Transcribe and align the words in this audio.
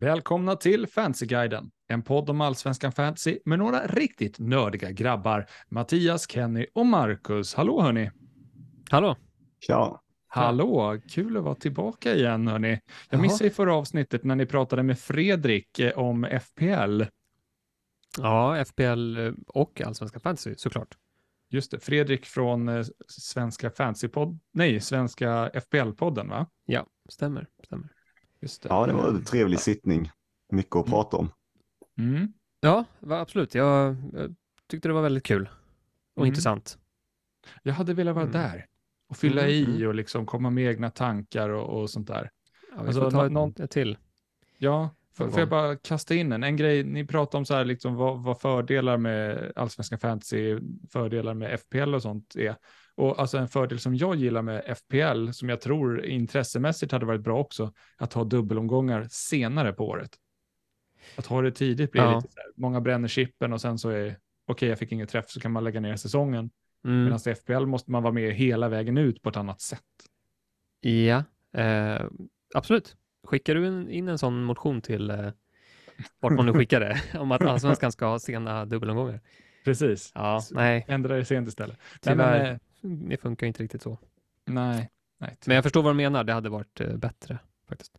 Välkomna 0.00 0.56
till 0.56 0.86
Fantasyguiden, 0.86 1.70
en 1.88 2.02
podd 2.02 2.30
om 2.30 2.40
allsvenskan 2.40 2.92
fantasy 2.92 3.38
med 3.44 3.58
några 3.58 3.86
riktigt 3.86 4.38
nördiga 4.38 4.90
grabbar. 4.90 5.46
Mattias, 5.68 6.30
Kenny 6.30 6.66
och 6.74 6.86
Marcus. 6.86 7.54
Hallå 7.54 7.80
hörni! 7.80 8.10
Hallå! 8.90 9.16
Tja! 9.60 10.00
Hallå, 10.26 11.00
kul 11.08 11.36
att 11.36 11.44
vara 11.44 11.54
tillbaka 11.54 12.14
igen 12.14 12.48
hörni. 12.48 12.70
Jag 12.70 12.80
Jaha. 13.10 13.22
missade 13.22 13.46
i 13.46 13.50
förra 13.50 13.74
avsnittet 13.74 14.24
när 14.24 14.36
ni 14.36 14.46
pratade 14.46 14.82
med 14.82 14.98
Fredrik 14.98 15.78
eh, 15.78 15.98
om 15.98 16.24
FPL. 16.42 17.02
Ja, 18.18 18.64
FPL 18.64 19.16
eh, 19.16 19.32
och 19.46 19.80
Allsvenska 19.80 20.20
Fantasy 20.20 20.54
såklart. 20.56 20.96
Just 21.50 21.70
det, 21.70 21.80
Fredrik 21.80 22.26
från 22.26 22.68
eh, 22.68 22.84
Svenska 23.08 23.70
Fantasypodd, 23.70 24.38
nej, 24.52 24.80
Svenska 24.80 25.48
FPL-podden 25.48 26.28
va? 26.28 26.46
Ja, 26.64 26.86
stämmer. 27.08 27.46
stämmer. 27.64 27.88
Just 28.42 28.62
det. 28.62 28.68
Ja, 28.68 28.86
det 28.86 28.92
var 28.92 29.08
en 29.08 29.24
trevlig 29.24 29.60
sittning. 29.60 30.10
Mycket 30.52 30.76
att 30.76 30.86
prata 30.86 31.16
om. 31.16 31.28
Mm. 31.98 32.32
Ja, 32.60 32.84
absolut. 33.10 33.54
Jag, 33.54 33.96
jag 34.12 34.34
tyckte 34.68 34.88
det 34.88 34.92
var 34.92 35.02
väldigt 35.02 35.24
kul 35.24 35.48
och 36.16 36.22
Mm. 36.22 36.28
intressant. 36.28 36.78
Jag 37.62 37.74
hade 37.74 37.94
velat 37.94 38.14
vara 38.14 38.24
Mm. 38.26 38.32
där 38.42 38.66
och 39.08 39.16
fylla 39.16 39.40
Mm, 39.42 39.52
i 39.52 39.64
mm. 39.64 39.88
och 39.88 39.94
liksom 39.94 40.26
komma 40.26 40.50
med 40.50 40.64
egna 40.64 40.90
tankar 40.90 41.48
och, 41.48 41.80
och 41.80 41.90
sånt 41.90 42.08
där. 42.08 42.30
Ja, 42.70 42.82
vi 42.82 42.86
Alltså, 42.86 43.02
får 43.02 43.10
ta 43.10 43.26
ett, 43.26 43.32
någon- 43.32 43.54
ett 43.58 43.70
till. 43.70 43.98
Ja, 44.58 44.90
får, 45.14 45.24
Någon 45.24 45.32
får 45.32 45.40
jag 45.40 45.48
bara 45.48 45.76
kasta 45.76 46.14
in 46.14 46.32
en, 46.32 46.42
en 46.42 46.56
grej, 46.56 46.84
ni 46.84 47.06
pratar 47.06 47.38
om 47.38 47.44
så 47.44 47.54
här 47.54 47.64
liksom 47.64 47.94
vad, 47.94 48.22
vad 48.22 48.40
fördelar 48.40 48.96
med 48.96 49.52
allsvenska 49.56 49.98
fantasy, 49.98 50.58
fördelar 50.90 51.34
med 51.34 51.60
FPL 51.60 51.94
och 51.94 52.02
sånt 52.02 52.36
är. 52.36 52.56
Och 53.00 53.20
alltså 53.20 53.38
en 53.38 53.48
fördel 53.48 53.78
som 53.78 53.94
jag 53.94 54.14
gillar 54.16 54.42
med 54.42 54.76
FPL, 54.78 55.30
som 55.32 55.48
jag 55.48 55.60
tror 55.60 56.04
intressemässigt 56.04 56.92
hade 56.92 57.06
varit 57.06 57.20
bra 57.20 57.38
också, 57.40 57.72
att 57.96 58.12
ha 58.12 58.24
dubbelomgångar 58.24 59.06
senare 59.10 59.72
på 59.72 59.88
året. 59.88 60.10
Att 61.16 61.26
ha 61.26 61.42
det 61.42 61.52
tidigt 61.52 61.92
blir 61.92 62.02
Ja. 62.02 62.16
lite 62.16 62.32
så 62.32 62.40
här, 62.40 62.52
många 62.56 62.80
bränner 62.80 63.08
chippen 63.08 63.52
och 63.52 63.60
sen 63.60 63.78
så 63.78 63.88
är, 63.90 64.16
okej 64.46 64.68
jag 64.68 64.78
fick 64.78 64.92
ingen 64.92 65.06
träff 65.06 65.30
så 65.30 65.40
kan 65.40 65.52
man 65.52 65.64
lägga 65.64 65.80
ner 65.80 65.96
säsongen. 65.96 66.50
Mm. 66.84 67.04
Medan 67.04 67.18
i 67.26 67.34
FPL 67.34 67.66
måste 67.66 67.90
man 67.90 68.02
vara 68.02 68.12
med 68.12 68.32
hela 68.34 68.68
vägen 68.68 68.98
ut 68.98 69.22
på 69.22 69.28
ett 69.28 69.36
annat 69.36 69.60
sätt. 69.60 69.80
Ja, 70.80 71.24
eh, 71.60 72.02
absolut. 72.54 72.96
Skickar 73.24 73.54
du 73.54 73.66
in 73.90 74.08
en 74.08 74.18
sån 74.18 74.42
motion 74.44 74.80
till 74.82 75.10
eh, 75.10 75.30
vart 76.20 76.32
man 76.32 76.46
nu 76.46 76.52
skickar 76.52 76.80
det, 76.80 77.00
om 77.18 77.32
att 77.32 77.42
Allsvenskan 77.42 77.92
ska 77.92 78.06
ha 78.06 78.18
sena 78.18 78.64
dubbelomgångar? 78.64 79.20
Precis. 79.64 80.12
Ja, 80.14 80.40
nej, 80.50 80.84
Ändra 80.88 81.16
det 81.16 81.24
sent 81.24 81.48
istället. 81.48 81.78
Nej, 81.78 81.98
tyvärr. 82.00 82.42
men, 82.42 82.52
eh, 82.54 82.58
Det 82.82 83.16
funkar 83.16 83.46
inte 83.46 83.62
riktigt 83.62 83.82
så. 83.82 83.98
nej, 84.44 84.90
nej. 85.18 85.36
Men 85.46 85.54
jag 85.54 85.62
förstår 85.64 85.82
vad 85.82 85.92
du 85.92 85.96
menar. 85.96 86.24
Det 86.24 86.32
hade 86.32 86.48
varit 86.48 86.80
eh, 86.80 86.96
bättre 86.96 87.38
faktiskt. 87.68 87.92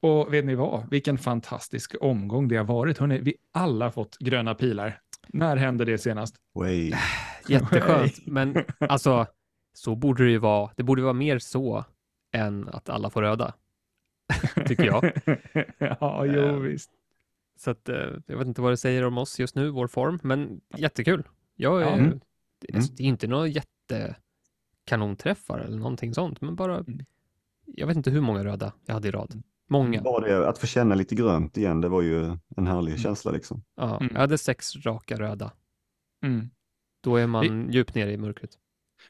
Och 0.00 0.34
vet 0.34 0.44
ni 0.44 0.54
vad? 0.54 0.90
Vilken 0.90 1.18
fantastisk 1.18 1.94
omgång 2.00 2.48
det 2.48 2.56
har 2.56 2.64
varit. 2.64 2.98
Hörrni, 2.98 3.18
vi 3.20 3.34
alla 3.52 3.84
har 3.84 3.90
fått 3.92 4.18
gröna 4.18 4.54
pilar. 4.54 5.00
När 5.28 5.56
hände 5.56 5.84
det 5.84 5.98
senast? 5.98 6.36
Way. 6.54 6.92
Jätteskönt, 7.48 8.26
men 8.26 8.64
alltså 8.78 9.26
så 9.72 9.96
borde 9.96 10.24
det 10.24 10.30
ju 10.30 10.38
vara. 10.38 10.70
Det 10.76 10.82
borde 10.82 11.02
vara 11.02 11.12
mer 11.12 11.38
så 11.38 11.84
än 12.32 12.68
att 12.68 12.88
alla 12.88 13.10
får 13.10 13.22
röda, 13.22 13.54
tycker 14.66 14.84
jag. 14.84 15.12
ja, 15.78 16.26
jo 16.26 16.40
Eh, 16.42 16.56
visst. 16.56 16.90
Så 17.58 17.70
att, 17.70 17.88
eh, 17.88 17.96
jag 18.26 18.38
vet 18.38 18.46
inte 18.46 18.60
vad 18.60 18.72
det 18.72 18.76
säger 18.76 19.04
om 19.04 19.18
oss 19.18 19.38
just 19.40 19.54
nu, 19.54 19.70
vår 19.70 19.86
form, 19.86 20.18
men 20.22 20.60
jättekul. 20.76 21.22
Jag 21.56 21.82
är, 21.82 21.86
Ja. 21.86 21.92
Mm. 21.92 22.20
det, 22.58 22.76
alltså, 22.76 22.92
det 22.92 23.02
är 23.02 23.06
inte 23.06 23.26
några 23.90 24.14
jättekanonträffar 24.84 25.58
eller 25.58 25.76
någonting 25.78 26.14
sånt, 26.14 26.40
men 26.40 26.54
bara, 26.56 26.76
Mm. 26.78 27.04
jag 27.66 27.86
vet 27.86 27.96
inte 27.96 28.10
hur 28.10 28.20
många 28.20 28.44
röda 28.44 28.72
jag 28.86 28.94
hade 28.94 29.08
i 29.08 29.10
rad. 29.10 29.42
Många. 29.70 30.02
Bara 30.02 30.26
det 30.28 30.48
att 30.48 30.58
få 30.58 30.66
känna 30.66 30.94
lite 30.94 31.14
grönt 31.14 31.56
igen, 31.56 31.80
det 31.80 31.88
var 31.88 32.02
ju 32.02 32.24
en 32.56 32.66
härlig 32.66 32.90
Mm. 32.92 33.02
känsla 33.02 33.30
liksom. 33.30 33.62
Ja, 33.76 33.96
Mm. 34.00 34.12
Jag 34.14 34.20
hade 34.20 34.38
sex 34.38 34.76
raka 34.76 35.18
röda. 35.18 35.52
Mm. 36.24 36.50
Då 37.00 37.16
är 37.16 37.26
man 37.26 37.70
djupt 37.72 37.94
nere 37.94 38.12
i 38.12 38.16
mörkret. 38.16 38.50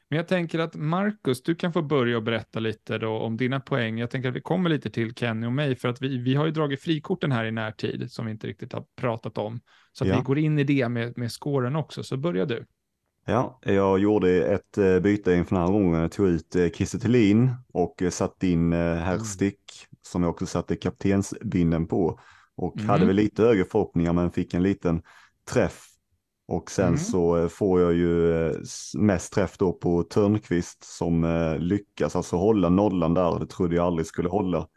Men 0.09 0.17
jag 0.17 0.27
tänker 0.27 0.59
att 0.59 0.75
Marcus, 0.75 1.43
du 1.43 1.55
kan 1.55 1.73
få 1.73 1.81
börja 1.81 2.17
och 2.17 2.23
berätta 2.23 2.59
lite 2.59 2.97
då 2.97 3.09
om 3.17 3.37
dina 3.37 3.59
poäng. 3.59 3.97
Jag 3.99 4.09
tänker 4.09 4.29
att 4.29 4.35
vi 4.35 4.41
kommer 4.41 4.69
lite 4.69 4.89
till 4.89 5.13
Kenny 5.15 5.47
och 5.47 5.51
mig, 5.53 5.75
för 5.75 5.87
att 5.87 6.01
vi, 6.01 6.17
vi 6.17 6.35
har 6.35 6.45
ju 6.45 6.51
dragit 6.51 6.81
frikorten 6.81 7.31
här 7.31 7.45
i 7.45 7.51
närtid, 7.51 8.11
som 8.11 8.25
vi 8.25 8.31
inte 8.31 8.47
riktigt 8.47 8.73
har 8.73 8.85
pratat 8.95 9.37
om. 9.37 9.59
Så 9.93 10.03
att 10.03 10.07
Ja. 10.09 10.17
vi 10.17 10.21
går 10.23 10.39
in 10.39 10.59
i 10.59 10.63
det 10.63 10.89
med, 10.89 11.17
med 11.17 11.31
skåren 11.31 11.75
också, 11.75 12.03
så 12.03 12.17
börja 12.17 12.45
du. 12.45 12.65
Ja, 13.25 13.59
jag 13.63 13.99
gjorde 13.99 14.43
ett 14.47 14.77
eh, 14.77 14.99
byte 14.99 15.33
inför 15.33 15.55
den 15.55 15.65
här 15.65 15.71
gången. 15.71 16.01
Jag 16.01 16.11
tog 16.11 16.27
ut 16.27 16.55
eh, 16.55 16.69
Kiese 16.69 16.99
Thelin 16.99 17.51
och 17.73 18.01
eh, 18.01 18.09
satte 18.09 18.47
in 18.47 18.73
eh, 18.73 18.95
Herstick 18.95 19.59
som 20.01 20.23
jag 20.23 20.29
också 20.29 20.45
satte 20.45 20.75
kaptensbinden 20.75 21.87
på. 21.87 22.19
Och 22.55 22.77
Mm. 22.77 22.89
hade 22.89 23.05
väl 23.05 23.15
lite 23.15 23.43
högre 23.43 23.65
förhoppningar 23.65 24.13
men 24.13 24.31
fick 24.31 24.53
en 24.53 24.63
liten 24.63 25.01
träff. 25.51 25.85
Och 26.47 26.71
sen 26.71 26.85
Mm. 26.87 26.97
så 26.97 27.37
eh, 27.37 27.47
får 27.47 27.81
jag 27.81 27.93
ju 27.93 28.31
eh, 28.47 28.55
mest 28.97 29.33
träff 29.33 29.57
då 29.57 29.73
på 29.73 30.03
Törnqvist 30.03 30.83
som 30.83 31.23
eh, 31.23 31.57
lyckas 31.59 32.15
alltså 32.15 32.35
hålla 32.35 32.69
nollan 32.69 33.13
där. 33.13 33.39
Det 33.39 33.47
trodde 33.47 33.75
jag 33.75 33.85
aldrig 33.85 34.05
skulle 34.07 34.29
hålla. 34.29 34.67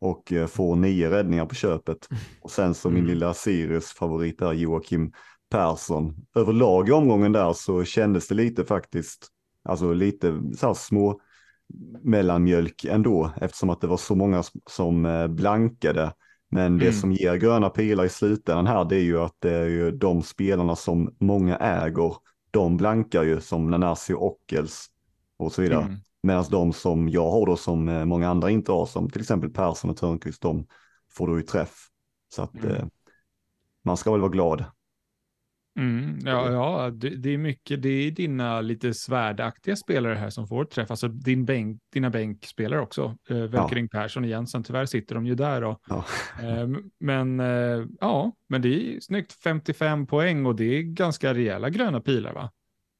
Och 0.00 0.32
eh, 0.32 0.46
får 0.46 0.76
nio 0.76 1.10
räddningar 1.10 1.46
på 1.46 1.54
köpet. 1.54 2.08
Och 2.42 2.50
sen 2.50 2.74
så 2.74 2.88
min 2.90 2.98
Mm. 2.98 3.08
lilla 3.14 3.34
Sirius 3.34 3.92
favorit 3.92 4.38
där 4.38 4.52
Joakim 4.52 5.12
Persson. 5.52 6.14
Överlag 6.34 6.88
i 6.88 6.92
omgången 6.92 7.32
där 7.32 7.52
så 7.52 7.84
kändes 7.84 8.28
det 8.28 8.34
lite 8.34 8.64
faktiskt, 8.64 9.28
alltså 9.64 9.92
lite 9.92 10.42
så 10.56 10.66
här 10.66 10.74
små 10.74 11.20
mellanmjölk 12.02 12.84
ändå 12.84 13.30
eftersom 13.40 13.70
att 13.70 13.80
det 13.80 13.86
var 13.86 13.96
så 13.96 14.14
många 14.14 14.42
som 14.70 15.06
eh, 15.06 15.26
blankade. 15.28 16.12
Men 16.50 16.78
det 16.78 16.84
Mm. 16.86 17.00
som 17.00 17.12
ger 17.12 17.36
gröna 17.36 17.70
pilar 17.70 18.04
i 18.04 18.08
slutändan 18.08 18.66
här 18.66 18.84
det 18.84 18.96
är 18.96 19.00
ju 19.00 19.20
att 19.20 19.36
det 19.38 19.50
är 19.54 19.66
ju 19.66 19.90
de 19.90 20.22
spelarna 20.22 20.76
som 20.76 21.14
många 21.20 21.56
äger, 21.56 22.14
de 22.50 22.76
blankar 22.76 23.22
ju 23.22 23.40
som 23.40 23.70
Nanasi 23.70 24.12
och 24.12 24.22
Ockels 24.26 24.86
och 25.36 25.52
så 25.52 25.62
vidare. 25.62 25.82
Mm. 25.84 25.96
Medan 26.22 26.44
de 26.50 26.72
som 26.72 27.08
jag 27.08 27.30
har 27.30 27.46
då 27.46 27.56
som 27.56 27.88
eh, 27.88 28.04
många 28.04 28.28
andra 28.28 28.50
inte 28.50 28.72
har 28.72 28.86
som 28.86 29.10
till 29.10 29.20
exempel 29.20 29.50
Persson 29.50 29.90
och 29.90 29.96
Törnqvist, 29.96 30.42
de 30.42 30.66
får 31.10 31.26
då 31.26 31.36
ju 31.36 31.42
träff. 31.42 31.74
Så 32.34 32.42
att 32.42 32.54
Mm. 32.54 32.76
eh, 32.76 32.84
man 33.84 33.96
ska 33.96 34.12
väl 34.12 34.20
vara 34.20 34.30
glad. 34.30 34.64
Mm, 35.78 36.18
ja, 36.24 36.50
ja 36.52 36.90
det, 36.90 37.08
det 37.08 37.34
är 37.34 37.38
mycket, 37.38 37.82
det 37.82 37.88
är 37.88 38.10
dina 38.10 38.60
lite 38.60 38.94
svärdaktiga 38.94 39.76
spelare 39.76 40.14
här 40.14 40.30
som 40.30 40.48
får 40.48 40.64
träff, 40.64 40.90
alltså 40.90 41.08
din 41.08 41.44
bänk, 41.44 41.80
dina 41.92 42.10
bänkspelare 42.10 42.80
också. 42.80 43.16
Eh, 43.28 43.36
Välkering 43.36 43.88
Persson 43.88 44.22
och 44.22 44.28
Jensen, 44.28 44.62
tyvärr 44.62 44.86
sitter 44.86 45.14
de 45.14 45.26
ju 45.26 45.34
där 45.34 45.60
då. 45.60 45.78
Ja. 45.88 46.04
Eh, 46.42 46.68
men 47.00 47.40
eh, 47.40 47.86
ja, 48.00 48.32
men 48.48 48.62
det 48.62 48.68
är 48.68 49.00
snyggt 49.00 49.32
55 49.32 50.06
poäng 50.06 50.46
och 50.46 50.56
det 50.56 50.64
är 50.64 50.82
ganska 50.82 51.34
rejäla 51.34 51.70
gröna 51.70 52.00
pilar 52.00 52.32
va? 52.32 52.50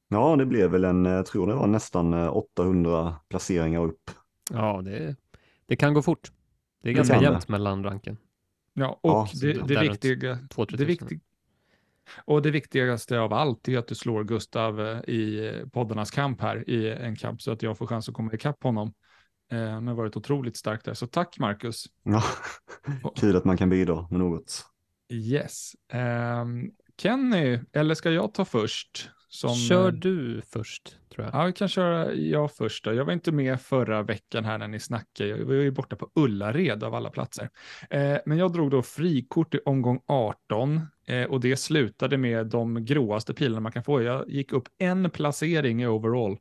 Ja, 0.08 0.36
det 0.36 0.46
blev 0.46 0.70
väl 0.70 0.84
en, 0.84 1.04
jag 1.04 1.26
tror 1.26 1.46
det 1.46 1.54
var 1.54 1.66
nästan 1.66 2.14
eh, 2.14 2.36
800 2.36 3.14
placeringar 3.28 3.84
upp. 3.84 4.10
Ja, 4.50 4.82
det, 4.84 5.16
det 5.66 5.76
kan 5.76 5.94
gå 5.94 6.02
fort. 6.02 6.32
Det 6.82 6.90
är 6.90 6.94
ganska 6.94 7.18
det. 7.18 7.24
jämnt 7.24 7.48
mellan 7.48 7.84
ranken. 7.84 8.16
Ja, 8.74 8.98
och 9.00 9.10
Ja, 9.10 9.28
det, 9.40 9.52
det, 9.52 9.80
viktiga, 9.80 10.38
2 10.50 10.64
det, 10.64 10.84
viktig, 10.84 11.20
och 12.24 12.42
det 12.42 12.50
viktigaste 12.50 13.18
av 13.18 13.32
allt 13.32 13.68
är 13.68 13.78
att 13.78 13.88
du 13.88 13.94
slår 13.94 14.24
Gustav 14.24 14.80
eh, 14.80 15.00
i 15.08 15.46
eh, 15.46 15.68
poddarnas 15.68 16.10
kamp 16.10 16.40
här 16.40 16.70
i 16.70 16.90
en 16.90 17.16
kamp 17.16 17.42
så 17.42 17.52
att 17.52 17.62
jag 17.62 17.78
får 17.78 17.86
chans 17.86 18.08
att 18.08 18.14
komma 18.14 18.32
ikapp 18.32 18.62
honom. 18.62 18.92
Eh, 19.52 19.68
Han 19.68 19.86
har 19.86 19.94
varit 19.94 20.16
otroligt 20.16 20.56
stark 20.56 20.84
där, 20.84 20.94
så 20.94 21.06
tack 21.06 21.38
Marcus. 21.38 21.84
Ja. 22.02 22.22
Kul 23.16 23.36
att 23.36 23.44
man 23.44 23.56
kan 23.56 23.68
bidra 23.70 24.06
med 24.10 24.20
något. 24.20 24.66
Yes. 25.12 25.72
Ehm, 25.92 26.70
Kenny, 26.98 27.60
eller 27.72 27.94
ska 27.94 28.10
jag 28.10 28.34
ta 28.34 28.44
först? 28.44 29.10
Som, 29.28 29.54
Kör 29.54 29.88
eh, 29.88 29.92
du 29.92 30.42
först, 30.52 30.96
tror 31.14 31.26
jag. 31.26 31.34
Ja, 31.34 31.44
vi 31.46 31.52
kan 31.52 31.68
köra 31.68 32.14
jag 32.14 32.52
först 32.52 32.84
då. 32.84 32.92
Jag 32.92 33.04
var 33.04 33.12
inte 33.12 33.32
med 33.32 33.60
förra 33.60 34.02
veckan 34.02 34.44
här 34.44 34.58
när 34.58 34.68
ni 34.68 34.80
snackade. 34.80 35.30
Jag 35.30 35.44
var 35.44 35.54
ju 35.54 35.70
borta 35.70 35.96
på 35.96 36.10
Ullared 36.14 36.84
av 36.84 36.94
alla 36.94 37.10
platser. 37.10 37.50
Eh, 37.90 38.16
men 38.26 38.38
jag 38.38 38.52
drog 38.52 38.70
då 38.70 38.82
frikort 38.82 39.54
i 39.54 39.58
omgång 39.64 40.00
18 40.06 40.80
eh, 41.06 41.24
och 41.24 41.40
det 41.40 41.56
slutade 41.56 42.18
med 42.18 42.46
de 42.46 42.84
gråaste 42.84 43.34
pilarna 43.34 43.60
man 43.60 43.72
kan 43.72 43.84
få. 43.84 44.02
Jag 44.02 44.30
gick 44.30 44.52
upp 44.52 44.68
en 44.78 45.10
placering 45.10 45.82
i 45.82 45.86
overall, 45.86 46.38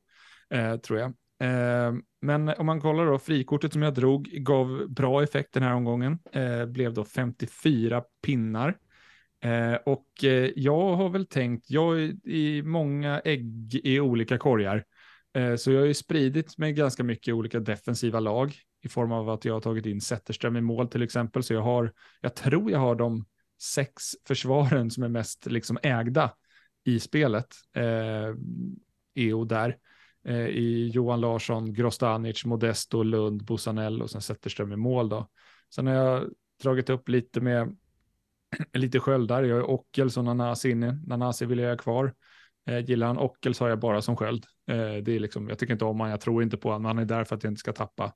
eh, 0.49 0.75
tror 0.75 0.99
jag. 0.99 1.13
Eh, 1.41 1.93
men 2.21 2.49
om 2.49 2.65
man 2.65 2.81
kollar 2.81 3.05
då, 3.05 3.19
frikortet 3.19 3.73
som 3.73 3.81
jag 3.81 3.93
drog 3.93 4.23
gav 4.23 4.89
bra 4.89 5.23
effekt 5.23 5.53
den 5.53 5.63
här 5.63 5.73
omgången. 5.73 6.19
Eh, 6.31 6.65
blev 6.65 6.93
då 6.93 7.05
54 7.05 8.03
pinnar. 8.25 8.77
Eh, 9.43 9.75
och 9.85 10.23
eh, 10.23 10.51
jag 10.55 10.95
har 10.95 11.09
väl 11.09 11.25
tänkt, 11.25 11.71
jag 11.71 12.01
är 12.01 12.27
i 12.27 12.61
många 12.65 13.19
ägg 13.19 13.75
i 13.83 13.99
olika 13.99 14.37
korgar. 14.37 14.85
Eh, 15.33 15.55
så 15.55 15.71
jag 15.71 15.79
har 15.79 15.87
ju 15.87 15.93
spridit 15.93 16.57
mig 16.57 16.73
ganska 16.73 17.03
mycket 17.03 17.27
i 17.27 17.31
olika 17.31 17.59
defensiva 17.59 18.19
lag 18.19 18.55
i 18.83 18.89
form 18.89 19.11
av 19.11 19.29
att 19.29 19.45
jag 19.45 19.53
har 19.53 19.61
tagit 19.61 19.85
in 19.85 20.01
Zetterström 20.01 20.57
i 20.57 20.61
mål 20.61 20.87
till 20.87 21.01
exempel. 21.01 21.43
Så 21.43 21.53
jag 21.53 21.61
har, 21.61 21.93
jag 22.21 22.35
tror 22.35 22.71
jag 22.71 22.79
har 22.79 22.95
dem 22.95 23.25
sex 23.61 24.03
försvaren 24.27 24.91
som 24.91 25.03
är 25.03 25.09
mest 25.09 25.45
liksom 25.45 25.77
ägda 25.83 26.33
i 26.83 26.99
spelet. 26.99 27.47
Eh, 27.75 28.35
EO 29.15 29.45
där. 29.45 29.77
Eh, 30.25 30.47
I 30.47 30.91
Johan 30.93 31.21
Larsson, 31.21 31.73
Grostanic, 31.73 32.45
Modesto, 32.45 33.03
Lund, 33.03 33.45
Bosanell 33.45 34.01
och 34.01 34.09
sen 34.09 34.21
Zetterström 34.21 34.71
i 34.71 34.75
mål 34.75 35.09
då. 35.09 35.29
Sen 35.75 35.87
har 35.87 35.93
jag 35.93 36.29
dragit 36.63 36.89
upp 36.89 37.09
lite 37.09 37.41
med 37.41 37.77
lite 38.73 38.99
sköldar. 38.99 39.43
Jag 39.43 39.55
har 39.55 39.69
Ockels 39.69 40.17
och 40.17 40.25
Nanasi 40.25 40.69
inne. 40.69 40.99
Nanasi 41.07 41.45
vill 41.45 41.59
jag 41.59 41.69
ha 41.69 41.77
kvar. 41.77 42.13
Eh, 42.67 42.79
gillar 42.79 43.07
han 43.07 43.17
Ockels 43.17 43.59
har 43.59 43.69
jag 43.69 43.79
bara 43.79 44.01
som 44.01 44.17
sköld. 44.17 44.45
Eh, 44.67 44.75
det 44.75 45.15
är 45.15 45.19
liksom, 45.19 45.49
jag 45.49 45.59
tycker 45.59 45.73
inte 45.73 45.85
om 45.85 45.99
honom, 45.99 46.11
jag 46.11 46.21
tror 46.21 46.43
inte 46.43 46.57
på 46.57 46.69
honom, 46.69 46.85
han 46.85 46.99
är 46.99 47.05
där 47.05 47.23
för 47.23 47.35
att 47.35 47.43
jag 47.43 47.51
inte 47.51 47.59
ska 47.59 47.73
tappa. 47.73 48.13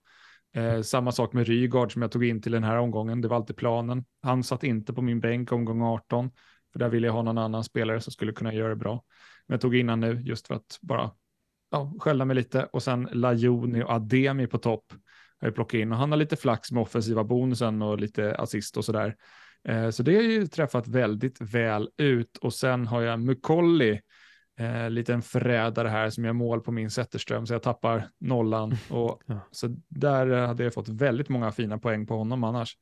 Eh, 0.56 0.82
samma 0.82 1.12
sak 1.12 1.34
med 1.34 1.48
Rygaard 1.48 1.94
som 1.94 2.02
jag 2.02 2.12
tog 2.12 2.26
in 2.26 2.42
till 2.42 2.52
den 2.52 2.64
här 2.64 2.78
omgången, 2.78 3.22
det 3.22 3.28
var 3.28 3.36
alltid 3.36 3.56
planen. 3.56 4.06
Han 4.22 4.44
satt 4.44 4.64
inte 4.64 4.94
på 4.94 5.02
min 5.02 5.20
bänk 5.20 5.52
omgång 5.52 5.82
18, 5.82 6.32
för 6.72 6.80
där 6.80 6.90
ville 6.90 7.08
jag 7.08 7.14
ha 7.14 7.22
någon 7.22 7.38
annan 7.38 7.64
spelare 7.64 8.02
som 8.02 8.12
skulle 8.14 8.32
kunna 8.32 8.54
göra 8.54 8.70
det 8.70 8.76
bra. 8.76 9.04
Men 9.48 9.54
jag 9.54 9.62
tog 9.62 9.76
in 9.76 9.90
han 9.90 10.00
nu 10.00 10.22
just 10.22 10.48
för 10.48 10.56
att 10.56 10.80
bara 10.82 11.12
ja, 11.72 11.94
skälla 12.00 12.26
mig 12.26 12.36
lite 12.36 12.66
och 12.66 12.84
sen 12.84 13.10
Lajoni 13.12 13.84
och 13.84 13.90
Ademi 13.90 14.48
på 14.48 14.58
topp 14.58 14.86
har 15.40 15.48
jag 15.48 15.56
plockat 15.56 15.74
in 15.74 15.92
och 15.92 15.98
han 15.98 16.12
har 16.12 16.18
lite 16.18 16.36
flax 16.36 16.72
med 16.72 16.82
offensiva 16.82 17.24
bonusen 17.24 17.82
och 17.82 18.00
lite 18.00 18.36
assist 18.36 18.78
och 18.78 18.86
sådär. 18.86 19.16
Eh, 19.68 19.90
så 19.90 20.04
det 20.04 20.16
har 20.16 20.22
ju 20.22 20.48
träffat 20.48 20.88
väldigt 20.88 21.42
väl 21.42 21.90
ut 21.98 22.38
och 22.38 22.54
sen 22.54 22.88
har 22.88 23.02
jag 23.02 23.20
Mukolli, 23.20 24.02
eh, 24.60 24.90
liten 24.90 25.22
förrädare 25.22 25.88
här 25.88 26.10
som 26.10 26.26
gör 26.26 26.34
mål 26.34 26.62
på 26.62 26.72
min 26.72 26.92
Zetterström 26.92 27.46
så 27.46 27.54
jag 27.54 27.64
tappar 27.64 28.10
nollan 28.20 28.76
och 28.90 29.22
ja. 29.26 29.40
så 29.52 29.76
där 29.88 30.28
hade 30.28 30.64
jag 30.64 30.74
fått 30.74 30.90
väldigt 30.90 31.30
många 31.30 31.52
fina 31.52 31.78
poäng 31.78 32.08
på 32.08 32.18
honom 32.18 32.44
annars. 32.44 32.78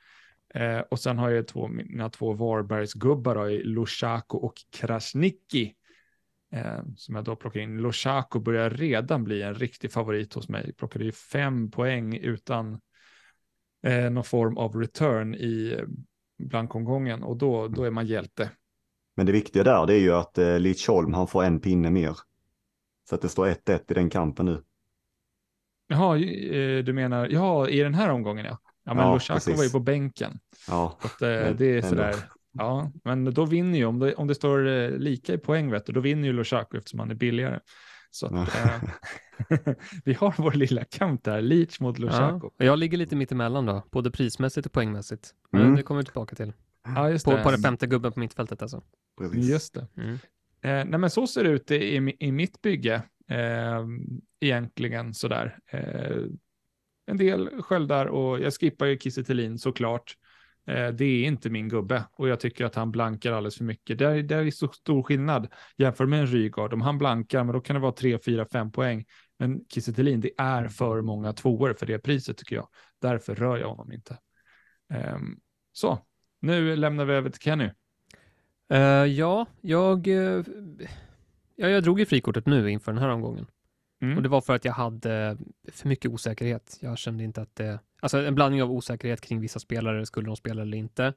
Eh, 0.54 0.80
och 0.80 1.00
sen 1.00 1.18
har 1.18 1.30
jag 1.30 1.48
två, 1.48 1.68
mina 1.68 2.10
två 2.10 2.34
Varbergsgubbar 2.34 3.50
i 3.50 3.64
Lushaku 3.64 4.38
och 4.38 4.54
Krasniqi 4.72 5.74
eh, 6.54 6.82
som 6.96 7.16
jag 7.16 7.24
då 7.24 7.36
plockar 7.36 7.60
in. 7.60 7.78
Lushaku 7.78 8.40
börjar 8.40 8.70
redan 8.70 9.24
bli 9.24 9.42
en 9.42 9.56
riktig 9.56 9.92
favorit 9.92 10.34
hos 10.34 10.50
mig. 10.50 10.74
Plockade 10.74 11.06
ju 11.06 11.12
fem 11.12 11.72
poäng 11.72 12.18
utan 12.18 12.80
eh, 13.84 14.10
någon 14.10 14.24
form 14.24 14.58
av 14.58 14.76
return 14.76 15.36
i 15.36 15.80
blankomgången 16.38 17.24
och 17.24 17.38
då, 17.38 17.68
då 17.68 17.84
är 17.84 17.92
man 17.92 18.06
hjälte. 18.06 18.50
Men 19.16 19.26
det 19.26 19.32
viktiga 19.32 19.64
där 19.64 19.86
det 19.86 19.94
är 19.94 20.00
ju 20.00 20.14
att 20.14 20.38
eh, 20.38 20.60
Lidsholm 20.60 21.14
han 21.14 21.28
får 21.28 21.44
en 21.44 21.60
pinne 21.60 21.90
mer. 21.90 22.18
Så 23.10 23.16
att 23.16 23.22
det 23.22 23.30
står 23.30 23.48
1-1 23.48 23.92
i 23.92 23.94
den 23.94 24.10
kampen 24.10 24.46
nu. 24.46 24.64
Jaha, 25.88 26.18
eh, 26.18 26.84
du 26.84 26.94
menar, 26.94 27.28
ja, 27.32 27.70
i 27.70 27.80
den 27.80 27.94
här 27.94 28.10
omgången 28.10 28.46
ja. 28.46 28.58
Ja, 28.86 28.94
men 28.94 29.06
ja, 29.06 29.14
Lushaku 29.14 29.54
var 29.54 29.64
ju 29.64 29.70
på 29.70 29.80
bänken. 29.80 30.40
Ja, 30.68 30.98
att, 31.02 31.22
eh, 31.22 31.50
det 31.58 31.66
är 31.66 31.82
sådär. 31.82 32.16
Ja, 32.52 32.92
men 33.04 33.34
då 33.34 33.46
vinner 33.46 33.78
ju, 33.78 33.86
om 33.86 34.00
det, 34.00 34.16
om 34.16 34.28
det 34.28 34.36
står 34.36 34.68
eh, 34.68 34.90
lika 34.90 35.34
i 35.34 35.38
poäng, 35.38 35.72
vet 35.72 35.86
du, 35.86 35.94
då 35.94 36.00
vinner 36.00 36.28
ju 36.28 36.34
Lushaku 36.34 36.78
eftersom 36.78 37.00
han 37.00 37.12
är 37.12 37.16
billigare. 37.16 37.60
Så 38.12 38.26
att, 38.26 38.34
äh, 38.34 38.82
vi 40.06 40.14
har 40.14 40.34
vår 40.38 40.52
lilla 40.52 40.84
kamp 40.84 41.24
där, 41.24 41.42
Leach 41.42 41.80
mot 41.80 42.00
Lushaku. 42.00 42.50
Ja, 42.58 42.66
jag 42.66 42.80
ligger 42.80 42.98
lite 42.98 43.16
mitt 43.16 43.32
emellan 43.32 43.66
då, 43.66 43.84
både 43.92 44.12
prismässigt 44.12 44.66
och 44.66 44.74
poängmässigt. 44.74 45.30
Men 45.52 45.62
mm. 45.62 45.76
det 45.76 45.84
kommer 45.84 46.02
vi 46.02 46.06
tillbaka 46.06 46.36
till. 46.36 46.54
Ja, 46.96 47.10
just 47.10 47.26
på, 47.26 47.32
det. 47.32 47.44
på 47.44 47.52
den 47.52 47.62
femte 47.62 47.88
gubben 47.88 48.12
på 48.12 48.20
mittfältet 48.20 48.62
alltså. 48.62 48.82
Precis. 49.18 49.50
Just 49.50 49.74
det. 49.74 49.88
Mm. 49.98 50.14
Eh, 50.62 50.86
nej 50.90 51.00
men 51.00 51.10
så 51.10 51.28
ser 51.28 51.44
det 51.44 51.50
ut 51.50 51.72
i, 51.72 51.76
i, 51.76 52.16
i 52.20 52.32
mitt 52.32 52.62
bygge, 52.62 53.04
eh, 53.30 53.86
egentligen 54.40 55.14
sådär. 55.14 55.60
Eh, 55.72 56.26
en 57.06 57.18
del 57.18 57.62
sköldar 57.62 58.06
och 58.06 58.40
jag 58.40 58.54
skippar 58.54 58.86
ju 58.86 58.98
Kiese 59.00 59.58
såklart. 59.58 60.18
Eh, 60.68 60.88
det 60.88 61.06
är 61.06 61.24
inte 61.24 61.50
min 61.50 61.70
gubbe 61.70 62.04
och 62.12 62.28
jag 62.28 62.40
tycker 62.40 62.66
att 62.66 62.76
han 62.76 62.92
blankar 62.92 63.32
alldeles 63.32 63.58
för 63.58 63.64
mycket. 63.64 63.98
Det 63.98 64.06
är, 64.06 64.24
det 64.24 64.36
är 64.36 64.52
så 64.52 64.68
stor 64.68 65.04
skillnad 65.04 65.48
jämfört 65.78 66.10
med 66.10 66.20
en 66.20 66.28
Rygaard. 66.28 66.74
Om 66.74 66.82
han 66.82 66.98
blankar, 66.98 67.44
men 67.44 67.54
då 67.54 67.62
kan 67.62 67.74
det 67.74 67.80
vara 67.80 67.92
3, 67.92 68.20
4, 68.26 68.46
5 68.52 68.72
poäng. 68.72 69.06
Men 69.40 69.66
Kiese 69.70 69.92
det 69.92 70.32
är 70.38 70.68
för 70.68 71.02
många 71.02 71.34
tvåor 71.34 71.74
för 71.74 71.86
det 71.86 72.00
priset 72.00 72.38
tycker 72.38 72.56
jag. 72.56 72.68
Därför 73.02 73.36
rör 73.36 73.58
jag 73.58 73.70
honom 73.70 73.92
inte. 73.92 74.18
Um, 75.16 75.40
så, 75.72 76.00
nu 76.40 76.76
lämnar 76.76 77.06
vi 77.06 77.14
över 77.14 77.30
till 77.30 77.42
Kenny. 77.42 77.70
Uh, 78.72 78.80
ja, 79.06 79.46
jag, 79.62 80.08
uh, 80.08 80.46
ja, 81.56 81.68
jag 81.68 81.84
drog 81.84 82.00
ju 82.00 82.06
frikortet 82.06 82.46
nu 82.46 82.72
inför 82.72 82.92
den 82.94 83.02
här 83.02 83.10
omgången. 83.10 83.48
Mm. 84.02 84.18
Och 84.18 84.24
det 84.24 84.30
var 84.30 84.42
för 84.42 84.56
att 84.56 84.66
jag 84.66 84.74
hade 84.74 85.38
för 85.72 85.88
mycket 85.88 86.12
osäkerhet. 86.12 86.78
Jag 86.82 86.98
kände 86.98 87.24
inte 87.24 87.42
att 87.42 87.56
det, 87.56 87.80
alltså 88.00 88.18
en 88.18 88.36
blandning 88.36 88.64
av 88.64 88.72
osäkerhet 88.72 89.22
kring 89.22 89.40
vissa 89.40 89.60
spelare, 89.60 90.06
skulle 90.06 90.28
de 90.28 90.36
spela 90.36 90.62
eller 90.62 90.78
inte, 90.78 91.14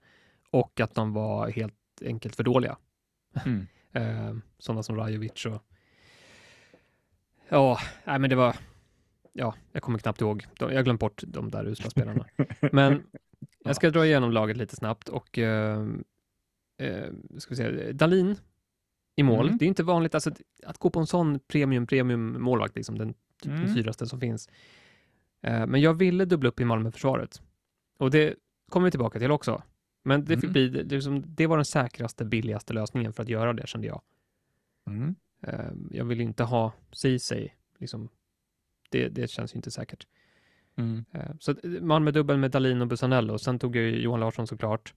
och 0.51 0.81
att 0.81 0.95
de 0.95 1.13
var 1.13 1.49
helt 1.49 1.75
enkelt 2.05 2.37
för 2.37 2.45
dåliga. 2.45 2.77
Mm. 3.45 3.67
uh, 3.97 4.39
sådana 4.59 4.83
som 4.83 4.97
Rajovic 4.97 5.47
och 5.47 5.63
Ja, 7.49 7.79
nej 8.05 8.19
men 8.19 8.31
det 8.31 8.37
var, 8.37 8.57
ja, 9.33 9.55
jag 9.73 9.83
kommer 9.83 9.99
knappt 9.99 10.21
ihåg. 10.21 10.47
Jag 10.59 10.75
har 10.75 10.83
glömt 10.83 11.01
bort 11.01 11.23
de 11.27 11.51
där 11.51 11.67
usla 11.67 11.91
spelarna. 11.91 12.27
Men 12.73 13.07
jag 13.65 13.77
ska 13.77 13.91
dra 13.91 14.07
igenom 14.07 14.31
laget 14.33 14.57
lite 14.57 14.77
snabbt 14.77 15.09
och 15.09 15.39
uh, 16.83 17.39
ska 17.39 17.51
vi 17.51 17.57
se, 17.57 17.93
Dalin 17.93 18.37
i 19.17 19.23
mål. 19.23 19.47
Mm. 19.47 19.59
Det 19.59 19.65
är 19.65 19.67
inte 19.67 19.83
vanligt 19.83 20.15
alltså, 20.15 20.31
att 20.63 20.79
gå 20.79 20.91
på 20.91 21.01
en 21.01 21.07
sån 21.07 21.39
premium, 21.39 21.87
premium 21.87 22.43
målvakt, 22.43 22.77
liksom 22.77 22.99
den 22.99 23.15
typ 23.43 23.53
mm. 23.53 23.75
dyraste 23.75 24.07
som 24.07 24.21
finns. 24.21 24.49
Uh, 25.47 25.67
men 25.67 25.81
jag 25.81 25.95
ville 25.95 26.25
dubbla 26.25 26.49
upp 26.49 26.61
i 26.61 26.65
Malmöförsvaret 26.65 27.43
och 27.99 28.11
det 28.11 28.35
kommer 28.69 28.85
vi 28.85 28.91
tillbaka 28.91 29.19
till 29.19 29.31
också. 29.31 29.63
Men 30.05 30.25
det 30.25 30.37
fick 30.37 30.45
mm. 30.45 30.53
bli, 30.53 30.69
det, 30.69 30.95
liksom, 30.95 31.25
det, 31.27 31.47
var 31.47 31.57
den 31.57 31.65
säkraste, 31.65 32.25
billigaste 32.25 32.73
lösningen 32.75 33.13
för 33.13 33.23
att 33.23 33.29
göra 33.29 33.53
det 33.53 33.67
kände 33.67 33.87
jag. 33.87 34.03
Mm. 34.87 35.15
jag 35.91 36.05
vill 36.05 36.21
inte 36.21 36.45
ha 36.45 36.73
Ceesay, 36.93 37.49
liksom. 37.79 38.09
det, 38.91 39.09
det 39.09 39.31
känns 39.31 39.55
ju 39.55 39.57
inte 39.57 39.71
säkert. 39.71 40.07
Mm. 40.77 41.05
Eh, 41.13 41.31
så 41.39 41.55
Malmö 41.81 42.11
dubbel 42.11 42.39
med 42.39 42.51
Dalin 42.51 42.81
och 42.81 42.87
Busanello. 42.87 43.39
Sen 43.39 43.59
tog 43.59 43.77
jag 43.77 43.91
Johan 43.91 44.21
Larsson 44.21 44.47
såklart. 44.47 44.95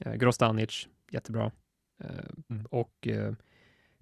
Eh, 0.00 0.14
Grostanic, 0.14 0.88
jättebra. 1.12 1.52
Eh, 2.00 2.08
mm. 2.50 2.66
Och 2.66 3.08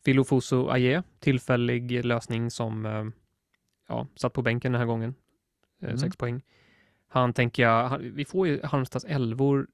Filofoso 0.05 0.69
Aje, 0.69 1.03
tillfällig 1.19 2.05
lösning 2.05 2.51
som 2.51 3.13
ja, 3.89 4.07
satt 4.17 4.33
på 4.33 4.43
bänken 4.43 4.73
den 4.73 4.81
här 4.81 4.87
gången. 4.87 5.15
Mm. 5.83 5.99
Sex 5.99 6.17
poäng. 6.17 6.43
Han 7.09 7.33
tänker 7.33 7.63
jag, 7.63 7.99
vi 7.99 8.25
får 8.25 8.47
ju 8.47 8.61
Halmstads 8.63 9.05
elvor 9.05 9.67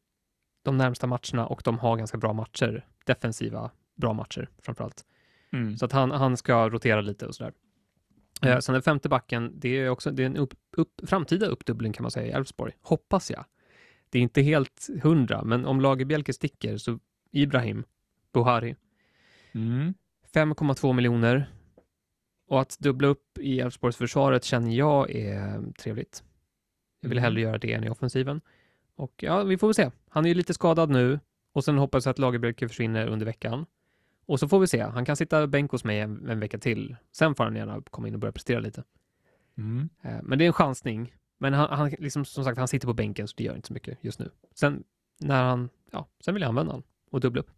de 0.62 0.76
närmsta 0.76 1.06
matcherna 1.06 1.46
och 1.46 1.62
de 1.64 1.78
har 1.78 1.96
ganska 1.96 2.18
bra 2.18 2.32
matcher. 2.32 2.86
Defensiva, 3.04 3.70
bra 3.94 4.12
matcher 4.12 4.48
framförallt. 4.58 5.04
Mm. 5.52 5.76
Så 5.76 5.84
att 5.84 5.92
han, 5.92 6.10
han 6.10 6.36
ska 6.36 6.68
rotera 6.68 7.00
lite 7.00 7.26
och 7.26 7.34
sådär. 7.34 7.52
Mm. 8.42 8.54
Eh, 8.54 8.60
sen 8.60 8.72
den 8.72 8.82
femte 8.82 9.08
backen, 9.08 9.52
det 9.60 9.68
är 9.68 9.88
också 9.88 10.10
det 10.10 10.22
är 10.22 10.26
en 10.26 10.36
upp, 10.36 10.54
upp, 10.76 11.00
framtida 11.06 11.46
uppdubbling 11.46 11.92
kan 11.92 12.02
man 12.02 12.10
säga 12.10 12.26
i 12.26 12.30
Elfsborg, 12.30 12.72
hoppas 12.80 13.30
jag. 13.30 13.44
Det 14.10 14.18
är 14.18 14.22
inte 14.22 14.42
helt 14.42 14.88
hundra, 15.02 15.44
men 15.44 15.66
om 15.66 15.80
Lagerbjälke 15.80 16.32
sticker 16.32 16.76
så 16.76 16.98
Ibrahim 17.36 17.84
Buhari. 18.32 18.76
Mm. 19.52 19.94
5,2 20.34 20.92
miljoner. 20.92 21.50
Och 22.48 22.60
att 22.60 22.78
dubbla 22.78 23.08
upp 23.08 23.38
i 23.38 23.60
Elfsborgsförsvaret 23.60 24.44
känner 24.44 24.70
jag 24.70 25.10
är 25.10 25.72
trevligt. 25.72 26.24
Jag 27.00 27.08
vill 27.08 27.18
mm. 27.18 27.24
hellre 27.24 27.40
göra 27.40 27.58
det 27.58 27.72
än 27.72 27.84
i 27.84 27.88
offensiven. 27.88 28.40
Och 28.96 29.14
ja, 29.16 29.42
vi 29.42 29.58
får 29.58 29.66
väl 29.66 29.74
se. 29.74 29.90
Han 30.08 30.24
är 30.24 30.28
ju 30.28 30.34
lite 30.34 30.54
skadad 30.54 30.90
nu 30.90 31.20
och 31.52 31.64
sen 31.64 31.78
hoppas 31.78 32.06
jag 32.06 32.10
att 32.10 32.18
Lagerbjälke 32.18 32.68
försvinner 32.68 33.06
under 33.06 33.26
veckan. 33.26 33.66
Och 34.26 34.40
så 34.40 34.48
får 34.48 34.60
vi 34.60 34.66
se. 34.66 34.82
Han 34.82 35.04
kan 35.04 35.16
sitta 35.16 35.46
bänk 35.46 35.70
hos 35.70 35.84
mig 35.84 36.00
en, 36.00 36.28
en 36.28 36.40
vecka 36.40 36.58
till. 36.58 36.96
Sen 37.12 37.34
får 37.34 37.44
han 37.44 37.56
gärna 37.56 37.82
komma 37.90 38.08
in 38.08 38.14
och 38.14 38.20
börja 38.20 38.32
prestera 38.32 38.60
lite. 38.60 38.84
Mm. 39.58 39.88
Eh, 40.02 40.22
men 40.22 40.38
det 40.38 40.44
är 40.44 40.46
en 40.46 40.52
chansning. 40.52 41.14
Men 41.38 41.52
han, 41.52 41.78
han, 41.78 41.90
liksom, 41.98 42.24
som 42.24 42.44
sagt, 42.44 42.58
han 42.58 42.68
sitter 42.68 42.86
på 42.86 42.94
bänken 42.94 43.28
så 43.28 43.34
det 43.36 43.44
gör 43.44 43.56
inte 43.56 43.68
så 43.68 43.74
mycket 43.74 43.98
just 44.00 44.18
nu. 44.18 44.30
Sen 44.54 44.84
när 45.20 45.44
han, 45.44 45.68
ja, 45.90 46.08
sen 46.20 46.34
vill 46.34 46.42
jag 46.42 46.48
använda 46.48 46.72
honom 46.72 46.84
och 47.16 47.20
dubbla 47.20 47.40
upp. 47.40 47.50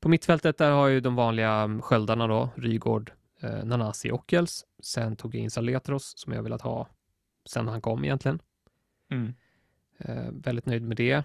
På 0.00 0.08
mittfältet 0.08 0.58
där 0.58 0.70
har 0.70 0.88
jag 0.88 0.94
ju 0.94 1.00
de 1.00 1.14
vanliga 1.14 1.80
sköldarna 1.82 2.26
då, 2.26 2.50
Rygård, 2.56 3.12
eh, 3.40 3.64
Nanasi 3.64 4.10
och 4.10 4.14
Ockels. 4.14 4.64
Sen 4.82 5.16
tog 5.16 5.34
jag 5.34 5.42
in 5.42 5.50
Saletros 5.50 6.14
som 6.16 6.32
jag 6.32 6.42
velat 6.42 6.62
ha 6.62 6.88
sen 7.46 7.68
han 7.68 7.80
kom 7.80 8.04
egentligen. 8.04 8.38
Mm. 9.10 9.34
Eh, 9.98 10.32
väldigt 10.32 10.66
nöjd 10.66 10.82
med 10.82 10.96
det. 10.96 11.22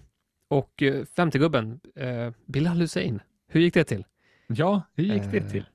Och 0.48 0.84
eh, 0.84 1.06
femte 1.06 1.40
gubben, 1.40 1.80
eh, 1.96 2.32
Bilal 2.46 2.78
Hussein. 2.78 3.22
Hur 3.48 3.62
gick 3.62 3.74
det 3.74 3.84
till? 3.84 4.06
Ja, 4.48 4.82
hur 4.94 5.04
gick 5.04 5.32
det 5.32 5.50
till? 5.50 5.62
Eh, 5.62 5.66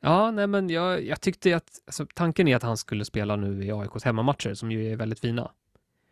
ja, 0.00 0.30
nej 0.30 0.46
men 0.46 0.70
jag, 0.70 1.04
jag 1.04 1.20
tyckte 1.20 1.56
att, 1.56 1.70
alltså, 1.86 2.06
tanken 2.14 2.48
är 2.48 2.56
att 2.56 2.62
han 2.62 2.76
skulle 2.76 3.04
spela 3.04 3.36
nu 3.36 3.64
i 3.64 3.72
AIKs 3.72 4.04
hemmamatcher 4.04 4.54
som 4.54 4.72
ju 4.72 4.92
är 4.92 4.96
väldigt 4.96 5.20
fina. 5.20 5.50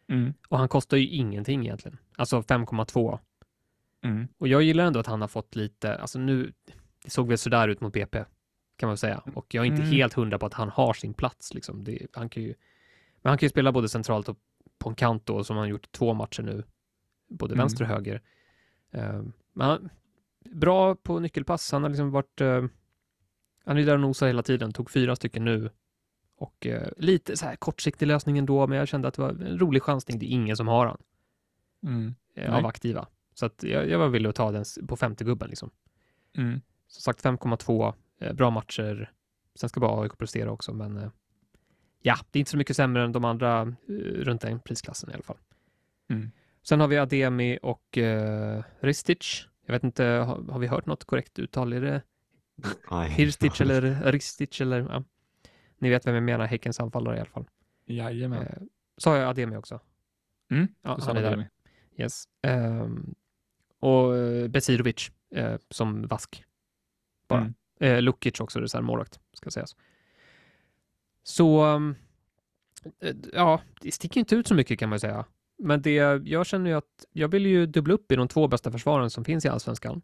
Mm. 0.08 0.34
Och 0.48 0.58
han 0.58 0.68
kostar 0.68 0.96
ju 0.96 1.08
ingenting 1.08 1.66
egentligen. 1.66 1.98
Alltså 2.16 2.40
5,2. 2.40 3.18
Mm. 4.02 4.28
Och 4.38 4.48
jag 4.48 4.62
gillar 4.62 4.84
ändå 4.84 5.00
att 5.00 5.06
han 5.06 5.20
har 5.20 5.28
fått 5.28 5.56
lite, 5.56 5.98
alltså 5.98 6.18
nu, 6.18 6.52
det 7.04 7.10
såg 7.10 7.28
väl 7.28 7.38
sådär 7.38 7.68
ut 7.68 7.80
mot 7.80 7.92
BP, 7.92 8.24
kan 8.76 8.86
man 8.86 8.96
säga. 8.96 9.22
Och 9.34 9.54
jag 9.54 9.62
är 9.62 9.66
inte 9.66 9.82
mm. 9.82 9.94
helt 9.94 10.14
hundra 10.14 10.38
på 10.38 10.46
att 10.46 10.54
han 10.54 10.68
har 10.68 10.92
sin 10.92 11.14
plats 11.14 11.54
liksom. 11.54 11.84
Det, 11.84 12.06
han 12.12 12.28
kan 12.28 12.42
ju, 12.42 12.54
men 13.22 13.30
han 13.30 13.38
kan 13.38 13.46
ju 13.46 13.50
spela 13.50 13.72
både 13.72 13.88
centralt 13.88 14.28
och 14.28 14.38
på 14.78 14.88
en 14.88 14.94
kant 14.94 15.26
då, 15.26 15.44
som 15.44 15.56
han 15.56 15.68
gjort 15.68 15.92
två 15.92 16.14
matcher 16.14 16.42
nu. 16.42 16.64
Både 17.28 17.54
mm. 17.54 17.62
vänster 17.62 17.84
och 17.84 17.90
höger. 17.90 18.22
Uh, 18.94 19.22
men 19.52 19.66
han, 19.68 19.90
bra 20.44 20.94
på 20.94 21.20
nyckelpass. 21.20 21.72
Han 21.72 21.82
har 21.82 21.90
liksom 21.90 22.10
varit, 22.10 22.40
uh, 22.40 22.64
han 23.64 23.78
är 23.78 23.86
där 23.86 23.94
och 23.94 24.00
nosar 24.00 24.26
hela 24.26 24.42
tiden, 24.42 24.72
tog 24.72 24.90
fyra 24.90 25.16
stycken 25.16 25.44
nu. 25.44 25.70
Och 26.36 26.66
uh, 26.66 26.88
lite 26.96 27.36
så 27.36 27.46
här 27.46 27.56
kortsiktig 27.56 28.06
lösning 28.06 28.38
ändå, 28.38 28.66
men 28.66 28.78
jag 28.78 28.88
kände 28.88 29.08
att 29.08 29.14
det 29.14 29.22
var 29.22 29.30
en 29.30 29.58
rolig 29.58 29.82
chansning. 29.82 30.18
Det 30.18 30.26
är 30.26 30.30
ingen 30.30 30.56
som 30.56 30.68
har 30.68 30.86
han. 30.86 30.98
Mm. 31.82 32.14
eh, 32.34 32.54
av 32.54 32.66
aktiva. 32.66 33.06
Så 33.38 33.46
att 33.46 33.62
jag, 33.62 33.88
jag 33.88 33.98
var 33.98 34.08
villig 34.08 34.28
att 34.28 34.34
ta 34.34 34.52
den 34.52 34.64
på 34.88 34.96
50-gubben 34.96 35.48
liksom. 35.48 35.70
Mm. 36.36 36.60
Som 36.88 37.00
sagt 37.00 37.24
5,2, 37.24 37.94
eh, 38.20 38.32
bra 38.32 38.50
matcher. 38.50 39.12
Sen 39.54 39.68
ska 39.68 39.80
bara 39.80 40.02
AIK 40.02 40.18
prestera 40.18 40.50
också, 40.50 40.72
men 40.72 40.96
eh, 40.96 41.10
ja, 42.02 42.16
det 42.30 42.38
är 42.38 42.40
inte 42.40 42.50
så 42.50 42.56
mycket 42.56 42.76
sämre 42.76 43.04
än 43.04 43.12
de 43.12 43.24
andra 43.24 43.60
eh, 43.60 43.94
runt 43.98 44.40
den 44.40 44.60
prisklassen 44.60 45.10
i 45.10 45.14
alla 45.14 45.22
fall. 45.22 45.36
Mm. 46.10 46.30
Sen 46.62 46.80
har 46.80 46.88
vi 46.88 46.98
Ademi 46.98 47.58
och 47.62 47.98
eh, 47.98 48.62
Ristic. 48.80 49.46
Jag 49.66 49.72
vet 49.72 49.84
inte, 49.84 50.04
har, 50.04 50.52
har 50.52 50.58
vi 50.58 50.66
hört 50.66 50.86
något 50.86 51.04
korrekt 51.04 51.38
uttal? 51.38 51.72
Är 51.72 51.80
det 51.80 52.02
Nej. 52.90 53.10
Hirstic 53.10 53.60
eller 53.60 54.12
Ristic 54.12 54.60
eller? 54.60 54.80
Ja. 54.80 55.04
Ni 55.78 55.90
vet 55.90 56.06
vem 56.06 56.14
jag 56.14 56.24
menar, 56.24 56.46
Häckens 56.46 56.80
anfallare 56.80 57.16
i 57.16 57.20
alla 57.20 57.30
fall. 57.30 57.48
Jajamän. 57.86 58.42
Eh, 58.42 58.62
sa 58.96 59.16
jag 59.16 59.28
Ademi 59.28 59.56
också? 59.56 59.80
Mm. 60.50 60.68
Ja, 60.82 60.98
han 61.02 61.16
är 61.16 61.22
där. 61.22 61.48
Yes. 61.96 62.24
Ehm, 62.42 63.14
och 63.80 64.16
eh, 64.16 64.48
Besirovic 64.48 65.10
eh, 65.34 65.56
som 65.70 66.06
vask. 66.06 66.44
Bara. 67.28 67.40
Mm. 67.40 67.54
Eh, 67.80 68.02
Lukic 68.02 68.40
också, 68.40 68.60
reservmålvakt, 68.60 69.20
ska 69.32 69.50
sägas. 69.50 69.76
Så, 71.22 71.64
um, 71.66 71.94
eh, 73.00 73.16
ja, 73.32 73.60
det 73.80 73.92
sticker 73.92 74.20
inte 74.20 74.34
ut 74.34 74.46
så 74.46 74.54
mycket 74.54 74.78
kan 74.78 74.88
man 74.88 74.96
ju 74.96 75.00
säga. 75.00 75.24
Men 75.58 75.82
det, 75.82 75.94
jag 76.24 76.46
känner 76.46 76.70
ju 76.70 76.76
att 76.76 77.04
jag 77.12 77.28
vill 77.28 77.46
ju 77.46 77.66
dubbla 77.66 77.94
upp 77.94 78.12
i 78.12 78.16
de 78.16 78.28
två 78.28 78.48
bästa 78.48 78.70
försvaren 78.72 79.10
som 79.10 79.24
finns 79.24 79.44
i 79.44 79.48
allsvenskan 79.48 80.02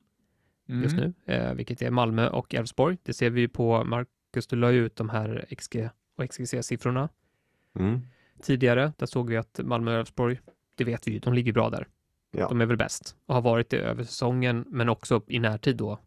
just 0.66 0.96
Mm. 0.98 1.14
nu, 1.26 1.34
eh, 1.34 1.54
vilket 1.54 1.82
är 1.82 1.90
Malmö 1.90 2.28
och 2.28 2.54
Elfsborg. 2.54 2.98
Det 3.02 3.12
ser 3.14 3.30
vi 3.30 3.40
ju 3.40 3.48
på, 3.48 3.84
Marcus, 3.84 4.46
du 4.46 4.56
la 4.56 4.70
ju 4.70 4.86
ut 4.86 4.96
de 4.96 5.08
här 5.08 5.46
XG 5.58 5.88
och 6.16 6.24
XGC-siffrorna 6.24 7.08
Mm. 7.78 8.00
tidigare. 8.42 8.92
Där 8.98 9.06
såg 9.06 9.30
vi 9.30 9.36
att 9.36 9.60
Malmö 9.64 9.92
och 9.92 9.98
Elfsborg, 9.98 10.40
det 10.74 10.84
vet 10.84 11.08
vi 11.08 11.12
ju, 11.12 11.18
de 11.18 11.34
ligger 11.34 11.52
bra 11.52 11.70
där. 11.70 11.88
Ja. 12.36 12.48
De 12.48 12.60
är 12.60 12.66
väl 12.66 12.76
bäst 12.76 13.16
och 13.26 13.34
har 13.34 13.42
varit 13.42 13.70
det 13.70 13.78
över 13.78 14.04
säsongen, 14.04 14.64
men 14.68 14.88
också 14.88 15.22
i 15.26 15.38
närtid 15.38 15.76
då, 15.76 15.98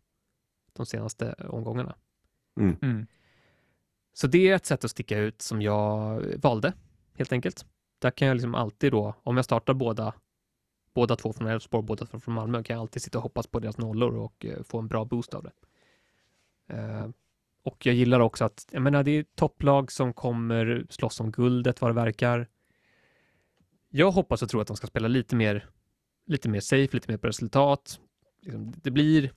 de 0.73 0.85
senaste 0.85 1.33
omgångarna. 1.33 1.95
Mm. 2.59 3.07
Så 4.13 4.27
det 4.27 4.49
är 4.49 4.55
ett 4.55 4.65
sätt 4.65 4.83
att 4.83 4.91
sticka 4.91 5.19
ut 5.19 5.41
som 5.41 5.61
jag 5.61 6.23
valde, 6.37 6.73
helt 7.17 7.31
enkelt. 7.31 7.65
Där 7.99 8.11
kan 8.11 8.27
jag 8.27 8.35
liksom 8.35 8.55
alltid 8.55 8.91
då, 8.91 9.15
om 9.23 9.35
jag 9.35 9.45
startar 9.45 9.73
båda, 9.73 10.13
båda 10.93 11.15
två 11.15 11.33
från 11.33 11.47
Elfsborg, 11.47 11.83
båda 11.83 12.05
två 12.05 12.19
från 12.19 12.35
Malmö, 12.35 12.63
kan 12.63 12.73
jag 12.73 12.81
alltid 12.81 13.01
sitta 13.01 13.17
och 13.17 13.23
hoppas 13.23 13.47
på 13.47 13.59
deras 13.59 13.77
nollor 13.77 14.15
och 14.15 14.45
eh, 14.45 14.63
få 14.63 14.79
en 14.79 14.87
bra 14.87 15.05
boost 15.05 15.33
av 15.33 15.43
det. 15.43 15.51
Eh, 16.75 17.09
och 17.63 17.85
jag 17.85 17.95
gillar 17.95 18.19
också 18.19 18.45
att, 18.45 18.67
jag 18.71 18.81
menar, 18.81 19.03
det 19.03 19.11
är 19.11 19.25
topplag 19.35 19.91
som 19.91 20.13
kommer 20.13 20.85
slåss 20.89 21.19
om 21.19 21.31
guldet 21.31 21.81
vad 21.81 21.89
det 21.89 21.95
verkar. 21.95 22.47
Jag 23.89 24.11
hoppas 24.11 24.41
och 24.41 24.49
tror 24.49 24.61
att 24.61 24.67
de 24.67 24.77
ska 24.77 24.87
spela 24.87 25.07
lite 25.07 25.35
mer, 25.35 25.69
lite 26.27 26.49
mer 26.49 26.59
safe, 26.59 26.89
lite 26.93 27.11
mer 27.11 27.17
på 27.17 27.27
resultat. 27.27 27.99
Liksom, 28.41 28.73
Det 28.75 28.91
blir 28.91 29.33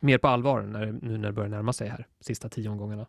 mer 0.00 0.18
på 0.18 0.28
allvar 0.28 0.62
när, 0.62 0.92
nu 0.92 1.18
när 1.18 1.28
det 1.28 1.32
börjar 1.32 1.50
närma 1.50 1.72
sig 1.72 1.88
här, 1.88 2.06
sista 2.20 2.48
tio 2.48 2.68
omgångarna. 2.68 3.06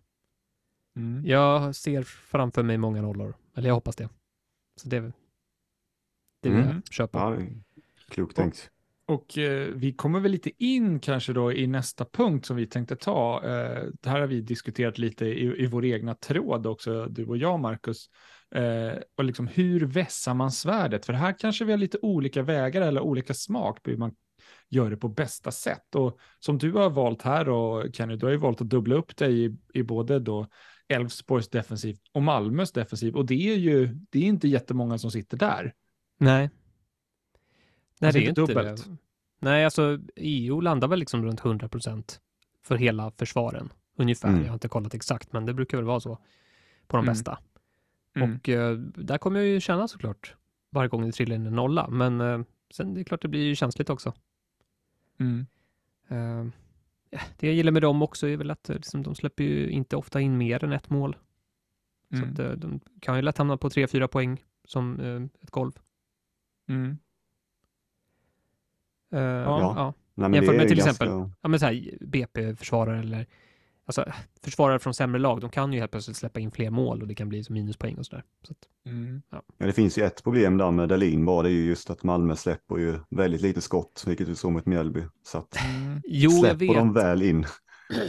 Mm. 0.96 1.26
Jag 1.26 1.76
ser 1.76 2.04
framför 2.04 2.64
mig 2.64 2.78
många 2.78 3.02
nollor, 3.02 3.36
eller 3.56 3.68
jag 3.70 3.76
hoppas 3.76 3.96
det. 3.96 4.10
Så 4.82 4.90
det, 4.90 5.00
det 6.42 6.50
vill 6.50 6.60
Mm. 6.60 6.68
jag 6.86 6.94
köpa. 6.94 7.20
Ja, 7.20 7.38
klokt 8.10 8.36
tänkt. 8.36 8.72
Och 9.06 9.38
eh, 9.38 9.68
vi 9.76 9.94
kommer 9.94 10.20
väl 10.20 10.32
lite 10.32 10.52
in 10.64 11.00
kanske 11.00 11.34
då 11.34 11.54
i 11.54 11.68
nästa 11.68 12.06
punkt 12.06 12.46
som 12.46 12.56
vi 12.58 12.68
tänkte 12.68 12.96
ta. 12.96 13.44
Eh, 13.44 13.84
det 14.02 14.10
här 14.10 14.20
har 14.20 14.28
vi 14.28 14.42
diskuterat 14.42 14.98
lite 14.98 15.26
i, 15.26 15.64
i 15.64 15.68
vår 15.68 15.86
egna 15.86 16.16
tråd 16.16 16.68
också, 16.68 17.06
du 17.06 17.26
och 17.26 17.38
jag, 17.38 17.60
Marcus. 17.60 18.10
Eh, 18.56 18.98
och 19.18 19.24
liksom 19.24 19.48
hur 19.48 19.86
vässar 19.86 20.34
man 20.34 20.52
svärdet? 20.52 21.06
För 21.06 21.14
här 21.14 21.36
kanske 21.40 21.66
vi 21.66 21.72
har 21.72 21.78
lite 21.78 21.98
olika 22.02 22.42
vägar 22.42 22.82
eller 22.82 23.02
olika 23.02 23.34
smak 23.34 23.84
på 23.84 23.90
hur 23.90 23.98
man 23.98 24.16
gör 24.70 24.90
det 24.90 24.98
på 24.98 25.08
bästa 25.10 25.52
sätt. 25.52 25.96
Och 25.96 26.20
som 26.40 26.58
du 26.58 26.72
har 26.72 26.90
valt 26.90 27.22
här 27.22 27.50
och 27.50 27.96
Kenny, 27.96 28.16
du 28.16 28.26
har 28.26 28.32
ju 28.32 28.38
valt 28.38 28.62
att 28.62 28.70
dubbla 28.70 28.96
upp 28.96 29.18
dig 29.18 29.46
i, 29.46 29.58
i 29.74 29.84
både 29.84 30.20
då 30.20 30.48
Elfsborgs 30.88 31.50
defensiv 31.50 31.98
och 32.14 32.24
Malmös 32.24 32.72
defensiv. 32.72 33.16
Och 33.16 33.26
det 33.26 33.50
är 33.50 33.56
ju, 33.56 33.88
det 34.10 34.20
är 34.20 34.24
inte 34.24 34.48
jättemånga 34.48 34.98
som 34.98 35.12
sitter 35.12 35.38
där. 35.38 35.74
Nej. 36.18 36.50
Nej, 38.00 38.08
Alltså 38.08 38.20
det 38.20 38.26
är 38.26 38.30
inte 38.30 38.42
dubbelt. 38.42 38.86
det. 38.86 38.98
Nej, 39.40 39.66
alltså 39.66 40.00
EU 40.16 40.62
landar 40.62 40.88
väl 40.88 41.00
liksom 41.00 41.26
runt 41.26 41.46
100 41.46 41.70
procent 41.70 42.20
för 42.64 42.76
hela 42.76 43.12
försvaren. 43.12 43.70
Ungefär. 43.98 44.30
Mm. 44.30 44.42
Jag 44.42 44.48
har 44.50 44.54
inte 44.54 44.68
kollat 44.68 44.94
exakt, 44.94 45.34
men 45.34 45.46
det 45.46 45.54
brukar 45.54 45.78
väl 45.78 45.86
vara 45.86 46.00
så 46.00 46.16
på 46.88 46.98
de 46.98 47.04
Mm. 47.06 47.14
bästa. 47.14 47.40
Mm. 48.16 48.36
Och 48.36 48.50
eh, 48.50 48.78
där 48.78 49.18
kommer 49.18 49.40
jag 49.40 49.48
ju 49.50 49.60
känna 49.60 49.88
såklart 49.88 50.36
varje 50.70 50.90
gång 50.90 51.06
det 51.06 51.12
trillar 51.12 51.36
in 51.36 51.46
en 51.46 51.56
nolla, 51.56 51.88
men 51.90 52.22
eh, 52.22 52.42
sen 52.72 52.94
det 52.94 53.02
är 53.02 53.04
klart 53.04 53.22
det 53.22 53.28
blir 53.28 53.44
ju 53.46 53.56
känsligt 53.56 53.90
också. 53.90 54.14
Mm. 55.20 55.46
Eh, 56.08 56.46
det 57.40 57.48
jag 57.48 57.56
gillar 57.56 57.72
med 57.72 57.82
dem 57.82 58.02
också 58.02 58.28
är 58.28 58.38
väl 58.38 58.52
att 58.52 58.70
eh, 58.70 58.76
liksom, 58.76 59.04
de 59.04 59.16
släpper 59.16 59.44
ju 59.44 59.70
inte 59.70 59.96
ofta 59.96 60.22
in 60.22 60.38
mer 60.38 60.64
än 60.64 60.72
ett 60.74 60.90
mål. 60.90 61.18
Så 62.10 62.16
Mm. 62.18 62.32
att, 62.34 62.40
eh, 62.40 62.52
de 62.52 62.80
kan 63.00 63.16
ju 63.16 63.22
lätt 63.22 63.38
hamna 63.38 63.58
på 63.58 63.70
3-4 63.70 64.08
poäng 64.08 64.44
som 64.66 65.00
eh, 65.00 65.44
ett 65.44 65.52
golv. 65.52 65.72
Mm. 66.70 66.98
Eh, 69.12 69.20
ja. 69.20 69.74
Ja. 69.76 69.94
Nej, 70.14 70.30
men 70.30 70.34
Jämfört 70.34 70.56
med 70.56 70.68
till 70.68 70.78
ganska- 70.78 70.92
exempel- 71.06 71.32
ja, 71.42 71.48
men 71.50 71.60
så 71.60 71.66
här 71.66 71.98
BP-försvarare 72.02 73.00
eller 73.00 73.26
alltså, 73.88 74.06
försvarare 74.44 74.80
från 74.80 74.94
sämre 74.94 75.20
lag, 75.20 75.42
de 75.42 75.50
kan 75.50 75.74
ju 75.74 75.80
helt 75.80 75.92
plötsligt 75.92 76.18
släppa 76.18 76.40
in 76.40 76.52
fler 76.52 76.70
mål 76.70 77.02
och 77.02 77.08
det 77.08 77.16
kan 77.16 77.30
bli 77.30 77.44
som 77.44 77.54
minuspoäng 77.54 77.96
och 77.98 78.06
sådär. 78.06 78.24
Så 78.44 78.52
att, 78.52 78.58
Mm. 78.86 79.22
Ja, 79.30 79.42
det 79.58 79.74
finns 79.74 79.98
ju 79.98 80.04
ett 80.04 80.24
problem 80.24 80.58
där 80.58 80.72
med 80.72 80.90
Dahlin 80.90 81.26
bara, 81.26 81.44
det 81.44 81.50
är 81.50 81.54
ju 81.54 81.66
just 81.66 81.90
att 81.90 82.04
Malmö 82.04 82.36
släpper 82.36 82.78
ju 82.78 83.00
väldigt 83.10 83.42
lite 83.42 83.62
skott, 83.62 84.04
vilket 84.08 84.28
vi 84.28 84.36
såg 84.36 84.52
mot 84.52 84.66
Mjällby. 84.66 85.04
Så 85.24 85.38
att 85.38 85.58
Mm. 85.76 86.02
jo, 86.06 86.30
släpper 86.30 86.74
de 86.74 86.94
väl 86.94 87.22
in, 87.22 87.46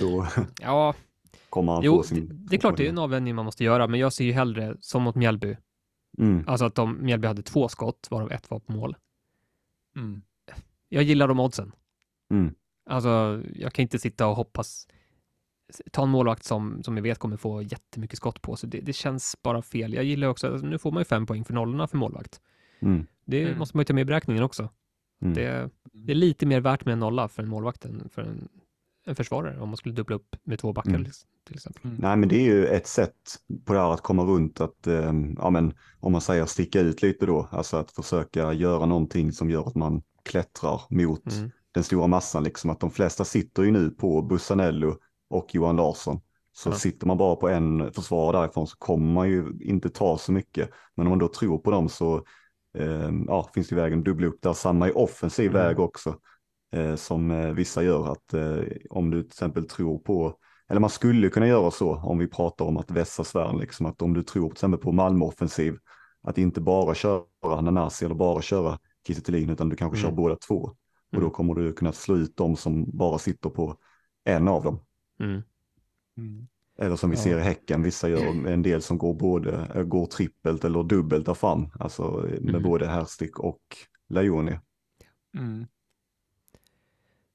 då 0.00 0.26
Ja, 0.60 0.94
kommer 1.50 1.72
han 1.72 1.82
jo, 1.84 1.96
få 1.96 2.02
det, 2.02 2.08
sin... 2.08 2.46
det 2.50 2.56
är 2.56 2.60
klart 2.60 2.76
det 2.76 2.84
är 2.86 2.88
en 2.88 2.98
avvägning 2.98 3.34
man 3.34 3.44
måste 3.44 3.64
göra, 3.64 3.86
men 3.86 4.00
jag 4.00 4.12
ser 4.12 4.24
ju 4.24 4.32
hellre 4.32 4.76
som 4.80 5.02
mot 5.02 5.14
Mjällby, 5.14 5.56
Mm. 6.18 6.44
alltså 6.46 6.64
att 6.64 6.74
de, 6.74 7.04
Mjällby 7.04 7.26
hade 7.28 7.42
två 7.42 7.68
skott, 7.68 8.08
varav 8.10 8.32
ett 8.32 8.50
var 8.50 8.58
på 8.60 8.72
mål. 8.72 8.96
Mm. 9.96 10.22
Jag 10.88 11.02
gillar 11.02 11.28
de 11.28 11.40
oddsen. 11.40 11.72
Mm. 12.30 12.54
Alltså, 12.90 13.42
jag 13.54 13.72
kan 13.72 13.82
inte 13.82 13.98
sitta 13.98 14.26
och 14.26 14.36
hoppas 14.36 14.86
ta 15.92 16.02
en 16.02 16.08
målvakt 16.08 16.44
som, 16.44 16.82
som 16.82 16.96
jag 16.96 17.02
vet 17.02 17.18
kommer 17.18 17.36
få 17.36 17.62
jättemycket 17.62 18.16
skott 18.16 18.42
på 18.42 18.56
sig. 18.56 18.68
Det, 18.70 18.80
det 18.80 18.92
känns 18.92 19.36
bara 19.42 19.62
fel. 19.62 19.92
Jag 19.94 20.04
gillar 20.04 20.28
också, 20.28 20.46
alltså, 20.52 20.66
nu 20.66 20.78
får 20.78 20.92
man 20.92 21.00
ju 21.00 21.04
fem 21.04 21.26
poäng 21.26 21.44
för 21.44 21.54
nollorna 21.54 21.86
för 21.86 21.96
målvakt. 21.96 22.40
Mm. 22.80 23.06
Det 23.24 23.42
Mm. 23.42 23.58
måste 23.58 23.76
man 23.76 23.80
ju 23.80 23.84
ta 23.84 23.94
med 23.94 24.02
i 24.02 24.04
beräkningen 24.04 24.42
också. 24.42 24.68
Mm. 25.22 25.34
Det, 25.34 25.70
det 25.92 26.12
är 26.12 26.16
lite 26.16 26.46
mer 26.46 26.60
värt 26.60 26.84
med 26.84 26.92
en 26.92 26.98
nolla 26.98 27.28
för 27.28 27.42
en 27.42 27.48
målvakt 27.48 27.84
än 27.84 28.08
för 28.14 28.22
en, 28.22 28.48
en 29.06 29.16
försvarare 29.16 29.60
om 29.60 29.68
man 29.68 29.76
skulle 29.76 29.94
dubbla 29.94 30.16
upp 30.16 30.36
med 30.44 30.58
två 30.58 30.72
backar 30.72 30.90
Mm. 30.90 31.02
liksom, 31.02 31.28
till 31.46 31.54
exempel. 31.56 31.80
Mm. 31.84 31.96
Nej, 32.00 32.16
men 32.16 32.28
det 32.28 32.36
är 32.36 32.44
ju 32.44 32.66
ett 32.66 32.86
sätt 32.86 33.14
på 33.64 33.72
det 33.72 33.78
här 33.80 33.92
att 33.94 34.00
komma 34.00 34.22
runt 34.24 34.60
att, 34.60 34.86
eh, 34.86 35.12
ja 35.38 35.50
men 35.50 35.74
om 36.00 36.12
man 36.12 36.20
säger 36.20 36.46
sticka 36.46 36.80
ut 36.80 37.02
lite 37.02 37.26
då, 37.26 37.48
alltså 37.50 37.76
att 37.76 37.90
försöka 37.90 38.52
göra 38.52 38.86
någonting 38.86 39.32
som 39.32 39.50
gör 39.50 39.66
att 39.68 39.74
man 39.74 40.02
klättrar 40.22 40.80
mot 40.90 41.32
Mm. 41.36 41.50
den 41.72 41.84
stora 41.84 42.06
massan, 42.06 42.44
liksom 42.44 42.70
att 42.70 42.80
de 42.80 42.90
flesta 42.90 43.24
sitter 43.24 43.62
ju 43.62 43.70
nu 43.70 43.90
på 43.90 44.22
Bussanello 44.22 44.96
och 45.30 45.54
Johan 45.54 45.76
Larsson. 45.76 46.20
Så 46.52 46.68
Ja. 46.70 46.74
sitter 46.74 47.06
man 47.06 47.16
bara 47.18 47.36
på 47.36 47.48
en 47.48 47.92
försvarare 47.92 48.42
därifrån 48.42 48.66
så 48.66 48.76
kommer 48.76 49.12
man 49.12 49.28
ju 49.28 49.52
inte 49.60 49.90
ta 49.90 50.18
så 50.18 50.32
mycket. 50.32 50.70
Men 50.96 51.06
om 51.06 51.10
man 51.10 51.18
då 51.18 51.28
tror 51.28 51.58
på 51.58 51.70
dem 51.70 51.88
så 51.88 52.16
eh, 52.78 53.10
ja, 53.26 53.50
finns 53.54 53.68
det 53.68 53.74
vägen 53.76 53.98
att 53.98 54.04
dubbla 54.04 54.26
upp 54.26 54.42
där. 54.42 54.52
Samma 54.52 54.88
i 54.88 54.92
offensiv 54.92 55.50
Mm. 55.50 55.62
väg 55.62 55.78
också. 55.80 56.14
Eh, 56.72 56.94
som 56.94 57.30
eh, 57.30 57.50
vissa 57.52 57.82
gör 57.82 58.12
att 58.12 58.34
eh, 58.34 58.62
om 58.90 59.10
du 59.10 59.22
till 59.22 59.28
exempel 59.30 59.68
tror 59.68 59.98
på, 59.98 60.34
eller 60.70 60.80
man 60.80 60.90
skulle 60.90 61.28
kunna 61.28 61.46
göra 61.46 61.70
så 61.70 61.94
om 61.96 62.18
vi 62.18 62.26
pratar 62.26 62.64
om 62.64 62.76
att 62.76 62.90
vässa 62.90 63.24
svärden, 63.24 63.58
liksom 63.60 63.86
att 63.86 64.02
om 64.02 64.14
du 64.14 64.22
tror 64.22 64.48
till 64.48 64.52
exempel 64.52 64.80
på 64.80 64.92
Malmö 64.92 65.24
offensiv, 65.24 65.78
att 66.22 66.38
inte 66.38 66.60
bara 66.60 66.94
köra 66.94 67.60
Nanasi 67.60 68.04
eller 68.04 68.14
bara 68.14 68.42
köra 68.42 68.78
Kiese 69.06 69.32
utan 69.32 69.68
du 69.68 69.76
kanske 69.76 69.98
Mm. 69.98 70.10
kör 70.10 70.16
båda 70.16 70.36
två. 70.36 70.54
Och 70.54 70.74
då 71.12 71.18
Mm. 71.18 71.30
kommer 71.30 71.54
du 71.54 71.72
kunna 71.72 71.92
slå 71.92 72.16
ut 72.16 72.36
dem 72.36 72.56
som 72.56 72.96
bara 72.98 73.18
sitter 73.18 73.50
på 73.50 73.76
en 74.24 74.48
av 74.48 74.62
dem. 74.62 74.78
Mm. 75.18 75.42
Mm. 76.16 76.46
Eller 76.78 76.96
som 76.96 77.10
vi 77.10 77.16
Ja. 77.16 77.22
ser 77.22 77.38
i 77.38 77.42
Häcken, 77.42 77.82
vissa 77.82 78.08
gör 78.08 78.46
en 78.48 78.62
del 78.62 78.82
som 78.82 78.98
går 78.98 79.14
både, 79.14 79.66
äh, 79.74 79.82
går 79.82 80.06
trippelt 80.06 80.64
eller 80.64 80.82
dubbelt 80.82 81.26
där 81.26 81.34
fram. 81.34 81.68
Alltså 81.80 82.10
med 82.40 82.48
Mm. 82.48 82.62
både 82.62 82.86
Herstick 82.86 83.38
och 83.38 83.60
Lajoni. 84.08 84.58
Mm. 85.34 85.66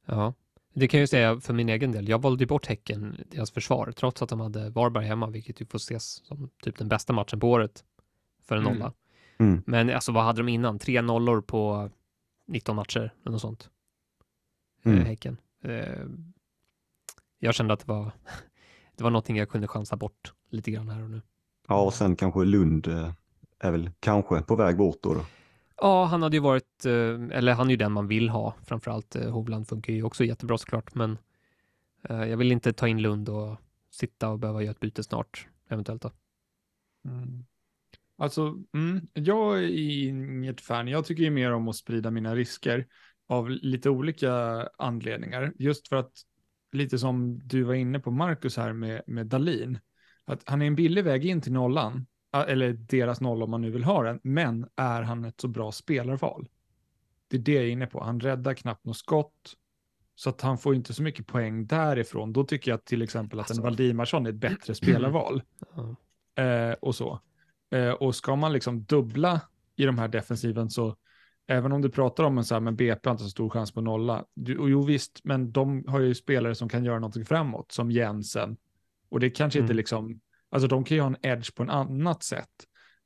Ja, 0.06 0.34
det 0.74 0.88
kan 0.88 0.98
jag 0.98 1.04
ju 1.04 1.08
säga 1.08 1.40
för 1.40 1.54
min 1.54 1.70
egen 1.70 1.92
del. 1.92 2.10
Jag 2.10 2.22
valde 2.22 2.44
ju 2.44 2.48
bort 2.48 2.66
Häcken, 2.66 3.18
deras 3.32 3.52
försvar, 3.52 3.92
trots 3.96 4.22
att 4.22 4.30
de 4.30 4.40
hade 4.40 4.70
Varberg 4.70 5.06
hemma, 5.06 5.30
vilket 5.30 5.62
ju 5.62 5.66
får 5.66 5.78
ses 5.78 6.04
som 6.26 6.50
typ 6.64 6.78
den 6.78 6.88
bästa 6.90 7.14
matchen 7.14 7.40
på 7.40 7.50
året 7.52 7.84
för 8.44 8.56
en 8.58 8.62
Mm. 8.68 8.74
nolla. 8.74 8.94
Mm. 9.38 9.64
Men 9.66 9.90
alltså 9.90 10.12
vad 10.12 10.24
hade 10.24 10.40
de 10.42 10.50
innan? 10.50 10.80
Tre 10.80 11.02
nollor 11.02 11.42
på 11.42 11.90
19 12.48 12.76
matcher 12.76 13.14
eller 13.22 13.32
något 13.32 13.42
sånt. 13.42 13.70
Mm. 14.86 14.98
Eh, 15.00 15.06
häcken. 15.06 15.38
Jag 17.44 17.56
kände 17.56 17.74
att 17.74 17.80
det 17.80 17.88
var, 17.88 18.12
det 18.96 19.04
var 19.04 19.12
någonting 19.12 19.38
jag 19.38 19.50
kunde 19.50 19.68
chansa 19.68 19.96
bort 19.96 20.34
lite 20.50 20.72
grann 20.72 20.90
här 20.90 21.04
och 21.04 21.10
nu. 21.10 21.22
Ja, 21.68 21.82
och 21.82 21.94
sen 21.94 22.16
kanske 22.16 22.44
Lund 22.44 22.88
eh, 22.88 23.12
är 23.60 23.72
väl 23.72 23.90
kanske 24.00 24.42
på 24.42 24.56
väg 24.56 24.78
bort 24.78 24.98
då. 25.02 25.14
då. 25.14 25.26
Ja, 25.78 26.06
han 26.06 26.22
hade 26.22 26.36
ju 26.36 26.42
varit, 26.42 26.86
eh, 26.86 27.38
eller 27.38 27.54
han 27.54 27.68
är 27.68 27.72
ju 27.72 27.78
den 27.78 27.92
man 27.92 28.08
vill 28.08 28.30
ha 28.30 28.56
framförallt. 28.66 29.16
Eh, 29.16 29.32
Hovland 29.32 29.68
funkar 29.68 29.94
ju 29.94 30.04
också 30.04 30.24
jättebra 30.24 30.58
såklart, 30.58 30.96
men 30.96 31.18
jag 32.10 32.38
vill 32.38 32.52
inte 32.52 32.74
ta 32.74 32.88
in 32.88 33.02
Lund 33.02 33.30
och 33.30 33.58
sitta 33.92 34.30
och 34.30 34.40
behöva 34.40 34.62
göra 34.62 34.72
ett 34.72 34.80
byte 34.80 35.04
snart, 35.04 35.48
eventuellt 35.70 36.02
då. 36.02 36.12
Mm. 37.06 37.46
Alltså, 38.18 38.56
mm, 38.74 39.08
jag 39.14 39.58
är 39.58 39.68
inget 40.08 40.62
fan. 40.62 40.88
Jag 40.88 41.06
tycker 41.06 41.24
ju 41.24 41.30
mer 41.30 41.52
om 41.52 41.68
att 41.68 41.76
sprida 41.76 42.12
mina 42.12 42.36
risker 42.36 42.88
av 43.28 43.50
lite 43.50 43.90
olika 43.90 44.34
anledningar. 44.78 45.54
Just 45.56 45.88
för 45.88 45.96
att, 45.96 46.12
lite 46.74 47.00
som 47.00 47.40
du 47.48 47.64
var 47.64 47.74
inne 47.74 48.00
på 48.00 48.12
Marcus 48.12 48.58
här 48.58 48.74
med, 48.74 49.02
med 49.08 49.28
Dalin, 49.28 49.80
att 50.26 50.44
han 50.46 50.62
är 50.62 50.66
en 50.66 50.76
billig 50.76 51.04
väg 51.04 51.26
in 51.26 51.42
till 51.42 51.54
nollan, 51.54 52.06
eller 52.34 52.74
deras 52.74 53.22
noll 53.22 53.44
om 53.44 53.52
man 53.52 53.62
nu 53.62 53.72
vill 53.72 53.84
ha 53.84 54.04
den, 54.04 54.20
men 54.24 54.68
är 54.76 55.02
han 55.02 55.26
ett 55.26 55.42
så 55.42 55.48
bra 55.48 55.72
spelarval? 55.72 56.48
Det 57.28 57.38
är 57.38 57.42
det 57.42 57.54
jag 57.54 57.64
är 57.64 57.68
inne 57.68 57.88
på. 57.88 58.04
Han 58.04 58.20
räddar 58.20 58.54
knappt 58.54 58.86
något 58.86 58.98
skott, 58.98 59.54
så 60.16 60.30
att 60.30 60.42
han 60.42 60.58
får 60.58 60.76
inte 60.76 60.94
så 60.94 61.04
mycket 61.04 61.28
poäng 61.28 61.66
därifrån. 61.66 62.34
Då 62.34 62.44
tycker 62.44 62.72
jag 62.72 62.86
till 62.86 63.02
exempel 63.02 63.40
att 63.40 63.44
alltså. 63.44 63.62
en 63.62 63.64
Valdimarsson 63.64 64.26
är 64.26 64.30
ett 64.30 64.36
bättre 64.36 64.76
spelarval. 64.76 65.42
Mm. 65.78 66.72
Eh, 66.72 66.76
och 66.82 66.96
så. 66.96 67.20
Eh, 67.72 67.90
och 67.92 68.16
ska 68.16 68.36
man 68.36 68.54
liksom 68.54 68.84
dubbla 68.84 69.42
i 69.76 69.86
de 69.86 69.98
här 69.98 70.08
defensiven 70.08 70.70
så, 70.70 70.96
även 71.48 71.72
om 71.72 71.82
du 71.82 71.90
pratar 71.90 72.24
om 72.24 72.38
en 72.38 72.46
så 72.46 72.56
här, 72.56 72.60
men 72.62 72.76
BP 72.76 73.10
har 73.10 73.12
inte 73.12 73.24
så 73.24 73.30
stor 73.30 73.50
chans 73.50 73.72
på 73.72 73.82
nolla. 73.82 74.26
Du, 74.36 74.58
och 74.58 74.70
jo 74.70 74.82
visst, 74.82 75.22
men 75.24 75.52
de 75.52 75.84
har 75.88 76.00
ju 76.00 76.16
spelare 76.16 76.56
som 76.56 76.70
kan 76.70 76.86
göra 76.86 77.00
någonting 77.00 77.26
framåt, 77.26 77.72
som 77.72 77.92
Jensen. 77.92 78.58
Och 79.10 79.20
det 79.20 79.30
kanske 79.30 79.60
mm. 79.60 79.66
inte 79.66 79.74
liksom, 79.74 80.20
alltså 80.50 80.68
de 80.68 80.84
kan 80.84 80.98
ju 80.98 81.02
ha 81.02 81.08
en 81.08 81.18
edge 81.22 81.56
på 81.56 81.64
en 81.64 81.70
annat 81.70 82.24
sätt. 82.24 82.50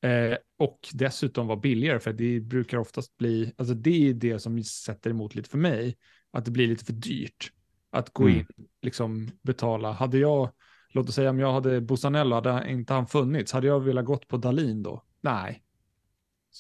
Eh, 0.02 0.38
och 0.58 0.80
dessutom 0.94 1.48
vara 1.48 1.60
billigare, 1.60 2.00
för 2.00 2.14
det 2.14 2.40
brukar 2.40 2.78
oftast 2.78 3.18
bli, 3.18 3.54
alltså 3.58 3.74
det 3.74 4.10
är 4.10 4.14
det 4.14 4.40
som 4.40 4.64
sätter 4.64 5.10
emot 5.10 5.36
lite 5.36 5.50
för 5.50 5.58
mig, 5.58 5.98
att 6.32 6.46
det 6.46 6.52
blir 6.52 6.68
lite 6.68 6.86
för 6.86 6.94
dyrt 6.94 7.52
att 7.90 8.14
gå 8.14 8.24
mm. 8.24 8.38
in, 8.38 8.46
liksom 8.82 9.30
betala. 9.42 9.92
Hade 9.92 10.18
jag 10.18 10.50
låt 10.90 11.10
oss 11.10 11.16
säga 11.16 11.30
om 11.30 11.40
jag 11.40 11.54
hade 11.54 11.82
Bosanello, 11.82 12.36
hade 12.36 12.70
inte 12.72 12.94
han 12.94 13.08
funnits, 13.08 13.52
hade 13.52 13.68
jag 13.68 13.80
velat 13.80 14.06
gått 14.06 14.28
på 14.28 14.38
Dalin 14.38 14.84
då? 14.84 15.04
Nej. 15.22 15.64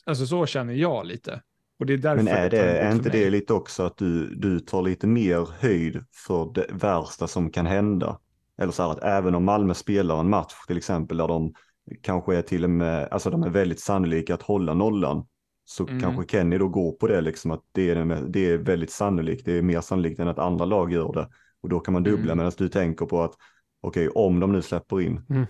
Alltså 0.05 0.25
så 0.25 0.46
känner 0.46 0.74
jag 0.74 1.05
lite. 1.05 1.41
Och 1.79 1.86
det 1.86 1.93
är 1.93 1.98
därför 1.98 2.24
Men 2.24 2.34
är, 2.34 2.50
det, 2.50 2.79
är 2.79 2.91
inte 2.91 3.10
det 3.10 3.29
lite 3.29 3.53
också 3.53 3.84
att 3.84 3.98
du, 3.98 4.36
du 4.36 4.60
tar 4.60 4.81
lite 4.81 5.07
mer 5.07 5.50
höjd 5.60 6.03
för 6.13 6.51
det 6.53 6.65
värsta 6.72 7.27
som 7.27 7.51
kan 7.51 7.65
hända? 7.65 8.19
Eller 8.62 8.72
så 8.72 8.84
här 8.84 8.91
att 8.91 9.03
även 9.03 9.36
om 9.36 9.46
Malmö 9.46 9.74
spelar 9.74 10.19
en 10.19 10.29
match 10.29 10.53
till 10.67 10.77
exempel 10.77 11.17
där 11.17 11.27
de 11.27 11.53
kanske 12.01 12.36
är 12.36 12.41
till 12.41 12.63
och 12.63 12.69
med, 12.69 13.07
alltså 13.12 13.29
de 13.29 13.43
är 13.43 13.50
väldigt 13.50 13.79
sannolika 13.79 14.34
att 14.34 14.41
hålla 14.41 14.74
nollan. 14.74 15.25
Så 15.65 15.88
mm. 15.88 16.01
kanske 16.01 16.25
Kenny 16.31 16.57
då 16.57 16.67
går 16.67 16.91
på 16.91 17.07
det 17.07 17.22
liksom 17.22 17.51
att 17.51 17.63
det 17.72 17.89
är, 17.89 18.25
det 18.29 18.51
är 18.51 18.57
väldigt 18.57 18.91
sannolikt, 18.91 19.46
det 19.46 19.57
är 19.57 19.62
mer 19.62 19.81
sannolikt 19.81 20.19
än 20.19 20.27
att 20.27 20.39
andra 20.39 20.65
lag 20.65 20.91
gör 20.93 21.13
det. 21.13 21.29
Och 21.62 21.69
då 21.69 21.79
kan 21.79 21.93
man 21.93 22.03
dubbla 22.03 22.31
mm. 22.31 22.38
medan 22.38 22.51
du 22.57 22.69
tänker 22.69 23.05
på 23.05 23.24
att 23.24 23.34
okej, 23.81 24.10
om 24.10 24.39
de 24.39 24.51
nu 24.51 24.62
släpper 24.62 25.01
in, 25.01 25.22
mm. 25.29 25.46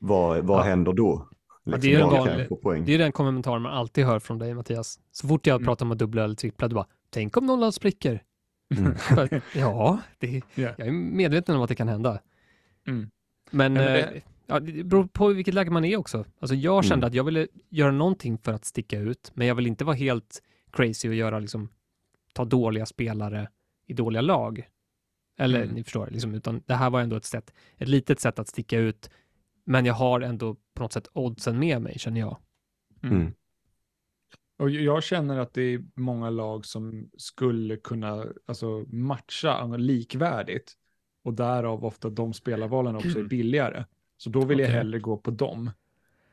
vad, 0.00 0.44
vad 0.44 0.58
ja. 0.58 0.62
händer 0.62 0.92
då? 0.92 1.28
Liksom, 1.68 1.90
ja, 1.90 1.98
det, 2.00 2.32
är 2.32 2.38
liksom, 2.38 2.58
vanlig, 2.62 2.86
det 2.86 2.94
är 2.94 2.98
den 2.98 3.12
kommentaren 3.12 3.62
man 3.62 3.72
alltid 3.72 4.04
hör 4.04 4.18
från 4.18 4.38
dig 4.38 4.54
Mattias. 4.54 5.00
Så 5.12 5.28
fort 5.28 5.46
jag 5.46 5.54
mm. 5.54 5.64
pratar 5.64 5.86
om 5.86 5.92
att 5.92 5.98
dubbla 5.98 6.24
eller 6.24 6.34
trippla, 6.34 6.68
du 6.68 6.74
bara, 6.74 6.86
tänk 7.10 7.36
om 7.36 7.46
någon 7.46 7.72
spricker. 7.72 8.22
Mm. 8.76 8.94
ja, 9.54 9.98
det, 10.18 10.26
yeah. 10.26 10.42
jag 10.78 10.86
är 10.86 10.92
medveten 10.92 11.56
om 11.56 11.62
att 11.62 11.68
det 11.68 11.74
kan 11.74 11.88
hända. 11.88 12.20
Mm. 12.86 13.10
Men, 13.50 13.72
men 13.72 13.84
det... 13.84 14.02
Eh, 14.02 14.22
ja, 14.46 14.60
det 14.60 14.84
beror 14.84 15.06
på 15.06 15.28
vilket 15.28 15.54
läge 15.54 15.70
man 15.70 15.84
är 15.84 15.96
också. 15.96 16.24
Alltså 16.40 16.54
jag 16.54 16.84
kände 16.84 17.06
mm. 17.06 17.08
att 17.08 17.14
jag 17.14 17.24
ville 17.24 17.46
göra 17.68 17.90
någonting 17.90 18.38
för 18.38 18.52
att 18.52 18.64
sticka 18.64 18.98
ut, 18.98 19.30
men 19.34 19.46
jag 19.46 19.54
vill 19.54 19.66
inte 19.66 19.84
vara 19.84 19.96
helt 19.96 20.42
crazy 20.72 21.08
och 21.08 21.14
göra 21.14 21.38
liksom, 21.38 21.68
ta 22.32 22.44
dåliga 22.44 22.86
spelare 22.86 23.48
i 23.86 23.92
dåliga 23.92 24.22
lag. 24.22 24.68
Eller 25.38 25.62
mm. 25.62 25.74
ni 25.74 25.84
förstår, 25.84 26.08
liksom, 26.10 26.34
utan 26.34 26.62
det 26.66 26.74
här 26.74 26.90
var 26.90 27.00
ändå 27.00 27.16
ett 27.16 27.24
sätt, 27.24 27.54
ett 27.76 27.88
litet 27.88 28.20
sätt 28.20 28.38
att 28.38 28.48
sticka 28.48 28.78
ut. 28.78 29.10
Men 29.64 29.86
jag 29.86 29.94
har 29.94 30.20
ändå 30.20 30.56
på 30.78 30.84
något 30.84 30.92
sätt 30.92 31.08
oddsen 31.12 31.58
med 31.58 31.82
mig, 31.82 31.98
känner 31.98 32.20
jag. 32.20 32.38
Mm. 33.02 33.16
mm. 33.16 33.32
Och 34.58 34.70
jag 34.70 35.02
känner 35.02 35.38
att 35.38 35.54
det 35.54 35.62
är 35.62 35.84
många 35.94 36.30
lag 36.30 36.66
som 36.66 37.10
skulle 37.16 37.76
kunna 37.76 38.26
alltså, 38.46 38.84
matcha 38.88 39.66
likvärdigt. 39.66 40.72
Och 41.24 41.34
därav 41.34 41.84
ofta 41.84 42.10
de 42.10 42.32
spelarvalen 42.32 42.96
också 42.96 43.18
är 43.18 43.24
billigare. 43.24 43.84
Så 44.16 44.30
då 44.30 44.44
vill 44.44 44.60
okay. 44.60 44.70
jag 44.70 44.78
hellre 44.78 44.98
gå 44.98 45.16
på 45.16 45.30
dem. 45.30 45.70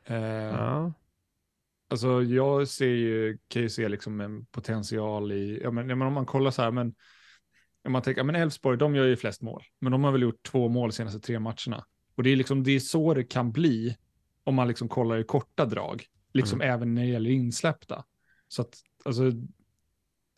Eh, 0.04 0.16
ja. 0.16 0.92
Alltså 1.90 2.22
jag 2.22 2.68
ser 2.68 2.86
ju, 2.86 3.38
kan 3.48 3.62
ju 3.62 3.68
se 3.68 3.88
liksom 3.88 4.20
en 4.20 4.46
potential 4.46 5.32
i, 5.32 5.60
ja 5.62 5.70
men, 5.70 5.88
ja, 5.88 5.96
men 5.96 6.08
om 6.08 6.14
man 6.14 6.26
kollar 6.26 6.50
så 6.50 6.62
här, 6.62 6.70
men 6.70 6.94
om 7.84 7.92
man 7.92 8.02
tänker, 8.02 8.24
men 8.24 8.36
Elfsborg, 8.36 8.78
de 8.78 8.94
gör 8.94 9.04
ju 9.04 9.16
flest 9.16 9.42
mål, 9.42 9.62
men 9.80 9.92
de 9.92 10.04
har 10.04 10.12
väl 10.12 10.22
gjort 10.22 10.42
två 10.42 10.68
mål 10.68 10.90
de 10.90 10.94
senaste 10.94 11.20
tre 11.20 11.38
matcherna. 11.38 11.84
Och 12.16 12.22
det 12.22 12.30
är 12.30 12.36
liksom, 12.36 12.62
det 12.62 12.72
är 12.72 12.80
så 12.80 13.14
det 13.14 13.24
kan 13.24 13.52
bli 13.52 13.96
om 14.46 14.54
man 14.54 14.68
liksom 14.68 14.88
kollar 14.88 15.18
i 15.18 15.24
korta 15.24 15.64
drag, 15.64 16.04
liksom 16.34 16.60
mm. 16.60 16.74
även 16.74 16.94
när 16.94 17.02
det 17.02 17.08
gäller 17.08 17.30
insläppta. 17.30 18.04
Så 18.48 18.62
att, 18.62 18.74
alltså, 19.04 19.32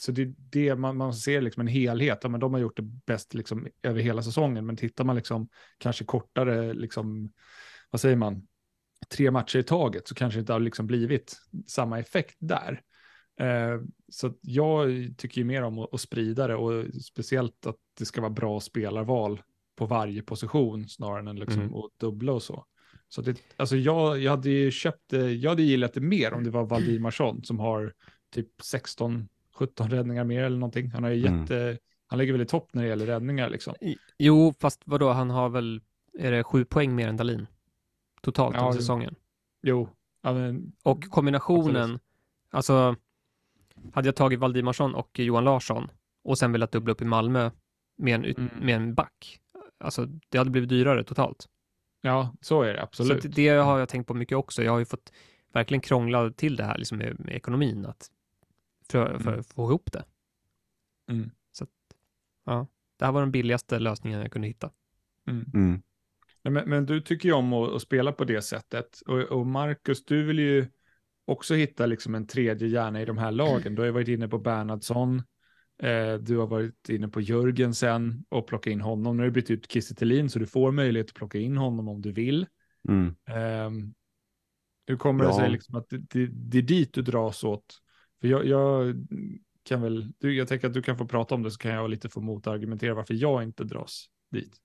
så 0.03 0.13
det 0.13 0.25
det 0.39 0.77
man, 0.77 0.97
man 0.97 1.15
ser 1.15 1.41
liksom 1.41 1.61
en 1.61 1.67
helhet, 1.67 2.19
ja, 2.23 2.29
men 2.29 2.41
de 2.41 2.55
har 2.55 2.61
gjort 2.61 2.77
det 2.77 2.83
bäst 2.83 3.35
liksom 3.35 3.67
över 3.83 4.01
hela 4.01 4.23
säsongen, 4.23 4.67
men 4.67 4.77
tittar 4.77 5.05
man 5.05 5.17
liksom 5.17 5.49
kanske 5.79 6.05
kortare, 6.05 6.75
liksom, 6.75 7.33
vad 7.91 8.01
säger 8.01 8.17
man, 8.17 8.47
tre 9.09 9.31
matcher 9.31 9.59
i 9.59 9.63
taget 9.63 10.09
så 10.09 10.15
kanske 10.15 10.39
det 10.39 10.41
inte 10.41 10.53
har 10.53 10.61
liksom 10.61 10.87
blivit 10.87 11.37
samma 11.67 11.99
effekt 11.99 12.37
där. 12.39 12.83
Eh, 13.41 13.81
så 14.09 14.35
jag 14.41 14.89
tycker 15.19 15.41
ju 15.41 15.45
mer 15.45 15.63
om 15.63 15.79
att, 15.79 15.95
att, 15.95 16.01
sprida 16.01 16.47
det 16.47 16.57
och 16.57 16.95
speciellt 17.03 17.67
att 17.67 17.77
det 17.99 18.05
ska 18.05 18.21
vara 18.21 18.31
bra 18.31 18.61
spelarval 18.61 19.43
på 19.77 19.87
varje 19.87 20.23
position 20.23 20.89
snarare 20.89 21.31
än 21.31 21.37
liksom 21.37 21.63
mm. 21.63 21.75
att 21.75 21.91
dubbla 22.01 22.33
och 22.33 22.43
så. 22.43 22.65
Så 23.09 23.23
det, 23.23 23.43
alltså 23.57 23.77
jag, 23.77 24.19
jag 24.19 24.31
hade 24.31 24.51
ju 24.51 24.71
köpt 24.71 25.03
det, 25.11 25.33
jag 25.33 25.51
hade 25.51 25.63
gillat 25.63 25.95
det 25.95 26.01
mer 26.01 26.33
om 26.33 26.45
det 26.45 26.51
var 26.51 26.65
Valdimarsson 26.65 27.45
som 27.45 27.59
har 27.59 27.93
typ 28.35 28.49
16, 28.63 29.29
17 29.55 29.91
räddningar 29.91 30.25
mer 30.25 30.45
eller 30.45 30.59
någonting. 30.59 30.91
Han 30.91 31.03
har 31.03 31.11
ju 31.11 31.27
mm. 31.27 31.41
jätte, 31.41 31.63
mm. 31.63 31.79
han 32.07 32.19
ligger 32.19 32.33
väl 32.33 32.43
i 32.43 32.47
topp 32.47 32.69
när 32.73 32.83
det 32.83 32.89
gäller 32.89 33.07
räddningar 33.07 33.51
liksom. 33.51 33.75
Jo, 34.19 34.55
fast 34.61 34.83
vadå, 34.85 35.11
han 35.11 35.31
har 35.31 35.49
väl, 35.49 35.81
är 36.19 36.33
det 36.33 36.45
sju 36.45 36.65
poäng 36.65 36.95
mer 36.95 37.09
än 37.09 37.17
Dalin? 37.17 37.47
Totalt 38.21 38.57
ja, 38.57 38.73
säsongen. 38.73 39.15
Jo. 39.63 39.89
Ja, 40.23 40.33
men, 40.33 40.73
och 40.83 41.05
kombinationen, 41.05 41.77
absolut. 41.77 42.01
alltså 42.51 42.97
hade 43.93 44.09
jag 44.09 44.17
tagit 44.17 44.39
Valdimarsson 44.39 44.95
och 44.95 45.19
Johan 45.19 45.45
Larsson 45.45 45.91
och 46.25 46.39
sen 46.39 46.53
velat 46.53 46.73
dubbla 46.73 46.93
upp 46.93 47.03
i 47.03 47.05
Malmö 47.05 47.51
med 47.97 48.15
en, 48.15 48.25
mm. 48.25 48.49
med 48.61 48.77
en 48.77 48.95
back, 48.95 49.41
alltså 49.79 50.07
det 50.29 50.39
hade 50.39 50.51
blivit 50.51 50.69
dyrare 50.69 51.05
totalt. 51.05 51.49
Ja, 52.01 52.35
så 52.41 52.63
är 52.63 52.75
det 52.75 52.83
absolut. 52.83 53.23
Så 53.23 53.29
det 53.29 53.49
har 53.49 53.79
jag 53.79 53.89
tänkt 53.89 54.07
på 54.07 54.15
mycket 54.15 54.39
också. 54.39 54.63
Jag 54.63 54.73
har 54.73 54.79
ju 54.79 54.85
fått 54.85 55.13
verkligen 55.53 55.81
krångla 55.81 56.31
till 56.31 56.57
det 56.57 56.65
här 56.65 56.79
liksom 56.79 56.99
med, 56.99 57.21
med 57.21 57.35
ekonomin 57.35 57.87
att 57.87 58.11
för, 58.91 59.19
för 59.19 59.33
mm. 59.33 59.45
få 59.45 59.69
ihop 59.69 59.93
det. 59.93 60.05
Mm. 61.11 61.31
Så 61.53 61.65
att, 61.65 61.71
ja, 62.45 62.67
det 62.97 63.05
här 63.05 63.13
var 63.13 63.21
den 63.21 63.33
billigaste 63.33 63.79
lösningen 63.79 64.21
jag 64.21 64.33
kunde 64.33 64.49
hitta. 64.49 64.71
Mm. 65.27 65.45
mm. 65.55 65.83
Men, 66.43 66.69
men, 66.69 66.87
du 66.87 67.01
tycker 67.01 67.29
ju 67.29 67.35
om 67.35 67.53
att, 67.53 67.73
att, 67.73 67.83
spela 67.83 68.13
på 68.13 68.25
det 68.25 68.43
sättet 68.43 69.01
och, 69.07 69.19
och 69.19 69.47
Marcus, 69.47 70.05
du 70.05 70.23
vill 70.23 70.39
ju 70.39 70.67
också 71.25 71.55
hitta 71.55 71.87
liksom 71.87 72.15
en 72.15 72.27
tredje 72.27 72.69
hjärna 72.69 73.03
i 73.03 73.05
de 73.05 73.19
här 73.19 73.33
lagen. 73.33 73.75
Du 73.75 73.83
har 73.83 73.87
ju 73.87 73.93
varit 73.93 74.09
inne 74.09 74.29
på 74.29 74.39
Bernhardsson, 74.39 75.23
du 76.21 76.37
har 76.37 76.47
varit 76.47 76.89
inne 76.89 77.09
på 77.09 77.21
Jörgensen 77.21 78.25
och 78.29 78.47
plocka 78.47 78.71
in 78.71 78.81
honom. 78.81 79.17
Nu 79.17 79.23
har 79.23 79.29
du 79.29 79.33
bytt 79.33 79.51
ut 79.51 79.73
Kiese 79.73 80.29
så 80.29 80.39
du 80.39 80.47
får 80.47 80.73
möjlighet 80.73 81.09
att 81.09 81.15
plocka 81.15 81.39
in 81.39 81.57
honom 81.57 81.89
om 81.89 82.03
du 82.03 82.13
vill. 82.13 82.47
Mm. 82.89 83.07
Eh, 83.29 83.71
hur 84.87 84.97
kommer 84.97 85.25
ja. 85.25 85.31
det 85.31 85.37
sig 85.37 85.51
liksom 85.51 85.75
att 85.75 85.89
det, 85.89 85.99
det, 85.99 86.27
det, 86.27 86.59
är 86.59 86.63
dit 86.63 86.95
du 86.95 87.03
dras 87.03 87.45
åt? 87.45 87.65
För 88.21 88.29
jag, 88.29 88.47
jag 88.47 88.95
kan 89.63 89.83
väl, 89.83 90.13
du, 90.19 90.35
jag 90.35 90.49
tänker 90.49 90.67
att 90.67 90.75
du 90.75 90.83
kan 90.83 90.99
få 90.99 91.07
prata 91.07 91.35
om 91.35 91.43
det 91.43 91.51
så 91.51 91.59
kan 91.59 91.71
jag 91.71 91.91
lite 91.91 92.09
få 92.09 92.21
motargumentera 92.21 92.95
varför 92.95 93.15
jag 93.15 93.43
inte 93.43 93.65
dras 93.65 94.07
dit. 94.31 94.57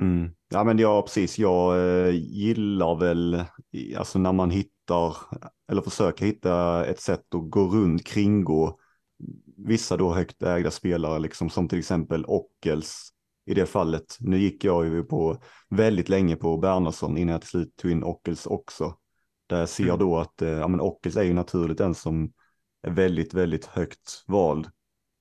Mm. 0.00 0.30
Ja 0.50 0.64
men 0.64 0.78
ja 0.78 1.02
precis, 1.02 1.38
jag 1.38 1.78
eh, 1.78 2.14
gillar 2.14 2.94
väl, 2.94 3.44
alltså 3.96 4.18
när 4.18 4.32
man 4.32 4.50
hittar, 4.50 5.16
eller 5.70 5.82
försöker 5.82 6.26
hitta 6.26 6.86
ett 6.86 7.00
sätt 7.00 7.34
att 7.34 7.50
gå 7.50 7.68
runt, 7.68 8.06
kringgå 8.06 8.78
vissa 9.66 9.96
då 9.96 10.14
högt 10.14 10.42
ägda 10.42 10.70
spelare, 10.70 11.18
liksom 11.18 11.50
som 11.50 11.68
till 11.68 11.78
exempel 11.78 12.24
Ockels 12.26 13.12
i 13.46 13.54
det 13.54 13.66
fallet. 13.66 14.16
Nu 14.20 14.38
gick 14.38 14.64
jag 14.64 14.86
ju 14.86 15.02
på 15.02 15.42
väldigt 15.70 16.08
länge 16.08 16.36
på 16.36 16.56
Bernhardsson 16.56 17.18
innan 17.18 17.32
jag 17.32 17.40
till 17.40 17.50
slut 17.50 17.76
tog 17.76 17.90
in 17.90 18.04
Ockels 18.04 18.46
också. 18.46 18.96
Där 19.46 19.58
jag 19.58 19.68
ser 19.68 19.84
mm. 19.84 19.98
då 19.98 20.18
att 20.18 20.42
eh, 20.42 20.48
ja, 20.48 20.68
men 20.68 20.80
Ockels 20.80 21.16
är 21.16 21.22
ju 21.22 21.34
naturligt 21.34 21.78
den 21.78 21.94
som 21.94 22.32
är 22.82 22.90
väldigt, 22.90 23.34
väldigt 23.34 23.66
högt 23.66 24.24
vald. 24.26 24.68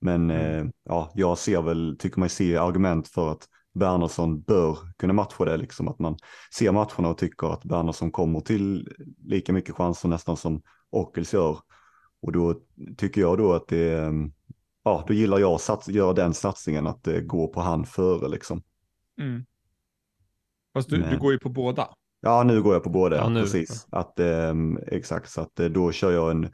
Men 0.02 0.32
mm. 0.32 0.68
eh, 0.68 0.72
ja, 0.84 1.12
jag 1.16 1.38
ser 1.38 1.62
väl, 1.62 1.96
tycker 2.00 2.20
man 2.20 2.30
ser 2.30 2.60
argument 2.60 3.08
för 3.08 3.32
att 3.32 3.48
Bernersson 3.74 4.42
bör 4.42 4.78
kunna 4.98 5.14
matcha 5.14 5.46
det, 5.46 5.58
liksom 5.58 5.88
att 5.88 6.00
man 6.00 6.18
ser 6.54 6.72
matcherna 6.72 7.10
och 7.10 7.18
tycker 7.18 7.54
att 7.54 7.64
Bernersson 7.64 8.12
kommer 8.12 8.40
till 8.40 8.90
lika 9.26 9.54
mycket 9.54 9.76
chanser 9.76 10.10
nästan 10.10 10.38
som 10.38 10.62
Ockels 10.90 11.34
gör. 11.34 11.60
Och 12.22 12.32
då 12.32 12.56
tycker 12.98 13.22
jag 13.22 13.38
då 13.38 13.54
att 13.54 13.68
det 13.68 14.14
ja, 14.84 15.04
då 15.08 15.14
gillar 15.14 15.40
jag 15.40 15.60
att 15.68 15.88
göra 15.88 16.14
den 16.14 16.34
satsningen, 16.34 16.88
att 16.88 17.04
det 17.04 17.22
går 17.22 17.48
på 17.48 17.62
han 17.62 17.86
före 17.86 18.30
liksom. 18.30 18.64
Mm. 19.22 19.46
Fast 20.74 20.90
du, 20.90 20.98
du 20.98 21.18
går 21.18 21.32
ju 21.32 21.40
på 21.40 21.50
båda. 21.50 21.88
Ja, 22.22 22.44
nu 22.44 22.62
går 22.62 22.74
jag 22.74 22.84
på 22.84 22.90
båda, 22.90 23.16
ja, 23.16 23.42
precis. 23.42 23.88
Att, 23.92 24.20
eh, 24.20 24.54
exakt, 24.88 25.32
så 25.32 25.42
att 25.42 25.60
eh, 25.60 25.68
då 25.68 25.92
kör 25.92 26.12
jag 26.12 26.32
en, 26.32 26.54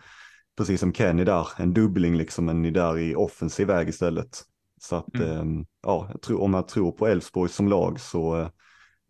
precis 0.57 0.79
som 0.79 0.93
Kenny 0.93 1.23
där, 1.23 1.47
en 1.57 1.73
dubbling 1.73 2.17
liksom, 2.17 2.45
men 2.45 2.73
där 2.73 2.97
i 2.97 3.15
offensiv 3.15 3.67
väg 3.67 3.89
istället. 3.89 4.43
Så 4.81 4.95
att, 4.95 5.15
mm. 5.15 5.59
eh, 5.59 5.65
ja, 5.83 6.07
jag 6.11 6.21
tror, 6.21 6.41
om 6.41 6.53
jag 6.53 6.67
tror 6.67 6.91
på 6.91 7.07
Elfsborg 7.07 7.49
som 7.49 7.67
lag 7.67 7.99
så 7.99 8.39
eh, 8.39 8.49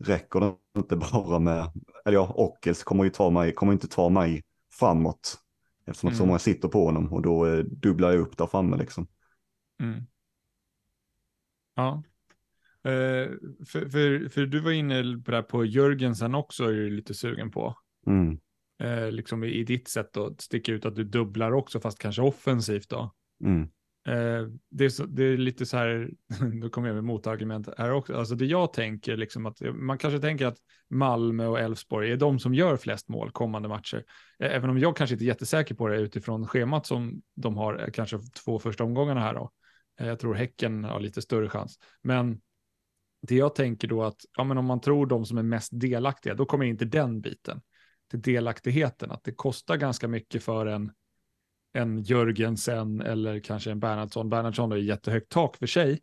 räcker 0.04 0.39
det 0.39 0.54
inte 0.78 0.96
bara 1.13 1.39
med, 1.39 1.72
eller 2.06 2.17
ja, 2.17 2.34
Ockels 2.36 2.84
kommer 2.84 3.04
ju 3.04 3.10
ta 3.10 3.30
mig, 3.30 3.54
kommer 3.54 3.74
inte 3.74 3.88
ta 3.88 4.10
mig 4.10 4.43
framåt. 4.80 5.38
Eftersom 5.88 6.08
att 6.08 6.13
mm. 6.13 6.17
så 6.17 6.26
många 6.26 6.39
sitter 6.39 6.67
på 6.67 6.86
honom 6.86 7.13
och 7.13 7.21
då 7.21 7.45
eh, 7.45 7.60
dubblar 7.60 8.12
jag 8.12 8.19
upp 8.19 8.38
där 8.38 8.47
framme 8.47 8.78
liksom. 8.78 9.08
Mm. 9.82 10.04
Ja. 11.76 12.04
Uh, 12.88 13.38
för, 13.65 13.89
för, 13.89 14.30
för, 14.30 14.45
du 14.45 14.60
var 14.60 14.71
inne 14.71 15.21
på 15.26 15.32
det 15.32 15.38
här 15.38 15.43
på 15.43 15.65
Jörgensen 15.65 16.36
också, 16.36 16.63
är 16.63 16.71
du 16.71 16.89
lite 16.89 17.13
sugen 17.13 17.52
på. 17.52 17.78
Mm. 18.08 18.39
Uh, 18.84 19.12
liksom 19.12 19.43
i, 19.43 19.47
i 19.47 19.63
ditt 19.63 19.88
sätt 19.88 20.17
att 20.17 20.41
sticka 20.41 20.71
ut 20.71 20.86
att 20.86 20.95
du 20.95 21.04
dubblar 21.04 21.52
också, 21.52 21.80
fast 21.80 22.00
kanske 22.00 22.21
offensivt 22.21 22.89
då. 22.89 23.13
Mm. 23.43 23.69
Eh, 24.08 24.48
det, 24.70 24.86
är 24.86 24.89
så, 24.89 25.06
det, 25.06 25.24
är 25.24 25.38
lite 25.38 25.65
så 25.65 25.78
här, 25.78 26.10
då 26.62 26.70
kommer 26.70 26.88
jag 26.88 26.96
med 26.96 27.04
motargument 27.04 27.70
här 27.78 27.91
också. 27.91 28.15
Alltså 28.15 28.36
det 28.36 28.46
jag 28.46 28.74
tänker, 28.74 29.17
liksom 29.17 29.46
att 29.46 29.62
man 29.74 29.98
kanske 29.98 30.20
tänker 30.20 30.46
att 30.46 30.58
Malmö 30.89 31.46
och 31.46 31.60
Elfsborg 31.60 32.12
är 32.12 32.17
de 32.17 32.39
som 32.39 32.54
gör 32.54 32.78
flest 32.78 33.10
mål 33.10 33.32
kommande 33.32 33.70
matcher. 33.70 34.04
Eh, 34.39 34.56
även 34.56 34.70
om 34.70 34.80
jag 34.80 34.98
kanske 34.98 35.13
inte 35.13 35.26
är 35.26 35.28
jättesäker 35.28 35.76
på 35.76 35.88
det 35.88 35.98
utifrån 35.98 36.48
schemat 36.48 36.86
som 36.86 37.22
de 37.36 37.58
har, 37.58 37.80
eh, 37.80 37.91
kanske 37.91 38.20
två 38.46 38.60
första 38.60 38.84
omgångarna 38.84 39.22
här 39.22 39.34
då. 39.34 39.52
Eh, 40.00 40.08
jag 40.08 40.20
tror 40.20 40.34
Häcken 40.36 40.84
har 40.84 41.00
lite 41.00 41.22
större 41.22 41.50
chans. 41.50 41.80
Men 42.04 42.41
det 43.22 43.36
jag 43.36 43.56
tänker 43.56 43.88
då 43.88 44.04
att 44.04 44.22
ja, 44.38 44.43
men 44.43 44.58
om 44.58 44.65
man 44.65 44.82
tror 44.82 45.06
de 45.06 45.26
som 45.26 45.38
är 45.38 45.43
mest 45.43 45.70
delaktiga, 45.72 46.34
då 46.34 46.46
kommer 46.46 46.65
inte 46.65 46.86
den 46.86 47.22
biten 47.22 47.62
till 48.12 48.22
delaktigheten, 48.22 49.12
att 49.12 49.24
det 49.24 49.32
kostar 49.32 49.78
ganska 49.78 50.08
mycket 50.08 50.43
för 50.43 50.65
en, 50.65 50.91
en 51.78 52.02
Jörgensen 52.02 53.02
eller 53.02 53.40
kanske 53.40 53.72
en 53.72 53.80
Bernhardsson. 53.80 54.30
Bernhardsson 54.30 54.72
har 54.72 54.78
ju 54.78 54.84
jättehögt 54.84 55.30
tak 55.30 55.58
för 55.58 55.68
sig, 55.68 56.00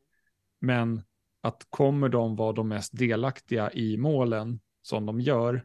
men 0.61 1.03
att 1.41 1.67
kommer 1.71 2.09
de 2.09 2.37
vara 2.37 2.53
de 2.53 2.69
mest 2.69 2.99
delaktiga 2.99 3.73
i 3.73 3.97
målen 3.97 4.61
som 4.83 5.07
de 5.07 5.21
gör 5.21 5.65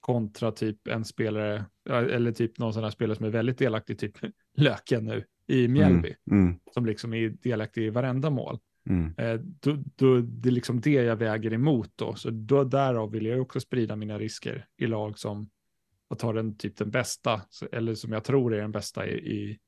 kontra 0.00 0.52
typ 0.52 0.88
en 0.88 1.04
spelare, 1.04 1.64
eller 1.88 2.32
typ 2.32 2.58
någon 2.58 2.74
sån 2.74 2.82
här 2.82 2.90
spelare 2.90 3.16
som 3.16 3.26
är 3.26 3.30
väldigt 3.30 3.58
delaktig, 3.58 3.98
typ 3.98 4.18
Löken 4.56 5.04
nu 5.04 5.24
i 5.46 5.68
Mjällby, 5.68 6.14
mm, 6.30 6.44
mm. 6.44 6.58
som 6.74 6.86
liksom 6.86 7.14
är 7.14 7.28
delaktig 7.28 7.82
i 7.82 7.90
varenda 7.90 8.30
mål. 8.30 8.58
Mm. 8.88 9.14
Eh, 9.18 9.40
då, 9.40 9.82
då, 9.96 10.20
det 10.20 10.48
är 10.48 10.52
liksom 10.52 10.80
det 10.80 10.90
jag 10.90 11.16
väger 11.16 11.52
emot 11.52 11.90
då. 11.96 12.14
Så 12.14 12.30
då, 12.30 12.64
därav 12.64 13.10
vill 13.10 13.26
jag 13.26 13.40
också 13.40 13.60
sprida 13.60 13.96
mina 13.96 14.18
risker 14.18 14.66
i 14.76 14.86
lag 14.86 15.18
som 15.18 15.50
jag 16.08 16.18
tar 16.18 16.34
den 16.34 16.56
typ 16.56 16.76
den 16.76 16.90
bästa, 16.90 17.40
eller 17.72 17.94
som 17.94 18.12
jag 18.12 18.24
tror 18.24 18.54
är 18.54 18.60
den 18.60 18.72
bästa 18.72 19.06
i, 19.06 19.14
i, 19.14 19.58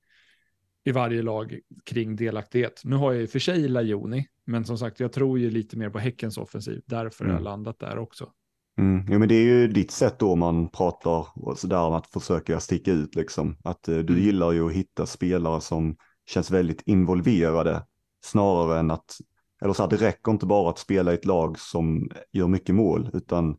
i 0.85 0.93
varje 0.93 1.23
lag 1.23 1.59
kring 1.85 2.17
delaktighet. 2.17 2.83
Nu 2.85 2.97
har 2.97 3.13
jag 3.13 3.25
och 3.25 3.31
för 3.31 3.39
sig 3.39 3.69
Lajoni, 3.69 4.27
men 4.45 4.65
som 4.65 4.79
sagt, 4.79 5.01
jag 5.01 5.13
tror 5.13 5.39
ju 5.39 5.51
lite 5.51 5.79
mer 5.79 5.91
på 5.91 5.99
Häckens 5.99 6.39
offensiv. 6.39 6.83
Därför 6.87 7.25
mm. 7.25 7.35
har 7.35 7.41
jag 7.41 7.47
mm. 7.47 7.53
landat 7.53 7.79
där 7.79 7.99
också. 7.99 8.33
Mm. 8.79 9.07
Jo, 9.11 9.19
men 9.19 9.29
det 9.29 9.35
är 9.35 9.45
ju 9.45 9.69
ditt 9.69 9.91
sätt 9.91 10.19
då 10.19 10.37
man 10.37 10.69
pratar 10.69 11.55
sådär 11.57 11.81
om 11.81 11.95
att 11.95 12.07
försöka 12.07 12.61
sticka 12.61 12.93
ut 12.93 13.15
liksom. 13.15 13.57
Att 13.65 13.89
eh, 13.89 13.97
du 13.97 14.13
mm. 14.13 14.25
gillar 14.25 14.53
ju 14.53 14.67
att 14.67 14.73
hitta 14.73 15.07
spelare 15.07 15.61
som 15.61 15.97
känns 16.27 16.51
väldigt 16.51 16.83
involverade 16.87 17.83
snarare 18.25 18.79
än 18.79 18.91
att, 18.91 19.17
eller 19.63 19.73
så 19.73 19.83
här, 19.83 19.91
det 19.91 19.97
räcker 19.97 20.33
inte 20.33 20.47
bara 20.47 20.71
att 20.71 20.79
spela 20.79 21.11
i 21.13 21.15
ett 21.15 21.25
lag 21.25 21.59
som 21.59 22.11
gör 22.33 22.49
mycket 22.49 22.75
mål, 22.75 23.11
utan 23.13 23.57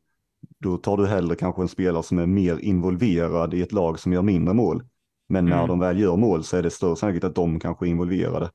då 0.59 0.77
tar 0.77 0.97
du 0.97 1.07
hellre 1.07 1.35
kanske 1.35 1.61
en 1.61 1.67
spelare 1.67 2.03
som 2.03 2.19
är 2.19 2.25
mer 2.25 2.59
involverad 2.59 3.53
i 3.53 3.61
ett 3.61 3.71
lag 3.71 3.99
som 3.99 4.13
gör 4.13 4.21
mindre 4.21 4.53
mål. 4.53 4.83
Men 5.29 5.45
när 5.45 5.57
mm. 5.57 5.67
de 5.67 5.79
väl 5.79 5.99
gör 5.99 6.17
mål 6.17 6.43
så 6.43 6.57
är 6.57 6.63
det 6.63 6.69
större 6.69 6.95
sannolikhet 6.95 7.23
att 7.23 7.35
de 7.35 7.59
kanske 7.59 7.85
är 7.85 7.89
involverade. 7.89 8.51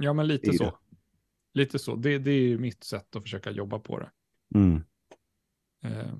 Ja, 0.00 0.12
men 0.12 0.26
lite 0.26 0.52
så. 0.52 0.64
Det. 0.64 0.72
Lite 1.54 1.78
så. 1.78 1.96
Det, 1.96 2.18
det 2.18 2.30
är 2.30 2.58
mitt 2.58 2.84
sätt 2.84 3.16
att 3.16 3.22
försöka 3.22 3.50
jobba 3.50 3.78
på 3.78 3.98
det. 3.98 4.10
Mm. 4.54 4.82
Eh, 5.84 6.14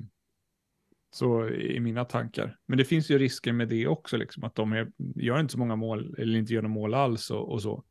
så 1.10 1.48
i 1.48 1.80
mina 1.80 2.04
tankar. 2.04 2.58
Men 2.66 2.78
det 2.78 2.84
finns 2.84 3.10
ju 3.10 3.18
risker 3.18 3.52
med 3.52 3.68
det 3.68 3.86
också, 3.86 4.16
liksom, 4.16 4.44
att 4.44 4.54
de 4.54 4.72
är, 4.72 4.92
gör 5.14 5.40
inte 5.40 5.52
så 5.52 5.58
många 5.58 5.76
mål 5.76 6.14
eller 6.18 6.38
inte 6.38 6.54
gör 6.54 6.62
några 6.62 6.74
mål 6.74 6.94
alls 6.94 7.30
och, 7.30 7.52
och 7.52 7.62
så. 7.62 7.84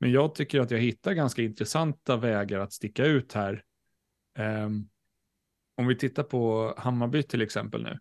Men 0.00 0.12
jag 0.12 0.34
tycker 0.34 0.60
att 0.60 0.70
jag 0.70 0.78
hittar 0.78 1.12
ganska 1.12 1.42
intressanta 1.42 2.16
vägar 2.16 2.60
att 2.60 2.72
sticka 2.72 3.04
ut 3.06 3.32
här. 3.32 3.64
Um, 4.38 4.88
om 5.80 5.86
vi 5.86 5.96
tittar 5.96 6.22
på 6.22 6.74
Hammarby 6.76 7.22
till 7.22 7.42
exempel 7.42 7.82
nu. 7.82 7.98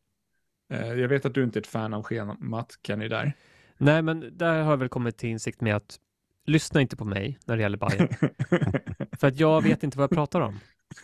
Uh, 0.73 0.99
jag 0.99 1.07
vet 1.07 1.25
att 1.25 1.33
du 1.33 1.43
inte 1.43 1.59
är 1.59 1.61
ett 1.61 1.67
fan 1.67 1.93
av 1.93 2.03
schemat, 2.03 2.79
Kenny, 2.83 3.07
där. 3.07 3.33
Nej, 3.77 4.01
men 4.01 4.37
där 4.37 4.61
har 4.61 4.71
jag 4.71 4.77
väl 4.77 4.89
kommit 4.89 5.17
till 5.17 5.29
insikt 5.29 5.61
med 5.61 5.75
att 5.75 5.99
lyssna 6.45 6.81
inte 6.81 6.95
på 6.95 7.05
mig 7.05 7.39
när 7.45 7.57
det 7.57 7.61
gäller 7.61 7.77
Bayern. 7.77 8.07
För 9.19 9.27
att 9.27 9.39
jag 9.39 9.63
vet 9.63 9.83
inte 9.83 9.97
vad 9.97 10.03
jag 10.03 10.17
pratar 10.17 10.41
om. 10.41 10.59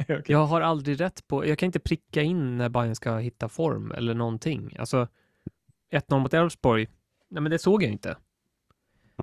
okay. 0.00 0.22
Jag 0.26 0.46
har 0.46 0.60
aldrig 0.60 1.00
rätt 1.00 1.28
på, 1.28 1.46
jag 1.46 1.58
kan 1.58 1.66
inte 1.66 1.80
pricka 1.80 2.22
in 2.22 2.56
när 2.56 2.68
Bayern 2.68 2.94
ska 2.94 3.16
hitta 3.16 3.48
form 3.48 3.92
eller 3.92 4.14
någonting. 4.14 4.76
Alltså, 4.78 5.08
1-0 5.92 6.18
mot 6.18 6.34
Elfsborg, 6.34 6.88
nej 7.28 7.42
men 7.42 7.50
det 7.50 7.58
såg 7.58 7.82
jag 7.82 7.92
inte. 7.92 8.16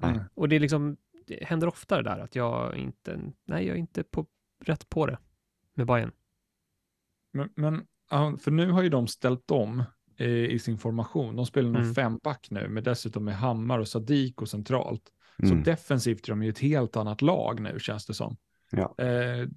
Mm. 0.01 0.19
Och 0.33 0.49
det 0.49 0.55
är 0.55 0.59
liksom, 0.59 0.97
det 1.27 1.43
händer 1.43 1.67
ofta 1.67 1.97
det 1.97 2.03
där 2.03 2.19
att 2.19 2.35
jag 2.35 2.75
inte, 2.75 3.19
nej, 3.45 3.67
jag 3.67 3.75
är 3.75 3.79
inte 3.79 4.03
på, 4.03 4.25
rätt 4.65 4.89
på 4.89 5.05
det 5.05 5.17
med 5.73 5.87
Bayern. 5.87 6.11
Men, 7.33 7.49
men 7.55 7.85
för 8.37 8.51
nu 8.51 8.71
har 8.71 8.83
ju 8.83 8.89
de 8.89 9.07
ställt 9.07 9.51
om 9.51 9.83
i, 10.17 10.47
i 10.47 10.59
sin 10.59 10.77
formation. 10.77 11.35
De 11.35 11.45
spelar 11.45 11.69
mm. 11.69 11.93
fem 11.93 12.19
back 12.23 12.47
nu, 12.51 12.67
med 12.69 12.83
dessutom 12.83 13.25
med 13.25 13.35
Hammar 13.35 13.79
och 13.79 13.87
Sadiko 13.87 14.45
centralt. 14.45 15.03
Mm. 15.43 15.49
Så 15.49 15.69
defensivt 15.69 16.27
är 16.27 16.31
de 16.31 16.43
ju 16.43 16.49
ett 16.49 16.59
helt 16.59 16.95
annat 16.95 17.21
lag 17.21 17.61
nu, 17.61 17.79
känns 17.79 18.05
det 18.05 18.13
som. 18.13 18.37
Ja. 18.71 18.95
Eh, 18.97 19.47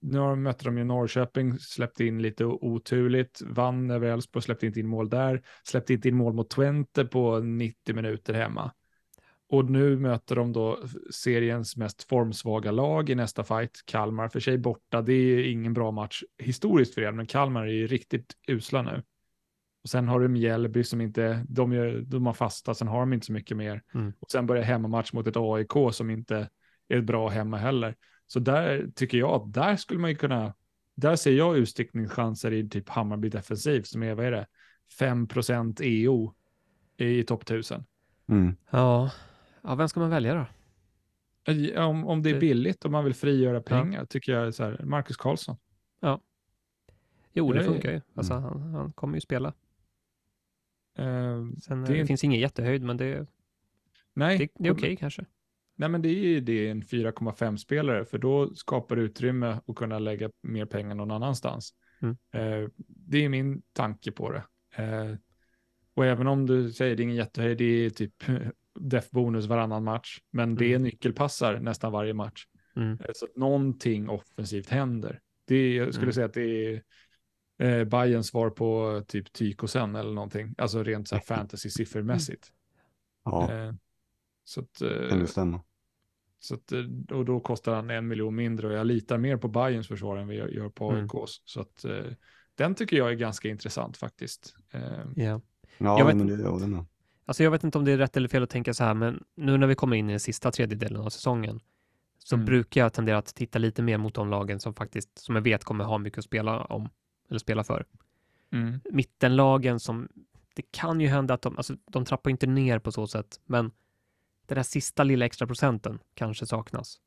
nu 0.00 0.18
har 0.18 0.30
de 0.30 0.42
mött 0.42 0.58
dem 0.58 0.78
i 0.78 0.84
Norrköping, 0.84 1.58
släppte 1.58 2.04
in 2.04 2.22
lite 2.22 2.44
oturligt, 2.44 3.42
vann 3.46 3.90
över 3.90 4.08
Elfsborg, 4.08 4.42
släppte 4.42 4.66
inte 4.66 4.80
in 4.80 4.88
mål 4.88 5.08
där, 5.08 5.42
släppte 5.64 5.92
inte 5.92 6.08
in 6.08 6.16
mål 6.16 6.32
mot 6.32 6.50
Twente 6.50 7.04
på 7.04 7.38
90 7.38 7.94
minuter 7.94 8.34
hemma. 8.34 8.72
Och 9.52 9.70
nu 9.70 9.96
möter 9.96 10.36
de 10.36 10.52
då 10.52 10.78
seriens 11.10 11.76
mest 11.76 12.02
formsvaga 12.02 12.70
lag 12.70 13.10
i 13.10 13.14
nästa 13.14 13.44
fight. 13.44 13.82
Kalmar 13.84 14.28
för 14.28 14.40
sig 14.40 14.58
borta. 14.58 15.02
Det 15.02 15.12
är 15.12 15.50
ingen 15.50 15.74
bra 15.74 15.90
match 15.90 16.22
historiskt 16.38 16.94
för 16.94 17.02
er, 17.02 17.12
men 17.12 17.26
Kalmar 17.26 17.66
är 17.66 17.72
ju 17.72 17.86
riktigt 17.86 18.36
usla 18.48 18.82
nu. 18.82 19.02
Och 19.82 19.88
sen 19.88 20.08
har 20.08 20.20
du 20.20 20.28
Mjällby 20.28 20.84
som 20.84 21.00
inte, 21.00 21.46
de, 21.48 21.72
gör, 21.72 22.00
de 22.00 22.26
har 22.26 22.32
fasta, 22.32 22.74
sen 22.74 22.88
har 22.88 23.00
de 23.00 23.12
inte 23.12 23.26
så 23.26 23.32
mycket 23.32 23.56
mer. 23.56 23.82
Mm. 23.94 24.12
Och 24.20 24.30
sen 24.30 24.46
börjar 24.46 24.62
hemmamatch 24.62 25.12
mot 25.12 25.26
ett 25.26 25.36
AIK 25.36 25.72
som 25.92 26.10
inte 26.10 26.48
är 26.88 27.00
bra 27.00 27.28
hemma 27.28 27.56
heller. 27.56 27.96
Så 28.26 28.38
där 28.40 28.86
tycker 28.94 29.18
jag 29.18 29.30
att 29.30 29.52
där 29.52 29.76
skulle 29.76 30.00
man 30.00 30.10
ju 30.10 30.16
kunna, 30.16 30.54
där 30.94 31.16
ser 31.16 31.32
jag 31.32 31.56
utstickningschanser 31.56 32.52
i 32.52 32.68
typ 32.68 32.88
Hammarby 32.88 33.28
defensiv 33.28 33.82
som 33.82 34.02
är, 34.02 34.14
vad 34.14 34.26
är 34.26 34.30
det, 34.30 34.46
5 34.98 35.28
EO 35.80 36.34
i 36.96 37.22
topp 37.22 37.42
1000. 37.42 37.84
Mm. 38.28 38.56
Ja, 38.70 39.10
Ja, 39.62 39.74
vem 39.74 39.88
ska 39.88 40.00
man 40.00 40.10
välja 40.10 40.34
då? 40.34 40.46
Om, 41.80 42.06
om 42.06 42.22
det 42.22 42.30
är 42.30 42.40
billigt 42.40 42.84
och 42.84 42.90
man 42.90 43.04
vill 43.04 43.14
frigöra 43.14 43.62
pengar 43.62 44.00
ja. 44.00 44.06
tycker 44.06 44.32
jag 44.32 44.54
så 44.54 44.64
här, 44.64 44.80
Marcus 44.84 45.16
Karlsson. 45.16 45.56
Ja. 46.00 46.20
Jo, 47.32 47.52
det, 47.52 47.58
det 47.58 47.64
funkar 47.64 47.92
ju. 47.92 48.00
Alltså, 48.14 48.32
mm. 48.32 48.44
han, 48.44 48.74
han 48.74 48.92
kommer 48.92 49.14
ju 49.14 49.20
spela. 49.20 49.48
Uh, 50.98 51.52
Sen, 51.62 51.84
det, 51.84 51.94
det 51.94 52.06
finns 52.06 52.24
ingen 52.24 52.40
jättehöjd, 52.40 52.82
men 52.82 52.96
det, 52.96 53.26
nej, 54.14 54.38
det, 54.38 54.48
det 54.54 54.68
är 54.68 54.72
okej 54.72 54.82
okay, 54.82 54.96
kanske. 54.96 55.24
Nej, 55.74 55.88
men 55.88 56.02
det 56.02 56.08
är 56.08 56.28
ju 56.28 56.40
det 56.40 56.68
en 56.68 56.82
4,5 56.82 57.56
spelare, 57.56 58.04
för 58.04 58.18
då 58.18 58.54
skapar 58.54 58.96
det 58.96 59.02
utrymme 59.02 59.60
att 59.66 59.76
kunna 59.76 59.98
lägga 59.98 60.30
mer 60.42 60.66
pengar 60.66 60.94
någon 60.94 61.10
annanstans. 61.10 61.74
Mm. 62.00 62.16
Uh, 62.36 62.68
det 62.78 63.24
är 63.24 63.28
min 63.28 63.62
tanke 63.72 64.12
på 64.12 64.30
det. 64.32 64.44
Uh, 64.82 65.16
och 65.94 66.06
även 66.06 66.26
om 66.26 66.46
du 66.46 66.72
säger 66.72 66.96
det 66.96 67.02
är 67.02 67.04
ingen 67.04 67.16
jättehöjd, 67.16 67.58
det 67.58 67.64
är 67.64 67.90
typ 67.90 68.24
def 68.80 69.10
bonus 69.10 69.46
varannan 69.46 69.84
match, 69.84 70.18
men 70.30 70.54
det 70.54 70.64
är 70.64 70.76
mm. 70.76 70.82
nyckelpassar 70.82 71.60
nästan 71.60 71.92
varje 71.92 72.14
match. 72.14 72.46
Mm. 72.76 72.98
Eh, 73.00 73.10
så 73.14 73.24
att 73.24 73.36
någonting 73.36 74.08
offensivt 74.08 74.68
händer. 74.68 75.20
Det 75.46 75.74
jag 75.74 75.94
skulle 75.94 76.04
mm. 76.04 76.12
säga 76.12 76.26
att 76.26 76.34
det 76.34 76.42
är 76.66 76.82
eh, 77.58 77.84
Bayerns 77.84 78.26
svar 78.26 78.50
på 78.50 79.02
typ 79.08 79.32
Tyko 79.32 79.66
sen 79.66 79.96
eller 79.96 80.12
någonting, 80.12 80.54
alltså 80.58 80.82
rent 80.82 81.08
så 81.08 81.14
här 81.14 81.22
fantasy 81.22 81.70
siffermässigt. 81.70 82.52
Ja, 83.24 83.52
eh, 83.52 83.72
så 84.44 84.60
att, 84.60 84.82
eh, 84.82 85.08
kan 85.08 85.18
det 85.18 85.26
stämma. 85.26 85.62
Så 86.38 86.54
att, 86.54 86.72
eh, 86.72 86.84
och 87.10 87.24
då 87.24 87.40
kostar 87.40 87.74
han 87.74 87.90
en 87.90 88.08
miljon 88.08 88.34
mindre 88.34 88.66
och 88.66 88.72
jag 88.72 88.86
litar 88.86 89.18
mer 89.18 89.36
på 89.36 89.48
Bayerns 89.48 89.88
försvar 89.88 90.16
än 90.16 90.28
vi 90.28 90.36
gör 90.36 90.68
på 90.68 90.90
AIKs. 90.90 91.12
Mm. 91.12 91.26
Så 91.26 91.60
att 91.60 91.84
eh, 91.84 92.12
den 92.54 92.74
tycker 92.74 92.96
jag 92.96 93.10
är 93.10 93.14
ganska 93.14 93.48
intressant 93.48 93.96
faktiskt. 93.96 94.54
Ja, 95.14 95.40
ja 95.78 95.98
jag 95.98 96.16
men 96.16 96.26
det 96.26 96.34
är 96.34 96.60
det 96.60 96.66
med. 96.66 96.84
Alltså 97.24 97.42
jag 97.42 97.50
vet 97.50 97.64
inte 97.64 97.78
om 97.78 97.84
det 97.84 97.92
är 97.92 97.98
rätt 97.98 98.16
eller 98.16 98.28
fel 98.28 98.42
att 98.42 98.50
tänka 98.50 98.74
så 98.74 98.84
här, 98.84 98.94
men 98.94 99.24
nu 99.34 99.56
när 99.58 99.66
vi 99.66 99.74
kommer 99.74 99.96
in 99.96 100.08
i 100.10 100.12
den 100.12 100.20
sista 100.20 100.50
tredjedelen 100.50 101.00
av 101.02 101.10
säsongen 101.10 101.60
så 102.18 102.34
Mm. 102.36 102.44
brukar 102.46 102.80
jag 102.80 102.92
tendera 102.92 103.18
att 103.18 103.34
titta 103.34 103.58
lite 103.58 103.82
mer 103.82 103.98
mot 103.98 104.14
de 104.14 104.30
lagen 104.30 104.60
som 104.60 104.74
faktiskt, 104.74 105.18
som 105.18 105.34
jag 105.34 105.42
vet 105.42 105.64
kommer 105.64 105.84
ha 105.84 105.98
mycket 105.98 106.18
att 106.18 106.24
spela 106.24 106.64
om, 106.64 106.88
eller 107.28 107.38
spela 107.38 107.64
för. 107.64 107.86
Mm. 108.52 108.80
Mittenlagen 108.90 109.80
som, 109.80 110.08
det 110.54 110.62
kan 110.70 111.00
ju 111.00 111.08
hända 111.08 111.34
att 111.34 111.42
de, 111.42 111.56
alltså 111.56 111.76
de 111.90 112.04
trappar 112.04 112.30
inte 112.30 112.46
ner 112.46 112.78
på 112.78 112.92
så 112.92 113.06
sätt, 113.06 113.40
men 113.44 113.70
den 114.46 114.56
där 114.56 114.62
sista 114.62 115.04
lilla 115.04 115.24
extra 115.26 115.46
procenten 115.46 115.98
kanske 116.14 116.46
saknas. 116.46 117.00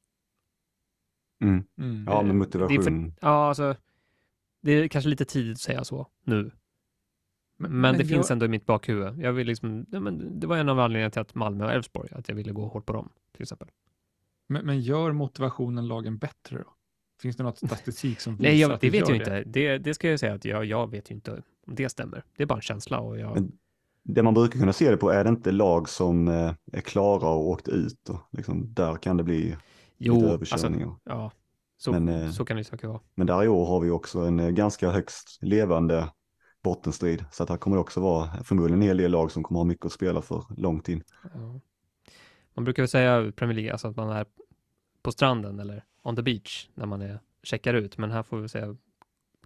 Mm. 1.42 1.64
Mm. 1.78 2.06
Ja, 2.08 2.22
men 2.22 2.30
är 2.32 2.34
motivation. 2.34 2.84
för- 2.84 3.14
Ja, 3.28 3.48
alltså, 3.48 3.76
det 4.62 4.72
är 4.72 4.88
kanske 4.88 5.10
lite 5.10 5.26
tidigt 5.26 5.56
att 5.58 5.62
säga 5.62 5.84
så 5.84 6.08
nu, 6.24 6.52
men, 7.58 7.94
det 7.94 8.00
jag- 8.00 8.08
finns 8.08 8.32
ändå 8.32 8.46
i 8.46 8.50
mitt 8.50 8.66
bakhuvud. 8.66 9.20
Jag 9.20 9.34
vill 9.34 9.48
liksom, 9.48 9.86
ja, 9.92 10.00
men 10.00 10.40
det 10.40 10.48
var 10.48 10.58
en 10.58 10.70
av 10.70 10.80
anledningarna 10.80 11.12
till 11.12 11.22
att 11.22 11.36
Malmö 11.36 11.66
och 11.66 11.72
Elfsborg, 11.72 12.10
att 12.12 12.30
jag 12.30 12.36
ville 12.36 12.52
gå 12.52 12.68
hårt 12.68 12.86
på 12.86 12.94
dem, 12.94 13.10
till 13.34 13.42
exempel. 13.42 13.68
Men, 14.48 14.66
men 14.66 14.82
gör 14.82 15.12
motivationen 15.12 15.88
lagen 15.88 16.18
bättre 16.18 16.58
då? 16.58 16.74
Finns 17.22 17.36
det 17.36 17.44
något 17.44 17.58
statistik 17.58 18.20
som 18.20 18.36
visar 18.36 18.44
Nej, 18.50 18.60
jag, 18.60 18.72
att 18.72 18.82
det 18.82 18.90
vet 18.90 19.10
jag 19.10 19.18
inte. 19.18 19.44
Det, 19.44 19.78
det 19.78 19.94
ska 19.94 20.10
jag 20.10 20.20
säga 20.20 20.34
att 20.34 20.46
jag, 20.46 20.66
jag 20.66 20.92
vet 20.92 21.12
ju 21.12 21.16
inte 21.16 21.32
om 21.68 21.76
det 21.76 21.90
stämmer. 21.90 22.24
Det 22.38 22.44
är 22.44 22.48
bara 22.48 22.56
en 22.56 22.62
känsla 22.62 23.00
och 23.00 23.20
jag... 23.20 23.34
Men- 23.34 23.52
Det 24.04 24.24
man 24.24 24.34
brukar 24.34 24.60
kunna 24.60 24.74
se 24.74 24.92
det 24.92 24.98
på 24.98 25.10
är 25.10 25.24
det 25.24 25.30
inte 25.30 25.52
lag 25.52 25.90
som 25.90 26.28
eh, 26.28 26.54
är 26.72 26.82
klara 26.82 27.30
och 27.30 27.50
åkt 27.50 27.68
ut. 27.68 28.00
Då? 28.08 28.28
Liksom, 28.32 28.74
där 28.74 28.96
kan 28.96 29.18
det 29.18 29.24
bli 29.24 29.38
lite 29.44 29.58
jo, 29.98 30.14
alltså, 30.16 30.28
överkörningar. 30.34 30.96
ja, 31.04 31.32
så, 31.78 31.92
Men, 31.92 32.10
eh, 32.10 32.32
så 32.32 32.46
kan 32.46 32.58
det 32.58 32.64
säkert 32.64 32.88
vara. 32.90 33.00
Men 33.16 33.28
där 33.28 33.44
i 33.44 33.48
år 33.48 33.66
har 33.66 33.80
vi 33.80 33.90
också 33.90 34.20
en 34.20 34.40
eh, 34.40 34.50
ganska 34.50 34.90
högst 34.92 35.40
levande 35.42 36.10
bottenstrid. 36.66 37.26
Så 37.32 37.44
att 37.44 37.50
här 37.50 37.58
kommer 37.58 37.78
det 37.78 37.82
också 37.82 38.00
vara 38.02 38.44
förmodligen 38.44 38.82
en 38.82 38.88
hel 38.88 38.98
del 38.98 39.12
lag 39.12 39.32
som 39.32 39.44
kommer 39.44 39.60
ha 39.60 39.66
mycket 39.66 39.86
att 39.86 39.92
spela 39.92 40.22
för 40.22 40.44
långt 40.58 40.90
in. 40.90 41.04
Ja. 41.34 41.60
Man 42.54 42.64
brukar 42.66 42.84
väl 42.84 42.88
säga 42.90 43.32
Premier 43.32 43.56
League, 43.56 43.72
alltså 43.72 43.88
att 43.88 43.96
man 43.96 44.10
är 44.10 44.26
på 45.02 45.12
stranden 45.12 45.60
eller 45.60 45.84
on 46.04 46.16
the 46.16 46.22
beach 46.22 46.70
när 46.74 46.86
man 46.86 47.02
är, 47.02 47.20
checkar 47.44 47.74
ut, 47.74 47.98
men 47.98 48.12
här 48.12 48.24
får 48.24 48.38
vi 48.38 48.50
säga, 48.50 48.66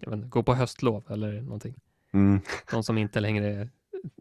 jag 0.00 0.10
vet 0.10 0.16
inte, 0.16 0.28
gå 0.28 0.42
på 0.42 0.54
höstlov 0.54 1.04
eller 1.08 1.40
någonting. 1.42 1.74
Mm, 2.12 2.40
De 2.70 2.82
som 2.82 2.98
inte 2.98 3.20
längre 3.20 3.46
är 3.46 3.70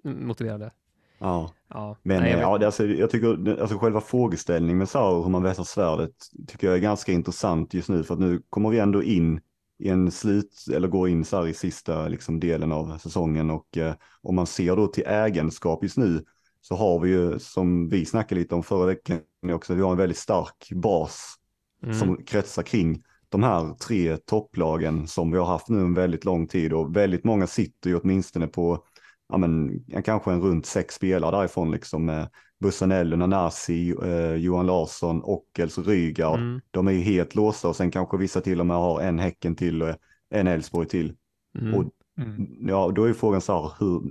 motiverade. 0.04 0.72
ja. 1.20 1.52
Ja, 1.74 1.98
Men 2.04 2.22
nej, 2.22 2.32
jag 2.32 2.42
ja, 2.42 2.58
det, 2.58 2.66
alltså, 2.66 2.86
jag 2.86 3.10
tycker 3.10 3.62
alltså, 3.62 3.78
själva 3.78 4.02
frågeställningen 4.02 4.78
med 4.78 4.88
här, 4.94 5.24
hur 5.24 5.30
man 5.30 5.44
vässar 5.44 5.64
svärdet 5.64 6.12
tycker 6.48 6.68
jag 6.68 6.76
är 6.76 6.82
ganska 6.82 7.12
intressant 7.12 7.74
just 7.74 7.90
nu 7.90 8.04
för 8.04 8.14
att 8.14 8.20
nu 8.20 8.42
kommer 8.50 8.70
vi 8.70 8.80
ändå 8.80 9.04
in 9.04 9.42
i 9.80 9.90
en 9.90 10.12
slut 10.12 10.66
eller 10.74 10.88
går 10.88 11.10
in 11.10 11.26
så 11.26 11.38
här 11.38 11.48
i 11.48 11.54
sista 11.54 12.08
liksom, 12.08 12.40
delen 12.40 12.72
av 12.72 12.98
säsongen 12.98 13.50
och 13.50 13.78
eh, 13.78 13.94
om 14.22 14.36
man 14.36 14.48
ser 14.48 14.76
då 14.76 14.88
till 14.88 15.04
ägenskap 15.08 15.84
just 15.84 15.98
nu 15.98 16.24
så 16.62 16.76
har 16.76 17.00
vi 17.00 17.10
ju 17.10 17.40
som 17.40 17.90
vi 17.90 18.06
snackade 18.06 18.42
lite 18.42 18.56
om 18.56 18.64
förra 18.64 18.86
veckan 18.86 19.20
också, 19.54 19.74
vi 19.74 19.82
har 19.82 19.92
en 19.92 19.98
väldigt 19.98 20.18
stark 20.18 20.70
bas 20.72 21.36
mm. 21.84 21.96
som 21.96 22.24
kretsar 22.26 22.64
kring 22.64 23.04
de 23.30 23.44
här 23.44 23.74
tre 23.74 24.18
topplagen 24.18 25.08
som 25.08 25.32
vi 25.32 25.38
har 25.38 25.46
haft 25.46 25.70
nu 25.70 25.80
en 25.80 25.94
väldigt 25.94 26.26
lång 26.26 26.48
tid 26.48 26.74
och 26.74 26.96
väldigt 26.96 27.24
många 27.24 27.48
sitter 27.48 27.90
ju 27.90 28.00
åtminstone 28.00 28.48
på 28.48 28.84
ja, 29.30 29.38
men, 29.38 29.84
en- 29.88 30.04
kanske 30.04 30.32
en 30.32 30.42
runt 30.42 30.66
sex 30.66 30.96
spelare 30.96 31.38
därifrån 31.38 31.72
liksom 31.72 32.06
med 32.06 32.30
Bussanello, 32.60 33.16
Nanasi, 33.16 33.96
eh, 34.04 34.34
Johan 34.34 34.66
Larsson, 34.66 35.22
Ockels 35.24 35.78
och 35.78 35.86
Rygaard. 35.86 36.40
Mm. 36.40 36.62
De 36.72 36.88
är 36.88 36.92
ju 36.92 37.00
helt 37.00 37.36
låsta 37.36 37.68
och 37.68 37.76
sen 37.76 37.92
kanske 37.92 38.18
vissa 38.18 38.42
till 38.42 38.60
och 38.60 38.66
med 38.66 38.78
har 38.78 39.02
en 39.02 39.20
Häcken 39.20 39.56
till 39.56 39.82
och 39.84 39.96
en 40.30 40.48
Elfsborg 40.48 40.88
till. 40.88 41.16
Mm. 41.60 41.76
Och 41.76 41.94
Mm. 42.20 42.68
ja, 42.68 42.92
då 42.96 43.04
är 43.04 43.14
frågan 43.14 43.42
så 43.42 43.54
här, 43.54 43.72
hur, 43.80 44.02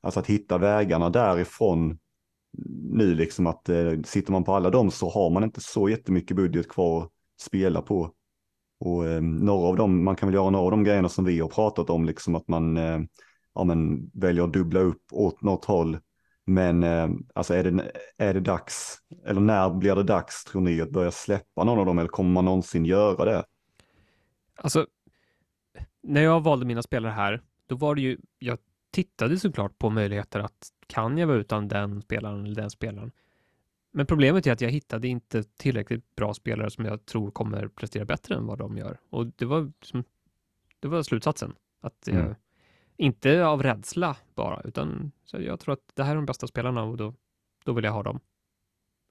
alltså 0.00 0.20
att 0.20 0.26
hitta 0.26 0.58
vägarna 0.58 1.10
därifrån 1.10 1.98
nu 2.92 3.14
liksom 3.14 3.46
att 3.46 3.68
eh, 3.68 3.92
sitter 4.04 4.32
man 4.32 4.44
på 4.44 4.54
alla 4.54 4.70
dem 4.70 4.90
så 4.90 5.10
har 5.10 5.30
man 5.30 5.44
inte 5.44 5.60
så 5.60 5.88
jättemycket 5.88 6.36
budget 6.36 6.68
kvar 6.68 7.02
att 7.02 7.10
spela 7.40 7.82
på. 7.82 8.12
Och 8.80 9.06
eh, 9.06 9.22
några 9.22 9.68
av 9.68 9.76
dem, 9.76 10.04
man 10.04 10.16
kan 10.16 10.26
väl 10.28 10.34
göra 10.34 10.50
några 10.50 10.64
av 10.64 10.70
de 10.70 10.84
grejerna 10.84 11.08
som 11.08 11.24
vi 11.24 11.40
har 11.40 11.48
pratat 11.48 11.90
om, 11.90 12.04
liksom 12.04 12.34
att 12.34 12.48
man 12.48 12.76
eh, 12.76 13.00
ja, 13.54 13.64
men 13.64 14.10
väljer 14.14 14.44
att 14.44 14.52
dubbla 14.52 14.80
upp 14.80 15.02
åt 15.12 15.42
något 15.42 15.64
håll. 15.64 15.98
Men 16.48 16.82
eh, 16.82 17.08
alltså 17.34 17.54
är 17.54 17.64
det, 17.64 17.92
är 18.16 18.34
det 18.34 18.40
dags, 18.40 18.98
eller 19.24 19.40
när 19.40 19.70
blir 19.70 19.94
det 19.94 20.02
dags 20.02 20.44
tror 20.44 20.60
ni 20.60 20.80
att 20.80 20.90
börja 20.90 21.10
släppa 21.10 21.64
någon 21.64 21.78
av 21.78 21.86
dem 21.86 21.98
eller 21.98 22.08
kommer 22.08 22.30
man 22.30 22.44
någonsin 22.44 22.84
göra 22.84 23.24
det? 23.24 23.44
Alltså, 24.56 24.86
när 26.02 26.20
jag 26.22 26.40
valde 26.40 26.66
mina 26.66 26.82
spelare 26.82 27.12
här, 27.12 27.42
då 27.66 27.76
var 27.76 27.94
det 27.94 28.00
ju, 28.00 28.18
jag 28.38 28.58
tittade 28.90 29.38
såklart 29.38 29.78
på 29.78 29.90
möjligheter 29.90 30.40
att 30.40 30.68
kan 30.86 31.18
jag 31.18 31.26
vara 31.26 31.36
utan 31.38 31.68
den 31.68 32.02
spelaren 32.02 32.44
eller 32.44 32.54
den 32.54 32.70
spelaren? 32.70 33.12
Men 33.92 34.06
problemet 34.06 34.46
är 34.46 34.52
att 34.52 34.60
jag 34.60 34.70
hittade 34.70 35.08
inte 35.08 35.42
tillräckligt 35.42 36.16
bra 36.16 36.34
spelare 36.34 36.70
som 36.70 36.84
jag 36.84 37.06
tror 37.06 37.30
kommer 37.30 37.68
prestera 37.68 38.04
bättre 38.04 38.34
än 38.34 38.46
vad 38.46 38.58
de 38.58 38.76
gör. 38.76 38.98
Och 39.10 39.26
det 39.26 39.44
var, 39.44 39.72
det 40.80 40.88
var 40.88 41.02
slutsatsen. 41.02 41.54
Att 41.80 41.98
jag, 42.06 42.16
Mm. 42.16 42.34
Inte 42.98 43.44
av 43.46 43.62
rädsla 43.62 44.16
bara, 44.34 44.60
utan 44.64 45.12
så 45.24 45.40
jag 45.40 45.60
tror 45.60 45.72
att 45.72 45.90
det 45.94 46.02
här 46.04 46.10
är 46.10 46.16
de 46.16 46.26
bästa 46.26 46.46
spelarna 46.46 46.82
och 46.82 46.96
då, 46.96 47.14
då 47.64 47.72
vill 47.72 47.84
jag 47.84 47.92
ha 47.92 48.02
dem. 48.02 48.20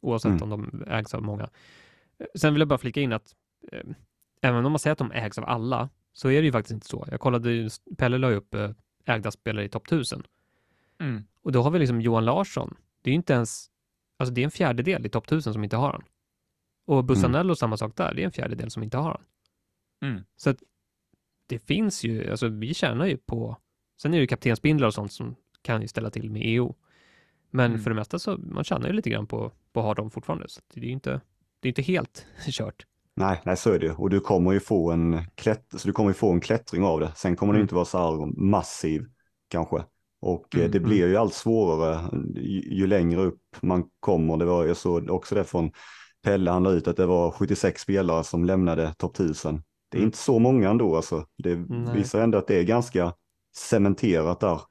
Oavsett 0.02 0.32
Mm. 0.42 0.44
om 0.44 0.50
de 0.50 0.84
ägs 0.88 1.14
av 1.14 1.22
många. 1.24 1.50
Sen 2.36 2.54
vill 2.54 2.62
jag 2.62 2.68
bara 2.68 2.80
flika 2.80 3.02
in 3.02 3.14
att 3.14 3.36
eh, 3.72 3.84
även 4.42 4.66
om 4.66 4.72
man 4.72 4.80
säger 4.80 4.92
att 4.92 4.98
de 4.98 5.12
ägs 5.12 5.38
av 5.38 5.46
alla, 5.46 5.90
så 6.14 6.30
är 6.30 6.42
det 6.42 6.46
ju 6.46 6.52
faktiskt 6.52 6.72
inte 6.74 6.88
så. 6.88 7.06
Jag 7.12 7.20
kollade, 7.20 7.52
ju- 7.52 7.70
Pelle 7.98 8.18
la 8.18 8.30
ju 8.30 8.36
upp 8.36 8.54
eh, 8.54 8.72
ägda 9.06 9.32
spelare 9.32 9.66
i 9.66 9.70
topp 9.70 9.86
1000. 9.88 10.24
Mm. 11.00 11.24
Och 11.42 11.52
då 11.52 11.62
har 11.62 11.72
vi 11.72 11.80
liksom 11.80 12.02
Johan 12.02 12.26
Larsson. 12.26 12.76
Det 13.02 13.10
är 13.10 13.12
ju 13.12 13.16
inte 13.16 13.34
ens, 13.34 13.68
alltså 14.18 14.34
det 14.34 14.42
är 14.42 14.46
en 14.46 14.52
fjärdedel 14.52 15.06
i 15.06 15.10
topp 15.10 15.26
1000 15.26 15.54
som 15.54 15.64
inte 15.64 15.76
har 15.78 15.92
han. 15.92 16.04
Och 16.86 17.04
Bussanello 17.04 17.56
samma 17.56 17.78
sak 17.78 17.96
där, 17.96 18.14
det 18.14 18.22
är 18.22 18.26
en 18.26 18.32
fjärdedel 18.32 18.72
som 18.72 18.84
inte 18.84 18.98
har 18.98 19.10
han. 19.10 19.24
Mm. 20.12 20.24
Så 20.36 20.50
att 20.50 20.58
det 21.48 21.60
finns 21.60 22.04
ju, 22.04 22.32
alltså 22.32 22.48
vi 22.48 22.74
tjänar 22.74 23.06
ju 23.06 23.18
på, 23.18 23.58
sen 24.02 24.14
är 24.14 24.18
det 24.18 24.22
ju 24.22 24.28
kaptensbindlar 24.28 24.88
och 24.88 24.94
sånt 24.94 25.12
som 25.14 25.36
kan 25.62 25.82
ju 25.82 25.88
ställa 25.88 26.10
till 26.10 26.32
med 26.32 26.42
EO. 26.46 26.76
Men 27.52 27.72
Mm. 27.72 27.84
för 27.84 27.90
det 27.90 27.96
mesta 27.96 28.20
så, 28.20 28.38
man 28.38 28.64
tjänar 28.64 28.88
ju 28.88 28.94
lite 28.94 29.10
grann 29.10 29.28
på, 29.28 29.52
på 29.74 29.80
att 29.80 29.86
ha 29.86 29.94
dem 29.94 30.12
fortfarande. 30.12 30.46
Så 30.50 30.62
det 30.74 30.80
är 30.80 30.86
ju 30.86 30.92
inte, 30.92 31.22
det 31.60 31.68
är 31.68 31.70
inte 31.70 31.82
helt 31.82 32.26
kört. 32.50 32.86
Nej, 33.16 33.42
nej 33.46 33.58
så 33.58 33.72
är 33.72 33.80
det. 33.80 33.92
Och 33.92 34.10
du 34.10 34.20
kommer 34.20 34.52
ju 34.52 34.60
få 34.60 34.92
en, 34.92 35.22
klätt, 35.36 35.66
så 35.78 35.88
du 35.88 35.92
kommer 35.94 36.10
ju 36.10 36.14
få 36.14 36.32
en 36.32 36.40
klättring 36.40 36.84
av 36.84 37.00
det. 37.00 37.12
Sen 37.16 37.36
kommer 37.36 37.54
det 37.54 37.58
Mm. 37.58 37.64
inte 37.64 37.76
vara 37.76 37.86
så 37.86 37.98
här 37.98 38.40
massiv 38.42 39.06
kanske. 39.48 39.84
Och 40.22 40.56
eh, 40.56 40.60
Mm, 40.60 40.72
det 40.72 40.78
mm. 40.78 40.90
blir 40.90 41.08
ju 41.08 41.18
allt 41.18 41.34
svårare 41.34 42.00
ju, 42.36 42.62
ju 42.76 42.88
längre 42.88 43.22
upp 43.22 43.42
man 43.62 43.84
kommer. 44.00 44.38
Det 44.38 44.46
var, 44.46 44.66
jag 44.66 44.78
såg 44.78 45.10
också 45.10 45.36
det 45.36 45.44
från 45.44 45.72
Pelle, 46.24 46.52
han 46.52 46.64
la 46.64 46.72
ut 46.72 46.88
att 46.88 46.98
det 46.98 47.06
var 47.06 47.32
76 47.32 47.82
spelare 47.82 48.24
som 48.24 48.46
lämnade 48.46 48.94
topp 48.98 49.16
1000. 49.20 49.62
Det 49.92 49.98
är 49.98 50.00
Mm. 50.00 50.08
inte 50.08 50.18
så 50.18 50.40
många 50.40 50.70
ändå 50.70 50.96
alltså. 50.96 51.26
Det 51.38 51.56
Nej. 51.56 51.96
visar 51.96 52.22
ändå 52.22 52.38
att 52.38 52.48
det 52.48 52.56
är 52.60 52.64
ganska 52.64 53.14
cementerat 53.58 54.40
där. 54.40 54.62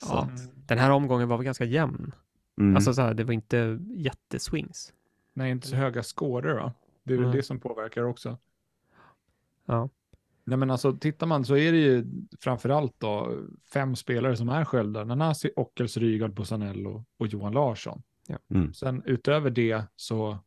Ja. 0.00 0.18
att, 0.22 0.68
Den 0.68 0.78
här 0.78 0.90
omgången 0.90 1.28
var 1.28 1.36
väl 1.36 1.44
ganska 1.44 1.64
jämn. 1.64 2.12
mm. 2.60 2.76
Alltså 2.76 2.94
så 2.94 3.02
här, 3.02 3.14
det 3.14 3.24
var 3.24 3.32
inte 3.32 3.78
jätteswings. 3.90 4.92
Nej, 5.34 5.50
inte 5.50 5.68
så 5.68 5.76
höga 5.76 6.02
scorer 6.02 6.54
va? 6.54 6.72
Det 7.04 7.12
är 7.14 7.18
väl 7.18 7.26
Nej. 7.28 7.36
det 7.36 7.42
som 7.42 7.60
påverkar 7.60 8.02
också. 8.02 8.38
Ja. 9.66 9.88
Nej 10.44 10.58
men 10.58 10.70
alltså 10.70 10.92
tittar 10.96 11.26
man 11.26 11.44
så 11.44 11.56
är 11.56 11.72
det 11.72 11.78
ju 11.78 12.04
framförallt 12.40 12.94
då 13.00 13.38
fem 13.72 13.96
spelare 13.96 14.36
som 14.36 14.48
är 14.48 14.64
sköldar. 14.64 15.04
Nanasi, 15.04 15.50
Ockels, 15.56 15.96
Rygaard, 15.96 16.34
Bussanello 16.34 17.04
och 17.18 17.26
Johan 17.26 17.52
Larsson. 17.52 18.02
Ja. 18.26 18.38
Mm. 18.50 18.74
Sen 18.74 19.02
utöver 19.06 19.50
det 19.50 19.84
så 19.96 20.38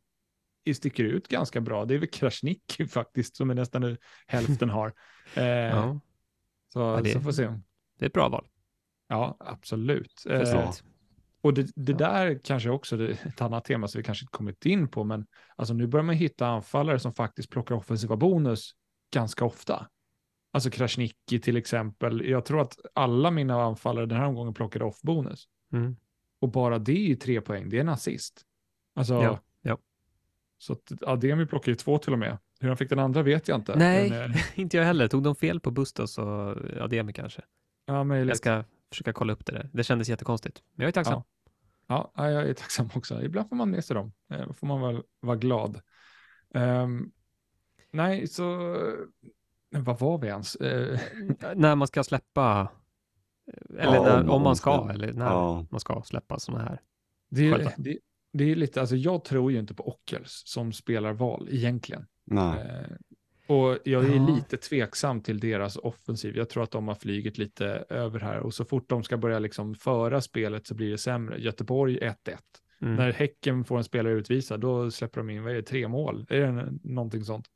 det 0.64 0.74
sticker 0.74 1.04
det 1.04 1.10
ut 1.10 1.28
ganska 1.28 1.60
bra. 1.60 1.84
Det 1.84 1.94
är 1.94 1.98
väl 1.98 2.08
Krasniqi 2.08 2.86
faktiskt 2.86 3.36
som 3.36 3.50
är 3.50 3.54
nästan 3.54 3.82
nu 3.82 3.96
hälften 4.26 4.70
har. 4.70 4.92
Eh, 5.34 5.44
ja, 5.44 6.00
Så, 6.72 6.96
det- 6.96 7.12
så 7.12 7.20
får 7.20 7.26
vi 7.26 7.32
se. 7.32 7.58
Det 8.02 8.06
är 8.06 8.08
ett 8.08 8.12
bra 8.14 8.28
val. 8.28 8.46
Ja, 9.08 9.36
absolut. 9.40 10.26
Eh, 10.30 10.70
och 11.40 11.54
det, 11.54 11.62
det 11.76 11.92
Ja. 11.92 11.98
där 11.98 12.40
kanske 12.44 12.70
också 12.70 12.96
är 12.96 13.10
ett 13.10 13.40
annat 13.40 13.64
tema 13.64 13.88
som 13.88 13.98
vi 13.98 14.02
kanske 14.04 14.22
inte 14.24 14.32
kommit 14.32 14.66
in 14.66 14.88
på, 14.88 15.04
men 15.04 15.26
alltså 15.56 15.74
nu 15.74 15.86
börjar 15.86 16.04
man 16.04 16.14
hitta 16.14 16.46
anfallare 16.46 16.98
som 16.98 17.12
faktiskt 17.14 17.50
plockar 17.50 17.74
offensiva 17.74 18.16
bonus 18.16 18.70
ganska 19.12 19.44
ofta. 19.44 19.86
Alltså 20.52 20.70
Krasniqi 20.70 21.40
till 21.40 21.56
exempel. 21.56 22.28
Jag 22.28 22.44
tror 22.44 22.60
att 22.60 22.76
alla 22.94 23.30
mina 23.30 23.62
anfallare 23.62 24.06
den 24.06 24.18
här 24.18 24.26
omgången 24.26 24.54
plockade 24.54 24.84
off 24.84 25.00
bonus. 25.02 25.48
Mm. 25.72 25.96
Och 26.40 26.48
bara 26.48 26.78
det 26.78 26.92
är 26.92 27.08
ju 27.08 27.16
tre 27.16 27.40
poäng, 27.40 27.68
det 27.68 27.76
är 27.76 27.80
en 27.80 27.88
assist. 27.88 28.42
Alltså, 28.94 29.14
Ja, 29.14 29.40
ja. 29.62 29.78
Så 30.58 30.72
att 30.72 30.92
Ademi 31.02 31.46
plockar 31.46 31.72
ju 31.72 31.76
två 31.76 31.98
till 31.98 32.12
och 32.12 32.18
med. 32.18 32.38
Hur 32.60 32.68
han 32.68 32.76
fick 32.76 32.88
den 32.90 32.98
andra 32.98 33.22
vet 33.22 33.48
jag 33.48 33.58
inte. 33.58 33.76
Nej. 33.76 34.10
Men, 34.10 34.30
eh, 34.30 34.36
Inte 34.60 34.76
jag 34.76 34.84
heller. 34.84 35.08
Tog 35.08 35.22
de 35.22 35.34
fel 35.36 35.60
på 35.60 35.70
Bustos 35.70 36.18
och 36.18 36.56
Ademi 36.80 37.12
kanske? 37.12 37.42
Ja, 37.86 38.04
möjligt. 38.04 38.28
Jag 38.28 38.36
ska 38.36 38.64
försöka 38.90 39.12
kolla 39.12 39.32
upp 39.32 39.46
det 39.46 39.52
där. 39.52 39.70
Det 39.72 39.84
kändes 39.84 40.08
jättekonstigt. 40.08 40.62
Men 40.74 40.82
jag 40.84 40.88
är 40.88 40.92
tacksam. 40.92 41.22
Ja, 41.86 42.12
ja, 42.16 42.30
jag 42.30 42.48
är 42.48 42.54
tacksam 42.54 42.88
också. 42.94 43.22
Ibland 43.22 43.48
får 43.48 43.56
man 43.56 43.70
med 43.70 43.84
sig 43.84 43.94
dem. 43.94 44.12
Eh, 44.32 44.46
Då 44.46 44.52
får 44.52 44.66
man 44.66 44.80
väl 44.80 45.02
vara 45.20 45.36
glad. 45.36 45.80
Ehm, 46.54 47.12
nej, 47.90 48.26
så... 48.28 48.74
eh, 49.74 49.80
Vad 49.80 49.98
var 49.98 50.18
vi 50.18 50.26
ens? 50.28 50.56
Eh, 50.56 50.98
När 51.54 51.74
man 51.74 51.88
ska 51.88 52.04
släppa, 52.04 52.68
eller 53.78 53.94
Ja, 53.94 54.02
när, 54.02 54.28
om 54.30 54.42
man 54.42 54.56
ska, 54.56 54.82
ska. 54.84 54.92
eller 54.92 55.12
när 55.12 55.26
Ja. 55.26 55.66
man 55.70 55.80
ska 55.80 56.02
släppa 56.04 56.38
sådana 56.38 56.64
här. 56.64 56.80
Det 57.30 57.48
är, 57.50 57.74
det, 57.78 57.98
det 58.32 58.44
är 58.44 58.56
lite, 58.56 58.80
alltså 58.80 58.96
jag 58.96 59.24
tror 59.24 59.52
ju 59.52 59.58
inte 59.58 59.74
på 59.74 59.88
Ockels 59.88 60.42
som 60.46 60.72
spelar 60.72 61.12
val 61.12 61.48
egentligen. 61.50 62.06
Nej. 62.24 62.86
Och 63.52 63.78
jag 63.84 64.04
är 64.04 64.16
Ja. 64.16 64.26
lite 64.36 64.56
tveksam 64.56 65.20
till 65.20 65.40
deras 65.40 65.76
offensiv. 65.76 66.36
Jag 66.36 66.48
tror 66.48 66.62
att 66.62 66.70
de 66.70 66.88
har 66.88 66.94
flugit 66.94 67.38
lite 67.38 67.66
över 67.88 68.20
här 68.20 68.38
och 68.40 68.54
så 68.54 68.64
fort 68.64 68.88
de 68.88 69.02
ska 69.02 69.16
börja 69.16 69.38
liksom 69.38 69.74
föra 69.74 70.20
spelet 70.20 70.66
så 70.66 70.74
blir 70.74 70.90
det 70.90 70.98
sämre. 70.98 71.38
Göteborg 71.38 71.98
1-1. 72.00 72.38
Mm. 72.80 72.94
När 72.96 73.12
Häcken 73.12 73.64
får 73.64 73.78
en 73.78 73.84
spelare 73.84 74.12
utvisad, 74.14 74.60
då 74.60 74.90
släpper 74.90 75.20
de 75.20 75.30
in, 75.30 75.42
vad 75.42 75.52
är 75.52 75.56
det, 75.56 75.62
tre 75.62 75.88
mål? 75.88 76.26
Är 76.28 76.40
det 76.40 76.72
någonting 76.82 77.24
sånt? 77.24 77.46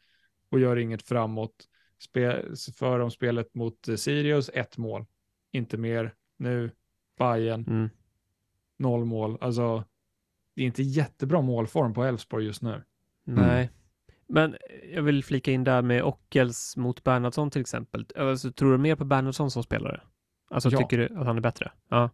Och 0.50 0.60
gör 0.60 0.76
inget 0.76 1.02
framåt. 1.02 1.54
Spe, 1.98 2.42
för 2.78 2.98
de 2.98 3.10
spelet 3.10 3.54
mot 3.54 3.88
Sirius, 3.96 4.50
ett 4.54 4.78
mål. 4.78 5.04
Inte 5.52 5.76
mer. 5.76 6.14
Nu, 6.38 6.70
Bayern 7.18 7.64
Mm. 7.68 7.88
noll 8.78 9.04
mål. 9.04 9.38
Alltså, 9.40 9.84
det 10.54 10.62
är 10.62 10.66
inte 10.66 10.82
jättebra 10.82 11.40
målform 11.42 11.94
på 11.94 12.04
Elfsborg 12.04 12.44
just 12.46 12.62
nu. 12.62 12.82
Nej. 13.24 13.70
Men 14.28 14.56
jag 14.94 15.02
vill 15.02 15.24
flika 15.24 15.52
in 15.52 15.64
där 15.64 15.82
med 15.82 16.02
Ockels 16.02 16.76
mot 16.76 17.04
Bernhardsson 17.04 17.50
till 17.50 17.60
exempel. 17.60 18.06
Alltså, 18.16 18.52
tror 18.52 18.72
du 18.72 18.78
mer 18.78 18.96
på 18.96 19.04
Bernhardsson 19.04 19.50
som 19.50 19.62
spelare? 19.62 20.00
Alltså 20.50 20.68
Ja. 20.70 20.78
tycker 20.78 20.98
du 20.98 21.18
att 21.18 21.26
han 21.26 21.36
är 21.36 21.40
bättre? 21.40 21.72
Ja. 21.88 22.10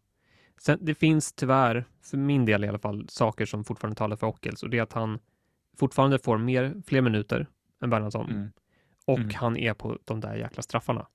Sen, 0.61 0.79
det 0.83 0.95
finns 0.95 1.33
tyvärr, 1.33 1.85
för 2.03 2.17
min 2.17 2.45
del 2.45 2.65
i 2.65 2.69
alla 2.69 2.79
fall, 2.79 3.09
saker 3.09 3.47
som 3.47 3.65
fortfarande 3.65 3.97
talar 3.97 4.17
för 4.17 4.27
Ockels 4.27 4.63
och 4.63 4.71
det 4.71 4.79
är 4.79 4.83
att 4.83 4.93
han 4.93 5.19
fortfarande 5.79 6.19
får 6.19 6.39
mer, 6.39 6.83
fler 6.87 7.01
minuter 7.01 7.47
än 7.83 7.91
Bernhardsson 7.91 8.51
och 9.07 9.19
Mm. 9.19 9.31
han 9.35 9.57
är 9.57 9.75
på 9.75 9.99
de 10.05 10.21
där 10.21 10.35
jäkla 10.35 10.63
straffarna. 10.63 11.07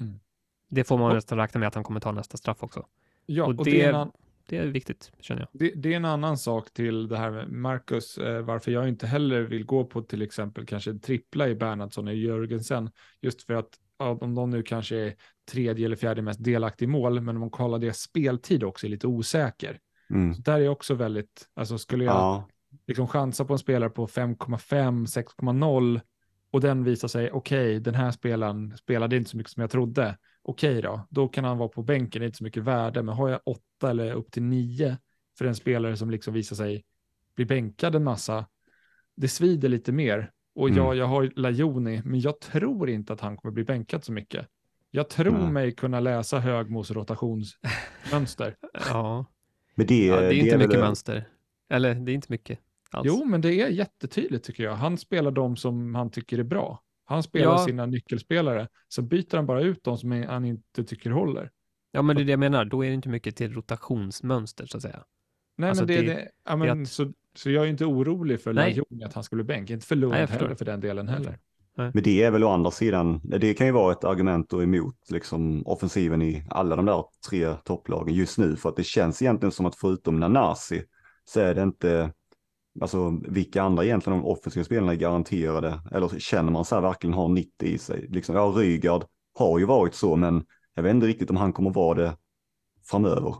Mm. 0.00 0.20
Det 0.68 0.84
får 0.84 0.98
man 0.98 1.08
Och- 1.08 1.14
nästan 1.14 1.38
räkna 1.38 1.58
med 1.60 1.66
att 1.66 1.74
han 1.74 1.84
kommer 1.84 2.00
ta 2.00 2.12
nästa 2.12 2.36
straff 2.36 2.62
också. 2.62 2.86
Ja, 3.26 3.42
Och 3.44 3.48
och, 3.48 3.64
det- 3.64 3.70
det, 3.70 3.82
är 3.82 3.92
en, 3.92 4.12
Det 4.48 4.56
är 4.56 4.66
viktigt, 4.66 5.12
känner 5.20 5.40
jag. 5.40 5.48
det, 5.52 5.72
det 5.76 5.92
är 5.92 5.96
en 5.96 6.04
annan 6.04 6.38
sak 6.38 6.70
till 6.72 7.08
det 7.08 7.16
här 7.16 7.30
med 7.30 7.48
Marcus, 7.52 8.18
eh, 8.18 8.42
varför 8.42 8.72
jag 8.72 8.88
inte 8.88 9.06
heller 9.06 9.42
vill 9.42 9.64
gå 9.64 9.84
på 9.84 10.02
till 10.02 10.22
exempel 10.22 10.66
kanske 10.66 10.90
en 10.90 11.00
trippla 11.00 11.48
i 11.48 11.54
Bernhardsson 11.54 12.08
och 12.08 12.14
Jörgensen, 12.14 12.90
just 13.20 13.42
för 13.42 13.54
att 13.54 13.68
om 13.96 14.34
de 14.34 14.50
nu 14.50 14.62
kanske 14.62 14.96
är 14.96 15.14
tredje 15.50 15.86
eller 15.86 15.96
fjärde 15.96 16.22
mest 16.22 16.44
delaktig 16.44 16.84
i 16.84 16.88
mål, 16.88 17.20
men 17.20 17.36
om 17.36 17.40
man 17.40 17.50
kollar 17.50 17.78
deras 17.78 17.98
speltid 18.00 18.64
också 18.64 18.86
är 18.86 18.90
lite 18.90 19.06
osäker. 19.06 19.78
Mm. 20.10 20.34
Så 20.34 20.42
där 20.42 20.60
är 20.60 20.68
också 20.68 20.94
väldigt, 20.94 21.48
alltså 21.54 21.78
skulle 21.78 22.04
jag 22.04 22.14
Ja. 22.14 22.48
liksom 22.86 23.08
chansa 23.08 23.44
på 23.44 23.52
en 23.52 23.58
spelare 23.58 23.90
på 23.90 24.06
5,5, 24.06 25.06
6,0 25.06 26.00
och 26.52 26.60
den 26.60 26.84
visar 26.84 27.08
sig, 27.08 27.30
okej, 27.30 27.80
den 27.80 27.94
här 27.94 28.10
spelaren 28.10 28.76
spelade 28.76 29.16
inte 29.16 29.30
så 29.30 29.36
mycket 29.36 29.52
som 29.52 29.60
jag 29.60 29.70
trodde. 29.70 30.18
Okej 30.42 30.82
då, 30.82 31.06
då 31.10 31.28
kan 31.28 31.44
han 31.44 31.58
vara 31.58 31.68
på 31.68 31.82
bänken, 31.82 32.20
det 32.20 32.24
är 32.24 32.26
inte 32.26 32.38
så 32.38 32.44
mycket 32.44 32.62
värde, 32.62 33.02
men 33.02 33.14
har 33.14 33.28
jag 33.28 33.40
åtta 33.82 33.90
eller 33.90 34.12
upp 34.12 34.30
till 34.32 34.42
nio 34.42 34.98
för 35.38 35.44
en 35.44 35.54
spelare 35.54 35.96
som 35.96 36.10
liksom 36.10 36.34
visar 36.34 36.56
sig 36.56 36.84
bli 37.36 37.44
bänkad 37.44 37.94
en 37.94 38.04
massa, 38.04 38.46
det 39.16 39.28
svider 39.28 39.68
lite 39.68 39.92
mer. 39.92 40.30
Och 40.54 40.68
Mm. 40.68 40.78
ja, 40.78 40.94
jag 40.94 41.06
har 41.06 41.30
Lajoni, 41.36 42.02
men 42.04 42.20
jag 42.20 42.40
tror 42.40 42.90
inte 42.90 43.12
att 43.12 43.20
han 43.20 43.36
kommer 43.36 43.52
bli 43.52 43.64
bänkad 43.64 44.04
så 44.04 44.12
mycket. 44.12 44.46
Jag 44.90 45.08
tror 45.10 45.32
Nej. 45.38 45.52
mig 45.52 45.72
kunna 45.74 46.00
läsa 46.00 46.38
Högmos 46.38 46.90
rotationsmönster. 46.90 48.56
Ja, 48.88 49.24
Men 49.74 49.86
det, 49.86 50.06
ja 50.06 50.20
det 50.20 50.26
är 50.26 50.32
inte 50.32 50.50
väl 50.50 50.58
mycket 50.58 50.72
det- 50.72 50.78
mönster. 50.84 51.28
Eller, 51.70 51.94
det 51.94 52.12
är 52.12 52.14
inte 52.14 52.26
mycket 52.32 52.58
alls. 52.90 53.06
Jo, 53.08 53.24
men 53.24 53.40
det 53.40 53.54
är 53.54 53.68
jättetydligt 53.68 54.44
tycker 54.44 54.64
jag. 54.64 54.74
Han 54.74 54.98
spelar 54.98 55.30
de 55.30 55.56
som 55.56 55.94
han 55.94 56.10
tycker 56.10 56.38
är 56.38 56.42
bra. 56.42 56.82
Han 57.04 57.22
spelar 57.22 57.52
Ja. 57.52 57.58
sina 57.66 57.86
nyckelspelare, 57.86 58.68
så 58.88 59.02
byter 59.02 59.36
han 59.36 59.46
bara 59.46 59.62
ut 59.62 59.84
de 59.84 59.98
som 59.98 60.12
han 60.12 60.44
inte 60.44 60.84
tycker 60.84 61.10
håller. 61.10 61.50
Ja, 61.92 62.02
men 62.02 62.16
det 62.16 62.22
är 62.22 62.24
det 62.24 62.30
jag 62.32 62.40
menar. 62.40 62.64
Då 62.64 62.84
är 62.84 62.88
det 62.88 62.94
inte 62.94 63.08
mycket 63.08 63.36
till 63.36 63.52
rotationsmönster, 63.54 64.66
så 64.66 64.76
att 64.76 64.82
säga. 64.82 65.04
Nej, 65.56 65.68
Alltså, 65.70 65.84
men 65.84 65.96
det, 65.96 66.02
det- 66.02 66.14
det, 66.14 66.28
ja, 66.48 66.56
men, 66.56 66.82
att- 66.82 66.88
så, 66.88 67.12
så 67.34 67.50
jag 67.50 67.64
är 67.64 67.68
inte 67.68 67.84
orolig 67.84 68.40
för 68.40 68.52
Nej. 68.52 68.70
Lajoni 68.70 69.04
att 69.04 69.14
han 69.14 69.24
skulle 69.24 69.44
bli 69.44 69.54
bänk, 69.54 69.70
inte 69.70 69.86
för 69.86 69.96
Lund 69.96 70.12
Nej, 70.12 70.26
heller 70.26 70.54
för 70.54 70.64
den 70.64 70.80
delen 70.80 71.08
heller. 71.08 71.38
Men 71.76 72.02
det 72.02 72.22
är 72.22 72.30
väl 72.30 72.44
å 72.44 72.48
andra 72.48 72.70
sidan, 72.70 73.20
det 73.24 73.54
kan 73.54 73.66
ju 73.66 73.72
vara 73.72 73.92
ett 73.92 74.04
argument 74.04 74.50
då 74.50 74.62
emot 74.62 74.96
liksom 75.10 75.66
offensiven 75.66 76.22
i 76.22 76.44
alla 76.50 76.76
de 76.76 76.84
där 76.86 77.04
tre 77.30 77.54
topplagen 77.64 78.14
just 78.14 78.38
nu. 78.38 78.56
För 78.56 78.68
att 78.68 78.76
det 78.76 78.84
känns 78.84 79.22
egentligen 79.22 79.52
som 79.52 79.66
att 79.66 79.76
förutom 79.76 80.20
Nanasi 80.20 80.82
så 81.24 81.40
är 81.40 81.54
det 81.54 81.62
inte, 81.62 82.12
alltså 82.80 83.20
vilka 83.28 83.62
andra 83.62 83.84
egentligen 83.84 84.18
de 84.18 84.26
offensiva 84.26 84.64
spelarna 84.64 84.92
är 84.92 84.96
garanterade. 84.96 85.80
Eller 85.92 86.08
känner 86.18 86.52
man 86.52 86.64
så 86.64 86.74
här 86.74 86.82
verkligen 86.82 87.14
har 87.14 87.28
90 87.28 87.68
i 87.68 87.78
sig. 87.78 88.06
Liksom, 88.08 88.34
ja, 88.36 88.42
Rygaard 88.56 89.04
har 89.34 89.58
ju 89.58 89.64
varit 89.64 89.94
så, 89.94 90.16
men 90.16 90.44
jag 90.74 90.82
vet 90.82 90.94
inte 90.94 91.06
riktigt 91.06 91.30
om 91.30 91.36
han 91.36 91.52
kommer 91.52 91.70
vara 91.70 91.98
det 91.98 92.16
framöver. 92.84 93.34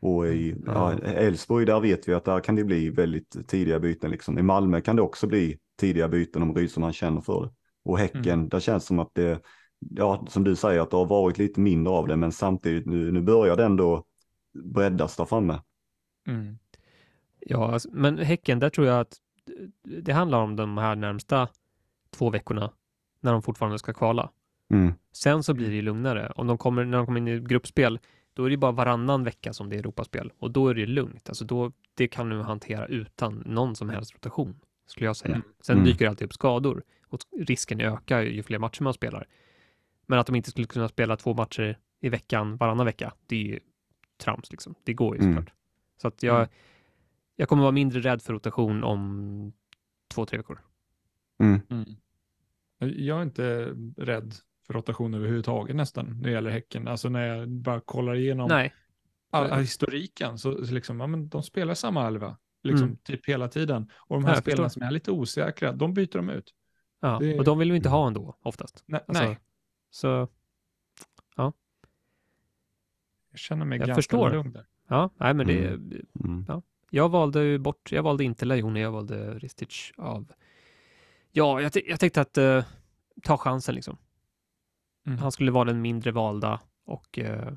Och 0.00 0.26
i 0.26 0.56
ja, 0.66 0.92
Elfsborg, 0.92 1.66
där 1.66 1.80
vet 1.80 2.08
vi 2.08 2.14
att 2.14 2.24
där 2.24 2.40
kan 2.40 2.54
det 2.54 2.64
bli 2.64 2.90
väldigt 2.90 3.48
tidiga 3.48 3.80
byten. 3.80 4.10
Liksom. 4.10 4.38
I 4.38 4.42
Malmö 4.42 4.80
kan 4.80 4.96
det 4.96 5.02
också 5.02 5.26
bli 5.26 5.58
tidiga 5.80 6.08
byten 6.08 6.42
om 6.42 6.54
Rydström 6.54 6.92
känner 6.92 7.20
för 7.20 7.42
det. 7.42 7.50
Och 7.84 7.98
Häcken, 7.98 8.48
där 8.48 8.60
känns 8.60 8.82
det 8.82 8.86
som 8.86 8.98
att 8.98 9.14
det, 9.14 9.42
ja, 9.78 10.26
som 10.28 10.44
du 10.44 10.56
säger, 10.56 10.80
att 10.80 10.90
det 10.90 10.96
har 10.96 11.06
varit 11.06 11.38
lite 11.38 11.60
mindre 11.60 11.92
av 11.92 12.08
det, 12.08 12.16
men 12.16 12.32
samtidigt 12.32 12.86
nu, 12.86 13.12
nu 13.12 13.20
börjar 13.20 13.56
det 13.56 13.64
ändå 13.64 14.04
breddas 14.64 15.16
där 15.16 15.24
framme. 15.24 15.60
Mm. 16.26 16.58
Ja, 17.40 17.72
alltså, 17.72 17.88
men 17.92 18.18
Häcken, 18.18 18.58
där 18.58 18.70
tror 18.70 18.86
jag 18.86 19.00
att 19.00 19.16
det 19.84 20.12
handlar 20.12 20.42
om 20.42 20.56
de 20.56 20.78
här 20.78 20.96
närmsta 20.96 21.48
två 22.10 22.30
veckorna 22.30 22.72
när 23.20 23.32
de 23.32 23.42
fortfarande 23.42 23.78
ska 23.78 23.92
kvala. 23.92 24.30
Mm. 24.70 24.92
Sen 25.12 25.42
så 25.42 25.54
blir 25.54 25.68
det 25.68 25.74
ju 25.74 25.82
lugnare. 25.82 26.32
Om 26.36 26.46
de 26.46 26.58
kommer, 26.58 26.84
när 26.84 26.96
de 26.98 27.06
kommer 27.06 27.20
in 27.20 27.28
i 27.28 27.40
gruppspel, 27.40 27.98
då 28.34 28.44
är 28.44 28.50
det 28.50 28.56
bara 28.56 28.72
varannan 28.72 29.24
vecka 29.24 29.52
som 29.52 29.68
det 29.68 29.76
är 29.76 29.78
Europaspel 29.80 30.32
och 30.38 30.50
då 30.50 30.68
är 30.68 30.74
det 30.74 30.86
lugnt. 30.86 31.28
Alltså 31.28 31.44
då, 31.44 31.72
det 31.94 32.08
kan 32.08 32.28
du 32.28 32.40
hantera 32.42 32.86
utan 32.86 33.34
någon 33.46 33.76
som 33.76 33.88
helst 33.88 34.14
rotation, 34.14 34.60
skulle 34.86 35.06
jag 35.06 35.16
säga. 35.16 35.34
Mm. 35.34 35.46
Sen 35.60 35.76
Mm. 35.76 35.86
dyker 35.86 36.04
det 36.04 36.08
alltid 36.08 36.24
upp 36.26 36.32
skador 36.32 36.82
och 37.06 37.20
risken 37.38 37.80
ökar 37.80 38.20
ju 38.20 38.32
ju 38.34 38.42
fler 38.42 38.58
matcher 38.58 38.82
man 38.82 38.94
spelar. 38.94 39.26
Men 40.06 40.18
att 40.18 40.26
de 40.26 40.36
inte 40.36 40.50
skulle 40.50 40.66
kunna 40.66 40.88
spela 40.88 41.16
två 41.16 41.34
matcher 41.34 41.78
i 42.00 42.08
veckan 42.08 42.56
varannan 42.56 42.86
vecka, 42.86 43.12
det 43.26 43.36
är 43.36 43.42
ju 43.46 43.60
trams 44.18 44.50
liksom. 44.50 44.74
Det 44.84 44.92
går 44.94 45.16
ju 45.16 45.22
Mm. 45.22 45.34
såklart. 45.34 45.54
Så 46.02 46.08
att 46.08 46.22
jag, 46.22 46.36
Mm. 46.36 46.48
jag 47.36 47.48
kommer 47.48 47.62
vara 47.62 47.72
mindre 47.72 48.00
rädd 48.00 48.22
för 48.22 48.32
rotation 48.32 48.84
om 48.84 49.52
två, 50.14 50.26
tre 50.26 50.38
veckor. 50.38 50.60
Mm. 51.40 51.60
Mm. 51.70 51.84
Jag 52.78 53.18
är 53.18 53.22
inte 53.22 53.74
rädd 53.96 54.34
rotation 54.72 55.14
överhuvudtaget 55.14 55.76
nästan 55.76 56.06
när 56.16 56.22
det 56.24 56.30
gäller 56.30 56.50
Häcken. 56.50 56.88
Alltså 56.88 57.08
när 57.08 57.26
jag 57.26 57.48
bara 57.48 57.80
kollar 57.80 58.14
igenom 58.14 58.48
Nej, 58.48 58.74
all, 59.30 59.50
all 59.50 59.60
historiken 59.60 60.38
så, 60.38 60.66
så 60.66 60.74
liksom, 60.74 61.00
ja, 61.00 61.06
men 61.06 61.28
de 61.28 61.42
spelar 61.42 61.74
samma 61.74 62.06
elva, 62.06 62.36
liksom 62.62 62.86
Mm. 62.86 62.96
typ 63.02 63.28
hela 63.28 63.48
tiden. 63.48 63.90
Och 63.96 64.16
de 64.16 64.22
Ja, 64.22 64.28
här 64.28 64.34
jag 64.36 64.42
spelarna 64.42 64.68
förstår. 64.68 64.80
som 64.80 64.86
är 64.88 64.90
lite 64.90 65.10
osäkra, 65.10 65.72
de 65.72 65.94
byter 65.94 66.12
de 66.16 66.28
ut. 66.30 66.54
ja. 67.00 67.18
Det- 67.20 67.38
och 67.38 67.44
de 67.44 67.58
vill 67.58 67.70
vi 67.70 67.76
inte 67.76 67.88
ha 67.88 68.06
ändå, 68.06 68.36
oftast. 68.42 68.84
Nej, 68.86 69.00
Alltså, 69.08 69.24
nej 69.24 69.38
Så 69.90 70.28
jag 73.30 73.38
känner 73.38 73.64
mig 73.64 73.78
jag 73.78 73.86
ganska 73.86 73.98
förstår. 73.98 74.30
lugn 74.30 74.52
där. 74.52 74.66
Ja, 74.88 75.10
nej 75.16 75.34
men 75.34 75.46
det, 75.46 75.66
Mm. 76.24 76.44
jag 76.90 77.08
valde 77.08 77.44
ju 77.44 77.58
bort, 77.58 77.92
jag 77.92 78.02
valde 78.02 78.24
inte 78.24 78.44
Lajoni, 78.44 78.80
jag 78.80 78.92
valde 78.92 79.38
Ristic 79.38 79.92
av, 79.96 80.32
ja, 81.32 81.60
jag, 81.60 81.72
jag 81.86 82.00
tänkte 82.00 82.20
att 82.20 82.38
eh, 82.38 82.64
ta 83.22 83.36
chansen 83.36 83.74
liksom. 83.74 83.96
Mm. 85.06 85.18
Han 85.18 85.32
skulle 85.32 85.50
vara 85.50 85.64
den 85.64 85.82
mindre 85.82 86.10
valda 86.10 86.60
och 86.84 87.18
eh, 87.18 87.52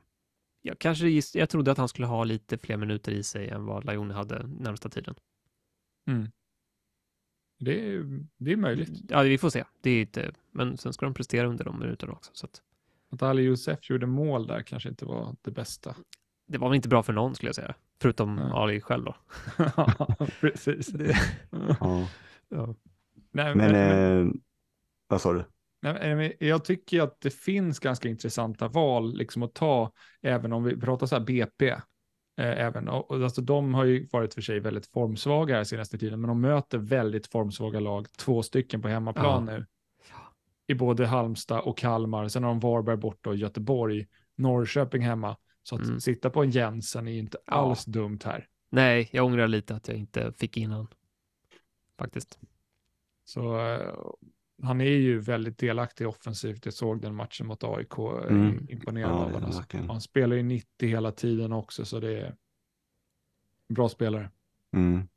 jag 0.62 0.80
kanske 0.80 1.08
giss, 1.08 1.36
jag 1.36 1.50
trodde 1.50 1.72
att 1.72 1.78
han 1.78 1.90
skulle 1.90 2.08
ha 2.08 2.24
lite 2.24 2.58
fler 2.58 2.78
minuter 2.78 3.12
i 3.12 3.24
sig 3.24 3.50
än 3.50 3.66
vad 3.66 3.86
Lajoni 3.86 4.14
hade 4.14 4.48
närmsta 4.48 4.90
tiden. 4.90 5.16
Mm. 6.08 6.32
Det, 7.60 7.94
är, 7.96 8.26
det 8.38 8.52
är 8.52 8.58
möjligt. 8.58 9.02
Ja, 9.10 9.22
vi 9.22 9.38
får 9.38 9.50
se. 9.50 9.64
Det 9.82 9.90
är 9.90 10.02
inte, 10.02 10.32
men 10.52 10.78
sen 10.78 10.94
ska 10.94 11.06
de 11.06 11.14
prestera 11.14 11.48
under 11.48 11.66
de 11.66 11.80
minuterna 11.80 12.14
också. 12.14 12.32
Så 12.34 12.46
att, 12.46 12.62
Att 13.12 13.22
Ali 13.22 13.44
Youssef 13.44 13.90
gjorde 13.90 14.06
mål 14.06 14.48
där 14.48 14.62
kanske 14.62 14.90
inte 14.90 15.06
var 15.06 15.36
det 15.42 15.52
bästa. 15.52 15.96
det 16.48 16.58
var 16.58 16.70
väl 16.70 16.76
inte 16.76 16.90
bra 16.90 17.04
för 17.04 17.14
någon 17.14 17.36
skulle 17.36 17.48
jag 17.50 17.56
säga, 17.56 17.76
förutom 18.02 18.36
Nej. 18.36 18.52
Ali 18.54 18.82
själv 18.82 19.06
då. 19.06 19.16
Precis. 20.40 20.90
Ja. 21.80 22.08
Ja. 22.50 22.76
Nej, 23.32 23.56
Men, 23.56 23.72
men, 23.72 24.28
eh, 24.28 24.34
vad 25.08 25.22
sa 25.22 25.34
du? 25.34 25.44
Men 25.94 26.32
jag 26.40 26.66
tycker 26.66 27.02
att 27.02 27.22
det 27.22 27.30
finns 27.30 27.80
ganska 27.80 28.10
intressanta 28.10 28.68
val 28.68 29.18
liksom 29.18 29.44
att 29.44 29.54
ta, 29.54 29.92
även 30.22 30.54
om 30.54 30.64
vi 30.64 30.80
pratar 30.80 31.08
så 31.08 31.16
här 31.16 31.24
BP. 31.26 31.70
Eh, 31.70 31.80
även, 32.38 32.90
och, 32.90 33.24
alltså, 33.24 33.42
de 33.42 33.74
har 33.74 33.86
ju 33.86 34.08
varit 34.12 34.34
för 34.34 34.42
sig 34.42 34.60
väldigt 34.60 34.88
formsvaga 34.88 35.56
här 35.56 35.64
senaste 35.64 35.98
tiden, 35.98 36.22
men 36.22 36.28
de 36.28 36.42
möter 36.42 36.78
väldigt 36.78 37.28
formsvaga 37.28 37.80
lag, 37.80 38.08
två 38.18 38.44
stycken 38.44 38.82
på 38.82 38.88
hemmaplan 38.88 39.46
nu. 39.46 39.66
I 40.68 40.74
både 40.74 41.06
Halmstad 41.06 41.60
och 41.60 41.78
Kalmar, 41.78 42.28
sen 42.28 42.44
har 42.44 42.50
de 42.50 42.60
Varberg 42.60 42.98
borta 42.98 43.30
och 43.30 43.36
Göteborg, 43.36 44.08
Norrköping 44.36 45.02
hemma. 45.02 45.38
Så 45.64 45.76
att 45.76 45.82
Mm. 45.82 46.00
sitta 46.00 46.30
på 46.30 46.44
en 46.44 46.52
Jensen 46.52 47.08
är 47.08 47.12
ju 47.12 47.20
inte 47.20 47.38
Ja. 47.46 47.54
alls 47.54 47.86
dumt 47.86 48.20
här. 48.26 48.48
Nej, 48.70 49.10
jag 49.12 49.26
ångrar 49.26 49.48
lite 49.48 49.76
att 49.76 49.88
jag 49.88 49.98
inte 49.98 50.34
fick 50.38 50.58
in 50.58 50.72
han. 50.72 50.88
Faktiskt. 52.00 52.40
Så 53.26 53.60
eh, 53.60 53.96
han 54.64 54.82
är 54.82 54.86
ju 54.86 55.20
väldigt 55.20 55.58
delaktig 55.58 56.08
offensivt. 56.08 56.66
Jag 56.66 56.74
såg 56.74 57.02
den 57.02 57.16
matchen 57.16 57.48
mot 57.48 57.64
AIK, 57.64 57.98
eh, 57.98 58.28
Mm. 58.36 58.68
imponerad 58.70 59.12
Ja, 59.12 59.16
av 59.16 59.32
honom. 59.32 59.88
Han 59.90 60.02
spelar 60.02 60.36
ju 60.36 60.44
90 60.44 60.88
hela 60.90 61.12
tiden 61.12 61.54
också, 61.54 61.86
så 61.86 62.00
det 62.00 62.20
är... 62.22 62.36
Bra 63.70 63.90
spelare. 63.90 64.30
Mm. 64.76 65.08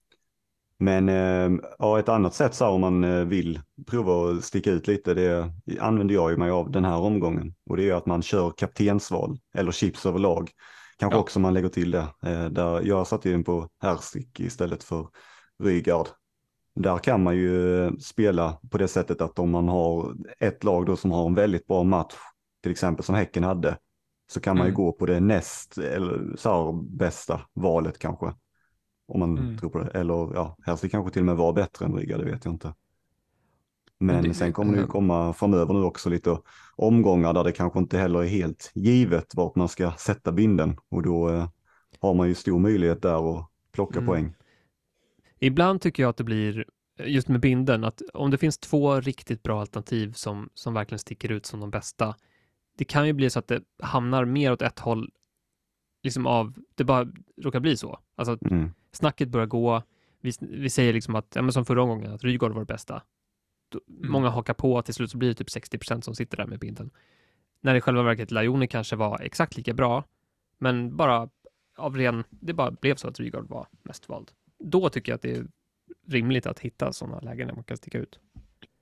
Men 0.79 1.09
eh, 1.09 1.61
ja, 1.79 1.99
ett 1.99 2.09
annat 2.09 2.35
sätt 2.35 2.55
så 2.55 2.65
här, 2.65 2.73
om 2.73 2.81
man 2.81 3.05
eh, 3.05 3.25
vill 3.25 3.61
prova 3.87 4.31
att 4.31 4.45
sticka 4.45 4.71
ut 4.71 4.87
lite, 4.87 5.15
det 5.15 5.53
använder 5.81 6.15
jag 6.15 6.31
ju 6.31 6.37
mig 6.37 6.51
av 6.51 6.71
den 6.71 6.85
här 6.85 6.99
omgången. 6.99 7.55
Och 7.71 7.77
det 7.77 7.91
är 7.91 7.95
att 7.95 8.07
man 8.07 8.23
kör 8.23 8.51
kaptensval 8.51 9.39
eller 9.55 9.73
chips 9.73 10.07
överlag. 10.07 10.51
Kanske 10.99 11.17
Ja. 11.17 11.21
också 11.21 11.41
man 11.41 11.55
lägger 11.55 11.69
till 11.69 11.91
det. 11.91 12.07
Eh, 12.23 12.45
där 12.51 12.83
jag 12.87 13.07
satte 13.07 13.31
in 13.31 13.45
på 13.45 13.69
Hersik 13.83 14.41
istället 14.41 14.85
för 14.85 15.09
Rygaard. 15.63 16.07
Där 16.83 16.99
kan 16.99 17.23
man 17.23 17.37
ju 17.37 17.91
spela 18.01 18.59
på 18.71 18.79
det 18.79 18.89
sättet 18.89 19.21
att 19.21 19.39
om 19.39 19.51
man 19.51 19.69
har 19.69 20.15
ett 20.39 20.65
lag 20.65 20.87
då 20.87 20.97
som 20.97 21.11
har 21.11 21.27
en 21.27 21.35
väldigt 21.35 21.67
bra 21.67 21.83
match, 21.83 22.15
till 22.63 22.73
exempel 22.73 23.05
som 23.05 23.15
Häcken 23.15 23.45
hade, 23.45 23.79
så 24.33 24.41
kan 24.41 24.57
man 24.57 24.67
ju 24.67 24.71
Mm. 24.71 24.77
gå 24.77 24.93
på 24.93 25.07
det 25.07 25.21
näst 25.21 25.79
eller 25.79 26.37
så 26.37 26.51
här, 26.51 26.83
bästa 26.83 27.41
valet 27.55 27.99
kanske. 27.99 28.33
Om 29.09 29.21
man 29.21 29.39
Mm. 29.39 29.59
tror 29.59 29.71
på 29.71 29.79
det. 29.79 29.91
Eller 29.91 30.15
ja, 30.15 30.57
Hersik 30.67 30.91
kanske 30.91 31.13
till 31.13 31.23
och 31.23 31.27
med 31.27 31.37
var 31.37 31.53
bättre 31.53 31.85
än 31.87 31.95
Riga, 31.95 32.19
det 32.19 32.25
vet 32.25 32.45
jag 32.45 32.55
inte. 32.55 32.75
Men, 34.01 34.15
Men 34.17 34.25
det- 34.25 34.35
sen 34.35 34.53
kommer 34.53 34.73
det 34.73 34.79
ju 34.79 34.85
eh, 34.85 34.89
komma 34.91 35.33
framöver 35.33 35.75
nu 35.75 35.83
också 35.83 36.11
lite 36.11 36.39
omgångar 36.77 37.33
där 37.33 37.45
det 37.45 37.53
kanske 37.53 37.79
inte 37.79 37.99
heller 37.99 38.23
är 38.23 38.27
helt 38.29 38.71
givet 38.75 39.35
vart 39.35 39.57
man 39.57 39.69
ska 39.69 39.93
sätta 39.93 40.33
binden. 40.33 40.77
Och 40.89 41.03
då 41.03 41.29
eh, 41.29 41.49
har 42.01 42.15
man 42.15 42.29
ju 42.29 42.35
stor 42.35 42.59
möjlighet 42.59 43.03
där 43.03 43.39
att 43.39 43.47
plocka 43.73 43.99
Mm. 43.99 44.07
poäng. 44.07 44.35
Ibland 45.39 45.81
tycker 45.81 46.03
jag 46.03 46.11
att 46.11 46.17
det 46.17 46.25
blir, 46.25 46.65
just 46.99 47.29
med 47.29 47.41
binden, 47.41 47.85
att 47.85 48.03
om 48.15 48.31
det 48.31 48.39
finns 48.39 48.59
två 48.59 49.01
riktigt 49.01 49.43
bra 49.43 49.61
alternativ 49.61 50.13
som, 50.13 50.51
som 50.55 50.75
verkligen 50.75 50.99
sticker 50.99 51.33
ut 51.33 51.47
som 51.47 51.61
de 51.61 51.71
bästa, 51.71 52.17
det 52.79 52.85
kan 52.85 53.07
ju 53.07 53.13
bli 53.13 53.31
så 53.31 53.39
att 53.39 53.49
det 53.49 53.63
hamnar 53.83 54.25
mer 54.25 54.53
åt 54.53 54.63
ett 54.63 54.79
håll, 54.79 55.11
liksom 56.03 56.27
av, 56.27 56.55
det 56.75 56.85
bara 56.85 57.09
råkar 57.43 57.61
bli 57.61 57.77
så. 57.77 57.99
Alltså 58.17 58.33
att 58.33 58.43
Mm. 58.43 58.71
snacket 58.93 59.29
börjar 59.29 59.47
gå, 59.47 59.83
vi, 60.21 60.33
vi 60.41 60.71
säger 60.71 60.93
liksom 60.93 61.15
att, 61.15 61.33
ja 61.35 61.43
men 61.43 61.53
som 61.53 61.65
förra 61.65 61.85
gången, 61.85 62.13
att 62.13 62.25
Rygaard 62.25 62.53
var 62.53 62.61
det 62.61 62.67
bästa. 62.67 63.03
Då, 63.69 63.81
Mm. 64.01 64.13
Många 64.13 64.29
hakar 64.29 64.55
på, 64.55 64.83
till 64.83 64.95
slut 64.95 65.11
så 65.11 65.19
blir 65.19 65.29
det 65.29 65.35
typ 65.35 65.49
60% 65.49 66.01
som 66.01 66.15
sitter 66.15 66.37
där 66.37 66.47
med 66.47 66.59
binden. 66.59 66.91
När 67.61 67.73
det 67.73 67.79
i 67.79 67.81
själva 67.81 68.03
verket 68.03 68.31
Lajoni 68.31 68.67
kanske 68.67 68.97
var 68.97 69.21
exakt 69.21 69.57
lika 69.57 69.75
bra, 69.75 70.05
men 70.59 70.97
bara 70.97 71.29
av 71.77 71.97
ren, 71.97 72.25
det 72.31 72.53
bara 72.53 72.71
blev 72.71 72.97
så 72.97 73.09
att 73.09 73.21
Rygaard 73.21 73.49
var 73.49 73.67
mest 73.83 74.09
vald. 74.09 74.31
Då 74.65 74.89
tycker 74.89 75.13
jag 75.13 75.17
att 75.17 75.23
det 75.23 75.37
är 75.37 75.47
rimligt 76.09 76.47
att 76.47 76.59
hitta 76.59 76.93
sådana 76.93 77.21
lägen 77.21 77.49
där 77.49 77.55
man 77.55 77.65
kan 77.65 77.77
sticka 77.77 77.99
ut. 77.99 78.19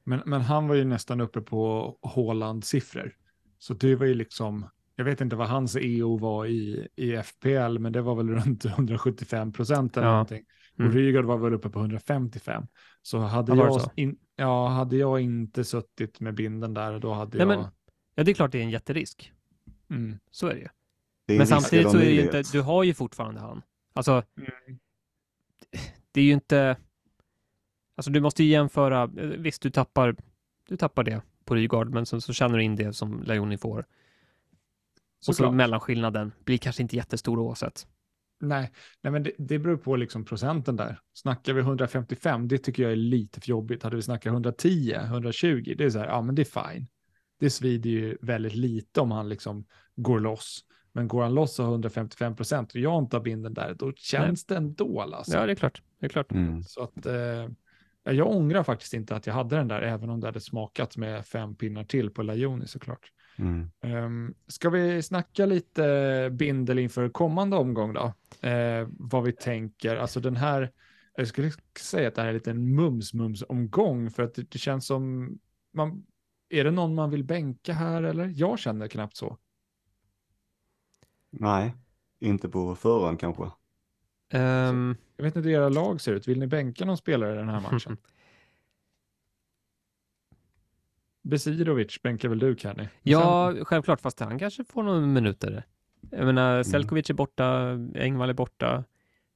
Men, 0.04 0.20
men 0.26 0.40
han 0.40 0.68
var 0.68 0.74
ju 0.74 0.84
nästan 0.84 1.20
uppe 1.20 1.40
på 1.40 1.96
Haaland-siffror. 2.02 3.12
Så 3.58 3.74
det 3.74 3.94
var 3.96 4.06
ju 4.06 4.14
liksom, 4.14 4.68
jag 4.96 5.04
vet 5.04 5.20
inte 5.20 5.36
vad 5.36 5.48
hans 5.48 5.76
EO 5.76 6.16
var 6.18 6.46
i, 6.46 6.88
i 6.96 7.22
FPL, 7.22 7.78
men 7.78 7.92
det 7.92 8.02
var 8.02 8.14
väl 8.14 8.28
runt 8.28 8.64
175 8.64 9.52
procent 9.52 9.96
eller 9.96 10.06
Ja. 10.06 10.12
någonting. 10.12 10.44
Mm. 10.78 10.88
Och 10.88 10.94
Rygaard 10.94 11.24
var 11.24 11.36
väl 11.38 11.54
uppe 11.54 11.70
på 11.70 11.78
155. 11.78 12.66
Så 13.02 13.18
hade, 13.18 13.52
Ja, 13.56 13.64
jag, 13.64 13.80
så? 13.82 13.90
In, 13.94 14.16
ja, 14.36 14.68
hade 14.68 14.96
jag 14.96 15.20
inte 15.20 15.64
suttit 15.64 16.20
med 16.20 16.34
binden 16.34 16.74
där, 16.74 16.98
då 16.98 17.12
hade 17.12 17.38
Nej, 17.38 17.46
jag... 17.46 17.58
men- 17.62 17.70
Ja, 18.14 18.24
det 18.24 18.30
är 18.30 18.34
klart 18.34 18.52
det 18.52 18.58
är 18.58 18.62
en 18.62 18.70
jätterisk. 18.70 19.32
Mm. 19.90 20.18
Så 20.30 20.46
är 20.46 20.54
det 20.54 20.60
ju. 20.60 20.68
Det 21.26 21.34
är 21.34 21.38
Men 21.38 21.46
samtidigt 21.46 21.90
så 21.90 21.96
är 21.96 22.00
det 22.04 22.10
ju 22.10 22.22
inte, 22.22 22.42
du 22.52 22.60
har 22.60 22.84
ju 22.84 22.94
fortfarande 22.94 23.40
han. 23.40 23.62
Alltså, 23.94 24.22
Mm. 24.38 24.78
Det 26.12 26.20
är 26.20 26.24
ju 26.24 26.32
inte, 26.32 26.76
alltså 27.96 28.10
du 28.10 28.20
måste 28.20 28.44
ju 28.44 28.50
jämföra, 28.50 29.02
eh, 29.02 29.26
visst 29.26 29.62
du 29.62 29.70
tappar, 29.70 30.16
du 30.68 30.76
tappar 30.76 31.04
det 31.04 31.22
på 31.44 31.54
Rygaard, 31.54 31.90
men 31.94 32.06
sen 32.06 32.20
så 32.20 32.32
känner 32.32 32.58
du 32.58 32.64
in 32.64 32.76
det 32.76 32.92
som 32.92 33.22
Leoni 33.22 33.58
får. 33.58 33.78
Och 33.78 33.86
så 35.20 35.32
Såklart. 35.32 35.54
mellanskillnaden 35.54 36.32
blir 36.44 36.58
kanske 36.58 36.82
inte 36.82 36.96
jättestor 36.96 37.38
oavsett. 37.38 37.86
Nej, 38.40 38.72
nej 39.02 39.12
men 39.12 39.22
det, 39.22 39.32
det 39.38 39.58
beror 39.58 39.76
på 39.76 39.96
liksom 39.96 40.24
procenten 40.24 40.76
där. 40.76 41.00
Snackar 41.12 41.52
vi 41.52 41.60
155, 41.60 42.48
det 42.48 42.58
tycker 42.58 42.82
jag 42.82 42.92
är 42.92 42.96
lite 42.96 43.40
för 43.40 43.48
jobbigt. 43.48 43.82
Hade 43.82 43.96
vi 43.96 44.02
snackat 44.02 44.30
110, 44.32 44.94
120, 44.94 45.74
det 45.78 45.84
är 45.84 45.90
så 45.90 45.98
här, 45.98 46.06
ja 46.06 46.22
men 46.22 46.34
det 46.34 46.42
är 46.42 46.72
fine. 46.72 46.86
Det 47.40 47.50
svider 47.50 47.90
ju 47.90 48.18
väldigt 48.20 48.54
lite 48.54 49.00
om 49.00 49.10
han 49.10 49.28
liksom 49.28 49.64
går 49.96 50.20
loss. 50.20 50.64
Men 50.96 51.08
går 51.08 51.22
han 51.22 51.34
loss 51.34 51.58
och 51.58 51.64
har 51.64 51.72
155 51.72 52.36
procent 52.36 52.74
och 52.74 52.80
jag 52.80 53.02
inte 53.02 53.16
har 53.16 53.22
binden 53.22 53.54
där, 53.54 53.74
då 53.74 53.92
känns 53.96 54.46
det 54.46 54.56
ändå 54.56 55.00
alltså. 55.00 55.32
Ja, 55.32 55.46
det 55.46 55.52
är 55.52 55.56
klart. 55.56 55.82
Det 56.00 56.06
är 56.06 56.10
klart. 56.10 56.32
Mm. 56.32 56.62
Så 56.62 56.82
att 56.82 57.06
eh, 57.06 57.48
jag 58.04 58.30
ångrar 58.30 58.62
faktiskt 58.62 58.94
inte 58.94 59.16
att 59.16 59.26
jag 59.26 59.34
hade 59.34 59.56
den 59.56 59.68
där, 59.68 59.82
även 59.82 60.10
om 60.10 60.20
det 60.20 60.26
hade 60.26 60.40
smakat 60.40 60.96
med 60.96 61.26
fem 61.26 61.54
pinnar 61.54 61.84
till 61.84 62.10
på 62.10 62.22
Lajoni 62.22 62.66
såklart. 62.66 63.12
Mm. 63.38 63.70
Um, 63.82 64.34
ska 64.46 64.70
vi 64.70 65.02
snacka 65.02 65.46
lite 65.46 66.28
bindel 66.32 66.78
inför 66.78 67.08
kommande 67.08 67.56
omgång 67.56 67.92
då? 67.92 68.12
Eh, 68.48 68.88
vad 68.90 69.22
vi 69.22 69.32
tänker, 69.32 69.96
alltså 69.96 70.20
den 70.20 70.36
här, 70.36 70.72
jag 71.16 71.28
skulle 71.28 71.50
säga 71.80 72.08
att 72.08 72.14
det 72.14 72.22
här 72.22 72.28
är 72.28 72.32
lite 72.32 72.50
en 72.50 72.80
mums-mums-omgång 72.80 74.10
för 74.10 74.22
att 74.22 74.34
det, 74.34 74.50
det 74.50 74.58
känns 74.58 74.86
som, 74.86 75.32
man, 75.72 76.06
är 76.48 76.64
det 76.64 76.70
någon 76.70 76.94
man 76.94 77.10
vill 77.10 77.24
bänka 77.24 77.72
här 77.72 78.02
eller? 78.02 78.32
Jag 78.36 78.58
känner 78.58 78.88
knappt 78.88 79.16
så. 79.16 79.38
Nej, 81.40 81.74
inte 82.20 82.48
på 82.48 82.74
förhand 82.74 83.20
kanske. 83.20 83.50
Ehm, 84.32 84.96
Jag 85.16 85.24
vet 85.24 85.36
inte 85.36 85.48
hur 85.48 85.56
era 85.56 85.68
lag 85.68 86.00
ser 86.00 86.12
ut, 86.12 86.28
vill 86.28 86.38
ni 86.38 86.46
bänka 86.46 86.84
någon 86.84 86.96
spelare 86.96 87.32
i 87.32 87.36
den 87.36 87.48
här 87.48 87.60
matchen? 87.60 87.96
Besirovic 91.22 92.02
bänkar 92.02 92.28
väl 92.28 92.38
du 92.38 92.56
Kenny? 92.58 92.88
ja, 93.02 93.54
självklart, 93.62 94.00
fast 94.00 94.20
han 94.20 94.38
kanske 94.38 94.64
får 94.64 94.82
några 94.82 95.00
minuter. 95.00 95.62
Jag 96.10 96.26
menar, 96.26 96.62
Selkovic 96.62 97.10
är 97.10 97.14
borta, 97.14 97.70
Engvall 97.94 98.30
är 98.30 98.34
borta, 98.34 98.84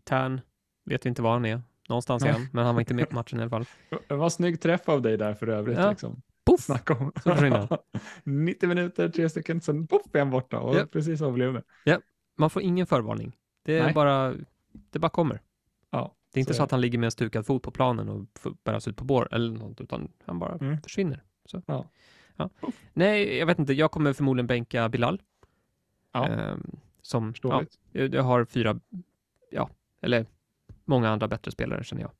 Tern 0.05 0.41
vet 0.85 1.05
vi 1.07 1.09
inte 1.09 1.23
var 1.23 1.33
han 1.33 1.45
är. 1.45 1.63
Någonstans 1.89 2.25
är 2.25 2.33
han, 2.33 2.47
men 2.53 2.65
han 2.67 2.75
var 2.75 2.81
inte 2.81 2.95
med 2.95 3.09
på 3.09 3.15
matchen 3.15 3.39
i 3.39 3.43
alla 3.43 3.51
fall. 3.51 3.65
Det 4.09 4.15
var 4.15 4.31
snygg 4.31 4.61
träff 4.61 4.89
av 4.89 5.03
dig 5.03 5.17
där 5.17 5.35
för 5.35 5.47
övrigt. 5.47 5.79
Ja. 5.79 5.91
Liksom. 5.91 6.23
Poff! 6.45 6.61
Snacka 6.61 6.95
om. 6.95 7.13
Så 7.23 7.31
försvinner 7.35 7.79
90 8.25 8.69
minuter, 8.69 9.09
tre 9.09 9.29
stycken, 9.29 9.61
sen 9.61 9.87
poff 9.87 10.03
är 10.15 10.19
han 10.19 10.31
borta. 10.31 10.59
Och 10.61 10.77
Ja. 10.77 10.87
precis 10.87 11.19
så 11.19 11.31
blev 11.33 11.53
det. 11.85 12.01
Man 12.39 12.51
får 12.51 12.63
ingen 12.63 12.87
förvarning. 12.87 13.37
Det 13.63 13.79
är 13.79 13.83
Nej. 13.85 13.95
bara, 13.95 14.35
det 14.73 14.99
bara 14.99 15.09
kommer. 15.09 15.41
Ja, 15.91 16.15
Det 16.33 16.39
är 16.39 16.41
inte 16.41 16.53
så 16.55 16.57
så 16.57 16.63
att 16.63 16.71
han 16.71 16.81
ligger 16.81 16.99
med 16.99 17.05
en 17.07 17.11
stukad 17.11 17.47
fot 17.47 17.63
på 17.63 17.71
planen 17.71 18.09
och 18.09 18.25
bäras 18.65 18.89
ut 18.89 18.97
på 18.97 19.05
bår 19.05 19.29
eller 19.35 19.59
något, 19.59 19.81
utan 19.81 20.13
han 20.25 20.39
bara 20.39 20.55
Mm. 20.55 20.83
försvinner. 20.83 21.23
Så. 21.45 21.63
Ja. 21.67 21.87
Ja. 22.37 22.51
Nej, 22.93 23.37
jag 23.39 23.47
vet 23.47 23.59
inte. 23.59 23.73
Jag 23.73 23.91
kommer 23.91 24.13
förmodligen 24.13 24.47
bänka 24.47 24.89
Bilal. 24.89 25.23
Ja. 26.13 26.27
Ehm, 26.29 26.67
som, 27.03 27.35
ja, 27.43 27.65
jag 27.93 28.23
har 28.23 28.45
fyra, 28.45 28.81
ja, 29.51 29.71
eller 30.01 30.27
många 30.85 31.09
andra 31.11 31.29
bättre 31.29 31.51
spelare 31.51 31.85
känner 31.85 32.03
jag. 32.03 32.11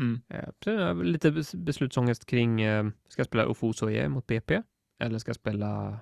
Mm. 0.00 0.20
Eh, 0.28 0.94
lite 1.02 1.30
bes- 1.30 1.56
beslutsångest 1.56 2.26
kring, 2.26 2.60
eh, 2.60 2.84
ska 3.08 3.20
jag 3.20 3.26
spela 3.26 3.46
Ofuso 3.48 3.90
E 3.90 4.08
mot 4.08 4.26
BP? 4.26 4.62
Eller 4.98 5.18
ska 5.18 5.28
jag 5.28 5.36
spela 5.36 5.98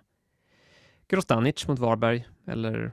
Grostanic 1.08 1.68
mot 1.68 1.78
Varberg? 1.78 2.28
Eller, 2.46 2.92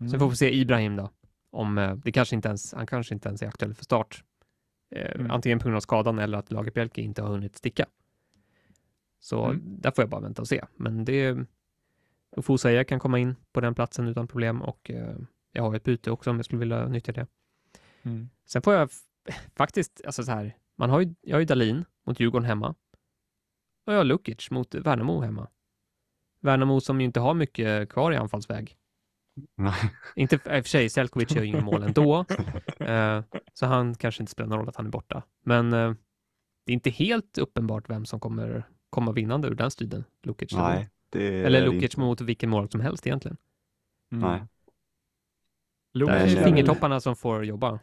Mm. 0.00 0.10
sen 0.10 0.20
får 0.20 0.28
vi 0.30 0.36
se 0.36 0.54
Ibrahim 0.54 0.96
då. 0.96 1.10
Om 1.50 1.78
eh, 1.78 1.94
det 1.96 2.12
kanske 2.12 2.36
inte 2.36 2.48
ens, 2.48 2.72
han 2.74 2.86
kanske 2.86 3.14
inte 3.14 3.28
ens 3.28 3.42
är 3.42 3.46
aktuell 3.48 3.74
för 3.74 3.84
start. 3.84 4.24
Eh, 4.90 5.14
Mm. 5.14 5.30
Antingen 5.30 5.58
på 5.58 5.64
grund 5.64 5.76
av 5.76 5.80
skadan 5.80 6.18
eller 6.18 6.38
att 6.38 6.52
Lagerbielke 6.52 7.00
inte 7.02 7.22
har 7.22 7.28
hunnit 7.28 7.56
sticka. 7.56 7.86
Så 9.20 9.44
Mm. 9.44 9.80
där 9.80 9.90
får 9.90 10.02
jag 10.02 10.10
bara 10.10 10.20
vänta 10.20 10.42
och 10.42 10.48
se. 10.48 10.64
Men 10.76 11.04
det, 11.04 11.38
Ofuso 12.30 12.68
E 12.68 12.84
kan 12.84 12.98
komma 13.00 13.18
in 13.18 13.36
på 13.52 13.60
den 13.60 13.74
platsen 13.74 14.08
utan 14.08 14.28
problem 14.28 14.62
och 14.62 14.90
eh, 14.90 15.16
jag 15.52 15.62
har 15.62 15.74
ett 15.74 15.84
byte 15.84 16.10
också 16.10 16.30
om 16.30 16.36
jag 16.36 16.44
skulle 16.44 16.58
vilja 16.60 16.88
nyttja 16.88 17.12
det. 17.12 17.26
Mm. 18.02 18.28
Sen 18.46 18.62
får 18.62 18.74
jag 18.74 18.90
faktiskt, 19.56 20.00
alltså 20.06 20.22
så 20.22 20.32
här, 20.32 20.56
man 20.76 20.90
har 20.90 21.00
ju, 21.00 21.14
jag 21.20 21.34
har 21.36 21.40
ju 21.40 21.46
Dalin 21.46 21.84
mot 22.06 22.20
Djurgården 22.20 22.46
hemma. 22.46 22.74
Och 23.86 23.92
jag 23.92 23.96
har 23.96 24.04
Lukic 24.04 24.50
mot 24.50 24.74
Värnamo 24.74 25.20
hemma. 25.20 25.48
Värnamo 26.40 26.80
som 26.80 27.00
ju 27.00 27.04
inte 27.06 27.20
har 27.20 27.34
mycket 27.34 27.88
kvar 27.90 28.12
i 28.12 28.16
anfallsväg. 28.16 28.76
Nej. 29.56 29.74
Inte 30.16 30.34
i 30.36 30.38
och 30.38 30.42
för 30.42 30.62
sig, 30.62 30.90
Selkovic 30.90 31.30
gör 31.30 31.42
ju 31.42 31.48
inga 31.48 31.60
mål 31.60 31.82
ändå. 31.82 32.24
Eh, 32.78 33.22
så 33.52 33.66
han 33.66 33.94
kanske 33.94 34.22
inte 34.22 34.32
spelar 34.32 34.48
någon 34.48 34.58
roll 34.58 34.68
att 34.68 34.76
han 34.76 34.86
är 34.86 34.90
borta. 34.90 35.22
Men 35.44 35.72
eh, 35.72 35.92
det 36.66 36.72
är 36.72 36.74
inte 36.74 36.90
helt 36.90 37.38
uppenbart 37.38 37.90
vem 37.90 38.06
som 38.06 38.20
kommer 38.20 38.68
komma 38.90 39.12
vinnande 39.12 39.48
ur 39.48 39.54
den 39.54 39.70
striden. 39.70 40.04
Lukic 40.22 40.52
eller- 40.52 40.62
Nej, 40.74 40.88
eller 41.44 41.60
Lukic 41.74 41.96
mot 41.96 42.20
vilken 42.20 42.50
mål 42.50 42.70
som 42.70 42.80
helst 42.80 43.06
egentligen. 43.06 43.36
Mm. 44.12 44.28
Nej. 44.30 44.42
Det 45.94 46.10
är 46.10 46.44
fingertopparna 46.44 47.00
som 47.00 47.16
får 47.16 47.44
jobba. 47.44 47.78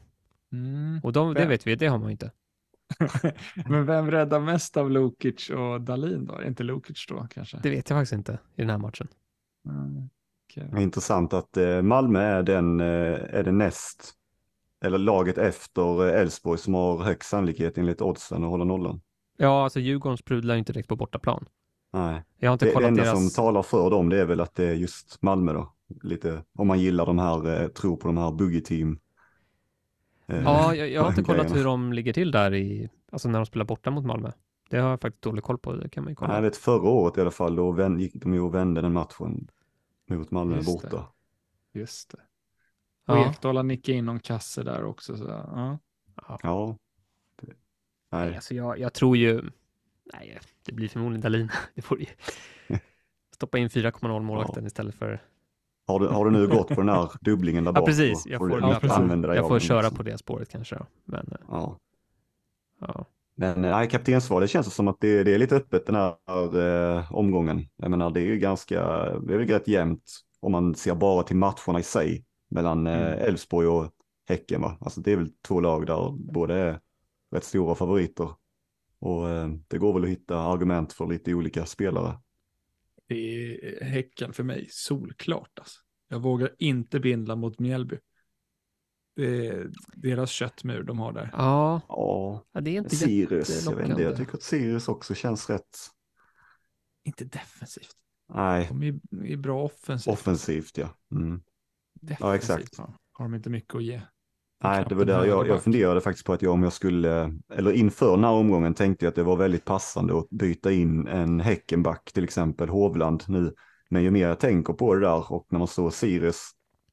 Mm. 0.52 1.00
Och 1.04 1.14
de, 1.14 1.34
det 1.34 1.46
vet 1.46 1.68
vi, 1.68 1.76
det 1.76 1.88
har 1.88 1.98
man 1.98 2.12
inte. 2.12 2.32
Men 3.70 3.86
vem 3.86 4.12
räddar 4.12 4.40
mest 4.40 4.78
av 4.78 4.92
Lukic 4.92 5.50
och 5.50 5.82
Dalin 5.82 6.26
då? 6.26 6.34
Är 6.34 6.48
inte 6.48 6.64
Lukic 6.64 7.06
då 7.10 7.28
kanske? 7.30 7.60
Det 7.64 7.70
vet 7.70 7.90
jag 7.90 8.00
faktiskt 8.00 8.14
inte 8.14 8.40
i 8.56 8.62
den 8.62 8.70
här 8.70 8.78
matchen. 8.78 9.08
Mm. 9.66 10.10
Det 10.56 10.62
är 10.62 10.82
intressant 10.82 11.34
att 11.34 11.58
eh, 11.58 11.82
Malmö 11.82 12.20
är 12.20 12.44
den, 12.44 12.80
eh, 12.80 12.86
är 13.30 13.44
den 13.44 13.58
näst, 13.58 14.14
eller 14.86 14.98
laget 14.98 15.38
efter 15.38 16.08
eh, 16.08 16.22
Elfsborg 16.22 16.60
som 16.60 16.74
har 16.74 17.04
högst 17.04 17.30
sannolikhet 17.30 17.78
enligt 17.78 18.02
oddsen 18.02 18.44
att 18.44 18.50
hålla 18.50 18.64
nollan. 18.64 19.02
Ja, 19.38 19.64
alltså 19.64 19.80
Djurgården 19.80 20.18
sprudlar 20.18 20.56
ju 20.56 20.60
inte 20.60 20.74
direkt 20.74 20.90
på 20.90 20.96
bortaplan. 20.96 21.46
Nej, 21.94 22.24
Jag 22.38 22.50
har 22.50 22.54
inte 22.54 22.66
det, 22.66 22.70
det 22.70 22.76
kollat 22.76 22.88
enda 22.88 23.04
deras... 23.04 23.34
som 23.34 23.44
talar 23.44 23.62
för 23.62 23.90
dem 23.90 24.10
det 24.10 24.20
är 24.20 24.26
väl 24.26 24.42
att 24.42 24.56
det 24.56 24.66
är 24.66 24.74
just 24.74 25.22
Malmö 25.22 25.54
då. 25.54 25.75
Lite, 26.04 26.44
om 26.54 26.68
man 26.68 26.80
gillar 26.80 27.06
de 27.06 27.20
här, 27.20 27.62
eh, 27.62 27.68
tror 27.68 27.98
på 27.98 28.08
de 28.08 28.18
här 28.18 28.32
boogie 28.32 28.62
team. 28.62 29.00
eh, 30.28 30.44
Ja, 30.44 30.76
jag, 30.76 30.90
jag 30.90 31.02
har 31.02 31.10
inte 31.10 31.24
kollat 31.24 31.56
hur 31.56 31.64
de 31.64 31.94
ligger 31.94 32.14
till 32.14 32.32
där 32.32 32.54
i, 32.54 32.90
alltså 33.12 33.30
när 33.30 33.40
de 33.40 33.46
spelar 33.46 33.66
borta 33.66 33.92
mot 33.92 34.06
Malmö. 34.06 34.32
Det 34.70 34.78
har 34.78 34.90
jag 34.90 35.02
faktiskt 35.02 35.24
dålig 35.24 35.44
koll 35.44 35.58
på, 35.58 35.74
det 35.74 35.90
kan 35.90 36.04
man 36.04 36.12
ju 36.12 36.16
kolla. 36.16 36.28
Nej, 36.28 36.38
jag 36.38 36.42
vet 36.42 36.58
förra 36.58 36.90
året 36.90 37.18
i 37.18 37.22
alla 37.22 37.32
fall, 37.32 37.56
då 37.56 37.72
vän, 37.72 38.00
gick 38.00 38.16
de 38.16 38.34
ju 38.34 38.40
och 38.40 38.56
vände 38.56 38.82
den 38.82 38.94
matchen 38.94 39.48
mot 40.10 40.32
Malmö 40.32 40.56
Just 40.56 40.82
det. 40.82 40.90
borta. 40.90 41.08
Just 41.74 42.12
det. 42.12 42.18
Och 43.14 43.18
ja. 43.18 43.30
Ekdal 43.30 43.56
har 43.58 43.64
nickat 43.64 43.90
in 43.96 44.06
någon 44.06 44.20
kasse 44.20 44.64
där 44.64 44.84
också. 44.84 45.18
Så, 45.18 45.24
ja. 45.24 45.80
Ja. 46.44 46.78
Det, 47.42 47.48
Nej, 48.12 48.26
nej, 48.28 48.36
alltså 48.36 48.54
jag, 48.56 48.80
jag 48.80 48.94
tror 48.94 49.18
ju, 49.18 49.42
nej, 50.14 50.40
det 50.66 50.72
blir 50.74 50.88
förmodligen 50.88 51.22
Dahlin. 51.22 51.50
Det 51.76 51.82
får 51.82 52.00
ju 52.00 52.06
stoppa 53.36 53.58
in 53.58 53.68
4,0 53.70 54.20
målvakten 54.22 54.66
istället 54.66 54.96
för, 54.96 55.24
har 55.88 56.00
du, 56.00 56.08
har 56.08 56.26
du 56.26 56.32
nu 56.32 56.48
gått 56.48 56.68
på 56.68 56.76
den 56.82 56.90
här 56.90 57.10
dubblingen 57.22 57.64
där 57.64 57.72
Ja, 57.72 57.74
bak? 57.82 57.86
precis. 57.86 58.24
så 58.24 58.30
Jag 58.30 58.40
får 58.40 58.80
får 58.88 58.94
använda 58.94 59.28
dig 59.28 59.38
jag 59.38 59.48
får 59.48 59.60
köra 59.60 59.90
på 59.92 60.04
det 60.04 60.18
spåret 60.18 60.50
kanske. 60.50 60.80
Men 61.06 61.28
eh, 61.32 61.38
Ja. 61.50 61.78
ja, 62.82 63.06
Men 63.36 63.66
eh, 63.66 63.72
nej, 63.72 63.90
kaptensval, 63.90 64.42
det 64.42 64.48
känns 64.48 64.74
som 64.74 64.88
att 64.88 64.98
det, 65.02 65.24
det 65.24 65.34
är 65.34 65.38
lite 65.40 65.56
öppet 65.56 65.86
den 65.86 65.96
här 65.96 66.16
eh, 66.98 67.12
omgången. 67.14 67.68
Jag 67.76 67.92
menar, 67.92 68.10
det 68.10 68.20
är 68.22 68.26
ju 68.26 68.38
ganska, 68.38 68.76
det 69.20 69.34
är 69.34 69.38
väl 69.38 69.48
rätt 69.48 69.68
jämnt 69.68 70.04
om 70.40 70.52
man 70.52 70.76
ser 70.76 70.96
bara 70.96 71.24
till 71.24 71.36
matcherna 71.38 71.80
i 71.80 71.84
sig 71.84 72.26
mellan 72.52 72.88
eh, 72.88 72.96
Mm. 72.96 73.20
Elfsborg 73.30 73.68
och 73.68 73.92
Häcken. 74.30 74.62
Va? 74.62 74.78
Alltså 74.82 75.02
det 75.02 75.12
är 75.12 75.16
väl 75.18 75.30
två 75.48 75.60
lag 75.60 75.86
där 75.86 76.12
båda 76.34 76.56
är 76.56 76.80
rätt 77.36 77.44
stora 77.44 77.76
favoriter. 77.76 78.30
Och 79.00 79.30
eh, 79.30 79.48
det 79.68 79.78
går 79.78 79.94
väl 79.94 80.04
att 80.04 80.10
hitta 80.10 80.38
argument 80.40 80.94
för 80.94 81.08
lite 81.08 81.34
olika 81.34 81.66
spelare. 81.66 82.20
Det 83.08 83.16
är 83.16 83.86
Häcken 83.86 84.34
för 84.34 84.44
mig 84.44 84.68
solklart. 84.70 85.60
Alltså. 85.60 85.80
Jag 86.08 86.20
vågar 86.20 86.56
inte 86.60 87.00
bindla 87.00 87.36
mot 87.36 87.60
Mjällby. 87.60 87.98
Det 89.16 89.48
är 89.48 89.72
deras 89.96 90.32
köttmur 90.32 90.84
de 90.84 91.00
har 91.00 91.14
där. 91.14 91.30
ja, 91.34 91.82
Ja, 92.52 92.62
det 92.62 92.70
är 92.70 92.78
inte 92.78 92.96
Sirius, 92.96 93.66
jag 93.66 93.76
vet 93.76 93.90
inte, 93.90 94.02
jag 94.02 94.18
tycker 94.18 94.34
att 94.34 94.44
Sirius 94.44 94.88
också 94.88 95.16
känns 95.16 95.50
rätt, 95.50 95.78
Inte 97.04 97.26
defensivt. 97.26 97.96
nej, 98.34 98.68
De 98.70 98.84
är, 98.84 99.00
är 99.32 99.38
bra 99.38 99.64
offensivt. 99.64 100.14
offensivt 100.14 100.78
ja. 100.78 100.90
Mm. 101.12 101.42
Defensivt 101.94 102.20
Ja, 102.20 102.36
exakt. 102.36 102.78
Har 103.12 103.26
de 103.26 103.34
inte 103.36 103.50
mycket 103.50 103.76
att 103.76 103.84
ge. 103.84 104.02
Nej, 104.64 104.86
det 104.90 104.96
var 104.96 105.06
där 105.06 105.26
jag, 105.26 105.48
jag 105.48 105.64
funderade 105.64 106.02
faktiskt 106.02 106.26
på 106.26 106.34
att 106.34 106.42
jag 106.42 106.54
om 106.54 106.64
jag 106.64 106.74
skulle, 106.74 107.34
eller 107.50 107.72
inför 107.72 108.12
den 108.12 108.24
här 108.24 108.32
omgången 108.32 108.74
tänkte 108.74 109.06
jag 109.06 109.10
att 109.10 109.16
det 109.16 109.24
var 109.24 109.36
väldigt 109.36 109.66
passande 109.66 110.18
att 110.20 110.30
byta 110.30 110.72
in 110.72 111.08
en 111.08 111.40
Häckenback, 111.40 112.12
till 112.14 112.24
exempel 112.24 112.70
Hovland 112.70 113.24
nu. 113.28 113.54
Men 113.90 114.04
ju 114.04 114.12
mer 114.12 114.28
jag 114.28 114.40
tänker 114.40 114.74
på 114.74 114.94
det 114.96 115.02
där 115.02 115.32
och 115.34 115.48
när 115.50 115.60
man 115.60 115.68
såg 115.68 115.94
Sirius 115.94 116.50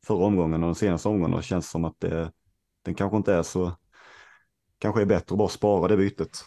förra 0.07 0.25
omgången 0.25 0.63
och 0.63 0.69
den 0.69 0.75
senaste 0.75 1.09
omgången, 1.09 1.37
då 1.37 1.43
känns 1.43 1.67
det 1.67 1.71
som 1.71 1.85
att 1.85 2.01
det, 2.01 2.33
den 2.85 2.95
kanske 2.95 3.17
inte 3.17 3.35
är 3.35 3.43
så, 3.43 3.73
kanske 4.79 5.03
är 5.03 5.07
bättre 5.07 5.35
att 5.35 5.39
bara 5.39 5.49
spara 5.49 5.89
det 5.89 5.97
bytet. 5.97 6.45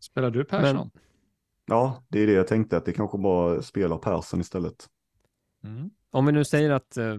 Spelar 0.00 0.30
du 0.30 0.44
Persson? 0.44 0.76
Men- 0.76 0.90
Ja, 1.66 2.04
det 2.08 2.20
är 2.20 2.26
det 2.26 2.32
jag 2.32 2.46
tänkte, 2.46 2.76
att 2.76 2.84
det 2.84 2.92
kanske 2.92 3.18
bara 3.18 3.62
spelar 3.62 3.98
Persson 3.98 4.40
istället. 4.40 4.86
Mm. 5.64 5.90
Om 6.10 6.26
vi 6.26 6.32
nu 6.32 6.44
säger 6.44 6.70
att, 6.70 6.96
eh, 6.96 7.14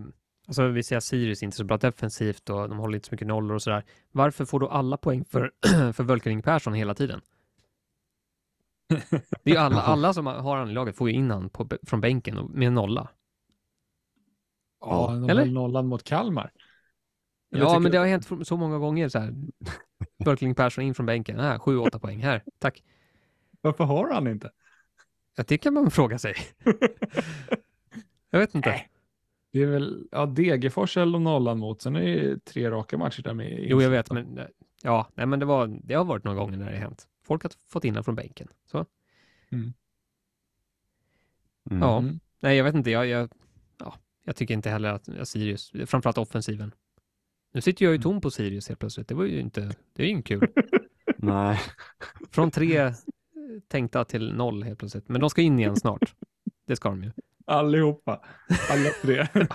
alltså 0.48 0.68
vi 0.68 0.96
att 0.96 1.04
Sirius 1.04 1.44
inte 1.44 1.58
så 1.58 1.64
bra 1.64 1.78
defensivt 1.78 2.50
och 2.50 2.70
de 2.70 2.78
håller 2.78 2.96
inte 2.96 3.08
så 3.08 3.14
mycket 3.14 3.28
nollor 3.28 3.56
och 3.56 3.62
sådär. 3.62 3.84
Varför 4.12 4.46
får 4.46 4.60
då 4.60 4.68
alla 4.68 4.98
poäng 4.98 5.26
för, 5.26 5.52
för 5.94 6.04
Völkering 6.04 6.42
Persson 6.42 6.74
hela 6.74 6.94
tiden? 6.94 7.22
Det 9.44 9.52
är 9.52 9.56
ju 9.56 9.58
alla, 9.58 9.82
alla 9.82 10.14
som 10.14 10.26
har 10.26 10.58
han 10.58 10.70
i 10.70 10.74
laget 10.74 10.96
får 10.96 11.10
ju 11.10 11.16
in 11.16 11.32
han 11.32 11.50
på, 11.50 11.68
från 11.88 12.02
bänken 12.02 12.52
med 12.54 12.74
nolla. 12.74 13.10
Ja, 14.80 15.30
Eller? 15.30 15.46
nollan 15.46 15.88
mot 15.88 16.04
Kalmar. 16.04 16.52
Eller 17.52 17.66
Ja, 17.66 17.80
men 17.80 17.92
det 17.92 17.98
har 17.98 18.06
hänt 18.06 18.48
så 18.48 18.58
många 18.58 18.78
gånger 18.78 19.10
så 19.10 19.20
här. 19.20 19.34
Völkering 20.26 20.56
Persson 20.56 20.84
in 20.84 20.96
från 20.96 21.06
bänken. 21.06 21.40
Här, 21.40 21.60
sju, 21.60 21.78
åtta 21.78 22.00
poäng. 22.00 22.24
Här, 22.24 22.44
tack. 22.60 22.84
Varför 23.62 23.84
har 23.84 24.14
han 24.14 24.28
inte? 24.28 24.52
Ja, 25.36 25.44
det 25.48 25.58
kan 25.58 25.74
man 25.74 25.92
fråga 25.92 26.20
sig. 26.20 26.36
Jag 28.30 28.40
vet 28.40 28.56
inte. 28.56 28.86
Det 29.54 29.62
är 29.62 29.68
väl, 29.68 30.08
ja, 30.12 30.26
Degerfors 30.26 30.98
eller 30.98 31.20
nollan 31.20 31.60
mot, 31.60 31.82
sen 31.82 31.96
är 31.96 32.02
det 32.02 32.46
tre 32.46 32.72
raka 32.72 32.98
matcher 32.98 33.22
där 33.24 33.34
med. 33.34 33.60
Jo, 33.62 33.82
jag 33.82 33.90
vet, 33.90 34.12
men 34.12 34.40
ja, 34.84 35.08
nej, 35.16 35.26
men 35.26 35.40
det, 35.40 35.46
var, 35.46 35.80
det 35.84 35.94
har 35.94 36.06
varit 36.06 36.24
några 36.24 36.38
gånger 36.38 36.58
när 36.58 36.66
det 36.66 36.72
har 36.72 36.80
hänt. 36.80 37.08
Folk 37.24 37.44
har 37.44 37.52
fått 37.70 37.86
in 37.86 38.04
från 38.04 38.16
bänken. 38.16 38.48
Så. 38.66 38.86
Mm. 39.52 39.74
Ja. 41.70 41.98
Mm. 42.00 42.20
Nej, 42.40 42.58
jag 42.58 42.64
vet 42.64 42.76
inte. 42.76 42.92
Jag, 42.92 43.08
jag, 43.08 43.30
ja, 43.78 43.96
jag 44.24 44.36
tycker 44.36 44.54
inte 44.54 44.70
heller 44.70 44.90
att 44.90 45.08
ja, 45.18 45.26
Sirius, 45.26 45.72
framförallt 45.86 46.18
offensiven. 46.18 46.72
Nu 47.54 47.62
sitter 47.62 47.86
jag 47.86 47.92
ju 47.94 48.02
tom 48.02 48.22
på 48.22 48.32
Sirius 48.32 48.68
helt 48.68 48.80
plötsligt. 48.80 49.08
Det 49.08 49.16
var 49.16 49.26
ju 49.26 49.40
inte, 49.40 49.76
det 49.94 50.04
är 50.04 50.08
ju 50.08 50.12
inte 50.12 50.28
kul. 50.28 50.48
Nej, 51.18 51.60
Från 52.32 52.52
tre 52.52 52.78
eh, 52.78 52.94
tänkta 53.68 54.06
till 54.06 54.34
noll 54.34 54.64
helt 54.64 54.80
plötsligt. 54.80 55.10
Men 55.10 55.22
de 55.22 55.30
ska 55.30 55.42
in 55.42 55.60
igen 55.60 55.76
snart. 55.76 56.16
Det 56.68 56.76
ska 56.76 56.90
de 56.90 57.04
ju. 57.04 57.12
Allihopa. 57.46 58.22
Alla 58.72 58.90
tre. 59.02 59.28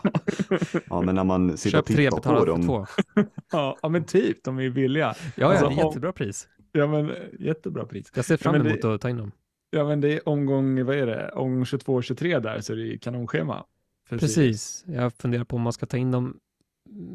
ja, 0.90 1.00
men 1.02 1.14
när 1.14 1.24
man 1.24 1.56
sitter 1.56 1.70
Köp 1.78 1.80
och 1.80 1.86
tre, 1.86 1.96
tittar 2.10 2.16
betala 2.16 2.38
på 2.38 2.44
dem. 2.44 2.62
två. 2.66 2.86
ja, 3.52 3.78
ja, 3.82 3.88
men 3.88 4.04
typ, 4.04 4.44
de 4.44 4.58
är 4.58 4.70
billiga. 4.70 5.06
Ja, 5.06 5.32
ja, 5.36 5.46
Alltså, 5.46 5.66
det 5.68 5.74
är 5.74 5.78
om- 5.84 5.86
jättebra 5.88 6.12
pris. 6.12 6.48
Ja, 6.72 6.86
men 6.86 7.10
eh, 7.10 7.16
jättebra 7.38 7.84
pris. 7.86 8.12
Jag 8.14 8.24
ser 8.24 8.36
fram 8.36 8.52
det- 8.64 8.70
emot 8.70 8.84
att 8.84 9.00
ta 9.00 9.08
in 9.10 9.16
dem. 9.16 9.32
Ja, 9.70 9.84
men 9.84 10.00
det 10.00 10.12
är 10.12 10.28
omgång, 10.28 10.84
vad 10.84 10.96
är 10.96 11.06
det, 11.06 11.30
omgång 11.32 11.64
22-23 11.64 12.40
där, 12.40 12.60
så 12.60 12.74
det 12.74 12.94
är 12.94 12.98
kanonschema. 12.98 13.64
Precis. 14.10 14.84
Jag 14.86 15.12
funderar 15.12 15.44
på 15.44 15.56
om 15.56 15.62
man 15.62 15.72
ska 15.72 15.86
ta 15.86 15.96
in 15.96 16.10
dem 16.10 16.36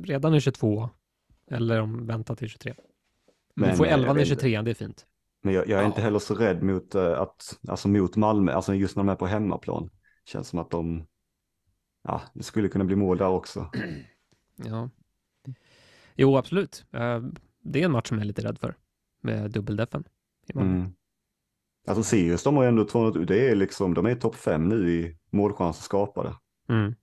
redan 0.03 0.35
i 0.35 0.41
22 0.41 0.89
eller 1.51 1.81
om 1.81 2.05
vänta 2.07 2.35
till 2.35 2.49
23. 2.49 2.73
Men, 3.55 3.67
Men, 3.67 3.77
får 3.77 3.85
eh, 3.85 3.91
jag 3.91 3.99
11 3.99 4.11
i 4.11 4.15
vet 4.15 4.27
23, 4.27 4.61
det 4.61 4.71
är 4.71 4.75
fint. 4.75 5.05
Men 5.43 5.53
jag, 5.53 5.67
jag 5.67 5.77
är 5.77 5.81
Ja. 5.83 5.87
inte 5.87 6.01
heller 6.01 6.19
så 6.19 6.35
rädd 6.35 6.63
mot 6.63 6.95
eh, 6.95 7.19
att, 7.21 7.59
alltså 7.67 7.87
mot 7.87 8.15
Malmö, 8.15 8.51
alltså 8.53 8.73
just 8.73 8.95
när 8.95 9.03
de 9.03 9.09
är 9.09 9.15
på 9.15 9.25
hemmaplan. 9.25 9.89
Känns 10.25 10.47
som 10.47 10.59
att 10.59 10.69
de, 10.71 11.05
ja, 12.03 12.21
det 12.33 12.43
skulle 12.43 12.67
kunna 12.69 12.85
bli 12.85 12.95
mål 12.95 13.17
där 13.17 13.27
också. 13.29 13.69
Ja. 14.55 14.89
Jo, 16.15 16.37
absolut. 16.37 16.85
Eh, 16.91 17.21
Det 17.61 17.81
är 17.81 17.85
en 17.85 17.91
match 17.91 18.07
som 18.07 18.17
jag 18.17 18.23
är 18.23 18.27
lite 18.27 18.43
rädd 18.43 18.59
för. 18.59 18.75
Med 19.21 19.51
dubbeldeffen. 19.51 20.03
Mm. 20.53 20.85
Alltså 21.87 22.03
Sirius, 22.03 22.43
de 22.43 22.55
har 22.55 22.63
ju 22.63 22.69
ändå 22.69 22.85
tvånat, 22.85 23.27
det 23.27 23.49
är 23.49 23.55
liksom, 23.55 23.93
de 23.93 24.05
är 24.05 24.15
topp 24.15 24.35
fem 24.35 24.69
nu 24.69 24.89
i 24.91 25.17
målchanser 25.31 25.83
skapade 25.83 26.35
Mm. 26.69 26.95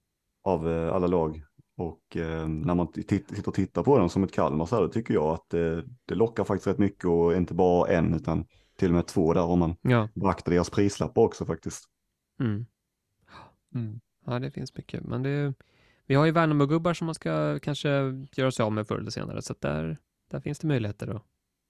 av 0.42 0.68
eh, 0.72 0.92
alla 0.94 1.06
lag. 1.06 1.42
Och 1.76 2.16
eh, 2.16 2.48
när 2.48 2.74
man 2.74 2.92
sitter 2.92 3.48
och 3.48 3.54
tittar 3.54 3.82
på 3.82 3.98
dem 3.98 4.08
som 4.08 4.24
ett 4.24 4.32
Kalmar 4.32 4.66
så 4.66 4.76
här, 4.80 4.88
tycker 4.88 5.14
jag 5.14 5.24
att 5.34 5.48
det, 5.50 5.84
det 6.06 6.14
lockar 6.14 6.44
faktiskt 6.44 6.66
rätt 6.66 6.78
mycket 6.78 7.04
och 7.04 7.34
inte 7.36 7.54
bara 7.54 7.88
en 7.92 8.14
utan 8.14 8.44
till 8.76 8.88
och 8.88 8.94
med 8.94 9.06
två 9.06 9.34
där 9.34 9.42
om 9.44 9.58
man 9.58 9.76
Ja. 9.82 10.08
beaktar 10.14 10.52
deras 10.52 10.70
prislappar 10.70 11.22
också 11.22 11.44
faktiskt. 11.46 11.84
Mm. 12.40 12.66
Mm. 13.74 14.00
ja, 14.26 14.38
det 14.38 14.50
finns 14.50 14.74
mycket. 14.76 15.04
Men 15.04 15.22
det, 15.22 15.54
vi 16.06 16.14
har 16.14 16.26
ju 16.26 16.32
Värnamo-gubbar 16.32 16.94
som 16.94 17.06
man 17.06 17.14
ska 17.14 17.58
kanske 17.58 17.88
göra 18.32 18.50
sig 18.50 18.62
av 18.62 18.72
med 18.72 18.86
förr 18.88 18.98
eller 18.98 19.10
senare. 19.10 19.42
Så 19.42 19.52
att 19.52 19.60
där, 19.60 19.96
där 20.30 20.40
finns 20.40 20.58
det 20.58 20.66
möjligheter 20.66 21.08
att 21.08 21.22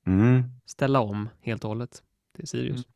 Mm. 0.06 0.42
ställa 0.66 1.00
om 1.00 1.28
helt 1.40 1.64
och 1.64 1.68
hållet 1.68 2.02
till 2.36 2.48
Sirius. 2.48 2.86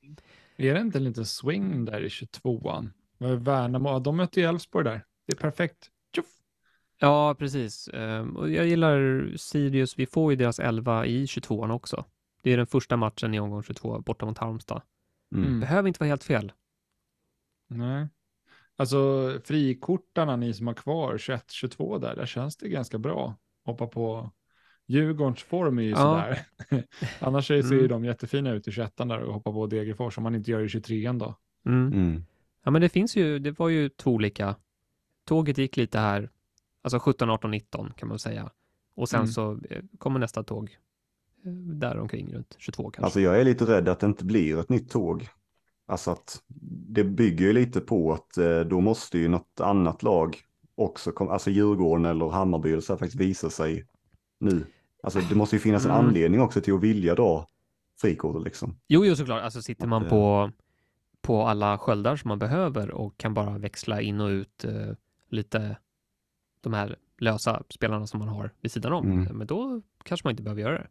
Är 0.56 0.74
det 0.74 0.80
inte 0.80 0.98
en 0.98 1.04
liten 1.04 1.26
swing 1.26 1.84
där 1.84 2.00
i 2.00 2.08
22an? 2.08 2.90
Vad 3.18 3.30
är 3.30 3.36
Värnamo, 3.36 3.98
de 3.98 4.16
möter 4.16 4.40
ju 4.40 4.46
Elfsborg 4.46 4.84
där. 4.84 5.04
Det 5.26 5.32
är 5.32 5.36
perfekt. 5.36 5.90
Tjoff! 6.14 6.26
Ja, 6.98 7.34
precis. 7.38 7.88
Ehm, 7.88 8.36
och 8.36 8.50
jag 8.50 8.66
gillar 8.66 9.30
Sirius. 9.36 9.98
Vi 9.98 10.06
får 10.06 10.32
ju 10.32 10.36
deras 10.36 10.58
11 10.58 11.06
i 11.06 11.24
22an 11.26 11.70
också. 11.70 12.04
Det 12.42 12.52
är 12.52 12.56
den 12.56 12.66
första 12.66 12.96
matchen 12.96 13.34
i 13.34 13.40
omgång 13.40 13.62
22 13.62 14.00
borta 14.00 14.26
mot 14.26 14.38
Halmstad. 14.38 14.82
Mm. 15.34 15.46
Mm. 15.46 15.60
Behöver 15.60 15.88
inte 15.88 16.00
vara 16.00 16.08
helt 16.08 16.24
fel. 16.24 16.52
Nej. 17.68 18.08
Alltså 18.76 19.30
frikortarna, 19.44 20.36
ni 20.36 20.54
som 20.54 20.66
har 20.66 20.74
kvar 20.74 21.16
21-22 21.18 21.98
där, 21.98 22.16
där 22.16 22.26
känns 22.26 22.56
det 22.56 22.68
ganska 22.68 22.98
bra. 22.98 23.34
Hoppa 23.64 23.86
på 23.86 24.30
Djurgårdens 24.86 25.42
form 25.42 25.78
är 25.78 25.82
ju 25.82 25.90
Ja. 25.90 25.96
sådär. 25.96 26.38
Annars 27.20 27.46
ser 27.46 27.54
ju 27.54 27.62
Mm. 27.78 27.88
de 27.88 28.04
jättefina 28.04 28.50
ut 28.52 28.68
i 28.68 28.72
21 28.72 28.96
där 28.96 29.18
och 29.18 29.34
hoppa 29.34 29.52
på 29.52 29.66
Degerfors 29.66 30.18
om 30.18 30.22
man 30.24 30.34
inte 30.34 30.50
gör 30.50 30.60
i 30.60 30.68
23 30.68 31.12
då. 31.12 31.34
Mm. 31.66 31.92
Mm. 31.92 32.24
Ja, 32.64 32.70
men 32.70 32.82
det 32.82 32.88
finns 32.88 33.16
ju, 33.16 33.38
det 33.38 33.58
var 33.58 33.68
ju 33.68 33.88
två 33.88 34.10
olika. 34.12 34.56
Tåget 35.26 35.58
gick 35.58 35.76
lite 35.76 35.98
här, 35.98 36.30
alltså 36.82 36.98
17, 36.98 37.30
18, 37.30 37.50
19 37.50 37.90
kan 37.96 38.08
man 38.08 38.18
säga. 38.18 38.50
Och 38.96 39.08
sen 39.08 39.20
Mm. 39.20 39.28
så 39.32 39.58
eh, 39.70 39.82
kommer 39.98 40.18
nästa 40.20 40.42
tåg 40.42 40.76
eh, 41.44 41.52
där 41.52 41.98
omkring 41.98 42.34
runt 42.34 42.56
22 42.58 42.82
kanske. 42.82 43.02
Alltså 43.04 43.20
jag 43.20 43.40
är 43.40 43.44
lite 43.44 43.64
rädd 43.64 43.88
att 43.88 44.00
det 44.00 44.06
inte 44.06 44.24
blir 44.24 44.60
ett 44.60 44.68
nytt 44.68 44.90
tåg. 44.90 45.28
Alltså 45.86 46.10
att 46.10 46.42
det 46.88 47.04
bygger 47.04 47.46
ju 47.46 47.52
lite 47.52 47.80
på 47.80 48.12
att 48.12 48.38
eh, 48.38 48.60
då 48.60 48.80
måste 48.80 49.18
ju 49.18 49.28
något 49.28 49.60
annat 49.60 50.02
lag 50.02 50.36
också, 50.74 51.12
kom, 51.12 51.28
alltså 51.28 51.50
Djurgården 51.50 52.04
eller 52.04 52.28
Hammarby 52.28 52.72
eller 52.72 52.80
så 52.80 52.92
här 52.92 52.98
faktiskt 52.98 53.20
visa 53.20 53.50
sig 53.50 53.86
nu. 54.40 54.66
Alltså 55.02 55.20
det 55.20 55.34
måste 55.34 55.56
ju 55.56 55.60
finnas 55.60 55.84
en 55.84 55.90
Mm. 55.90 56.06
anledning 56.06 56.40
också 56.40 56.60
till 56.60 56.74
att 56.74 56.80
vilja 56.82 57.14
dra 57.14 57.48
frikortet 58.00 58.42
liksom. 58.42 58.76
Jo, 58.88 59.04
jo, 59.04 59.16
såklart. 59.16 59.42
Alltså 59.42 59.62
sitter 59.62 59.86
man 59.86 60.02
eh, 60.02 60.08
på, 60.08 60.50
på 61.22 61.42
alla 61.42 61.78
sköldar 61.78 62.16
som 62.16 62.28
man 62.28 62.38
behöver 62.38 62.90
och 62.90 63.16
kan 63.16 63.34
bara 63.34 63.58
växla 63.58 64.00
in 64.00 64.20
och 64.20 64.28
ut 64.28 64.64
eh, 64.64 64.92
lite 65.28 65.76
de 66.60 66.72
här 66.72 66.96
lösa 67.18 67.62
spelarna 67.68 68.06
som 68.06 68.18
man 68.18 68.28
har 68.28 68.50
vid 68.60 68.72
sidan 68.72 68.92
om. 68.92 69.10
Mm. 69.12 69.36
Men 69.38 69.46
då 69.46 69.82
kanske 70.04 70.26
man 70.26 70.30
inte 70.30 70.42
behöver 70.42 70.62
göra 70.62 70.78
det. 70.78 70.88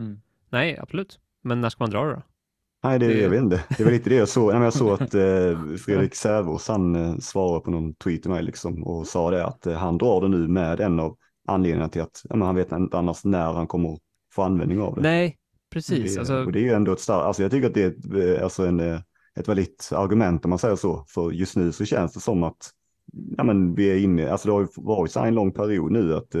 Mm. 0.00 0.20
Nej, 0.50 0.78
absolut. 0.78 1.20
Men 1.42 1.60
när 1.60 1.68
ska 1.68 1.84
man 1.84 1.90
dra 1.90 2.04
det 2.04 2.12
då? 2.14 2.22
Nej, 2.84 2.98
det, 2.98 3.06
Det- 3.06 3.20
jag 3.20 3.30
vet 3.30 3.42
inte. 3.42 3.64
Det 3.78 3.84
var 3.84 3.90
lite 3.90 4.10
det 4.10 4.16
jag 4.16 4.28
såg. 4.28 4.52
Nej, 4.54 4.62
Jag 4.62 4.72
såg 4.72 4.90
att 5.02 5.14
eh, 5.14 5.58
Fredrik 5.86 6.14
Sävås, 6.14 6.68
han 6.68 6.94
eh, 6.94 7.18
svarade 7.18 7.60
på 7.64 7.70
någon 7.70 7.94
tweet 7.94 8.22
till 8.22 8.30
mig 8.30 8.42
liksom 8.42 8.84
och 8.84 9.06
sa 9.06 9.30
det 9.30 9.44
att 9.46 9.66
eh, 9.66 9.74
han 9.74 9.98
drar 9.98 10.20
det 10.20 10.28
nu 10.28 10.48
med 10.48 10.80
en 10.80 11.00
av 11.00 11.16
anledningarna 11.48 11.88
till 11.88 12.02
att 12.02 12.22
ja, 12.28 12.44
han 12.44 12.54
vet 12.54 12.72
inte 12.72 12.98
annars 12.98 13.24
när 13.24 13.52
han 13.52 13.66
kommer 13.66 13.98
få 14.34 14.42
användning 14.42 14.80
av 14.80 14.94
det. 14.94 15.00
Nej, 15.02 15.36
precis. 15.72 16.14
Det, 16.14 16.18
Alltså, 16.20 16.34
och 16.44 16.52
det 16.52 16.58
är 16.58 16.62
ju 16.62 16.72
ändå 16.72 16.92
ett 16.92 17.00
starkt, 17.00 17.24
alltså 17.26 17.42
jag 17.42 17.50
tycker 17.50 17.66
att 17.68 17.74
det 17.74 17.82
är 17.82 17.88
ett, 17.88 18.36
eh, 18.38 18.44
alltså 18.44 18.66
en, 18.66 18.80
eh, 18.80 19.00
ett 19.38 19.48
väldigt 19.48 19.90
argument 19.94 20.44
om 20.44 20.48
man 20.50 20.58
säger 20.58 20.76
så. 20.76 21.04
För 21.08 21.30
just 21.30 21.56
nu 21.56 21.72
så 21.72 21.84
känns 21.84 22.12
det 22.14 22.20
som 22.20 22.42
att 22.42 22.70
ja, 23.36 23.44
men 23.44 23.74
vi 23.74 23.90
är 23.90 23.96
inne, 23.98 24.30
alltså 24.30 24.48
det 24.48 24.52
har 24.54 24.60
ju 24.60 24.68
varit 24.76 25.10
så 25.12 25.20
här 25.20 25.26
en 25.26 25.34
lång 25.34 25.52
period 25.52 25.92
nu 25.92 26.14
att 26.14 26.34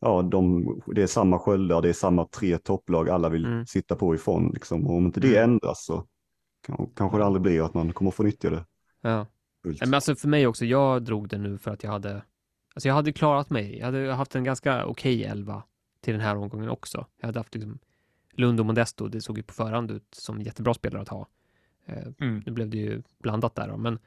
ja, 0.00 0.22
de, 0.22 0.64
det 0.86 1.02
är 1.02 1.06
samma 1.06 1.38
sköldar, 1.38 1.82
det 1.82 1.88
är 1.88 1.92
samma 1.92 2.26
tre 2.26 2.58
topplag 2.58 3.08
alla 3.10 3.28
vill 3.28 3.44
Mm. 3.44 3.66
sitta 3.66 3.96
på 3.96 4.14
ifrån. 4.14 4.50
Liksom. 4.54 4.86
Och 4.86 4.96
om 4.96 5.06
inte 5.06 5.20
det 5.20 5.36
Mm. 5.38 5.50
ändras 5.50 5.84
så 5.84 6.06
kan, 6.66 6.90
kanske 6.96 7.18
det 7.18 7.24
aldrig 7.24 7.42
blir 7.42 7.62
att 7.64 7.74
man 7.74 7.92
kommer 7.92 8.10
få 8.10 8.22
nyttja 8.22 8.50
det. 8.50 8.64
ja. 9.00 9.26
fullt. 9.62 9.80
Men 9.80 9.94
alltså 9.94 10.14
för 10.16 10.28
mig 10.28 10.46
också, 10.46 10.64
jag 10.64 11.02
drog 11.02 11.28
det 11.28 11.38
nu 11.38 11.58
för 11.58 11.70
att 11.70 11.82
jag 11.82 11.90
hade, 11.90 12.22
alltså 12.74 12.88
jag 12.88 12.94
hade 12.94 13.12
klarat 13.12 13.50
mig. 13.50 13.78
Jag 13.78 13.86
hade 13.86 14.12
haft 14.12 14.34
en 14.34 14.44
ganska 14.44 14.86
okej 14.86 15.24
elva 15.24 15.62
till 16.00 16.12
den 16.14 16.20
här 16.20 16.36
omgången 16.36 16.68
också. 16.68 17.06
Jag 17.20 17.28
hade 17.28 17.38
haft 17.38 17.54
liksom 17.54 17.78
Lund 18.32 18.60
och 18.60 18.66
Modesto, 18.66 19.08
det 19.08 19.20
såg 19.20 19.36
ju 19.36 19.42
på 19.42 19.54
förhand 19.54 19.90
ut 19.90 20.06
som 20.12 20.40
jättebra 20.42 20.74
spelare 20.74 21.02
att 21.02 21.08
ha. 21.08 21.26
Eh, 21.86 22.06
Mm. 22.20 22.42
Nu 22.46 22.52
blev 22.52 22.70
det 22.70 22.76
ju 22.78 23.02
blandat 23.22 23.54
där 23.54 23.68
då, 23.68 23.76
men 23.76 23.98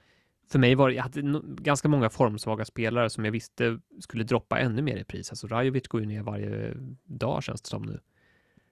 för 0.52 0.60
mig 0.60 0.76
var 0.76 0.90
det, 0.90 0.96
jag 0.96 1.04
hade 1.04 1.22
no, 1.22 1.42
ganska 1.56 1.88
många 1.88 2.10
formsvaga 2.10 2.66
spelare 2.66 3.10
som 3.10 3.26
jag 3.26 3.32
visste 3.32 3.80
skulle 4.00 4.24
droppa 4.24 4.60
ännu 4.60 4.82
mer 4.82 4.98
i 4.98 5.04
pris. 5.04 5.30
Alltså 5.30 5.48
Rajovic 5.48 5.88
går 5.88 6.02
ju 6.02 6.08
ner 6.08 6.24
varje 6.24 6.74
dag 7.04 7.44
känns 7.44 7.62
det 7.62 7.68
som 7.70 7.82
nu. 7.84 8.00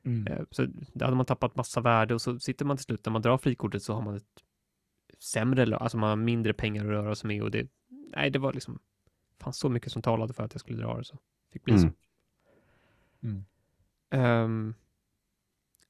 Mm. 0.05 0.27
Eh, 0.27 0.39
Så 0.51 0.65
där 0.93 1.05
hade 1.05 1.17
man 1.17 1.25
tappat 1.25 1.55
massa 1.55 1.81
värde 1.81 2.13
och 2.13 2.21
så 2.21 2.39
sitter 2.39 2.65
man 2.65 2.77
till 2.77 2.83
slut 2.83 3.05
när 3.05 3.11
man 3.13 3.21
drar 3.21 3.37
frikortet 3.37 3.83
så 3.83 3.93
har 3.93 4.01
man 4.01 4.15
ett 4.15 4.43
sämre, 5.19 5.77
alltså 5.77 5.97
man 5.97 6.09
har 6.09 6.15
mindre 6.15 6.53
pengar 6.53 6.83
att 6.85 6.89
röra 6.91 7.15
sig 7.15 7.27
med 7.27 7.43
och 7.43 7.51
det, 7.51 7.67
nej 8.15 8.29
det 8.31 8.39
var 8.39 8.53
liksom, 8.53 8.79
fanns 9.39 9.57
så 9.57 9.69
mycket 9.69 9.91
som 9.91 10.01
talade 10.01 10.33
för 10.33 10.43
att 10.43 10.53
jag 10.53 10.61
skulle 10.61 10.81
dra 10.83 10.97
det 10.97 11.03
så. 11.03 11.17
Fick 11.53 11.63
bli 11.63 11.73
Mm. 11.73 11.89
så. 11.89 11.95
Mm. 13.27 13.45
Ehm, 14.09 14.73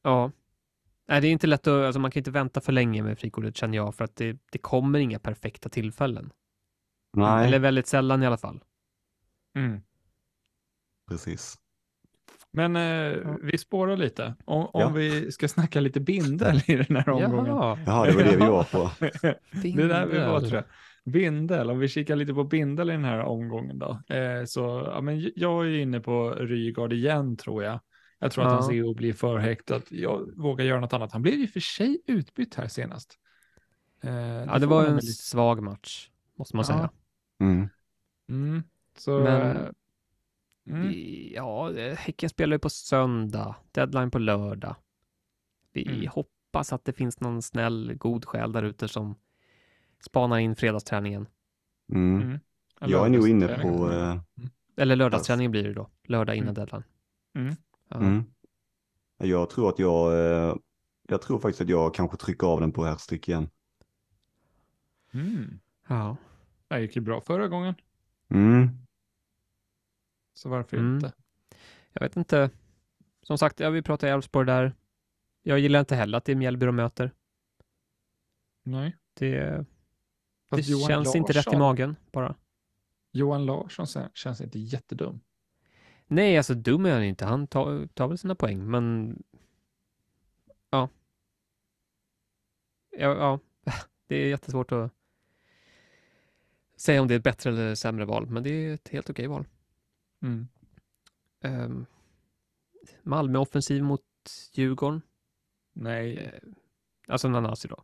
ja. 0.02 0.32
Nej, 1.08 1.22
det 1.22 1.28
är 1.28 1.32
inte 1.32 1.48
lätt 1.48 1.68
att, 1.68 1.86
alltså 1.86 2.00
man 2.00 2.12
kan 2.12 2.20
inte 2.20 2.32
vänta 2.32 2.62
för 2.62 2.72
länge 2.72 3.04
med 3.04 3.20
frikortet 3.20 3.58
känner 3.58 3.76
jag 3.78 3.96
för 3.96 4.04
att 4.04 4.16
det, 4.16 4.38
det 4.52 4.58
kommer 4.58 5.00
inga 5.00 5.20
perfekta 5.20 5.70
tillfällen. 5.70 6.32
Nej, 7.14 7.48
Eller 7.48 7.60
väldigt 7.60 7.88
sällan 7.88 8.24
i 8.24 8.28
alla 8.28 8.38
fall. 8.38 8.64
Mm. 9.58 9.82
precis. 11.10 11.56
Men 12.52 12.76
eh, 12.76 13.36
vi 13.42 13.58
spårar 13.58 13.98
lite. 13.98 14.36
Om, 14.46 14.66
om 14.66 14.82
Ja. 14.82 14.90
vi 14.90 15.32
ska 15.32 15.48
snacka 15.48 15.80
lite 15.80 16.00
bindel 16.00 16.62
i 16.68 16.76
den 16.76 16.96
här 16.96 17.10
omgången. 17.10 17.46
Jaha, 17.46 17.80
Jaha, 17.86 18.06
det 18.06 18.12
var 18.12 18.24
det 18.24 18.32
vi 18.38 18.46
var 18.48 18.64
på. 18.64 18.92
det 19.62 19.82
är 19.84 19.88
där 19.88 20.06
vi 20.06 20.18
var 20.18 20.26
bindel. 20.40 20.50
tror 20.50 20.64
jag. 20.64 21.14
Bindel, 21.14 21.70
om 21.70 21.80
vi 21.80 21.88
kikar 21.88 22.16
lite 22.16 22.34
på 22.34 22.44
bindel 22.44 22.90
i 22.90 22.94
den 22.94 23.04
här 23.06 23.20
omgången 23.20 23.80
då. 23.80 24.02
Eh, 24.16 24.46
så 24.46 24.84
ja, 24.94 25.02
men 25.02 25.32
jag 25.36 25.66
är 25.68 25.78
inne 25.80 26.00
på 26.00 26.30
Rygaard 26.32 26.94
igen 26.94 27.38
tror 27.38 27.64
jag. 27.64 27.80
Jag 28.20 28.32
tror 28.32 28.44
att 28.46 28.52
Ja. 28.52 28.56
hans 28.56 28.72
EO 28.72 28.94
blir 28.94 29.14
för 29.14 29.38
högt. 29.38 29.72
Att 29.72 29.92
jag 29.92 30.32
vågar 30.38 30.66
göra 30.66 30.80
något 30.80 30.94
annat. 30.94 31.12
Han 31.12 31.22
blev 31.22 31.34
ju 31.36 31.48
för 31.48 31.60
sig 31.60 32.02
utbytt 32.08 32.56
här 32.56 32.68
senast. 32.68 33.20
Eh, 34.02 34.12
Ja, 34.14 34.60
det 34.60 34.66
var 34.66 34.80
en 34.86 34.86
väl 34.86 34.96
lite- 34.96 35.08
svag 35.14 35.64
match, 35.64 36.10
måste 36.36 36.56
man 36.56 36.66
Ja. 36.68 36.74
säga. 36.78 36.90
Mm. 37.40 37.70
Mm, 38.30 38.64
så, 38.98 39.20
Men- 39.20 39.74
mm, 40.70 40.88
Vi- 40.88 41.34
Ja, 41.36 41.72
Häcken 41.98 42.30
spelar 42.30 42.56
ju 42.56 42.60
på 42.60 42.70
söndag, 42.70 43.56
deadline 43.72 44.12
på 44.12 44.20
lördag. 44.20 44.76
Vi 45.74 45.88
Mm. 45.88 46.08
hoppas 46.08 46.74
att 46.74 46.86
det 46.86 46.94
finns 46.94 47.20
någon 47.20 47.42
snäll, 47.42 47.94
god 47.98 48.26
själ 48.26 48.52
där 48.52 48.64
ute 48.64 48.88
som 48.88 49.16
spanar 50.06 50.38
in 50.38 50.56
fredagsträningen. 50.56 51.28
Mm. 51.92 52.22
mm. 52.22 52.40
Jag 52.80 53.06
är 53.06 53.10
nog 53.10 53.30
inne 53.30 53.48
på, 53.48 53.92
eh, 53.92 54.18
Eller 54.78 54.96
lördagsträningen 54.96 55.52
blir 55.52 55.64
det 55.64 55.74
då, 55.74 55.90
lördag 56.04 56.36
innan 56.36 56.56
Mm. 56.56 56.56
deadline. 56.56 56.84
Mm. 57.90 58.04
Ja. 58.04 58.08
mm. 58.08 58.24
jag 59.32 59.50
tror 59.50 59.70
att 59.70 59.80
jag, 59.80 60.14
eh, 60.14 60.56
jag 61.08 61.22
tror 61.22 61.40
faktiskt 61.40 61.62
att 61.62 61.70
jag 61.70 61.94
kanske 61.94 62.18
trycker 62.18 62.48
av 62.48 62.60
den 62.62 62.72
på 62.72 62.86
herrstick 62.86 63.28
igen. 63.30 63.50
Mm. 65.14 65.60
ja. 65.88 66.18
Det 66.68 66.80
gick 66.82 66.96
ju 66.96 67.02
bra 67.02 67.22
förra 67.22 67.48
gången, 67.48 67.76
Mm. 68.30 68.70
så 70.34 70.50
varför 70.50 70.78
Mm. 70.78 70.96
inte? 70.96 71.14
Jag 71.94 72.02
vet 72.02 72.18
inte. 72.18 72.50
Som 73.22 73.38
sagt, 73.38 73.60
ja, 73.60 73.70
vi 73.70 73.82
pratar 73.82 74.08
Elfsborg 74.08 74.46
där. 74.48 74.74
Jag 75.44 75.60
gillar 75.60 75.80
inte 75.80 75.96
heller 75.96 76.18
att 76.18 76.26
det 76.26 76.32
är 76.32 76.36
Mjällby 76.36 76.66
de 76.66 76.76
möter. 76.76 77.12
Nej. 78.64 78.96
Det, 79.14 79.66
det 80.50 80.62
Johan 80.62 80.88
känns 80.88 81.16
inte 81.16 81.34
rätt 81.34 81.48
i 81.48 81.50
Larsson- 81.50 81.60
magen 81.60 81.96
bara. 82.12 82.36
Johan 83.12 83.46
Larsson 83.46 83.88
känns 84.14 84.42
inte 84.42 84.60
jättedum. 84.60 85.20
Nej, 86.08 86.38
alltså 86.38 86.54
dum 86.54 86.86
är 86.86 86.94
han 86.94 87.04
inte. 87.04 87.26
Han 87.26 87.48
tar, 87.48 87.88
tar 87.94 88.08
väl 88.08 88.18
sina 88.18 88.36
poäng, 88.36 88.70
men 88.72 89.16
ja. 90.70 90.90
Ja, 92.92 93.16
ja. 93.16 93.40
Det 94.08 94.16
är 94.16 94.28
jättesvårt 94.28 94.72
att 94.72 94.92
säga 96.78 97.02
om 97.02 97.08
det 97.08 97.14
är 97.14 97.18
ett 97.18 97.24
bättre 97.24 97.50
eller 97.50 97.76
sämre 97.76 98.06
val, 98.06 98.28
men 98.28 98.44
det 98.44 98.50
är 98.50 98.74
ett 98.74 98.90
helt 98.90 99.10
okej 99.10 99.28
val. 99.28 99.46
Mm. 100.22 100.48
Um, 101.42 101.86
Malmö 103.04 103.40
offensiv 103.40 103.84
mot 103.84 104.02
Djurgården. 104.54 105.02
Nej, 105.74 106.18
Eh, 106.18 106.42
alltså 107.08 107.28
Nanasi 107.30 107.68
då. 107.68 107.84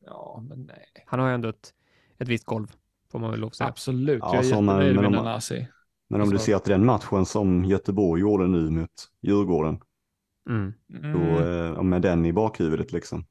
ja 0.00 0.44
men 0.48 0.62
nej. 0.62 0.86
Han 1.06 1.20
har 1.20 1.28
ju 1.28 1.34
ändå 1.34 1.48
ett, 1.48 1.74
ett 2.18 2.28
visst 2.28 2.44
golv, 2.44 2.76
får 3.08 3.18
man 3.18 3.30
väl 3.30 3.40
lov 3.40 3.48
att 3.48 3.54
säga. 3.54 3.68
Absolut, 3.68 4.18
Ja, 4.22 4.34
jag 4.34 4.44
är 4.44 4.48
jättenöjd 4.48 4.96
med 4.96 5.12
Nanasi. 5.12 5.68
Men 6.08 6.20
om 6.20 6.30
du 6.30 6.38
ser 6.38 6.58
till 6.58 6.72
den 6.72 6.84
matchen 6.86 7.26
som 7.26 7.64
Göteborg 7.64 8.20
gjorde 8.20 8.46
nu 8.46 8.70
mot 8.70 8.90
Djurgården, 9.22 9.80
Mm. 10.48 10.74
Mm. 10.94 11.12
då, 11.12 11.40
eh, 11.40 11.82
med 11.82 12.02
den 12.02 12.26
i 12.26 12.32
bakhuvudet 12.32 12.92
liksom. 12.92 13.26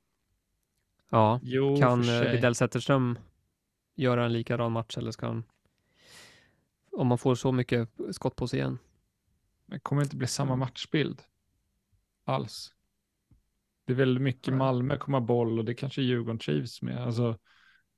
Ja, 1.10 1.40
Jo, 1.44 1.78
kan 1.78 2.10
eh. 2.10 2.32
Widell 2.32 2.56
Zetterström 2.56 3.20
göra 3.96 4.26
en 4.26 4.34
likadan 4.34 4.72
match 4.72 4.98
eller 4.98 5.12
ska 5.12 5.26
han, 5.28 5.44
om 6.92 7.08
man 7.08 7.18
får 7.18 7.36
så 7.36 7.52
mycket 7.52 7.90
skott 8.12 8.36
på 8.36 8.48
sig 8.48 8.60
igen? 8.60 8.78
Det 9.66 9.80
kommer 9.80 10.02
inte 10.02 10.16
bli 10.18 10.28
samma 10.28 10.54
Mm. 10.54 10.60
matchbild 10.60 11.22
alls. 12.24 12.74
Det 13.86 13.94
är 13.94 13.98
väldigt 13.98 14.24
mycket. 14.24 14.54
Malmö 14.54 14.98
komma 14.98 15.22
boll 15.22 15.60
och 15.60 15.66
det 15.66 15.74
kanske 15.74 16.02
Djurgården 16.02 16.40
trivs 16.40 16.82
med. 16.82 16.98
Alltså, 16.98 17.38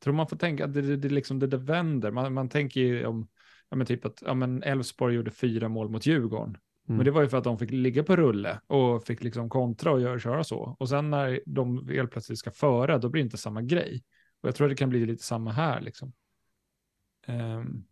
tror 0.04 0.14
man 0.14 0.28
får 0.28 0.38
tänka 0.38 0.66
att 0.66 0.74
det, 0.74 0.82
det, 0.82 0.98
det, 0.98 1.10
liksom, 1.10 1.40
det, 1.40 1.48
det 1.48 1.58
vänder. 1.58 2.12
Man, 2.12 2.34
man 2.34 2.50
tänker 2.50 2.82
ju 2.82 3.06
om, 3.06 3.28
ja 3.70 3.78
men 3.78 3.88
typ 3.88 4.06
att 4.06 4.24
ja 4.26 4.34
men 4.34 4.64
Elfsborg 4.64 5.16
gjorde 5.16 5.32
fyra 5.32 5.70
mål 5.70 5.90
mot 5.90 6.06
Djurgården. 6.06 6.58
Mm. 6.90 6.98
Men 6.98 7.06
det 7.06 7.12
var 7.12 7.22
ju 7.22 7.30
för 7.30 7.38
att 7.38 7.44
de 7.44 7.60
fick 7.60 7.72
ligga 7.72 8.04
på 8.04 8.16
rulle 8.16 8.62
och 8.68 9.04
fick 9.04 9.24
liksom 9.24 9.50
kontra 9.50 9.92
och 9.92 10.02
göra, 10.02 10.20
köra 10.20 10.44
så. 10.44 10.76
Och 10.80 10.90
sen 10.90 11.10
när 11.10 11.42
de 11.46 11.88
helt 11.88 12.12
plötsligt 12.12 12.40
ska 12.40 12.52
föra, 12.52 12.98
då 12.98 13.10
blir 13.10 13.22
det 13.22 13.26
inte 13.26 13.38
samma 13.38 13.62
grej. 13.62 14.04
Och 14.42 14.48
jag 14.48 14.56
tror 14.56 14.68
att 14.68 14.72
det 14.72 14.76
kan 14.76 14.90
bli 14.90 15.06
lite 15.06 15.24
samma 15.24 15.52
här 15.52 15.82
liksom. 15.82 16.14
Ehm, 17.26 17.84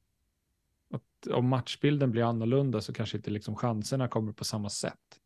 att 0.94 1.28
om 1.34 1.48
matchbilden 1.48 2.12
blir 2.12 2.24
annorlunda 2.24 2.82
så 2.82 2.94
kanske 2.94 3.18
inte 3.18 3.32
liksom 3.32 3.56
chanserna 3.56 4.08
kommer 4.08 4.34
på 4.34 4.44
samma 4.44 4.70
sätt. 4.70 5.20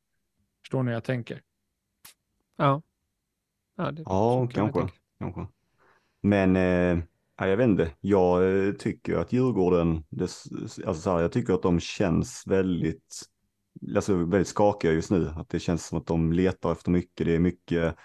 Förstår 0.61 0.83
ni 0.83 0.89
hur 0.89 0.93
jag 0.93 1.03
tänker? 1.03 1.41
Ja. 2.55 2.81
Ja, 3.75 3.91
det, 3.91 4.01
Ja, 4.05 4.47
kanske. 4.47 4.87
kanske. 5.19 5.47
Men 6.21 6.55
eh, 6.55 7.03
ja, 7.41 7.47
jag 7.47 7.57
vet 7.57 7.67
inte, 7.67 7.91
jag 8.01 8.67
eh, 8.67 8.73
tycker 8.73 9.17
att 9.17 9.33
Djurgården, 9.33 10.03
det, 10.09 10.23
alltså 10.85 10.93
så 10.93 11.11
här, 11.11 11.21
jag 11.21 11.31
tycker 11.31 11.53
att 11.53 11.61
de 11.61 11.79
känns 11.79 12.43
väldigt, 12.47 13.21
alltså 13.95 14.15
väldigt 14.15 14.47
skakiga 14.47 14.91
just 14.91 15.11
nu. 15.11 15.33
Att 15.35 15.49
det 15.49 15.59
känns 15.59 15.85
som 15.85 15.97
att 15.97 16.05
de 16.05 16.33
letar 16.33 16.71
efter 16.71 16.91
mycket. 16.91 17.25
Det 17.25 17.35
är 17.35 17.39
mycket, 17.39 17.95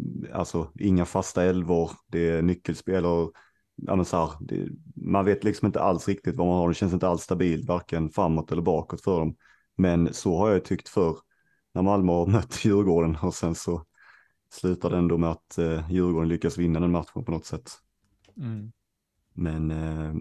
mm, 0.00 0.32
alltså 0.32 0.70
inga 0.80 1.04
fasta 1.04 1.44
elvor, 1.44 1.90
det 2.06 2.30
är 2.30 2.42
nyckelspelare. 2.42 3.28
Ja, 3.76 3.96
men 3.96 4.04
så 4.04 4.16
här, 4.16 4.30
det, 4.40 4.68
man 4.96 5.24
vet 5.24 5.44
liksom 5.44 5.66
inte 5.66 5.80
alls 5.80 6.08
riktigt 6.08 6.36
vad 6.36 6.46
man 6.46 6.56
har. 6.56 6.68
Det 6.68 6.74
känns 6.74 6.92
inte 6.92 7.08
alls 7.08 7.22
stabilt, 7.22 7.68
varken 7.68 8.10
framåt 8.10 8.52
eller 8.52 8.62
bakåt 8.62 9.00
för 9.00 9.20
dem. 9.20 9.36
Men 9.76 10.14
så 10.14 10.38
har 10.38 10.50
jag 10.50 10.64
tyckt 10.64 10.88
för 10.88 11.16
när 11.72 11.82
Malmö 11.82 12.12
har 12.12 12.26
mött 12.32 12.64
Djurgården 12.64 13.16
och 13.22 13.34
sen 13.34 13.54
så 13.54 13.84
slutar 14.52 14.90
det 14.90 14.96
ändå 14.96 15.18
med 15.18 15.30
att 15.30 15.58
eh, 15.58 15.90
Djurgården 15.90 16.28
lyckas 16.28 16.58
vinna 16.58 16.80
den 16.80 16.90
matchen 16.90 17.24
på 17.24 17.30
något 17.30 17.46
sätt. 17.46 17.70
Mm. 18.36 18.72
Men 19.34 19.70
eh, 19.70 20.14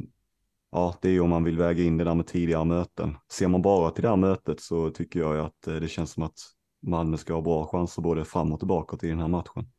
ja, 0.72 0.98
det 1.02 1.08
är 1.08 1.12
ju 1.12 1.20
om 1.20 1.30
man 1.30 1.44
vill 1.44 1.58
väga 1.58 1.84
in 1.84 1.98
det 1.98 2.04
där 2.04 2.16
med 2.16 2.28
tidigare 2.28 2.66
möten. 2.66 3.18
Ser 3.32 3.48
man 3.48 3.62
bara 3.62 3.92
till 3.92 4.02
det 4.02 4.10
här 4.10 4.16
mötet 4.16 4.60
så 4.60 4.90
tycker 4.90 5.20
jag 5.20 5.40
att 5.40 5.68
eh, 5.68 5.76
det 5.76 5.88
känns 5.88 6.12
som 6.12 6.24
att 6.24 6.40
Malmö 6.82 7.18
ska 7.18 7.34
ha 7.34 7.42
bra 7.42 7.68
chanser 7.68 8.02
både 8.02 8.26
framåt 8.26 8.62
och 8.62 8.68
bakåt 8.68 9.04
i 9.04 9.10
den 9.10 9.20
här 9.20 9.28
matchen. 9.28 9.72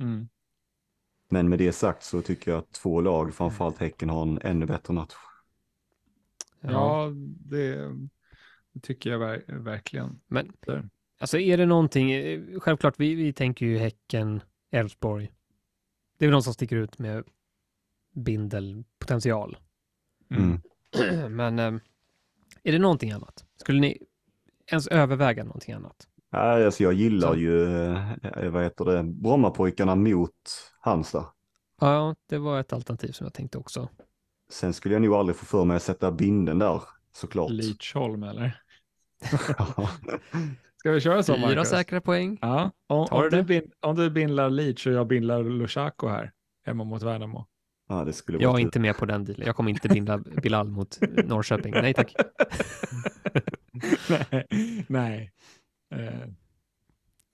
Mm. 0.00 0.28
Men 1.30 1.48
med 1.48 1.58
det 1.58 1.72
sagt 1.72 2.02
så 2.02 2.22
tycker 2.22 2.50
jag 2.50 2.58
att 2.58 2.72
två 2.72 3.00
lag, 3.00 3.34
framförallt 3.34 3.78
Häcken, 3.78 4.10
har 4.10 4.22
en 4.22 4.38
ännu 4.42 4.66
bättre 4.66 4.94
match. 4.94 5.14
Ja, 6.60 7.12
det, 7.24 7.90
det 8.72 8.80
tycker 8.82 9.10
jag 9.10 9.18
ver 9.18 9.44
verkligen. 9.48 10.20
Men 10.26 10.52
Där. 10.66 10.88
alltså 11.20 11.38
är 11.38 11.56
det 11.56 11.66
någonting, 11.66 12.12
eh, 12.12 12.60
självklart 12.60 12.94
vi, 13.00 13.14
vi 13.14 13.32
tänker 13.32 13.66
ju 13.66 13.78
Häcken, 13.78 14.42
Elfsborg. 14.70 15.32
Det 16.18 16.24
är 16.24 16.28
väl 16.28 16.32
de 16.32 16.42
som 16.42 16.54
sticker 16.54 16.76
ut 16.76 16.98
med 16.98 17.24
bindelpotential. 18.14 19.56
Mm. 20.30 20.60
Men 21.36 21.58
eh, 21.58 21.80
är 22.62 22.72
det 22.72 22.78
någonting 22.78 23.12
annat? 23.12 23.44
Skulle 23.56 23.80
ni 23.80 23.98
ens 24.66 24.86
överväga 24.88 25.44
någonting 25.44 25.74
annat? 25.74 26.06
Nej, 26.32 26.64
alltså 26.64 26.82
jag 26.82 26.92
gillar 26.92 27.32
Så. 27.32 27.38
ju, 27.38 27.64
eh, 27.84 28.50
vad 28.50 28.62
heter 28.62 28.84
det, 28.84 29.02
Brommapojkarna 29.02 29.94
mot 29.94 30.32
Halmstad. 30.80 31.24
Ja, 31.80 32.14
det 32.26 32.38
var 32.38 32.60
ett 32.60 32.72
alternativ 32.72 33.12
som 33.12 33.24
jag 33.24 33.34
tänkte 33.34 33.58
också. 33.58 33.88
Sen 34.50 34.72
skulle 34.72 34.94
jag 34.94 35.02
nog 35.02 35.14
aldrig 35.14 35.36
få 35.36 35.46
för 35.46 35.64
mig 35.64 35.76
att 35.76 35.82
sätta 35.82 36.12
binden 36.12 36.58
där, 36.58 36.82
såklart. 37.12 37.50
Lidsholm 37.50 38.22
eller? 38.22 38.62
Ska 40.76 40.90
vi 40.90 41.00
köra 41.00 41.22
så 41.22 41.34
Fyra 41.34 41.46
Marcus? 41.46 41.68
säkra 41.68 42.00
poäng. 42.00 42.38
Ja, 42.40 42.70
om, 42.86 43.06
om, 43.10 43.28
du 43.30 43.42
bin, 43.42 43.70
om 43.80 43.96
du 43.96 44.10
bindlar 44.10 44.50
Leach 44.50 44.86
och 44.86 44.92
jag 44.92 45.06
bindlar 45.06 45.44
Lushaku 45.44 46.08
här, 46.08 46.32
hemma 46.66 46.84
mot 46.84 47.02
Värnamo. 47.02 47.46
Ja, 47.90 48.04
det 48.04 48.12
skulle 48.12 48.38
Jag 48.38 48.54
är 48.54 48.58
inte 48.62 48.80
med 48.80 48.96
på 48.96 49.06
den 49.06 49.24
dealen. 49.24 49.46
Jag 49.46 49.56
kommer 49.56 49.70
inte 49.70 49.88
binda 49.88 50.18
Bilal 50.18 50.68
mot 50.68 50.98
Norrköping. 51.24 51.72
Nej 51.72 51.94
tack. 51.94 52.14
nej, 54.08 54.46
nej. 54.88 55.30
Eh, 55.94 56.28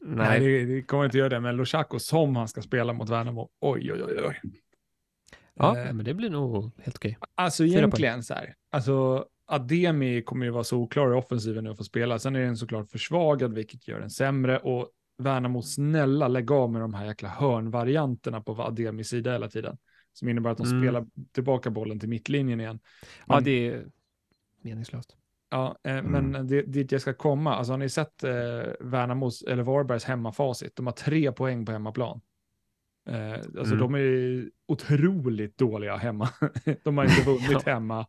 nej, 0.00 0.40
det, 0.40 0.64
det 0.64 0.82
kommer 0.82 1.04
inte 1.04 1.18
göra 1.18 1.28
det, 1.28 1.40
men 1.40 1.56
Lushaku 1.56 1.98
som 1.98 2.36
han 2.36 2.48
ska 2.48 2.62
spela 2.62 2.92
mot 2.92 3.08
Värnamo, 3.08 3.48
oj, 3.60 3.92
oj, 3.92 4.02
oj, 4.04 4.24
oj. 4.26 4.40
ja, 5.54 5.78
Eh, 5.78 5.92
men 5.92 6.04
det 6.04 6.14
blir 6.14 6.30
nog 6.30 6.70
helt 6.82 6.96
okej. 6.96 7.18
Alltså 7.34 7.64
egentligen 7.64 8.22
så 8.22 8.34
här, 8.34 8.54
alltså 8.70 9.26
Ademi 9.46 10.22
kommer 10.22 10.46
ju 10.46 10.52
vara 10.52 10.64
så 10.64 10.78
oklar 10.78 11.10
i 11.10 11.14
offensiven 11.14 11.64
nu 11.64 11.70
att 11.70 11.76
få 11.76 11.84
spela. 11.84 12.18
Sen 12.18 12.36
är 12.36 12.40
den 12.40 12.56
såklart 12.56 12.90
försvagad, 12.90 13.54
vilket 13.54 13.88
gör 13.88 14.00
den 14.00 14.10
sämre. 14.10 14.58
Och 14.58 14.90
Värnamo, 15.18 15.62
snälla 15.62 16.28
lägg 16.28 16.52
av 16.52 16.72
med 16.72 16.80
de 16.80 16.94
här 16.94 17.06
jäkla 17.06 17.28
hörnvarianterna 17.28 18.40
på 18.40 18.62
Ademis 18.62 19.08
sida 19.08 19.32
hela 19.32 19.48
tiden. 19.48 19.76
Som 20.18 20.28
innebär 20.28 20.50
att 20.50 20.58
de 20.58 20.66
Mm. 20.66 20.80
spelar 20.82 21.06
tillbaka 21.32 21.70
bollen 21.70 22.00
till 22.00 22.08
mittlinjen 22.08 22.60
igen. 22.60 22.78
Ja, 23.26 23.34
Men- 23.34 23.44
det 23.44 23.50
är 23.68 23.86
meningslöst. 24.62 25.16
Ja, 25.50 25.78
eh, 25.84 25.96
Mm. 25.98 26.30
men 26.32 26.46
det, 26.46 26.62
dit 26.62 26.92
jag 26.92 27.00
ska 27.00 27.12
komma, 27.14 27.54
alltså 27.54 27.72
har 27.72 27.78
ni 27.78 27.88
sett 27.88 28.24
eh, 28.24 28.30
Värnamos, 28.80 29.42
eller 29.42 29.62
Varbergs 29.62 30.04
hemmafacit? 30.04 30.76
De 30.76 30.86
har 30.86 30.92
tre 30.92 31.32
poäng 31.32 31.66
på 31.66 31.72
hemmaplan. 31.72 32.20
Eh, 33.08 33.32
alltså 33.32 33.74
Mm. 33.74 33.78
de 33.78 33.94
är 33.94 34.50
otroligt 34.66 35.58
dåliga 35.58 35.96
hemma. 35.96 36.28
de 36.82 36.98
har 36.98 37.04
inte 37.04 37.22
vunnit 37.26 37.50
Ja. 37.50 37.72
hemma. 37.72 38.06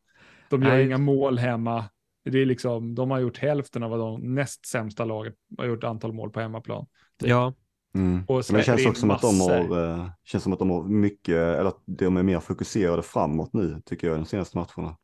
De 0.49 0.63
gör 0.63 0.69
Nej. 0.69 0.85
inga 0.85 0.97
mål 0.97 1.37
hemma. 1.39 1.85
Det 2.23 2.39
är 2.39 2.45
liksom, 2.45 2.95
de 2.95 3.11
har 3.11 3.19
gjort 3.19 3.37
hälften 3.37 3.83
av 3.83 3.89
vad 3.89 3.99
de 3.99 4.35
näst 4.35 4.65
sämsta 4.65 5.05
laget 5.05 5.35
har 5.57 5.65
gjort 5.65 5.83
antal 5.83 6.13
mål 6.13 6.29
på 6.31 6.39
hemmaplan. 6.39 6.85
Typ. 7.19 7.29
Ja, 7.29 7.53
Mm. 7.97 8.23
Och 8.27 8.43
Men 8.49 8.57
det 8.57 8.63
känns 8.63 8.85
också 8.85 8.99
som 8.99 9.11
att 9.11 9.21
de 9.21 9.39
har, 9.41 9.83
eh, 9.89 10.09
känns 10.23 10.43
som 10.43 10.53
att 10.53 10.59
de 10.59 10.69
har 10.69 10.83
mycket, 10.83 11.35
eller 11.35 11.65
att 11.65 11.81
de 11.85 12.17
är 12.17 12.23
mer 12.23 12.39
fokuserade 12.39 13.01
framåt 13.01 13.53
nu, 13.53 13.81
tycker 13.85 14.07
jag, 14.07 14.15
i 14.15 14.19
de 14.19 14.25
senaste 14.25 14.57
matcherna. 14.57 14.97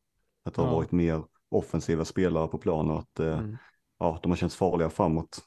Att 0.45 0.53
det 0.53 0.61
har 0.61 0.69
Ja. 0.69 0.75
varit 0.75 0.91
mer 0.91 1.23
offensiva 1.51 2.05
spelare 2.05 2.47
på 2.47 2.57
plan 2.57 2.91
och 2.91 2.99
att 2.99 3.19
eh, 3.19 3.37
Mm. 3.39 3.57
ja, 3.99 4.19
de 4.23 4.31
har 4.31 4.35
känts 4.35 4.55
farliga 4.55 4.89
framåt 4.89 5.39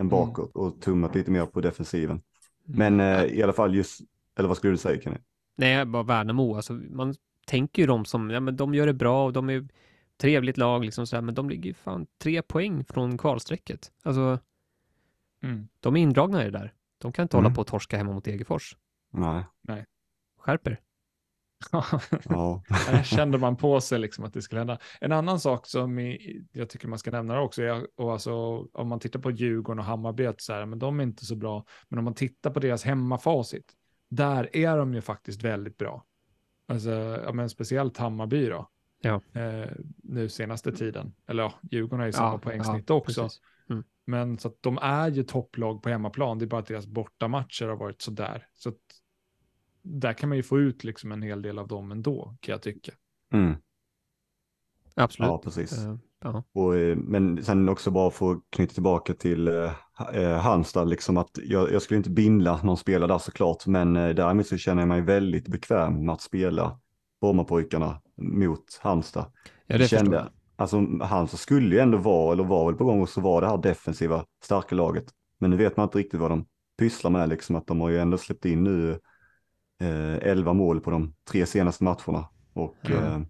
än 0.00 0.06
Mm. 0.06 0.10
bakåt 0.10 0.56
och 0.56 0.80
tummat 0.80 1.14
lite 1.14 1.30
mer 1.30 1.46
på 1.46 1.60
defensiven. 1.60 2.22
Men 2.64 3.00
eh, 3.00 3.24
i 3.24 3.42
alla 3.42 3.52
fall 3.52 3.74
just, 3.74 4.00
eller 4.38 4.48
vad 4.48 4.56
skulle 4.56 4.72
du 4.72 4.76
säga 4.76 5.00
Kenny? 5.00 5.16
nej, 5.56 5.84
bara 5.86 6.02
Värnamo. 6.02 6.54
Alltså, 6.56 6.72
man 6.72 7.14
tänker 7.46 7.82
ju 7.82 7.86
de 7.86 8.04
som, 8.04 8.30
ja 8.30 8.40
men 8.40 8.56
de 8.56 8.74
gör 8.74 8.86
det 8.86 8.92
bra 8.94 9.24
och 9.24 9.32
de 9.32 9.50
är 9.50 9.68
trevligt 10.16 10.56
lag 10.56 10.84
liksom 10.84 11.06
sådär, 11.06 11.22
men 11.22 11.34
de 11.34 11.50
ligger 11.50 11.64
ju 11.64 11.74
fan 11.74 12.06
tre 12.22 12.42
poäng 12.42 12.84
från 12.84 13.18
kvalstrecket. 13.18 13.92
Alltså, 14.02 14.38
Mm. 15.42 15.68
de 15.80 15.96
är 15.96 16.00
indragna 16.00 16.42
i 16.42 16.44
det 16.44 16.58
där. 16.58 16.72
De 17.00 17.12
kan 17.12 17.22
inte 17.22 17.36
Mm. 17.36 17.44
hålla 17.44 17.54
på 17.54 17.60
och 17.60 17.66
torska 17.66 17.96
hemma 17.96 18.12
mot 18.12 18.24
Degerfors. 18.24 18.76
Nej, 19.12 19.84
Skärper. 20.38 20.80
ja. 22.24 22.62
Där 22.68 23.02
kände 23.02 23.38
man 23.38 23.56
på 23.56 23.80
sig 23.80 23.98
liksom 23.98 24.24
att 24.24 24.32
det 24.32 24.42
skulle 24.42 24.60
hända. 24.60 24.78
En 25.00 25.12
annan 25.12 25.40
sak 25.40 25.66
som 25.66 25.98
jag 26.52 26.68
tycker 26.68 26.88
man 26.88 26.98
ska 26.98 27.10
nämna 27.10 27.40
också 27.40 27.62
är, 27.62 27.86
och 27.96 28.12
alltså, 28.12 28.32
om 28.72 28.88
man 28.88 29.00
tittar 29.00 29.20
på 29.20 29.30
Djurgården 29.30 29.78
och 29.78 29.84
Hammarby, 29.84 30.26
att 30.26 30.40
så 30.40 30.52
här, 30.52 30.66
men 30.66 30.78
de 30.78 31.00
är 31.00 31.04
inte 31.04 31.26
så 31.26 31.36
bra. 31.36 31.64
Men 31.88 31.98
om 31.98 32.04
man 32.04 32.14
tittar 32.14 32.50
på 32.50 32.60
deras 32.60 32.84
hemmafacit, 32.84 33.72
där 34.10 34.56
är 34.56 34.76
de 34.78 34.94
ju 34.94 35.00
faktiskt 35.00 35.42
väldigt 35.42 35.78
bra. 35.78 36.04
Alltså, 36.68 36.90
ja, 37.24 37.32
men 37.32 37.50
speciellt 37.50 37.96
Hammarby 37.98 38.48
då. 38.48 38.68
Ja. 39.02 39.20
Eh, 39.32 39.70
nu 40.02 40.28
senaste 40.28 40.72
tiden. 40.72 41.14
Eller 41.26 41.42
ja, 41.42 41.52
Djurgården 41.70 41.98
har 41.98 42.06
ju 42.06 42.12
samma 42.12 42.32
Ja, 42.32 42.38
poängsnitt 42.38 42.84
ja, 42.88 42.94
också. 42.94 43.22
precis. 43.22 43.40
Men 44.10 44.38
så 44.38 44.48
att 44.48 44.56
de 44.60 44.78
är 44.82 45.10
ju 45.10 45.22
topplag 45.22 45.82
på 45.82 45.88
hemmaplan. 45.88 46.38
Det 46.38 46.44
är 46.44 46.46
bara 46.46 46.60
att 46.60 46.66
deras 46.66 46.86
bortamatcher 46.86 47.66
har 47.66 47.76
varit 47.76 48.02
sådär. 48.02 48.46
Så 48.54 48.68
att 48.68 48.76
där 49.82 50.12
kan 50.12 50.28
man 50.28 50.36
ju 50.36 50.42
få 50.42 50.58
ut 50.58 50.84
liksom 50.84 51.12
en 51.12 51.22
hel 51.22 51.42
del 51.42 51.58
av 51.58 51.68
dem 51.68 51.92
ändå, 51.92 52.36
kan 52.40 52.52
jag 52.52 52.62
tycka. 52.62 52.92
Mm. 53.32 53.54
Absolut. 54.94 55.28
ja 55.28 55.38
precis. 55.38 55.78
Ja. 56.22 56.44
Och, 56.52 56.76
eh, 56.76 56.96
men 56.96 57.44
sen 57.44 57.68
också 57.68 57.90
bara 57.90 58.10
för 58.10 58.32
att 58.32 58.38
knyta 58.50 58.74
tillbaka 58.74 59.14
till 59.14 59.48
eh, 59.48 60.38
Halmstad, 60.38 60.88
liksom 60.88 61.16
att 61.16 61.30
jag, 61.44 61.72
jag 61.72 61.82
skulle 61.82 61.98
inte 61.98 62.10
bindla 62.10 62.62
någon 62.62 62.76
spelare 62.76 63.12
där 63.12 63.18
såklart, 63.18 63.66
men 63.66 63.96
eh, 63.96 64.14
däremot 64.14 64.46
så 64.46 64.56
känner 64.56 64.82
jag 64.82 64.88
mig 64.88 65.00
väldigt 65.00 65.48
bekväm 65.48 66.04
med 66.04 66.12
att 66.12 66.20
spela 66.20 66.80
Brommapojkarna 67.20 68.00
mot 68.16 68.80
Halmstad. 68.80 69.32
ja, 69.66 69.78
det 69.78 69.88
förstår 69.88 70.14
jag. 70.14 70.28
Alltså 70.60 70.86
Halmstad 71.00 71.40
skulle 71.40 71.74
ju 71.74 71.80
ändå 71.80 71.98
vara, 71.98 72.32
eller 72.32 72.44
var 72.44 72.66
väl 72.66 72.74
på 72.74 72.84
gång 72.84 73.02
också 73.02 73.20
vara 73.20 73.40
det 73.40 73.46
här 73.46 73.58
defensiva 73.58 74.24
starka 74.44 74.74
laget. 74.74 75.04
Men 75.38 75.50
nu 75.50 75.56
vet 75.56 75.76
man 75.76 75.84
inte 75.84 75.98
riktigt 75.98 76.20
vad 76.20 76.30
de 76.30 76.46
pysslar 76.78 77.10
med, 77.10 77.28
liksom 77.28 77.56
att 77.56 77.66
de 77.66 77.80
har 77.80 77.88
ju 77.88 77.98
ändå 77.98 78.18
släppt 78.18 78.44
in 78.44 78.64
nu 78.64 78.90
eh, 79.80 80.14
11 80.14 80.52
mål 80.52 80.80
på 80.80 80.90
de 80.90 81.14
tre 81.30 81.46
senaste 81.46 81.84
matcherna. 81.84 82.28
Och 82.52 82.76
Ja. 82.82 82.90
eh, 82.96 83.20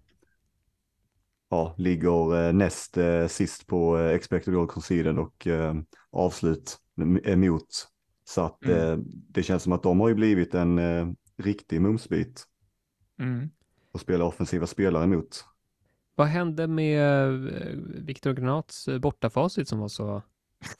ja, 1.49 1.75
ligger 1.77 2.47
eh, 2.47 2.53
näst 2.53 2.97
eh, 2.97 3.27
sist 3.27 3.67
på 3.67 3.97
eh, 3.99 4.15
expected 4.15 4.53
goal 4.53 4.67
conceded 4.67 5.19
och 5.19 5.47
eh, 5.47 5.75
avslut 6.11 6.77
emot. 7.23 7.87
Så 8.23 8.41
att 8.41 8.65
Mm. 8.65 8.77
eh, 8.77 8.97
det 9.29 9.43
känns 9.43 9.63
som 9.63 9.73
att 9.73 9.83
de 9.83 9.99
har 9.99 10.07
ju 10.07 10.15
blivit 10.15 10.53
en 10.55 10.77
eh, 10.79 11.07
riktig 11.37 11.81
mumsbit 11.81 12.43
Mm. 13.19 13.49
att 13.93 14.01
spela 14.01 14.25
offensiva 14.25 14.67
spelare 14.67 15.03
emot. 15.03 15.45
Vad 16.15 16.27
hände 16.27 16.67
med 16.67 17.27
eh, 17.47 17.77
Viktor 18.05 18.33
Granats 18.33 18.87
eh, 18.87 18.99
bortafacit 18.99 19.67
som 19.67 19.79
var 19.79 19.87
så 19.87 20.21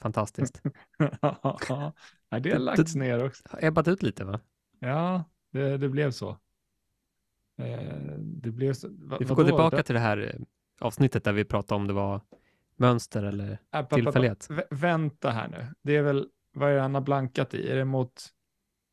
fantastiskt? 0.00 0.62
Nej, 2.30 2.40
det 2.40 2.52
har 2.52 2.58
lagts 2.58 2.94
ner 2.94 3.24
också. 3.24 3.42
Har 3.50 3.64
Ebbat 3.64 3.88
ut 3.88 4.02
lite 4.02 4.24
va? 4.24 4.40
Ja, 4.78 5.24
det, 5.50 5.76
det 5.78 5.88
blev 5.88 6.10
så. 6.10 6.30
Eh, 7.58 8.02
det 8.18 8.50
blev 8.50 8.72
så. 8.72 8.88
Va, 8.90 9.16
Vi 9.20 9.26
får 9.26 9.34
gå 9.34 9.44
tillbaka 9.44 9.76
Det- 9.76 9.82
till 9.82 9.94
det 9.94 10.00
här 10.00 10.38
avsnittet 10.80 11.24
där 11.24 11.32
vi 11.32 11.44
pratade 11.44 11.76
om 11.80 11.86
det 11.86 11.92
var 11.92 12.20
mönster 12.76 13.22
eller 13.22 13.58
app, 13.70 13.90
tillfällighet. 13.90 14.46
vä- 14.50 14.66
Vänta 14.70 15.30
här 15.30 15.48
nu. 15.48 15.66
Det 15.82 15.96
är 15.96 16.02
väl, 16.02 16.28
vad 16.52 16.70
är 16.70 16.74
det 16.74 16.80
han 16.80 16.94
har 16.94 17.00
blankat 17.02 17.54
i? 17.54 17.68
Är 17.70 17.76
det 17.76 17.84
mot 17.84 18.22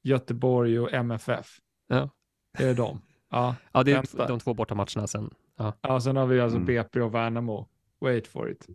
Göteborg 0.03 0.79
och 0.79 0.93
MFF? 0.93 1.59
Ja. 1.87 2.09
Är 2.57 2.65
det 2.65 2.73
dem? 2.73 3.01
Ja. 3.29 3.55
Ja, 3.71 3.83
det 3.83 3.91
är 3.91 3.95
Vänta. 3.95 4.27
de 4.27 4.39
två 4.39 4.53
bortamatcherna 4.53 5.07
sen. 5.07 5.29
Ja. 5.57 5.73
ja, 5.81 5.99
sen 5.99 6.15
har 6.15 6.25
vi 6.25 6.39
alltså 6.41 6.55
Mm. 6.57 6.65
BP 6.65 7.01
och 7.01 7.13
Värnamo. 7.15 7.67
Wait 8.01 8.27
for 8.27 8.51
it. 8.51 8.67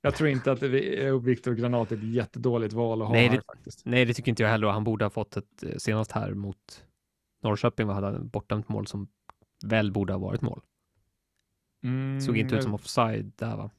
Jag 0.00 0.14
tror 0.14 0.28
inte 0.28 0.52
att 0.52 0.62
Viktor 0.62 1.52
Granat 1.54 1.92
är 1.92 1.96
ett 1.96 2.02
jättedåligt 2.14 2.72
val 2.74 3.02
att 3.02 3.08
ha 3.08 3.14
Nej, 3.14 3.28
här 3.28 3.36
det- 3.36 3.42
faktiskt. 3.46 3.82
Nej, 3.86 4.04
det 4.04 4.14
tycker 4.14 4.28
inte 4.32 4.42
jag 4.42 4.50
heller. 4.50 4.66
Han 4.68 4.84
borde 4.84 5.04
ha 5.04 5.10
fått 5.10 5.36
ett 5.36 5.62
eh, 5.62 5.76
senast 5.78 6.12
här 6.12 6.34
mot 6.34 6.84
Norrköping. 7.42 7.86
Vad 7.86 7.94
hade 7.96 8.06
han 8.06 8.28
bortdömt 8.28 8.68
mål 8.68 8.86
som 8.86 9.08
väl 9.64 9.92
borde 9.92 10.12
ha 10.12 10.18
varit 10.20 10.40
mål. 10.42 10.60
Mm, 11.84 12.20
Såg 12.20 12.36
inte 12.36 12.46
ut 12.54 12.58
jag- 12.58 12.62
som 12.62 12.74
offside 12.74 13.32
där 13.36 13.56
va? 13.56 13.70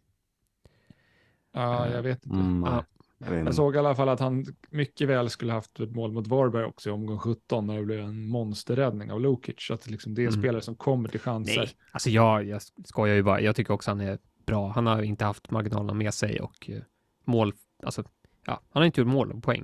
Ja, 1.51 1.89
jag 1.89 2.03
vet 2.03 2.25
inte. 2.25 2.37
Mm, 2.37 2.63
Ja. 2.63 2.85
Jag 3.31 3.55
såg 3.55 3.75
i 3.75 3.79
alla 3.79 3.95
fall 3.95 4.09
att 4.09 4.19
han 4.19 4.45
mycket 4.69 5.09
väl 5.09 5.29
skulle 5.29 5.53
haft 5.53 5.79
ett 5.79 5.91
mål 5.95 6.11
mot 6.11 6.27
Varberg 6.27 6.65
också 6.65 6.89
i 6.89 6.91
omgång 6.91 7.19
17 7.19 7.67
när 7.67 7.77
det 7.77 7.83
blev 7.85 7.99
en 7.99 8.27
monsterräddning 8.27 9.11
av 9.11 9.21
Lukic. 9.21 9.55
Så 9.57 9.73
att 9.73 9.89
liksom 9.89 10.13
det 10.13 10.21
är 10.21 10.27
en 10.27 10.33
Mm. 10.33 10.41
spelare 10.41 10.61
som 10.61 10.75
kommer 10.75 11.09
till 11.09 11.19
chanser. 11.19 11.57
Nej, 11.57 11.69
alltså 11.91 12.09
jag, 12.09 12.43
jag 12.45 12.61
skojar 12.85 13.15
ju 13.15 13.23
bara. 13.23 13.41
Jag 13.41 13.55
tycker 13.55 13.73
också 13.73 13.91
han 13.91 14.01
är 14.01 14.17
bra. 14.45 14.67
Han 14.67 14.87
har 14.87 15.01
inte 15.01 15.25
haft 15.25 15.51
marginalerna 15.51 15.93
med 15.93 16.13
sig 16.13 16.39
och 16.41 16.69
eh, 16.69 16.81
mål, 17.25 17.53
alltså 17.83 18.03
ja, 18.45 18.61
han 18.69 18.81
har 18.81 18.85
inte 18.85 19.01
gjort 19.01 19.07
mål 19.07 19.31
och 19.31 19.43
poäng 19.43 19.63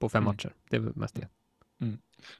på 0.00 0.08
fem 0.08 0.22
Mm. 0.22 0.32
matcher. 0.32 0.54
Det 0.70 0.76
är 0.76 0.80
väl 0.80 0.96
mest 0.96 1.14
det. 1.14 1.28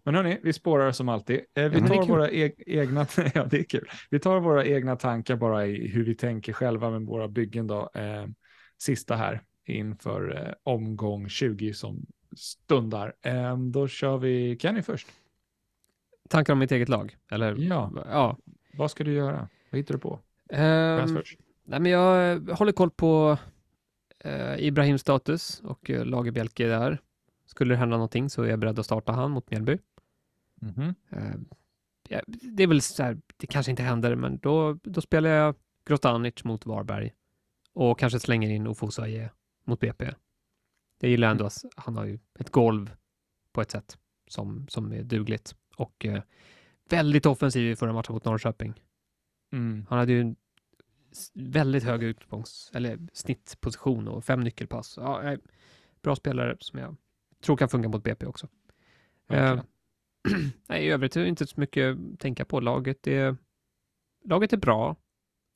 Men 0.05 0.15
hörni, 0.15 0.39
vi 0.43 0.53
spårar 0.53 0.93
som 0.93 1.09
alltid. 1.09 1.41
Eh, 1.55 1.69
vi 1.69 1.81
tar 1.81 2.07
våra 2.07 2.31
e 2.31 2.53
egna, 2.67 3.07
ja 3.35 3.45
det 3.51 3.59
är 3.59 3.65
kul. 3.65 3.89
Vi 4.11 4.19
tar 4.19 4.41
våra 4.41 4.67
egna 4.67 4.97
tankar 4.97 5.37
bara 5.37 5.67
i 5.67 5.89
hur 5.89 6.05
vi 6.05 6.15
tänker 6.15 6.53
själva 6.53 6.91
med 6.91 7.03
våra 7.03 7.29
byggen 7.29 7.67
då. 7.67 7.91
Eh, 7.95 8.27
sista 8.79 9.17
här 9.17 9.43
inför 9.71 10.47
eh, 10.47 10.53
omgång 10.63 11.29
20 11.29 11.75
som 11.75 12.07
stundar. 12.37 13.15
Eh, 13.23 13.57
då 13.59 13.89
kör 13.89 14.19
vi 14.19 14.59
Kenny 14.61 14.83
först. 14.83 15.09
tankar 16.29 16.53
om 16.53 16.59
mitt 16.59 16.73
eget 16.73 16.89
lag? 16.89 17.17
Eller? 17.31 17.57
Ja, 17.59 17.93
Ja. 18.07 18.37
vad 18.75 18.91
ska 18.91 19.05
du 19.05 19.13
göra? 19.13 19.49
Vad 19.71 19.79
hittar 19.79 19.95
du 19.95 20.01
på? 20.01 20.21
Ehm, 20.51 20.99
Transfers? 20.99 21.37
nej, 21.65 21.81
men 21.81 21.93
jag 21.93 22.41
håller 22.51 22.73
koll 22.73 22.91
på 22.91 23.39
eh, 24.19 24.57
Ibrahims 24.59 25.01
status 25.01 25.61
och 25.65 25.91
uh, 25.91 26.05
Lagerbielke 26.05 26.67
där. 26.67 26.99
Skulle 27.47 27.75
det 27.75 27.79
hända 27.79 27.97
någonting 27.97 28.31
så 28.31 28.43
är 28.43 28.49
jag 28.49 28.59
beredd 28.59 28.79
att 28.79 28.87
starta 28.87 29.13
han 29.13 29.31
mot 29.31 29.51
Mjällby. 29.51 29.79
Mhm. 30.61 30.95
Eh, 31.11 31.35
ja, 32.09 32.21
det 32.27 32.63
är 32.63 32.67
väl 32.67 32.81
så 32.81 33.03
här, 33.03 33.19
det 33.37 33.47
kanske 33.47 33.71
inte 33.71 33.83
händer, 33.83 34.15
men 34.15 34.39
då, 34.39 34.79
då 34.83 35.01
spelar 35.01 35.31
jag 35.31 35.55
Grotanic 35.87 36.45
mot 36.45 36.67
Varberg 36.67 37.13
och 37.73 37.99
kanske 37.99 38.21
slänger 38.21 38.51
in 38.51 38.67
Ofosaie 38.67 39.31
mot 39.65 39.81
BP. 39.81 40.15
Jag 41.01 41.11
gillar 41.11 41.31
ändå 41.31 41.47
att 41.47 41.65
han 41.77 41.97
har 41.97 42.05
ju 42.05 42.19
ett 42.39 42.51
golv 42.51 42.97
på 43.53 43.61
ett 43.61 43.71
sätt 43.71 43.99
som, 44.29 44.69
som 44.69 44.93
är 44.93 45.03
dugligt 45.03 45.55
och 45.77 46.07
eh, 46.07 46.23
väldigt 46.89 47.27
offensiv 47.27 47.71
i 47.71 47.77
förra 47.77 47.93
matchen 47.93 48.13
mot 48.13 48.25
Norrköping. 48.25 48.83
Mm. 49.53 49.87
Han 49.89 49.99
hade 49.99 50.13
ju 50.13 50.21
en 50.21 50.37
väldigt 51.35 51.85
hög 51.85 52.03
utgångs 52.03 52.71
eller 52.75 52.99
snittposition 53.13 54.09
och 54.09 54.25
fem 54.25 54.41
nyckelpass. 54.41 54.97
Ja, 54.97 55.37
bra 56.03 56.17
spelare 56.17 56.57
som 56.61 56.79
jag 56.79 56.97
tror 57.41 57.57
kan 57.57 57.69
funka 57.69 57.89
mot 57.89 58.05
BP 58.05 58.27
också. 58.27 58.49
Verkligen. 59.27 59.59
Eh, 59.59 59.65
nej, 60.69 60.87
i 60.87 60.91
övrigt 60.91 61.17
är 61.17 61.21
det 61.21 61.29
inte 61.29 61.47
så 61.47 61.61
mycket 61.61 61.97
att 61.97 62.21
tänka 62.21 62.45
på. 62.45 62.61
Laget 62.61 63.07
är, 63.07 63.37
laget 64.25 64.53
är 64.53 64.57
bra 64.57 64.97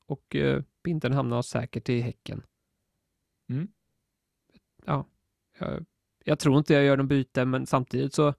och 0.05 0.35
eh, 0.35 0.63
Binten 0.83 1.13
hamnar 1.13 1.41
säkert 1.41 1.89
i 1.89 1.99
Häcken. 1.99 2.43
Mm. 3.49 3.67
Ja, 4.85 5.05
jag, 5.59 5.85
jag 6.23 6.39
tror 6.39 6.57
inte 6.57 6.73
jag 6.73 6.83
gör 6.83 6.97
någon 6.97 7.07
byte, 7.07 7.45
men 7.45 7.65
samtidigt 7.65 8.13
så 8.13 8.33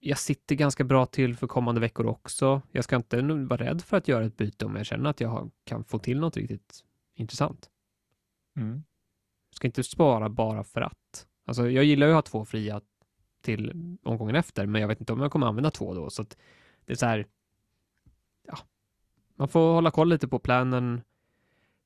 jag 0.00 0.18
sitter 0.18 0.54
ganska 0.54 0.84
bra 0.84 1.06
till 1.06 1.36
för 1.36 1.46
kommande 1.46 1.80
veckor 1.80 2.06
också. 2.06 2.62
Jag 2.72 2.84
ska 2.84 2.96
inte 2.96 3.22
vara 3.22 3.64
rädd 3.64 3.82
för 3.82 3.96
att 3.96 4.08
göra 4.08 4.24
ett 4.24 4.36
byte 4.36 4.66
om 4.66 4.76
jag 4.76 4.86
känner 4.86 5.10
att 5.10 5.20
jag 5.20 5.50
kan 5.64 5.84
få 5.84 5.98
till 5.98 6.20
något 6.20 6.36
riktigt 6.36 6.84
intressant. 7.14 7.70
Mm. 8.56 8.84
Jag 9.50 9.56
ska 9.56 9.66
inte 9.66 9.84
spara 9.84 10.28
bara 10.28 10.64
för 10.64 10.80
att. 10.80 11.26
Alltså, 11.46 11.70
jag 11.70 11.84
gillar 11.84 12.06
ju 12.06 12.12
att 12.12 12.16
ha 12.16 12.22
två 12.22 12.44
fria 12.44 12.80
till 13.40 13.96
omgången 14.02 14.36
efter, 14.36 14.66
men 14.66 14.80
jag 14.80 14.88
vet 14.88 15.00
inte 15.00 15.12
om 15.12 15.20
jag 15.20 15.32
kommer 15.32 15.46
använda 15.46 15.70
två 15.70 15.94
då, 15.94 16.10
så 16.10 16.22
det 16.84 16.92
är 16.92 16.96
så 16.96 17.06
här. 17.06 17.26
Ja, 18.46 18.58
man 19.34 19.48
får 19.48 19.74
hålla 19.74 19.90
koll 19.90 20.08
lite 20.08 20.28
på 20.28 20.38
planen, 20.38 21.02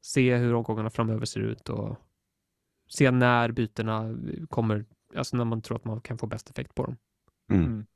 se 0.00 0.36
hur 0.36 0.54
omgångarna 0.54 0.90
framöver 0.90 1.26
ser 1.26 1.40
ut 1.40 1.68
och 1.68 1.96
se 2.89 3.11
när 3.11 3.53
bytena 3.53 4.18
kommer, 4.49 4.84
alltså 5.16 5.36
när 5.36 5.45
man 5.45 5.62
tror 5.62 5.76
att 5.76 5.84
man 5.84 6.01
kan 6.01 6.18
få 6.18 6.26
bäst 6.26 6.51
effekt 6.51 6.74
på 6.74 6.84
dem. 6.84 6.97
Mm. 7.51 7.64
Mm. 7.64 7.86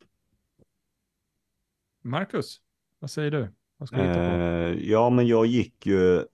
Marcus, 2.02 2.60
vad 2.98 3.10
säger 3.10 3.30
du? 3.30 3.48
Vad 3.76 3.88
ska 3.88 3.96
du 3.96 4.02
hitta 4.02 4.14
på? 4.14 4.20
Eh, 4.20 4.90
ja, 4.90 5.10
men 5.10 5.26
jag 5.26 5.46
gick 5.46 5.86
ju 5.86 6.24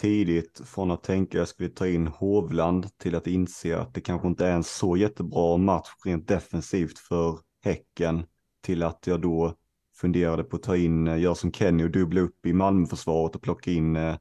tidigt 0.00 0.60
från 0.64 0.90
att 0.90 1.02
tänka 1.02 1.38
jag 1.38 1.48
skulle 1.48 1.68
ta 1.68 1.86
in 1.86 2.06
Hovland 2.06 2.98
till 2.98 3.14
att 3.14 3.26
inse 3.26 3.78
att 3.78 3.94
det 3.94 4.00
kanske 4.00 4.28
inte 4.28 4.46
är 4.46 4.52
en 4.52 4.64
så 4.64 4.96
jättebra 4.96 5.56
match 5.56 5.88
rent 6.04 6.28
defensivt 6.28 6.98
för 6.98 7.38
Häcken 7.64 8.26
till 8.60 8.82
att 8.82 9.06
jag 9.06 9.20
då 9.20 9.56
funderade 9.94 10.44
på 10.44 10.56
att 10.56 10.62
ta 10.62 10.76
in, 10.76 11.08
eh, 11.08 11.20
göra 11.20 11.34
som 11.34 11.52
Kenny 11.52 11.84
och 11.84 11.90
dubbla 11.90 12.20
upp 12.20 12.46
i 12.46 12.52
Malmöförsvaret 12.52 13.36
och 13.36 13.42
plocka 13.42 13.70
in 13.70 13.96
eh, 13.96 14.16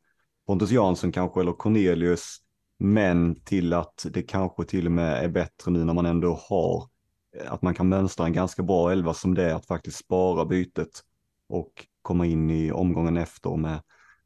Pontus 0.48 0.72
Jansson 0.72 1.12
kanske 1.12 1.42
eller 1.42 1.54
Cornelius. 1.54 2.38
Men 2.84 3.36
till 3.36 3.74
att 3.74 4.06
det 4.12 4.22
kanske 4.22 4.66
till 4.66 4.86
och 4.86 4.92
med 4.92 5.24
är 5.24 5.30
bättre 5.30 5.72
nu 5.72 5.86
när 5.86 5.94
man 5.94 6.06
ändå 6.06 6.40
har 6.50 6.90
eh, 7.38 7.54
att 7.54 7.62
man 7.62 7.74
kan 7.74 7.90
mönstra 7.90 8.26
en 8.26 8.34
ganska 8.34 8.64
bra 8.64 8.92
elva 8.92 9.14
som 9.14 9.34
det 9.34 9.44
är 9.44 9.54
att 9.54 9.66
faktiskt 9.66 9.98
spara 9.98 10.46
bytet 10.46 11.02
och 11.48 11.88
komma 12.02 12.26
in 12.26 12.50
i 12.50 12.72
omgången 12.72 13.18
efter 13.18 13.58
med 13.58 13.82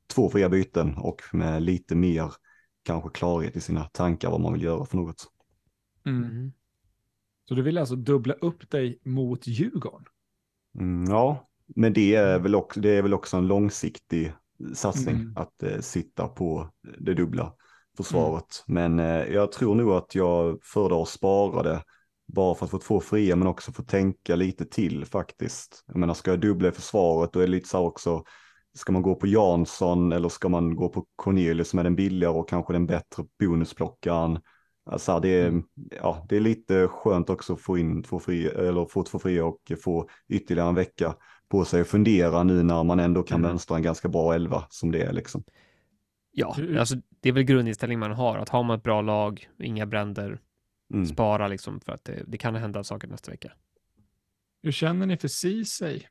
två 0.08 0.30
fria 0.30 0.49
byten 0.49 0.97
och 0.97 1.22
med 1.34 1.64
lite 1.64 1.95
mer 1.95 2.34
kanske 2.84 3.10
klarhet 3.10 3.56
i 3.56 3.62
sina 3.62 3.84
tankar 3.84 4.32
vad 4.32 4.41
man 4.41 4.53
vill 4.53 4.64
göra 4.64 4.86
för 4.86 4.97
något. 4.97 5.28
Mm. 6.06 6.51
Så 7.49 7.56
du 7.56 7.62
vill 7.62 7.78
alltså 7.78 7.95
dubbla 7.95 8.34
upp 8.34 8.70
dig 8.70 8.99
mot 9.03 9.47
Djurgården? 9.47 10.06
Mm, 10.80 11.12
ja, 11.12 11.49
men 11.68 11.93
det 11.93 12.16
är, 12.16 12.39
väl 12.39 12.56
också, 12.56 12.80
det 12.80 12.89
är 12.89 13.01
väl 13.01 13.14
också 13.14 13.38
en 13.38 13.47
långsiktig 13.47 14.34
satsning 14.74 15.16
Mm. 15.16 15.38
att 15.38 15.64
eh, 15.64 15.80
sitta 15.80 16.28
på 16.28 16.70
det 16.99 17.14
dubbla 17.14 17.53
försvaret. 17.98 18.64
Men 18.68 19.00
eh, 19.00 19.24
jag 19.34 19.52
tror 19.52 19.76
nog 19.76 19.91
att 19.91 20.16
jag 20.16 20.60
föredrar 20.64 21.02
att 21.02 21.10
spara 21.10 21.64
det 21.64 21.84
bara 22.34 22.56
för 22.56 22.66
att 22.66 22.72
få 22.72 22.80
två 22.80 23.00
fria 23.00 23.36
men 23.36 23.48
också 23.48 23.72
få 23.72 23.84
tänka 23.84 24.36
lite 24.36 24.66
till 24.66 25.06
faktiskt. 25.06 25.84
Jag 25.88 25.98
menar 25.98 26.14
ska 26.14 26.32
jag 26.32 26.39
dubbla 26.39 26.68
i 26.68 26.72
försvaret 26.72 27.34
då 27.34 27.39
är 27.39 27.43
det 27.46 27.52
lite 27.52 27.70
så 27.70 27.78
här 27.78 27.86
också 27.86 28.24
Ska 28.78 28.91
man 28.91 29.02
gå 29.02 29.16
på 29.16 29.28
Jansson 29.28 30.12
eller 30.12 30.30
ska 30.30 30.50
man 30.50 30.76
gå 30.76 30.89
på 30.89 31.06
Cornelius 31.16 31.70
som 31.70 31.80
är 31.80 31.84
den 31.84 31.96
billigare 31.96 32.34
och 32.34 32.50
kanske 32.50 32.74
den 32.74 32.86
bättre 32.86 33.24
bonusplockaren? 33.39 34.39
Alltså 34.86 35.20
det, 35.20 35.30
är, 35.30 35.64
ja, 36.02 36.26
det 36.30 36.36
är 36.36 36.39
lite 36.39 36.88
skönt 36.88 37.30
också 37.30 37.54
att 37.54 37.62
få 37.62 37.78
in 37.78 38.04
två 38.04 38.20
fria, 38.20 38.52
eller 38.52 38.86
få 38.86 39.04
två 39.04 39.20
fria 39.20 39.46
och 39.46 39.72
få 39.84 40.08
ytterligare 40.30 40.70
en 40.70 40.76
vecka 40.76 41.16
på 41.50 41.66
sig 41.66 41.82
att 41.82 41.88
fundera 41.88 42.43
nu 42.43 42.64
när 42.64 42.84
man 42.84 43.00
ändå 43.00 43.24
kan 43.24 43.39
Mm. 43.39 43.50
mönstra 43.50 43.78
en 43.78 43.84
ganska 43.84 44.08
bra 44.10 44.34
elva 44.34 44.64
som 44.70 44.91
det 44.91 45.02
är 45.02 45.14
liksom. 45.14 45.43
Ja, 46.38 46.53
Hur- 46.57 46.77
alltså 46.77 46.95
det 47.19 47.29
är 47.29 47.33
väl 47.33 47.43
grundinställning 47.43 47.99
man 47.99 48.11
har, 48.11 48.38
att 48.38 48.49
har 48.49 48.63
man 48.63 48.77
ett 48.77 48.83
bra 48.83 49.01
lag, 49.01 49.49
inga 49.59 49.86
bränder, 49.86 50.39
Mm. 50.93 51.05
spara 51.05 51.47
liksom 51.47 51.79
för 51.79 51.91
att 51.91 52.03
det, 52.03 52.23
det 52.27 52.38
kan 52.38 52.55
hända 52.55 52.83
saker 52.83 53.07
nästa 53.07 53.31
vecka. 53.31 53.51
Hur 54.63 54.71
känner 54.71 55.05
ni 55.05 55.17
för 55.17 55.27
Ceesay? 55.27 56.01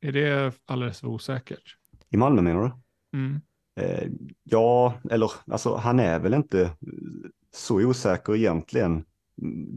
Är 0.00 0.12
det 0.12 0.52
alldeles 0.64 1.00
för 1.00 1.06
osäkert? 1.08 1.76
I 2.08 2.16
Malmö 2.16 2.42
menar 2.42 2.62
du? 2.62 2.72
Mm. 3.18 3.40
Eh, 3.80 4.08
ja, 4.44 4.94
eller 5.10 5.30
alltså 5.46 5.76
han 5.76 6.00
är 6.00 6.20
väl 6.20 6.34
inte 6.34 6.70
så 7.54 7.76
osäker 7.76 8.36
egentligen. 8.36 9.04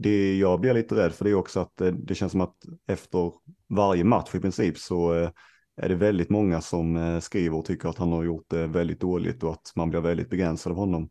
Det 0.02 0.38
jag 0.38 0.60
blir 0.60 0.74
lite 0.74 0.94
rädd 0.94 1.12
för 1.12 1.24
det 1.24 1.30
är 1.30 1.34
också 1.34 1.60
att 1.60 1.80
eh, 1.80 1.92
det 1.92 2.14
känns 2.14 2.32
som 2.32 2.40
att 2.40 2.56
efter 2.86 3.32
varje 3.68 4.04
match 4.04 4.34
i 4.34 4.40
princip 4.40 4.78
så 4.78 5.14
eh, 5.14 5.30
är 5.76 5.88
det 5.88 5.94
väldigt 5.94 6.30
många 6.30 6.60
som 6.60 6.96
eh, 6.96 7.20
skriver 7.20 7.56
och 7.58 7.64
tycker 7.64 7.88
att 7.88 7.98
han 7.98 8.12
har 8.12 8.24
gjort 8.24 8.44
det 8.50 8.66
väldigt 8.66 9.00
dåligt 9.00 9.42
och 9.42 9.52
att 9.52 9.72
man 9.76 9.90
blir 9.90 10.00
väldigt 10.00 10.30
begränsad 10.30 10.72
av 10.72 10.78
honom. 10.78 11.10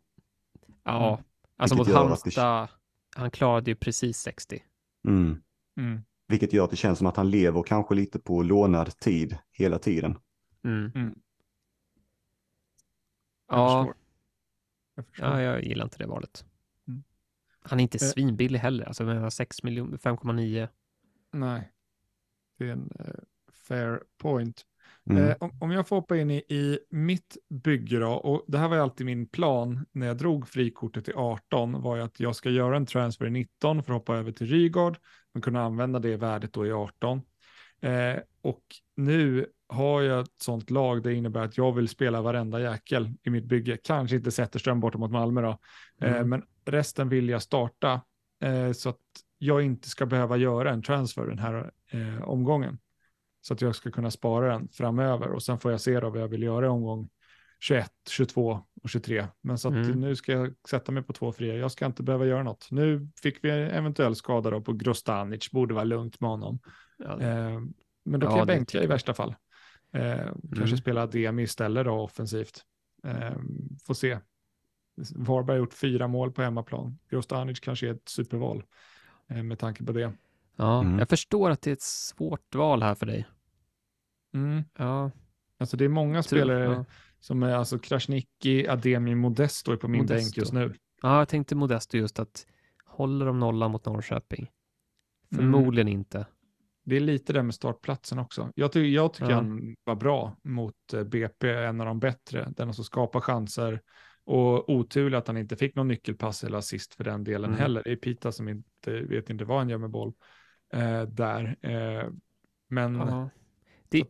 Ja, 0.83 1.13
Mm. 1.13 1.23
alltså 1.57 1.75
Vilket 1.75 1.93
mot 1.95 2.03
att 2.03 2.23
det- 2.23 2.41
Halmstad, 2.41 2.67
han 3.15 3.31
klarade 3.31 3.71
ju 3.71 3.75
precis 3.75 4.17
60. 4.17 4.63
Mm. 5.07 5.41
Mm. 5.77 6.01
Vilket 6.27 6.53
gör 6.53 6.63
att 6.63 6.69
det 6.69 6.75
känns 6.75 6.97
som 6.97 7.07
att 7.07 7.17
han 7.17 7.29
lever 7.29 7.63
kanske 7.63 7.95
lite 7.95 8.19
på 8.19 8.43
lånad 8.43 8.97
tid 8.99 9.37
hela 9.51 9.79
tiden. 9.79 10.17
Mm. 10.63 10.91
Mm. 10.95 11.15
Jag 13.47 13.59
Ja, 13.59 13.85
förstår. 13.85 13.95
Jag 14.95 15.33
ja, 15.33 15.41
jag 15.41 15.63
gillar 15.63 15.83
inte 15.85 15.97
det 15.97 16.07
valet. 16.07 16.45
Mm. 16.87 17.03
Han 17.61 17.79
är 17.79 17.83
inte 17.83 17.97
Eh. 17.97 18.09
svinbillig 18.09 18.59
heller, 18.59 18.85
alltså 18.85 19.03
jag 19.03 19.15
menar 19.15 19.29
6 19.29 19.63
miljoner, 19.63 19.97
5,9. 19.97 20.67
Nej, 21.31 21.71
det 22.57 22.65
är 22.67 22.71
en 22.71 22.91
eh, 22.99 23.05
fair 23.67 24.01
point. 24.21 24.61
Mm. 25.09 25.29
Eh, 25.29 25.35
om, 25.39 25.51
om 25.59 25.71
jag 25.71 25.87
får 25.87 25.95
hoppa 25.95 26.17
in 26.17 26.31
i, 26.31 26.37
i 26.37 26.79
mitt 26.89 27.37
bygge 27.49 27.99
då, 27.99 28.11
och 28.11 28.45
det 28.47 28.57
här 28.57 28.67
var 28.67 28.75
ju 28.75 28.81
alltid 28.81 29.05
min 29.05 29.27
plan 29.27 29.85
när 29.91 30.07
jag 30.07 30.17
drog 30.17 30.47
frikortet 30.47 31.05
till 31.05 31.15
18, 31.15 31.81
var 31.81 31.95
ju 31.95 32.01
att 32.01 32.19
jag 32.19 32.35
ska 32.35 32.49
göra 32.49 32.77
en 32.77 32.85
transfer 32.85 33.25
i 33.25 33.29
19 33.29 33.83
för 33.83 33.93
att 33.93 33.99
hoppa 33.99 34.15
över 34.15 34.31
till 34.31 34.47
Rygaard, 34.47 34.97
men 35.33 35.41
kunna 35.41 35.63
använda 35.63 35.99
det 35.99 36.17
värdet 36.17 36.53
då 36.53 36.65
i 36.67 36.71
18. 36.71 37.21
Eh, 37.81 38.15
och 38.41 38.63
nu 38.95 39.45
har 39.67 40.01
jag 40.01 40.19
ett 40.19 40.41
sånt 40.41 40.69
lag, 40.69 41.03
det 41.03 41.13
innebär 41.13 41.41
att 41.41 41.57
jag 41.57 41.71
vill 41.71 41.87
spela 41.87 42.21
varenda 42.21 42.61
jäkel 42.61 43.13
i 43.23 43.29
mitt 43.29 43.45
bygge. 43.45 43.77
Kanske 43.83 44.15
inte 44.15 44.31
Zetterström 44.31 44.79
borta 44.79 44.97
mot 44.97 45.11
Malmö 45.11 45.41
då, 45.41 45.57
eh, 46.01 46.15
Mm. 46.15 46.29
men 46.29 46.43
resten 46.65 47.09
vill 47.09 47.29
jag 47.29 47.41
starta 47.41 48.01
eh, 48.43 48.71
så 48.71 48.89
att 48.89 48.97
jag 49.37 49.61
inte 49.61 49.89
ska 49.89 50.05
behöva 50.05 50.37
göra 50.37 50.71
en 50.71 50.81
transfer 50.81 51.25
den 51.25 51.39
här 51.39 51.71
eh, 51.91 52.23
omgången. 52.23 52.77
Så 53.45 53.53
att 53.53 53.61
jag 53.61 53.75
ska 53.75 53.91
kunna 53.91 54.11
spara 54.11 54.53
den 54.53 54.67
framöver 54.71 55.27
och 55.31 55.43
sen 55.43 55.59
får 55.59 55.71
jag 55.71 55.81
se 55.81 55.99
då 55.99 56.09
vad 56.09 56.21
jag 56.21 56.27
vill 56.27 56.43
göra 56.43 56.65
i 56.65 56.69
omgång 56.69 57.09
21, 57.59 57.91
22 58.09 58.59
och 58.83 58.89
23. 58.89 59.27
Men 59.41 59.57
så 59.57 59.67
att 59.67 59.73
Mm. 59.73 59.99
nu 59.99 60.15
ska 60.15 60.31
jag 60.31 60.53
sätta 60.69 60.91
mig 60.91 61.03
på 61.03 61.13
två 61.13 61.31
fria. 61.31 61.55
Jag 61.55 61.71
ska 61.71 61.85
inte 61.85 62.03
behöva 62.03 62.25
göra 62.25 62.43
något. 62.43 62.67
Nu 62.71 63.07
fick 63.21 63.43
vi 63.43 63.49
eventuell 63.49 64.15
skada 64.15 64.49
då 64.49 64.61
på 64.61 64.73
Grostanic, 64.73 65.51
borde 65.51 65.73
vara 65.73 65.83
lugnt 65.83 66.19
med 66.21 66.29
honom. 66.29 66.59
Ja, 66.97 67.19
Eh, 67.21 67.59
men 68.05 68.19
då 68.19 68.25
Ja, 68.25 68.29
kan 68.29 68.37
jag 68.37 68.47
det 68.47 68.53
bänka 68.53 68.77
i 68.77 68.81
jag. 68.81 68.87
värsta 68.89 69.13
fall. 69.13 69.35
Eh, 69.93 70.15
Kanske 70.25 70.63
Mm. 70.63 70.77
spela 70.77 71.07
Demi 71.07 71.41
istället 71.43 71.85
då 71.85 71.91
offensivt. 71.93 72.61
Eh, 73.03 73.35
får 73.87 73.93
se. 73.93 74.19
Varberg 75.15 75.53
har 75.55 75.59
gjort 75.59 75.73
fyra 75.73 76.07
mål 76.07 76.31
på 76.31 76.41
hemmaplan. 76.41 76.99
Grostanic 77.09 77.59
kanske 77.59 77.87
är 77.87 77.93
ett 77.93 78.09
superval 78.09 78.63
eh, 79.29 79.43
med 79.43 79.59
tanke 79.59 79.83
på 79.83 79.91
det. 79.91 80.11
ja 80.55 80.81
Mm. 80.81 80.99
jag 80.99 81.09
förstår 81.09 81.49
att 81.49 81.61
det 81.61 81.69
är 81.71 81.73
ett 81.73 81.81
svårt 81.81 82.55
val 82.55 82.83
här 82.83 82.95
för 82.95 83.05
dig. 83.05 83.25
Mm. 84.33 84.63
Ja, 84.77 85.11
Alltså 85.57 85.77
det 85.77 85.85
är 85.85 85.89
många 85.89 86.23
spelare 86.23 86.63
ja. 86.63 86.85
som 87.19 87.43
är 87.43 87.53
alltså 87.55 87.79
Krasniqi, 87.79 88.67
Ademi, 88.67 89.15
Modesto 89.15 89.71
är 89.71 89.75
på 89.77 89.87
min 89.87 90.01
Modesto. 90.01 90.23
bänk 90.25 90.37
just 90.37 90.53
nu. 90.53 90.73
ja, 91.01 91.17
jag 91.19 91.27
tänkte 91.29 91.55
Modesto 91.55 91.97
just 91.97 92.19
att 92.19 92.45
håller 92.85 93.25
de 93.25 93.39
nollan 93.39 93.71
mot 93.71 93.85
Norrköping? 93.85 94.49
Mm. 95.31 95.51
Förmodligen 95.53 95.87
inte. 95.87 96.25
det 96.85 96.95
är 96.95 96.99
lite 96.99 97.33
det 97.33 97.43
med 97.43 97.55
startplatsen 97.55 98.19
också. 98.19 98.51
Jag, 98.55 98.71
ty 98.71 98.93
jag 98.93 99.13
tycker 99.13 99.29
Ja. 99.31 99.35
han 99.35 99.75
var 99.83 99.95
bra 99.95 100.35
mot 100.43 100.93
eh, 100.93 101.03
BP, 101.03 101.49
en 101.53 101.81
av 101.81 101.87
de 101.87 101.99
bättre. 101.99 102.53
Den 102.57 102.73
som 102.73 102.83
skapar 102.85 103.19
chanser. 103.21 103.81
Och 104.25 104.69
otur 104.69 105.13
att 105.13 105.27
han 105.27 105.37
inte 105.37 105.55
fick 105.55 105.75
någon 105.75 105.87
nyckelpass 105.87 106.43
eller 106.43 106.57
assist 106.57 106.93
för 106.93 107.03
den 107.03 107.23
delen 107.23 107.49
Mm. 107.49 107.59
heller. 107.61 107.81
Det 107.83 107.91
är 107.91 107.95
Pita 107.95 108.31
som 108.31 108.49
inte 108.49 109.01
vet 109.01 109.29
inte 109.29 109.45
vad 109.45 109.57
han 109.57 109.69
gör 109.69 109.77
med 109.77 109.89
boll 109.89 110.13
eh, 110.73 111.01
där. 111.03 111.55
Eh, 111.61 112.09
men 112.69 112.95
Ja. 112.95 113.29
Det, 114.01 114.07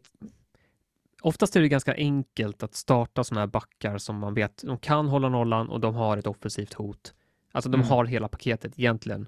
oftast 1.22 1.56
är 1.56 1.62
det 1.62 1.68
ganska 1.68 1.94
enkelt 1.96 2.64
att 2.64 2.76
starta 2.76 3.24
sådana 3.24 3.40
här 3.42 3.48
backar 3.48 3.98
som 3.98 4.18
man 4.20 4.34
vet, 4.34 4.64
de 4.66 4.78
kan 4.78 5.08
hålla 5.08 5.30
nollan 5.30 5.70
och 5.70 5.80
de 5.80 5.96
har 5.96 6.18
ett 6.18 6.28
offensivt 6.28 6.74
hot. 6.74 7.14
Alltså 7.52 7.70
de 7.70 7.78
Mm. 7.82 7.88
har 7.90 8.06
hela 8.06 8.28
paketet 8.28 8.80
egentligen. 8.80 9.28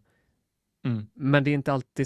mm, 0.85 1.07
Men 1.13 1.43
det 1.43 1.49
är 1.51 1.53
inte 1.53 1.73
alltid, 1.73 2.05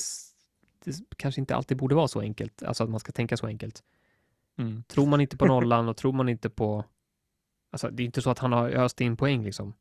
det 0.83 0.95
kanske 1.17 1.41
inte 1.41 1.55
alltid 1.55 1.77
borde 1.77 1.95
vara 1.95 2.07
så 2.07 2.19
enkelt, 2.21 2.63
alltså 2.63 2.83
att 2.83 2.89
man 2.89 2.99
ska 2.99 3.11
tänka 3.11 3.37
så 3.37 3.47
enkelt. 3.47 3.83
mm. 4.57 4.83
Tror 4.83 5.05
man 5.07 5.21
inte 5.21 5.37
på 5.37 5.45
nollan 5.53 5.87
och 5.89 5.97
tror 5.97 6.13
man 6.13 6.29
inte 6.29 6.49
på, 6.49 6.85
alltså 7.71 7.89
det 7.89 8.03
är 8.03 8.05
inte 8.05 8.21
så 8.21 8.29
att 8.29 8.39
han 8.39 8.51
har 8.53 8.69
öst 8.69 9.01
in 9.01 9.17
poäng 9.17 9.43
liksom. 9.43 9.73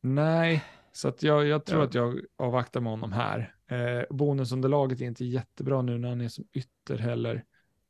Nej, 0.00 0.64
så 0.92 1.08
att 1.08 1.22
jag, 1.22 1.46
jag 1.46 1.64
tror 1.64 1.80
Ja. 1.80 1.86
att 1.86 1.94
jag 1.94 2.20
avvaktar 2.36 2.80
med 2.80 2.92
honom 2.92 3.12
här. 3.12 3.54
Eh, 3.68 4.02
bonusunderlaget 4.10 5.00
är 5.00 5.04
inte 5.04 5.24
jättebra 5.24 5.82
nu 5.82 5.98
när 5.98 6.08
han 6.08 6.20
är 6.20 6.28
som 6.28 6.44
ytter 6.52 6.98
heller. 6.98 7.34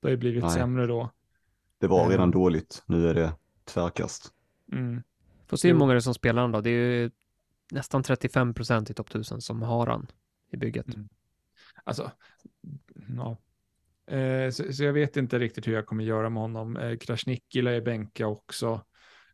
Det 0.01 0.07
har 0.07 0.11
ju 0.11 0.16
blivit 0.16 0.43
Nej. 0.43 0.53
sämre 0.53 0.87
då. 0.87 1.11
Det 1.79 1.87
var 1.87 2.05
Eh. 2.05 2.09
redan 2.09 2.31
dåligt, 2.31 2.83
nu 2.87 3.09
är 3.09 3.14
det 3.14 3.33
tvärkast. 3.64 4.33
Mm. 4.72 5.03
Får 5.47 5.57
se 5.57 5.68
hur 5.68 5.74
många 5.74 5.93
det 5.93 5.99
är 5.99 6.01
som 6.01 6.14
spelar 6.14 6.43
han 6.43 6.53
då. 6.53 6.61
Det 6.61 6.70
är 6.70 7.01
ju 7.01 7.11
nästan 7.70 8.03
35 8.03 8.55
procent 8.55 8.91
i 8.91 8.95
topp 8.95 9.09
1000 9.09 9.41
som 9.41 9.62
har 9.62 9.87
han 9.87 10.07
i 10.51 10.57
bygget. 10.57 10.95
Mm. 10.95 11.09
Alltså, 11.85 12.11
ja. 13.16 13.37
Eh, 14.16 14.51
så, 14.51 14.72
så 14.72 14.85
jag 14.85 14.93
vet 14.93 15.16
inte 15.16 15.39
riktigt 15.39 15.66
hur 15.66 15.72
jag 15.72 15.87
kommer 15.87 16.05
göra 16.05 16.31
med 16.31 16.43
honom. 16.43 16.76
Eh, 16.76 16.97
Krasniqi 16.97 17.62
lär 17.62 17.72
jag 17.72 17.85
bänka 17.85 18.26
också. 18.26 18.81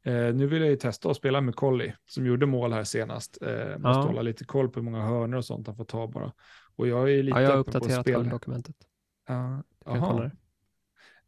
Eh, 0.07 0.35
nu 0.35 0.47
vill 0.47 0.61
jag 0.63 0.71
ju 0.71 0.77
testa 0.77 1.11
att 1.11 1.17
spela 1.17 1.41
med 1.41 1.57
Colli 1.57 1.95
som 2.07 2.27
gjorde 2.27 2.47
mål 2.47 2.73
här 2.73 2.85
senast. 2.85 3.43
Eh, 3.43 3.49
måste 3.49 3.79
Ja. 3.89 4.03
hålla 4.07 4.23
lite 4.23 4.45
koll 4.45 4.69
på 4.69 4.81
hur 4.81 4.85
många 4.85 5.03
hörnor 5.07 5.37
och 5.39 5.45
sånt 5.45 5.67
han 5.67 5.77
får 5.77 5.85
ta 5.85 6.07
bara. 6.07 6.33
Och 6.77 6.89
jag 6.89 7.13
är 7.13 7.23
lite 7.23 7.39
Ja, 7.39 7.43
jag 7.43 7.51
har 7.51 7.57
uppdaterat 7.59 8.01
spela. 8.07 8.25
dokumentet. 8.31 8.77
Ja, 9.29 9.63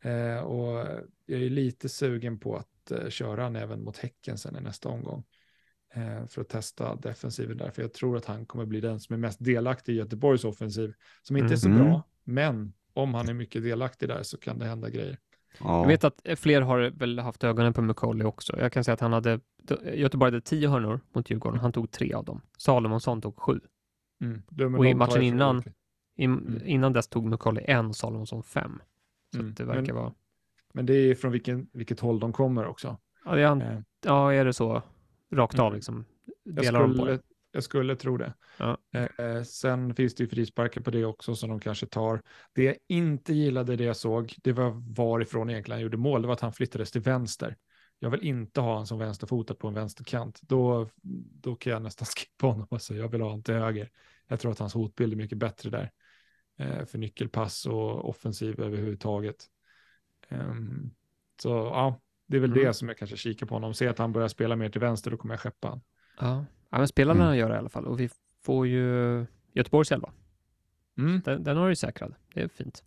det. 0.02 0.10
Eh, 0.10 0.38
och 0.40 0.86
jag 1.26 1.42
är 1.42 1.50
lite 1.50 1.88
sugen 1.88 2.38
på 2.38 2.56
att 2.56 2.90
eh, 2.90 3.08
köra 3.08 3.42
han 3.42 3.56
även 3.56 3.84
mot 3.84 3.96
Häcken 3.98 4.38
sen 4.38 4.56
i 4.56 4.60
nästa 4.60 4.88
omgång. 4.88 5.24
Eh, 5.94 6.26
för 6.26 6.40
att 6.40 6.48
testa 6.48 6.96
defensiven 6.96 7.56
där, 7.56 7.70
för 7.70 7.82
jag 7.82 7.92
tror 7.92 8.16
att 8.16 8.24
han 8.24 8.46
kommer 8.46 8.66
bli 8.66 8.80
den 8.80 9.00
som 9.00 9.14
är 9.14 9.18
mest 9.18 9.44
delaktig 9.44 9.92
i 9.92 9.96
Göteborgs 9.96 10.44
offensiv. 10.44 10.94
Som 11.22 11.36
inte 11.36 11.54
är 11.54 11.56
så 11.56 11.68
Mhm. 11.68 11.78
bra, 11.78 12.02
men 12.24 12.72
om 12.92 13.14
han 13.14 13.28
är 13.28 13.34
mycket 13.34 13.62
delaktig 13.62 14.08
där 14.08 14.22
så 14.22 14.38
kan 14.38 14.58
det 14.58 14.66
hända 14.66 14.90
grejer. 14.90 15.18
Ja. 15.60 15.80
Jag 15.80 15.86
vet 15.88 16.04
att 16.04 16.20
fler 16.36 16.60
har 16.62 16.90
väl 16.90 17.18
haft 17.18 17.44
ögonen 17.44 17.72
på 17.72 17.82
McCauley 17.82 18.26
också. 18.26 18.60
Jag 18.60 18.72
kan 18.72 18.84
säga 18.84 18.92
att 18.94 19.00
han 19.00 19.12
hade, 19.12 19.40
Göteborg 19.94 20.30
hade 20.30 20.40
tio 20.40 20.68
hörnor 20.68 21.00
mot 21.12 21.30
Djurgården. 21.30 21.60
Han 21.60 21.72
tog 21.72 21.90
tre 21.90 22.12
av 22.12 22.24
dem. 22.24 22.40
Salomonsson 22.58 23.22
tog 23.22 23.38
sju. 23.40 23.60
Mm. 24.20 24.74
Och 24.74 24.86
i 24.86 24.94
matchen 24.94 25.22
innan-. 25.22 25.62
In, 26.18 26.62
Innan 26.64 26.92
dess 26.92 27.08
tog 27.08 27.24
McCauley 27.26 27.64
en, 27.68 27.94
Salomonsson 27.94 28.42
fem. 28.42 28.80
Så 29.32 29.38
Mm. 29.38 29.50
att 29.50 29.56
det 29.56 29.64
verkar 29.64 29.82
Men- 29.82 29.94
vara... 29.94 30.12
Men 30.72 30.86
det 30.86 30.94
är 30.94 31.14
från 31.14 31.32
vilken, 31.32 31.68
vilket 31.72 32.00
håll 32.00 32.20
de 32.20 32.32
kommer 32.32 32.66
också. 32.66 32.96
Ja, 33.24 33.34
det 33.34 33.42
är, 33.42 33.46
han, 33.46 33.62
Eh, 33.62 33.80
ja, 34.04 34.32
är 34.32 34.44
det 34.44 34.52
så? 34.52 34.82
Rakt 35.32 35.58
av 35.58 35.66
Mm. 35.66 35.74
liksom? 35.76 36.04
jag, 36.44 36.54
Delar 36.56 36.80
de 36.80 36.90
på 36.90 36.96
skulle, 36.96 37.12
det? 37.12 37.22
Jag 37.56 37.64
skulle 37.64 37.96
tro 37.96 38.16
det. 38.16 38.34
Ja. 38.58 38.78
Eh, 39.18 39.42
sen 39.42 39.94
finns 39.94 40.14
det 40.14 40.22
ju 40.22 40.28
frisparkar 40.28 40.80
på 40.80 40.90
det 40.90 41.04
också 41.04 41.34
som 41.34 41.48
de 41.50 41.60
kanske 41.60 41.86
tar. 41.86 42.22
Det 42.52 42.64
jag 42.64 42.76
inte 42.88 43.34
gillade 43.34 43.76
det 43.76 43.84
jag 43.84 43.96
såg, 43.96 44.34
det 44.42 44.52
var 44.52 44.94
varifrån 44.96 45.50
egentligen 45.50 45.76
han 45.76 45.82
gjorde 45.82 45.96
mål, 45.96 46.22
det 46.22 46.28
var 46.28 46.34
att 46.34 46.40
han 46.40 46.52
flyttades 46.52 46.90
till 46.90 47.00
vänster. 47.00 47.56
Jag 47.98 48.10
vill 48.10 48.22
inte 48.24 48.60
ha 48.60 48.68
honom 48.68 48.86
som 48.86 48.98
vänsterfotad 48.98 49.54
på 49.54 49.68
en 49.68 49.74
vänsterkant. 49.74 50.40
Då, 50.42 50.88
då 51.42 51.56
kan 51.56 51.72
jag 51.72 51.82
nästan 51.82 52.06
skippa 52.16 52.46
honom. 52.46 52.66
Alltså, 52.70 52.94
jag 52.94 53.08
vill 53.08 53.20
ha 53.20 53.28
honom 53.28 53.42
till 53.42 53.54
höger. 53.54 53.90
Jag 54.28 54.40
tror 54.40 54.52
att 54.52 54.58
hans 54.58 54.74
hotbild 54.74 55.12
är 55.12 55.16
mycket 55.16 55.38
bättre 55.38 55.70
där. 55.70 55.90
Eh, 56.58 56.84
för 56.84 56.98
nyckelpass 56.98 57.66
och 57.66 58.08
offensiv 58.08 58.60
överhuvudtaget. 58.60 59.36
Ehm, 60.28 60.90
så 61.42 61.48
ja, 61.48 62.00
det 62.26 62.36
är 62.36 62.40
väl 62.40 62.52
Mm. 62.52 62.64
det 62.64 62.74
som 62.74 62.88
jag 62.88 62.98
kanske 62.98 63.16
kikar 63.16 63.46
på 63.46 63.54
honom. 63.54 63.74
Ser 63.74 63.88
att 63.88 63.98
han 63.98 64.12
börjar 64.12 64.28
spela 64.28 64.56
mer 64.56 64.68
till 64.68 64.80
vänster, 64.80 65.10
då 65.10 65.16
kommer 65.16 65.34
jag 65.34 65.40
skeppa 65.40 65.68
honom. 65.68 65.82
Ja. 66.20 66.44
Ja, 66.70 66.78
men 66.78 66.88
spelarna 66.88 67.24
Mm. 67.26 67.38
gör 67.38 67.48
det 67.48 67.54
i 67.54 67.58
alla 67.58 67.68
fall. 67.68 67.86
Och 67.86 68.00
vi 68.00 68.08
får 68.42 68.66
ju 68.66 69.26
Göteborgs 69.52 69.92
elva. 69.92 70.12
Mm, 70.98 71.20
Den, 71.24 71.42
den 71.44 71.56
har 71.56 71.68
du 71.68 71.76
säkrad. 71.76 72.14
Det 72.34 72.40
är 72.42 72.48
fint. 72.48 72.84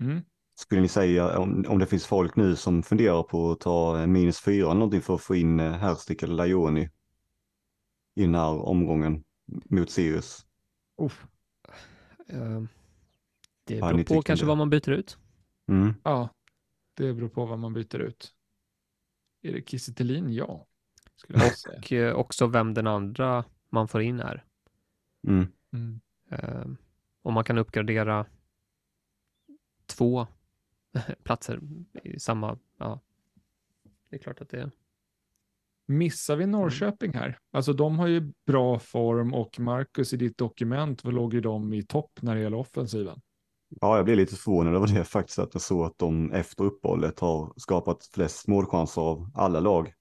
mm. 0.00 0.20
Skulle 0.54 0.80
ni 0.80 0.88
säga 0.88 1.38
om, 1.38 1.64
om 1.68 1.78
det 1.78 1.86
finns 1.86 2.06
folk 2.06 2.36
nu 2.36 2.56
som 2.56 2.82
funderar 2.82 3.22
på 3.22 3.50
att 3.50 3.60
ta 3.60 4.00
eh, 4.00 4.06
minus 4.06 4.40
fyra 4.40 4.64
eller 4.66 4.74
någonting 4.74 5.00
för 5.00 5.14
att 5.14 5.20
få 5.20 5.34
in 5.36 5.60
eh, 5.60 5.72
Herstick 5.72 6.22
eller 6.22 6.34
Lajoni 6.34 6.90
i 8.14 8.22
den 8.22 8.34
här 8.34 8.48
omgången 8.68 9.24
mot 9.70 9.90
Sirius? 9.90 10.46
Eh, 12.28 12.62
det 13.64 13.80
beror 13.80 14.04
på 14.04 14.22
kanske 14.22 14.44
det. 14.44 14.48
vad 14.48 14.56
man 14.58 14.70
byter 14.70 14.90
ut. 14.90 15.18
Mm. 15.68 15.94
Ja, 16.04 16.28
det 16.94 17.14
beror 17.14 17.28
på 17.28 17.46
vad 17.46 17.58
man 17.58 17.72
byter 17.74 17.98
ut. 17.98 18.34
Är 19.42 19.52
det 19.52 19.68
Kiese? 19.70 19.92
Ja, 20.28 20.66
skulle 21.18 21.38
jag 21.38 21.58
säga. 21.58 21.78
Och 21.78 21.92
eh, 21.92 22.14
också 22.14 22.46
vem 22.46 22.74
den 22.74 22.86
andra 22.86 23.44
man 23.70 23.88
får 23.88 24.02
in 24.02 24.20
är. 24.20 24.44
Mm. 25.28 25.46
Mm. 25.72 26.00
Eh, 26.30 26.66
om 27.22 27.34
man 27.34 27.44
kan 27.44 27.58
uppgradera 27.58 28.26
två 29.86 30.26
platser 31.22 31.60
i 32.02 32.20
samma, 32.20 32.58
ja. 32.78 33.00
Det 34.10 34.16
är 34.16 34.20
klart 34.20 34.40
att 34.40 34.48
det 34.48 34.60
är. 34.60 34.70
Missar 35.86 36.36
vi 36.36 36.46
Norrköping 36.46 37.14
här? 37.14 37.38
Alltså 37.52 37.72
de 37.72 37.98
har 37.98 38.06
ju 38.06 38.32
bra 38.46 38.78
form 38.78 39.34
och 39.34 39.60
Marcus 39.60 40.12
i 40.12 40.16
ditt 40.16 40.38
dokument 40.38 41.04
var 41.04 41.12
låg 41.12 41.34
ju 41.34 41.40
de 41.40 41.72
i 41.72 41.82
topp 41.82 42.18
när 42.20 42.34
det 42.34 42.40
gäller 42.40 42.56
offensiven. 42.56 43.20
Ja, 43.68 43.96
jag 43.96 44.04
blev 44.04 44.16
lite 44.16 44.36
förvånad 44.36 44.74
över 44.74 44.86
det 44.86 45.04
faktiskt, 45.04 45.38
att 45.38 45.54
jag 45.54 45.62
såg 45.62 45.86
att 45.86 45.98
de 45.98 46.32
efter 46.32 46.64
uppehållet 46.64 47.20
har 47.20 47.52
skapat 47.56 48.04
flest 48.14 48.48
målchanser 48.48 49.02
av 49.02 49.30
alla 49.34 49.60
lag. 49.60 49.94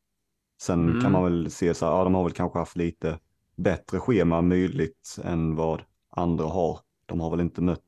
Sen 0.61 0.89
Mm. 0.89 1.01
kan 1.01 1.11
man 1.11 1.23
väl 1.23 1.51
se 1.51 1.73
så 1.73 1.85
här, 1.85 1.93
ja, 1.93 2.03
de 2.03 2.15
har 2.15 2.23
väl 2.23 2.33
kanske 2.33 2.59
haft 2.59 2.75
lite 2.77 3.19
bättre 3.55 3.99
schema 3.99 4.41
möjligt 4.41 5.17
än 5.23 5.55
vad 5.55 5.81
andra 6.09 6.45
har. 6.45 6.79
De 7.05 7.19
har 7.19 7.29
väl 7.31 7.39
inte 7.39 7.61
mött 7.61 7.81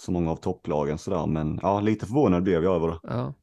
så 0.00 0.12
många 0.12 0.30
av 0.30 0.36
topplagen 0.36 0.98
sådär, 0.98 1.26
men 1.26 1.58
ja, 1.62 1.80
lite 1.80 2.06
förvånad 2.06 2.42
blev 2.42 2.64
jag 2.64 2.74
över 2.74 2.88
det. 2.88 2.98
Ja. 3.02 3.34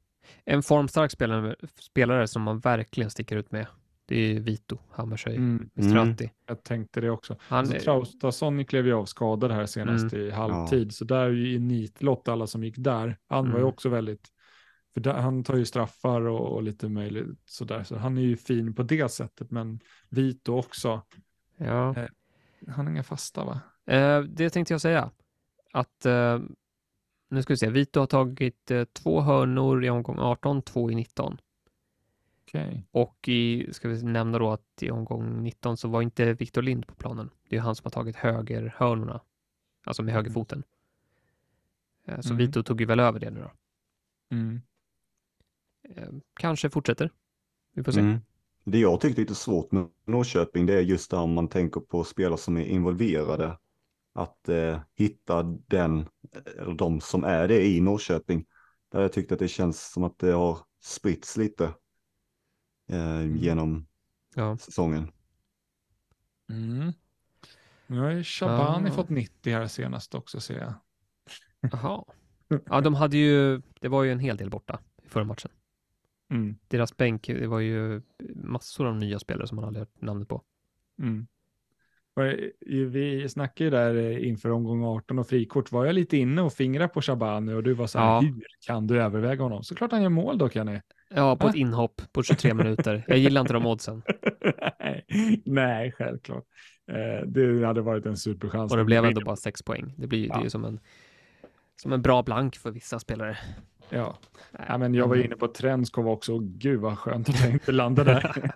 En 0.46 0.64
formstark 0.64 1.12
spelare, 1.12 1.56
spelare 1.80 2.28
som 2.28 2.42
man 2.42 2.60
verkligen 2.60 3.10
sticker 3.10 3.36
ut 3.36 3.52
med, 3.52 3.68
det 4.06 4.16
är 4.36 4.40
Vito 4.40 4.78
Hammarskjöld, 4.92 5.38
Mm. 5.38 5.70
Mistrati. 5.74 6.32
Jag 6.48 6.64
tänkte 6.64 7.02
det 7.02 7.10
också. 7.10 7.36
Han, 7.40 7.60
Alltså, 7.60 7.80
Traustason 7.80 8.66
klev 8.66 8.88
ju 8.88 8.94
av 8.94 9.06
skadad 9.06 9.52
här 9.52 9.66
senast 9.66 10.14
Mm. 10.14 10.28
i 10.28 10.32
halvtid, 10.32 10.96
så 10.96 11.06
där 11.06 11.24
är 11.24 11.30
ju 11.30 11.54
i 11.54 11.60
nitlott 11.60 12.28
alla 12.28 12.48
som 12.48 12.64
gick 12.64 12.78
där. 12.78 13.18
Han 13.28 13.46
var 13.46 13.54
ju 13.54 13.60
Mm. 13.62 13.70
också 13.70 13.90
väldigt, 13.90 14.28
för 14.98 15.02
där, 15.02 15.14
han 15.14 15.44
tar 15.44 15.56
ju 15.56 15.66
straffar 15.66 16.22
och, 16.22 16.56
och 16.56 16.64
lite 16.64 16.90
möjligt 16.90 17.40
sådär, 17.46 17.84
så 17.84 17.98
han 17.98 18.18
är 18.18 18.22
ju 18.22 18.38
fin 18.38 18.74
på 18.74 18.84
det 18.84 19.12
sättet, 19.12 19.52
men 19.52 19.80
Vito 20.10 20.54
också. 20.58 21.02
ja. 21.58 21.96
Han 22.68 22.86
har 22.86 22.92
inga 22.92 23.04
fasta 23.04 23.46
va? 23.46 23.62
Eh, 23.86 24.22
det 24.22 24.50
tänkte 24.50 24.74
jag 24.74 24.82
säga. 24.82 25.12
Att, 25.74 26.06
eh, 26.06 26.40
nu 27.30 27.42
ska 27.42 27.54
vi 27.54 27.58
se, 27.58 27.70
Vito 27.70 28.00
har 28.00 28.08
tagit 28.08 28.72
eh, 28.72 28.84
två 28.84 29.22
hörnor 29.22 29.86
i 29.86 29.90
omgång 29.90 30.20
18, 30.20 30.62
två 30.62 30.92
i 30.92 30.96
19. 30.96 31.38
Okej. 32.48 32.88
Och 32.92 33.28
i, 33.30 33.74
ska 33.74 33.90
vi 33.90 34.04
nämna 34.04 34.40
då 34.40 34.52
att 34.52 34.84
i 34.84 34.92
omgång 34.92 35.44
19 35.44 35.78
så 35.78 35.88
var 35.88 36.02
inte 36.02 36.34
Victor 36.34 36.62
Lind 36.62 36.88
på 36.88 36.96
planen. 36.96 37.30
Det 37.50 37.58
är 37.58 37.62
han 37.62 37.76
som 37.76 37.84
har 37.86 37.92
tagit 37.92 38.16
högerhörnorna, 38.16 39.22
alltså 39.84 40.04
med 40.04 40.14
högerfoten. 40.14 40.64
Eh, 42.06 42.20
så 42.20 42.30
Mm. 42.30 42.38
Vito 42.38 42.64
tog 42.64 42.82
ju 42.82 42.88
väl 42.88 43.00
över 43.00 43.20
det 43.20 43.30
nu 43.32 43.40
då. 43.40 43.52
Mm. 44.36 44.62
Eh, 45.96 46.10
kanske 46.40 46.70
fortsätter. 46.70 47.12
Vi 47.74 47.84
får 47.84 47.92
se. 47.92 48.00
Mm. 48.00 48.20
Det 48.64 48.80
jag 48.80 49.02
tyckte 49.02 49.22
är 49.22 49.24
lite 49.24 49.36
svårt 49.36 49.72
med 49.72 49.88
Norrköping, 50.06 50.66
det 50.66 50.74
är 50.74 50.82
just 50.82 51.12
det 51.12 51.18
här 51.18 51.24
om 51.24 51.34
man 51.34 51.48
tänker 51.48 51.80
på 51.82 52.04
spelare 52.04 52.38
som 52.38 52.58
är 52.58 52.66
involverade. 52.66 53.58
Att 54.14 54.50
eh, 54.50 54.80
hitta 54.96 55.44
den, 55.44 56.06
eller 56.58 56.74
de 56.74 57.02
som 57.02 57.24
är 57.24 57.48
det 57.48 57.66
i 57.68 57.82
Norrköping. 57.82 58.46
Där 58.92 59.02
jag 59.02 59.14
tyckte 59.14 59.34
att 59.34 59.40
det 59.40 59.48
känns 59.48 59.92
som 59.92 60.04
att 60.04 60.20
det 60.20 60.32
har 60.32 60.58
spritts 60.84 61.38
lite 61.38 61.74
eh, 62.90 63.36
genom 63.36 63.88
Ja. 64.36 64.58
säsongen. 64.58 65.12
Mm. 66.50 66.92
Nu 67.88 68.00
har 68.00 68.10
ju 68.12 68.24
Shabani 68.24 68.90
Ja. 68.90 68.96
fått 68.96 69.10
90 69.10 69.54
här 69.54 69.68
senast 69.68 70.16
också 70.16 70.40
ser 70.40 70.60
jag. 70.60 70.74
Jaha. 71.72 72.04
Ja, 72.66 72.82
de 72.82 72.94
hade 72.94 73.18
ju, 73.18 73.62
det 73.82 73.88
var 73.88 74.04
ju 74.04 74.12
en 74.12 74.20
hel 74.20 74.38
del 74.38 74.50
borta 74.50 74.80
i 75.04 75.10
förra 75.10 75.24
matchen. 75.24 75.52
Mm. 76.30 76.56
Deras 76.68 76.98
bänk, 76.98 77.28
det 77.28 77.48
var 77.48 77.60
ju 77.60 78.02
massor 78.36 78.88
av 78.88 78.96
nya 78.96 79.20
spelare 79.20 79.48
som 79.48 79.56
man 79.56 79.66
aldrig 79.66 79.82
hört 79.82 80.02
namnet 80.02 80.28
på. 80.28 80.42
Mm. 81.02 81.28
För 82.16 82.52
Vi 82.86 83.30
snackade 83.30 83.64
ju 83.64 83.70
där 83.70 83.96
eh, 83.96 84.28
inför 84.28 84.50
omgång 84.50 84.84
18 84.84 85.20
och 85.20 85.28
frikort. 85.28 85.72
Var 85.72 85.86
jag 85.86 85.96
lite 85.96 86.18
inne 86.18 86.42
och 86.42 86.54
fingrade 86.54 86.88
på 86.94 87.02
Shabani 87.02 87.54
och 87.54 87.64
du 87.64 87.74
var 87.74 87.88
så 87.88 88.00
här, 88.00 88.06
Ja. 88.06 88.20
hur 88.22 88.42
kan 88.68 88.88
du 88.88 89.02
överväga 89.02 89.44
honom? 89.44 89.64
Såklart 89.64 89.92
han 89.92 90.02
gör 90.02 90.10
mål 90.10 90.38
då 90.38 90.50
Kenny. 90.50 90.82
Ja, 91.10 91.36
på 91.36 91.48
ett 91.48 91.56
inhopp 91.56 92.02
på 92.12 92.24
23 92.24 92.54
minuter. 92.54 93.04
Jag 93.08 93.18
gillar 93.18 93.42
inte 93.42 93.54
de 93.54 93.66
oddsen. 93.66 94.02
nej, 94.80 95.06
nej, 95.46 95.92
självklart. 95.92 96.44
Eh, 96.92 97.28
det 97.28 97.66
hade 97.66 97.82
varit 97.82 98.06
en 98.06 98.18
superchans. 98.18 98.72
Och 98.72 98.78
det 98.78 98.84
blev 98.86 99.06
ändå 99.06 99.22
bara 99.26 99.36
sex 99.36 99.64
poäng. 99.64 99.94
Det 99.98 100.08
blir 100.08 100.20
ju, 100.20 100.28
det 100.28 100.34
är 100.34 100.38
Ja. 100.38 100.44
ju 100.44 100.50
som 100.50 100.66
en, 100.66 100.80
som 101.76 101.94
en 101.94 102.02
bra 102.02 102.24
blank 102.24 102.56
för 102.58 102.72
vissa 102.72 103.00
spelare. 103.00 103.38
Ja. 103.90 104.18
ja, 104.68 104.78
men 104.78 104.94
jag 104.94 105.08
var 105.08 105.16
inne 105.16 105.36
på 105.36 105.48
Trenskov 105.48 106.08
också. 106.08 106.34
och 106.36 106.44
Gud 106.44 106.80
vad 106.80 106.98
skönt 107.00 107.30
att 107.30 107.40
jag 107.40 107.52
inte 107.52 107.72
landade 107.72 108.14
där. 108.14 108.52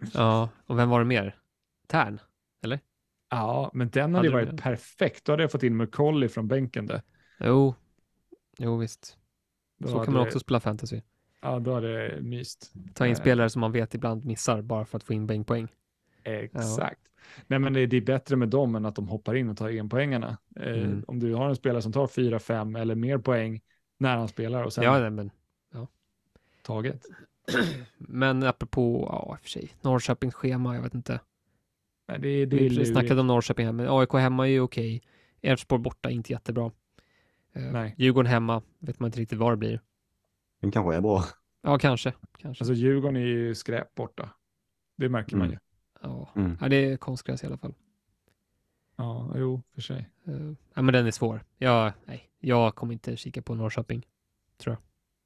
Ja, 0.14 0.48
och 0.66 0.78
vem 0.78 0.88
var 0.88 0.98
det 0.98 1.04
mer? 1.06 1.36
Tern? 1.88 2.20
ja, 3.30 3.70
men 3.74 3.90
den 3.90 4.14
hade 4.14 4.16
Hade 4.16 4.28
ju 4.28 4.32
varit 4.32 4.56
det? 4.56 4.62
perfekt. 4.62 5.24
Då 5.24 5.32
hade 5.32 5.42
jag 5.42 5.52
fått 5.52 5.62
in 5.62 5.76
McCauley 5.76 6.28
från 6.28 6.48
bänken 6.48 6.86
där. 6.86 7.02
Jo, 7.38 7.74
jo 8.58 8.76
visst. 8.76 9.18
Då 9.78 9.88
Så 9.88 10.00
kan 10.00 10.14
man 10.14 10.22
också 10.22 10.40
spela 10.40 10.60
fantasy. 10.60 11.00
Ja, 11.42 11.58
då 11.58 11.74
hade 11.74 12.08
det 12.08 12.20
myst. 12.22 12.72
Ta 12.94 13.06
in 13.06 13.12
Eh, 13.12 13.18
spelare 13.18 13.50
som 13.50 13.60
man 13.60 13.72
vet 13.72 13.94
ibland 13.94 14.24
missar 14.24 14.62
bara 14.62 14.84
för 14.84 14.96
att 14.96 15.04
få 15.04 15.12
in 15.12 15.26
bänkpoäng. 15.26 15.68
Exakt. 16.24 17.00
Nej, 17.46 17.58
men 17.58 17.72
det, 17.72 17.86
det 17.86 17.96
är 17.96 18.00
bättre 18.00 18.36
med 18.36 18.48
dem 18.48 18.74
än 18.74 18.86
att 18.86 18.94
de 18.94 19.08
hoppar 19.08 19.34
in 19.34 19.48
och 19.48 19.56
tar 19.56 19.70
enpoängarna. 19.70 20.38
Eh, 20.56 20.72
Mm. 20.72 21.04
Om 21.06 21.18
du 21.18 21.34
har 21.34 21.48
en 21.48 21.56
spelare 21.56 21.82
som 21.82 21.92
tar 21.92 22.06
fyra, 22.06 22.38
fem 22.38 22.76
eller 22.76 22.94
mer 22.94 23.18
poäng 23.18 23.60
när 24.00 24.16
han 24.16 24.28
spelar 24.28 24.64
och 24.64 24.72
sen 24.72 24.84
Ja, 24.84 24.98
nej, 24.98 25.10
men, 25.10 25.30
taget. 26.62 27.06
men 27.98 28.42
apropå, 28.42 29.08
ja 29.12 29.34
i 29.34 29.36
och 29.36 29.40
för 29.42 29.48
sig, 29.48 29.72
Norrköpings 29.80 30.34
schema, 30.34 30.74
jag 30.74 30.82
vet 30.82 30.94
inte. 30.94 31.20
Nej, 32.08 32.18
det, 32.18 32.46
det 32.46 32.56
Vi 32.56 32.86
snackade 32.86 33.20
om 33.20 33.26
Norrköping 33.26 33.66
här, 33.66 33.72
men 33.72 33.88
AIK 33.88 34.12
hemma 34.12 34.46
är 34.48 34.50
ju 34.50 34.60
okej. 34.60 35.02
Elfsborg 35.42 35.82
borta, 35.82 36.10
inte 36.10 36.32
jättebra. 36.32 36.70
Eh, 37.52 37.62
Nej. 37.62 37.94
Djurgården 37.98 38.30
hemma, 38.30 38.62
vet 38.78 39.00
man 39.00 39.08
inte 39.08 39.20
riktigt 39.20 39.38
vad 39.38 39.52
det 39.52 39.56
blir. 39.56 39.80
Den 40.60 40.70
kanske 40.70 40.94
är 40.94 41.00
bra. 41.00 41.24
Ja, 41.62 41.78
kanske. 41.78 42.12
kanske. 42.38 42.62
Alltså 42.64 42.74
Djurgården 42.74 43.16
är 43.16 43.20
ju 43.26 43.54
skräp 43.54 43.94
borta. 43.94 44.30
Det 44.96 45.08
märker 45.08 45.36
man 45.36 45.46
Mm. 45.46 45.52
ju. 45.52 45.58
ja. 46.08 46.28
Mm. 46.36 46.58
ja, 46.60 46.68
det 46.68 46.76
är 46.76 46.96
konstgräs 46.96 47.44
i 47.44 47.46
alla 47.46 47.58
fall. 47.58 47.74
Ja, 49.00 49.32
jo, 49.36 49.62
för 49.74 49.80
sig. 49.82 50.08
Eh, 50.26 50.52
ja, 50.74 50.82
men 50.82 50.92
den 50.94 51.06
är 51.06 51.10
svår. 51.10 51.44
Jag, 51.58 51.92
nej, 52.04 52.30
jag 52.38 52.74
kommer 52.74 52.92
inte 52.92 53.16
kika 53.16 53.42
på 53.42 53.54
Norrköping. 53.54 54.06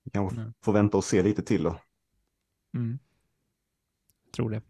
Vi 0.05 0.11
kanske 0.11 0.41
Nej. 0.41 0.53
får 0.61 0.72
vänta 0.72 0.97
och 0.97 1.05
se 1.05 1.22
lite 1.22 1.43
till 1.43 1.62
då. 1.62 1.81
Mm. 2.75 2.99
Tror 4.35 4.51
det. 4.51 4.62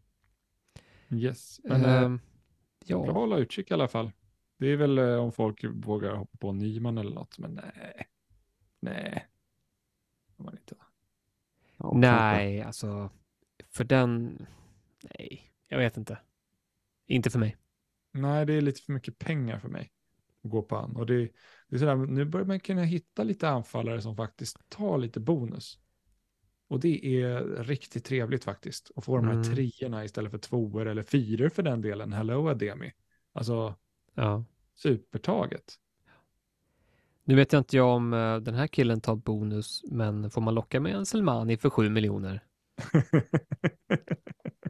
Yes. 1.09 1.61
Men, 1.65 1.85
Eh, 1.85 2.09
Bra 2.09 2.19
ja, 2.87 3.09
att 3.09 3.15
hålla 3.15 3.37
utkik 3.37 3.71
i 3.71 3.75
alla 3.75 3.89
fall. 3.89 4.13
Det 4.57 4.67
är 4.67 4.77
väl 4.77 4.99
om 4.99 5.33
folk 5.33 5.65
vågar 5.65 6.15
hoppa 6.15 6.39
på 6.39 6.53
Nyman 6.53 6.99
eller 6.99 7.15
något, 7.15 7.39
men 7.39 7.55
nej. 7.55 8.07
Nej. 8.81 9.27
Var 10.37 10.53
inte. 10.53 10.75
Ja, 11.77 11.93
nej, 11.95 12.63
alltså 12.63 13.11
för 13.71 13.85
den, 13.85 14.47
nej, 15.03 15.53
jag 15.69 15.79
vet 15.79 15.97
inte. 15.97 16.19
Inte 17.07 17.31
för 17.31 17.39
mig. 17.39 17.57
Nej, 18.15 18.47
det 18.47 18.55
är 18.55 18.61
lite 18.61 18.83
för 18.83 18.93
mycket 18.93 19.19
pengar 19.19 19.59
för 19.59 19.69
mig 19.69 19.91
att 20.45 20.51
gå 20.51 20.63
på 20.63 20.77
han. 20.77 20.97
Och 20.97 21.07
det, 21.07 21.29
det 21.69 21.77
är 21.77 21.79
sådär, 21.79 21.97
nu 21.97 22.25
börjar 22.25 22.47
man 22.47 22.61
kunna 22.61 22.83
hitta 22.83 23.23
lite 23.25 23.49
anfallare 23.49 24.03
som 24.03 24.17
faktiskt 24.17 24.69
tar 24.69 24.99
lite 24.99 25.21
bonus. 25.21 25.79
Och 26.69 26.81
det 26.81 27.23
är 27.23 27.41
riktigt 27.65 28.05
trevligt 28.05 28.45
faktiskt. 28.45 28.91
Att 28.97 29.05
få 29.05 29.17
de 29.17 29.27
här 29.27 29.33
Mm. 29.35 29.45
treorna 29.45 30.05
istället 30.05 30.31
för 30.31 30.39
tvåor 30.39 30.87
eller 30.89 31.03
fyror 31.03 31.49
för 31.49 31.63
den 31.63 31.81
delen. 31.81 32.13
Hello 32.13 32.49
Ademi. 32.49 32.93
Alltså 33.33 33.75
Ja. 34.15 34.45
supertaget. 34.77 35.75
Nu 37.25 37.35
vet 37.35 37.53
jag 37.53 37.61
inte 37.61 37.77
jag 37.77 37.89
om 37.97 38.13
eh, 38.13 38.37
den 38.37 38.55
här 38.55 38.67
killen 38.67 39.01
tar 39.01 39.17
bonus, 39.17 39.83
men 39.91 40.31
får 40.31 40.41
man 40.41 40.55
locka 40.55 40.81
med 40.81 40.95
en 40.95 41.07
Selmani 41.07 41.57
för 41.57 41.71
7 41.71 41.89
miljoner? 41.91 42.41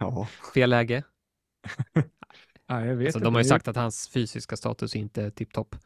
Ja, 0.00 0.28
Fel 0.54 0.70
läge. 0.70 1.02
ja, 2.68 2.86
jag 2.86 2.96
vet 2.96 3.06
Alltså, 3.06 3.18
inte. 3.18 3.26
de 3.26 3.34
har 3.34 3.42
ju 3.42 3.48
sagt 3.48 3.68
att 3.68 3.76
hans 3.76 4.08
fysiska 4.08 4.56
status 4.56 4.96
inte 4.96 5.22
är 5.22 5.30
tipptopp. 5.30 5.76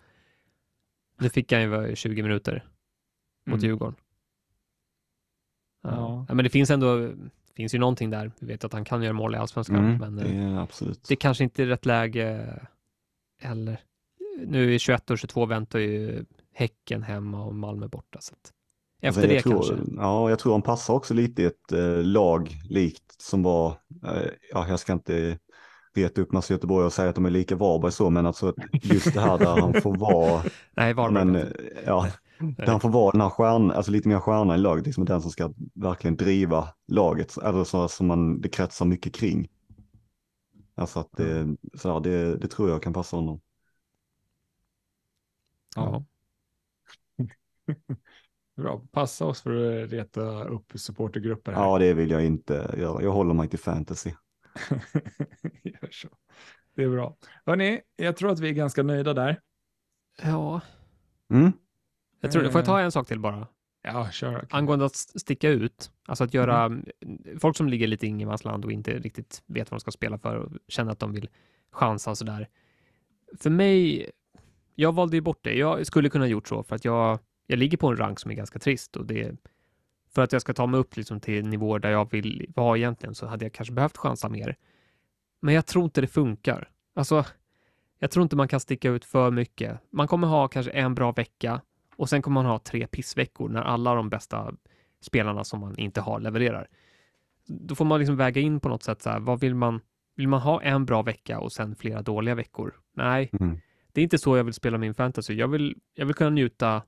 Nu 1.20 1.28
fick 1.30 1.52
han 1.52 1.62
ju 1.62 1.68
vara 1.68 1.94
20 1.94 2.22
minuter 2.22 2.64
mot 3.46 3.54
Mm. 3.58 3.66
Djurgården. 3.68 3.94
Ja. 5.82 5.90
Ja. 5.90 6.24
ja, 6.28 6.34
men 6.34 6.44
det 6.44 6.50
finns 6.50 6.70
ändå, 6.70 6.96
det 6.98 7.54
finns 7.54 7.74
ju 7.74 7.78
någonting 7.78 8.10
där. 8.10 8.32
Vi 8.38 8.46
vet 8.46 8.64
att 8.64 8.72
han 8.72 8.84
kan 8.84 9.02
göra 9.02 9.12
mål 9.12 9.34
i 9.34 9.38
allsvenskan, 9.38 9.76
mm, 9.76 9.98
men 9.98 10.16
det 10.16 10.24
eh, 10.24 10.54
är 10.54 10.58
absolut. 10.60 11.04
det 11.08 11.16
kanske 11.16 11.44
inte 11.44 11.62
är 11.62 11.66
rätt 11.66 11.86
läge 11.86 12.54
heller. 13.40 13.80
Nu 14.46 14.74
är 14.74 14.78
21 14.78 15.10
och 15.10 15.18
22 15.18 15.46
väntar 15.46 15.78
ju 15.78 16.24
Häcken 16.52 17.02
hemma 17.02 17.44
och 17.44 17.54
Malmö 17.54 17.88
borta. 17.88 18.20
Så 18.20 18.34
att 18.34 18.52
efter 19.02 19.06
Alltså, 19.08 19.20
det 19.28 19.34
jag 19.34 19.42
tror, 19.42 19.52
kanske. 19.76 19.94
Ja, 19.96 20.30
jag 20.30 20.38
tror 20.38 20.52
han 20.52 20.62
passar 20.62 20.94
också 20.94 21.14
lite 21.14 21.42
i 21.42 21.44
ett 21.44 21.72
eh, 21.72 22.02
lag 22.02 22.50
likt 22.68 23.20
som 23.20 23.42
var, 23.42 23.68
eh, 24.04 24.22
ja, 24.52 24.68
jag 24.68 24.80
ska 24.80 24.92
inte 24.92 25.38
reta 25.95 26.20
upp 26.20 26.32
massa 26.32 26.55
Göteborg 26.55 26.86
och 26.86 26.93
säga 26.93 27.09
att 27.09 27.14
de 27.14 27.26
är 27.26 27.30
lika 27.30 27.57
Varberg 27.57 27.93
så, 27.93 28.11
men 28.11 28.26
alltså 28.26 28.49
att 28.49 28.57
just 28.82 29.14
det 29.14 29.20
här 29.20 29.39
där 29.39 29.61
han 29.61 29.74
får 29.74 29.97
vara, 29.97 30.43
Nej, 30.76 30.95
Varberg. 30.95 31.24
men, 31.24 31.53
ja, 31.86 32.07
där 32.39 32.66
han 32.66 32.80
får 32.80 32.89
vara 32.89 33.12
den 33.12 33.20
här 33.20 33.28
stjärnan, 33.30 33.70
alltså 33.70 33.93
lite 33.93 34.09
mer 34.09 34.20
stjärna 34.20 34.55
i 34.55 34.59
laget, 34.59 34.86
liksom 34.86 35.05
den 35.05 35.22
som 35.22 35.30
ska 35.30 35.53
verkligen 35.74 36.16
driva 36.16 36.68
laget, 36.89 37.36
eller 37.36 37.64
så 37.64 37.89
som 37.89 38.07
man, 38.07 38.41
det 38.41 38.49
kretsar 38.49 38.86
mycket 38.86 39.14
kring. 39.14 39.49
Alltså 40.74 41.01
att 41.01 41.12
det, 41.16 41.57
så 41.74 41.93
här, 41.93 42.01
det, 42.01 42.36
det 42.36 42.49
tror 42.49 42.70
jag 42.70 42.82
kan 42.82 42.93
passa 42.93 43.16
honom. 43.16 43.41
ja. 45.76 46.05
Bra, 48.57 48.82
passa 48.93 49.26
oss 49.26 49.41
för 49.43 49.82
att 49.84 49.91
reta 49.91 50.45
upp 50.45 50.72
supportergrupper 50.74 51.53
här. 51.53 51.62
Ja, 51.64 51.78
det 51.78 51.95
vill 51.95 52.11
jag 52.11 52.24
inte 52.24 52.74
göra. 52.78 53.03
Jag 53.03 53.12
håller 53.12 53.34
mig 53.34 53.49
till 53.49 53.59
fantasy. 53.59 54.12
Gör 55.62 55.89
så. 55.90 56.09
Det 56.74 56.82
är 56.82 56.89
bra. 56.89 57.16
Hörni, 57.47 57.80
jag 57.97 58.16
tror 58.16 58.30
att 58.32 58.40
vi 58.40 58.48
är 58.48 58.52
ganska 58.52 58.82
nöjda 58.82 59.14
där. 59.14 59.40
ja, 60.22 60.60
Mm. 61.30 61.52
jag 62.20 62.32
tror. 62.32 62.43
Får 62.43 62.52
jag 62.52 62.60
Eh. 62.60 62.66
ta 62.66 62.80
en 62.80 62.93
sak 62.93 63.06
till 63.09 63.20
bara? 63.20 63.47
Ja, 63.82 64.10
kör. 64.10 64.47
Angående 64.51 64.85
att 64.85 64.94
st- 64.94 65.18
sticka 65.18 65.48
ut, 65.48 65.90
alltså 66.06 66.24
att 66.24 66.35
göra 66.35 66.70
folk 67.40 67.56
som 67.56 67.68
ligger 67.68 67.86
lite 67.86 68.06
i 68.06 68.09
ingenmansland 68.09 68.64
och 68.64 68.72
inte 68.72 68.98
riktigt 68.98 69.43
vet 69.47 69.70
vad 69.70 69.76
de 69.76 69.80
ska 69.80 69.90
spela 69.90 70.18
för 70.18 70.36
och 70.36 70.52
känner 70.68 70.93
att 70.93 70.98
de 70.98 71.12
vill 71.12 71.28
chansa 71.72 72.10
och 72.10 72.18
sådär. 72.18 72.48
För 73.39 73.51
mig, 73.51 74.10
jag 74.74 74.94
valde 74.94 75.16
ju 75.16 75.20
bort 75.20 75.39
det. 75.44 75.55
Jag 75.55 75.86
skulle 75.86 76.10
kunna 76.10 76.26
gjort 76.26 76.48
så 76.48 76.62
för 76.62 76.76
att 76.76 76.85
jag, 76.85 77.18
jag 77.47 77.59
ligger 77.59 77.78
på 77.78 77.89
en 77.89 77.97
rank 77.97 78.20
som 78.20 78.30
är 78.30 78.35
ganska 78.35 78.59
trist 78.59 78.97
och 78.97 79.06
det 79.06 79.36
för 80.19 80.23
att 80.23 80.32
jag 80.32 80.43
ska 80.43 80.55
ta 80.55 80.66
mig 80.66 80.81
upp 80.81 80.97
liksom 80.97 81.20
till 81.20 81.47
nivåer 81.47 81.78
där 81.78 81.90
jag 81.90 82.11
vill 82.11 82.47
vara 82.55 82.78
egentligen 82.78 83.15
så 83.15 83.27
hade 83.27 83.45
jag 83.45 83.53
kanske 83.53 83.74
behövt 83.74 83.97
chansa 83.97 84.28
mer. 84.28 84.57
Men 85.40 85.55
jag 85.55 85.66
tror 85.66 85.85
inte 85.85 86.01
det 86.01 86.07
funkar. 86.07 86.70
Alltså, 86.95 87.24
jag 87.99 88.11
tror 88.11 88.23
inte 88.23 88.36
man 88.36 88.49
kan 88.49 88.61
sticka 88.61 88.90
ut 88.90 89.05
för 89.05 89.31
mycket. 89.31 89.81
Man 89.90 90.09
kommer 90.09 90.27
ha 90.28 90.49
kanske 90.49 90.73
en 90.73 90.95
bra 90.95 91.12
vecka 91.12 91.61
och 91.97 92.09
sen 92.09 92.23
kommer 92.23 92.35
man 92.43 92.47
ha 92.51 92.59
tre 92.59 92.86
pissveckor 92.86 93.49
när 93.49 93.62
alla 93.62 93.95
de 93.95 94.11
bästa 94.11 94.55
spelarna 95.01 95.45
som 95.45 95.61
man 95.61 95.78
inte 95.78 96.01
har 96.01 96.20
levererar. 96.20 96.69
Då 97.47 97.74
får 97.74 97.85
man 97.85 97.99
liksom 97.99 98.16
väga 98.16 98.40
in 98.40 98.61
på 98.61 98.69
något 98.69 98.82
sätt 98.82 99.03
så 99.03 99.11
här, 99.11 99.20
vad 99.20 99.40
vill 99.40 99.55
man? 99.55 99.81
Vill 100.16 100.28
man 100.28 100.40
ha 100.40 100.62
en 100.62 100.85
bra 100.86 101.03
vecka 101.03 101.40
och 101.40 101.53
sen 101.53 101.77
flera 101.77 102.03
dåliga 102.03 102.35
veckor? 102.35 102.74
Nej, 102.95 103.31
Mm. 103.40 103.59
det 103.93 104.01
är 104.01 104.03
inte 104.03 104.19
så 104.19 104.36
jag 104.36 104.45
vill 104.45 104.55
spela 104.55 104.78
min 104.78 104.95
fantasy. 104.95 105.35
Jag 105.35 105.49
vill, 105.49 105.77
jag 105.95 106.07
vill 106.07 106.15
kunna 106.15 106.31
njuta 106.31 106.82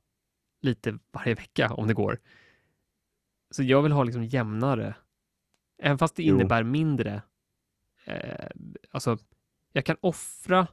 lite 0.62 0.98
varje 1.12 1.35
vecka 1.35 1.69
om 1.74 1.86
det 1.89 1.94
går. 1.94 2.19
Så 3.51 3.62
jag 3.62 3.82
vill 3.82 3.93
ha 3.93 4.05
liksom 4.05 4.24
jämnare, 4.24 4.94
även 5.78 5.98
fast 5.98 6.16
det 6.16 6.22
Jo. 6.22 6.35
innebär 6.35 6.62
mindre. 6.62 7.22
Eh, 8.05 8.47
alltså, 8.90 9.18
jag 9.72 9.85
kan 9.85 9.97
offra 10.01 10.66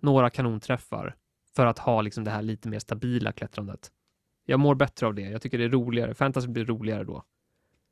några 0.00 0.30
kanonträffar 0.30 1.16
för 1.54 1.66
att 1.66 1.78
ha 1.78 2.02
liksom 2.02 2.24
det 2.24 2.30
här 2.30 2.42
lite 2.42 2.68
mer 2.68 2.78
stabila 2.78 3.32
klättrandet. 3.32 3.92
Jag 4.44 4.60
mår 4.60 4.74
bättre 4.74 5.06
av 5.06 5.14
det. 5.14 5.22
Jag 5.22 5.42
tycker 5.42 5.58
det 5.58 5.64
är 5.64 5.68
roligare. 5.68 6.14
Fantasy 6.14 6.48
blir 6.48 6.64
roligare 6.64 7.04
då. 7.04 7.24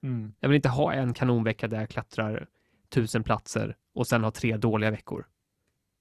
Mm. 0.03 0.32
Jag 0.40 0.48
vill 0.48 0.57
inte 0.57 0.69
ha 0.69 0.93
en 0.93 1.15
kanonvecka 1.15 1.69
där 1.69 1.81
jag 1.81 1.90
klättrar 1.90 2.48
tusen 2.89 3.23
platser 3.23 3.77
och 3.94 4.07
sen 4.07 4.24
ha 4.24 4.31
tre 4.31 4.57
dåliga 4.57 4.90
veckor. 4.90 5.27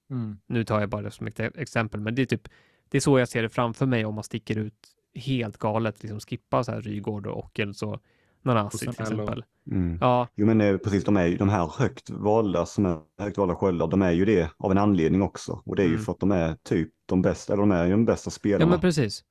Mm. 0.10 0.38
Nu 0.48 0.64
tar 0.64 0.80
jag 0.80 0.90
bara 0.90 1.02
det 1.02 1.12
som 1.12 1.28
ett 1.28 1.40
exempel, 1.40 2.00
men 2.00 2.16
det 2.16 2.22
är 2.22 2.26
typ 2.26 2.50
det 2.90 2.98
är 2.98 3.02
så 3.02 3.20
jag 3.20 3.30
ser 3.30 3.42
det 3.42 3.50
framför 3.50 3.86
mig 3.86 4.06
om 4.06 4.16
man 4.16 4.24
sticker 4.24 4.58
ut 4.58 4.88
helt 5.14 5.58
galet, 5.58 6.04
liksom 6.04 6.20
skippa 6.20 6.64
så 6.64 6.72
här 6.72 6.82
Rygård 6.82 7.28
och 7.28 7.46
Ockels 7.46 7.84
och 7.84 8.02
Nanasi 8.46 8.78
till 8.78 8.90
exempel. 8.90 9.44
Mm. 9.72 9.98
Ja, 10.02 10.28
Jo 10.36 10.46
men 10.46 10.62
eh, 10.62 10.78
precis, 10.78 11.04
de, 11.04 11.18
är, 11.18 11.26
ju- 11.26 11.38
de 11.38 11.50
här 11.50 11.72
högt 11.78 12.10
valda 12.10 12.66
som 12.66 12.86
är 12.86 12.98
högt 13.20 13.38
valda 13.38 13.56
sköldar, 13.56 13.88
de 13.88 14.02
är 14.02 14.12
ju 14.12 14.26
det 14.26 14.50
av 14.58 14.72
en 14.72 14.78
anledning 14.78 15.22
också. 15.22 15.62
Och 15.66 15.76
det 15.76 15.82
är 15.84 15.88
ju 15.88 15.94
Mm. 15.94 16.06
för 16.06 16.12
att 16.12 16.20
de 16.20 16.32
är 16.32 16.56
typ 16.64 16.90
de 17.06 17.22
bästa, 17.22 17.54
eller 17.54 17.62
de 17.64 17.72
är 17.72 17.86
ju 17.86 17.92
de 17.92 18.06
bästa 18.06 18.28
ja 18.28 18.32
spelarna. 18.32 18.72
men 18.72 18.80
precis. 18.80 19.24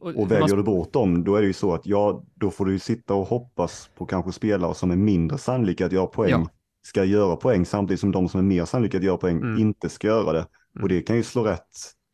och 0.00 0.14
man- 0.16 0.28
väljer 0.28 0.56
du 0.56 0.62
bort 0.62 0.92
dem, 0.92 1.24
då 1.24 1.36
är 1.36 1.40
det 1.40 1.46
ju 1.46 1.52
så 1.52 1.74
att 1.74 1.86
ja, 1.86 2.24
då 2.34 2.50
får 2.50 2.64
du 2.66 2.72
ju 2.72 2.78
sitta 2.78 3.14
och 3.14 3.26
hoppas 3.26 3.90
på 3.96 4.06
kanske 4.06 4.32
spelare 4.32 4.74
som 4.74 4.90
är 4.90 4.96
mindre 4.96 5.38
sannolika 5.38 5.86
att 5.86 5.92
göra 5.92 6.06
poäng 6.06 6.30
Ja. 6.30 6.48
ska 6.82 7.04
göra 7.04 7.36
poäng 7.36 7.66
samtidigt 7.66 8.00
som 8.00 8.12
de 8.12 8.28
som 8.28 8.40
är 8.40 8.44
mer 8.44 8.64
sannolika 8.64 8.98
att 8.98 9.04
göra 9.04 9.16
poäng 9.16 9.36
Mm. 9.36 9.58
inte 9.58 9.88
ska 9.88 10.06
göra 10.06 10.32
det. 10.32 10.38
Mm. 10.74 10.82
Och 10.82 10.88
det 10.88 11.02
kan 11.02 11.16
ju 11.16 11.22
slå 11.22 11.42
rätt 11.42 11.68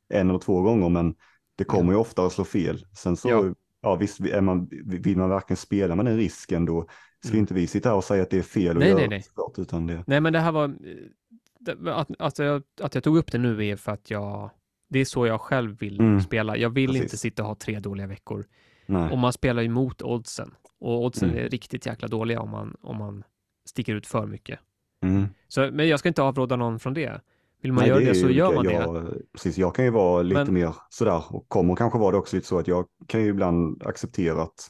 en 0.08 0.28
eller 0.30 0.38
två 0.38 0.60
gånger, 0.62 0.88
men 0.88 1.14
det 1.56 1.64
kommer 1.64 1.92
ju 1.92 1.98
ofta 1.98 2.26
att 2.26 2.32
slå 2.32 2.44
fel. 2.44 2.86
Sen 2.96 3.16
så, 3.16 3.28
Ja. 3.28 3.54
Ja, 3.82 3.94
visst, 3.94 4.20
man, 4.42 4.68
vill 4.84 5.16
man 5.16 5.28
verkligen 5.30 5.56
spela 5.56 5.96
med 5.96 6.04
den 6.04 6.16
risken 6.16 6.64
då 6.64 6.86
ska 7.20 7.28
Mm. 7.28 7.40
inte 7.40 7.54
vi 7.54 7.66
sitta 7.66 7.88
här 7.88 7.96
och 7.96 8.04
säga 8.04 8.22
att 8.22 8.30
det 8.30 8.38
är 8.38 8.42
fel 8.42 8.70
att 8.70 8.76
Nej, 8.76 8.88
göra 8.88 8.98
nej, 8.98 9.08
nej. 9.08 9.22
såklart, 9.22 9.58
utan 9.58 9.86
det, 9.86 10.04
Nej, 10.06 10.20
men 10.20 10.32
det 10.32 10.40
här 10.40 10.52
var... 10.52 10.64
eh, 10.68 11.96
Att, 11.96 12.08
att, 12.18 12.38
jag, 12.38 12.62
att 12.80 12.94
jag 12.94 13.04
tog 13.04 13.16
upp 13.16 13.32
det 13.32 13.38
nu 13.38 13.66
är 13.66 13.76
för 13.76 13.92
att 13.92 14.10
jag... 14.10 14.50
Det 14.88 14.98
är 14.98 15.04
så 15.04 15.26
jag 15.26 15.40
själv 15.40 15.78
vill 15.78 16.00
Mm. 16.00 16.20
spela. 16.20 16.56
Jag 16.56 16.70
vill 16.70 16.86
Precis. 16.88 17.02
inte 17.02 17.16
sitta 17.16 17.42
och 17.42 17.48
ha 17.48 17.54
tre 17.54 17.80
dåliga 17.80 18.06
veckor. 18.06 18.44
nej. 18.86 19.10
Och 19.10 19.18
man 19.18 19.32
spelar 19.32 19.62
ju 19.62 19.68
mot 19.68 20.02
oddsen. 20.02 20.54
Och 20.80 21.04
oddsen 21.04 21.30
Mm. 21.30 21.44
är 21.44 21.48
riktigt 21.48 21.86
jäkla 21.86 22.08
dåliga 22.08 22.40
om 22.40 22.50
man, 22.50 22.76
om 22.80 22.96
man 22.96 23.24
sticker 23.68 23.94
ut 23.94 24.06
för 24.06 24.26
mycket. 24.26 24.58
Mm. 25.04 25.26
Så, 25.48 25.70
men 25.72 25.88
jag 25.88 25.98
ska 25.98 26.08
inte 26.08 26.22
avråda 26.22 26.56
någon 26.56 26.78
från 26.78 26.94
det. 26.94 27.20
Vill 27.62 27.72
man 27.72 27.80
Nej, 27.82 27.88
göra 27.88 28.00
det, 28.00 28.08
är 28.10 28.14
så 28.14 28.30
gör 28.30 28.54
man 28.54 28.64
det. 28.64 28.72
jag, 28.72 29.12
Precis, 29.32 29.58
jag 29.58 29.74
kan 29.74 29.84
ju 29.84 29.90
vara 29.90 30.22
lite 30.22 30.44
Men- 30.44 30.54
mer 30.54 30.74
sådär 30.90 31.22
och 31.30 31.48
kommer 31.48 31.76
kanske 31.76 31.98
vara 31.98 32.10
det 32.12 32.18
också 32.18 32.36
lite 32.36 32.48
så 32.48 32.58
att 32.58 32.68
jag 32.68 32.86
kan 33.06 33.22
ju 33.22 33.28
ibland 33.28 33.82
acceptera 33.86 34.42
att 34.42 34.68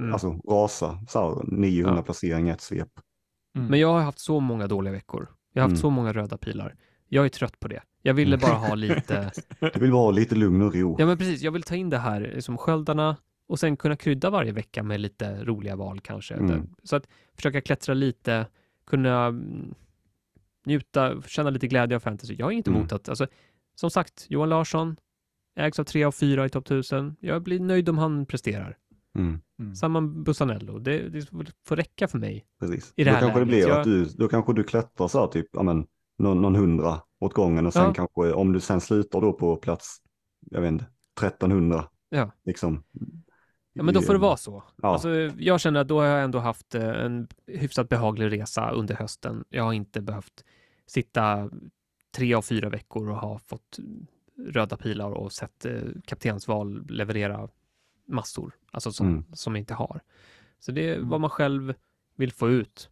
Mm. 0.00 0.12
alltså 0.12 0.30
rasa 0.48 0.98
så 1.08 1.20
här, 1.20 1.42
900 1.58 1.98
Ja. 1.98 2.02
placeringar 2.02 2.48
i 2.48 2.54
ett 2.54 2.60
svep. 2.60 2.88
Men 3.54 3.80
jag 3.80 3.88
har 3.92 4.00
haft 4.00 4.18
så 4.18 4.40
många 4.40 4.66
dåliga 4.66 4.92
veckor. 4.92 5.28
Jag 5.52 5.62
har 5.62 5.68
haft 5.68 5.72
Mm. 5.72 5.80
så 5.80 5.90
många 5.90 6.12
röda 6.12 6.38
pilar. 6.38 6.74
Jag 7.08 7.24
är 7.24 7.28
trött 7.28 7.60
på 7.60 7.68
det. 7.68 7.82
Jag 8.02 8.14
ville 8.14 8.36
Mm. 8.36 8.40
bara 8.50 8.58
ha 8.58 8.74
lite... 8.74 9.30
Du 9.74 9.80
vill 9.80 9.90
bara 9.92 10.02
ha 10.02 10.10
lite 10.10 10.34
lugn 10.34 10.62
och 10.62 10.74
ro. 10.74 10.96
Ja, 10.98 11.06
men 11.06 11.18
precis. 11.18 11.42
Jag 11.42 11.52
vill 11.52 11.62
ta 11.62 11.74
in 11.74 11.90
det 11.90 11.98
här 11.98 12.36
som 12.40 12.56
sköldarna 12.58 13.16
och 13.48 13.58
sen 13.58 13.76
kunna 13.76 13.96
krydda 13.96 14.30
varje 14.30 14.52
vecka 14.52 14.82
med 14.82 15.00
lite 15.00 15.44
roliga 15.44 15.76
val 15.76 16.00
kanske. 16.00 16.34
Mm. 16.34 16.66
Så 16.82 16.96
att 16.96 17.08
försöka 17.36 17.60
klättra 17.60 17.94
lite, 17.94 18.46
kunna 18.86 19.24
mm, 19.26 19.74
njuta, 20.68 21.22
känna 21.22 21.50
lite 21.50 21.66
glädje 21.68 21.96
av 21.96 22.00
fantasy. 22.00 22.34
Jag 22.38 22.48
är 22.52 22.56
inte 22.56 22.70
Mm. 22.70 22.80
emot 22.80 22.92
att, 22.92 23.08
alltså, 23.08 23.26
som 23.74 23.90
sagt, 23.90 24.26
Johan 24.28 24.48
Larsson 24.48 24.96
ägs 25.60 25.78
av 25.78 25.84
tre 25.84 26.04
av 26.04 26.12
fyra 26.12 26.46
i 26.46 26.48
topp 26.48 26.64
1000. 26.66 27.16
Jag 27.20 27.42
blir 27.42 27.60
nöjd 27.60 27.88
om 27.88 27.98
han 27.98 28.26
presterar. 28.26 28.76
Mm, 29.18 29.40
Mm. 29.60 29.74
Samma 29.74 30.00
Bussanello. 30.00 30.78
Det, 30.78 31.08
det 31.08 31.26
får 31.66 31.76
räcka 31.76 32.08
för 32.08 32.18
mig. 32.18 32.46
precis. 32.60 32.92
I 32.96 33.04
det 33.04 33.10
då 33.10 33.14
här 33.14 33.20
kanske 33.20 33.40
det 33.40 33.46
blir 33.46 33.68
jag- 33.68 33.78
att 33.78 33.84
du, 33.84 34.04
då 34.04 34.28
kanske 34.28 34.52
du 34.52 34.64
klättrar 34.64 35.08
så 35.08 35.20
här 35.20 35.26
typ, 35.26 35.46
ja 35.52 35.62
men, 35.62 35.86
någon, 36.18 36.42
någon 36.42 36.54
hundra 36.54 37.00
åt 37.20 37.32
gången 37.34 37.66
och 37.66 37.72
sen 37.72 37.82
Ja. 37.84 37.92
kanske, 37.94 38.32
om 38.32 38.52
du 38.52 38.60
sen 38.60 38.80
slutar 38.80 39.20
då 39.20 39.32
på 39.32 39.56
plats, 39.56 39.98
jag 40.50 40.60
vet 40.60 40.68
inte, 40.72 40.84
1300. 41.20 41.84
Ja. 42.08 42.30
Liksom. 42.44 42.82
Ja, 43.78 43.82
men 43.84 43.94
då 43.94 44.02
får 44.02 44.12
det 44.12 44.18
I- 44.18 44.20
vara 44.20 44.36
så. 44.36 44.62
Ja. 44.76 44.88
Alltså, 44.88 45.10
jag 45.38 45.60
känner 45.60 45.80
att 45.80 45.88
då 45.88 46.00
har 46.00 46.06
jag 46.06 46.24
ändå 46.24 46.38
haft 46.38 46.74
eh, 46.74 46.88
en 46.88 47.28
hyfsat 47.46 47.88
behaglig 47.88 48.32
resa 48.32 48.70
under 48.70 48.94
hösten. 48.94 49.44
Jag 49.48 49.64
har 49.64 49.72
inte 49.72 50.00
behövt 50.00 50.44
sitta 50.86 51.50
tre 52.16 52.34
av 52.34 52.42
fyra 52.42 52.68
veckor 52.68 53.08
och 53.10 53.16
ha 53.16 53.38
fått 53.38 53.78
röda 54.46 54.76
pilar 54.76 55.10
och 55.10 55.32
sett 55.32 55.64
eh, 55.64 55.80
kaptensval 56.04 56.86
leverera 56.88 57.48
massor, 58.08 58.52
alltså 58.70 58.92
som, 58.92 59.06
Mm. 59.08 59.24
som 59.32 59.54
jag 59.54 59.60
inte 59.60 59.74
har. 59.74 60.00
Så 60.58 60.72
det 60.72 60.88
är 60.88 61.00
vad 61.00 61.20
man 61.20 61.30
själv 61.30 61.74
vill 62.16 62.32
få 62.32 62.50
ut. 62.50 62.90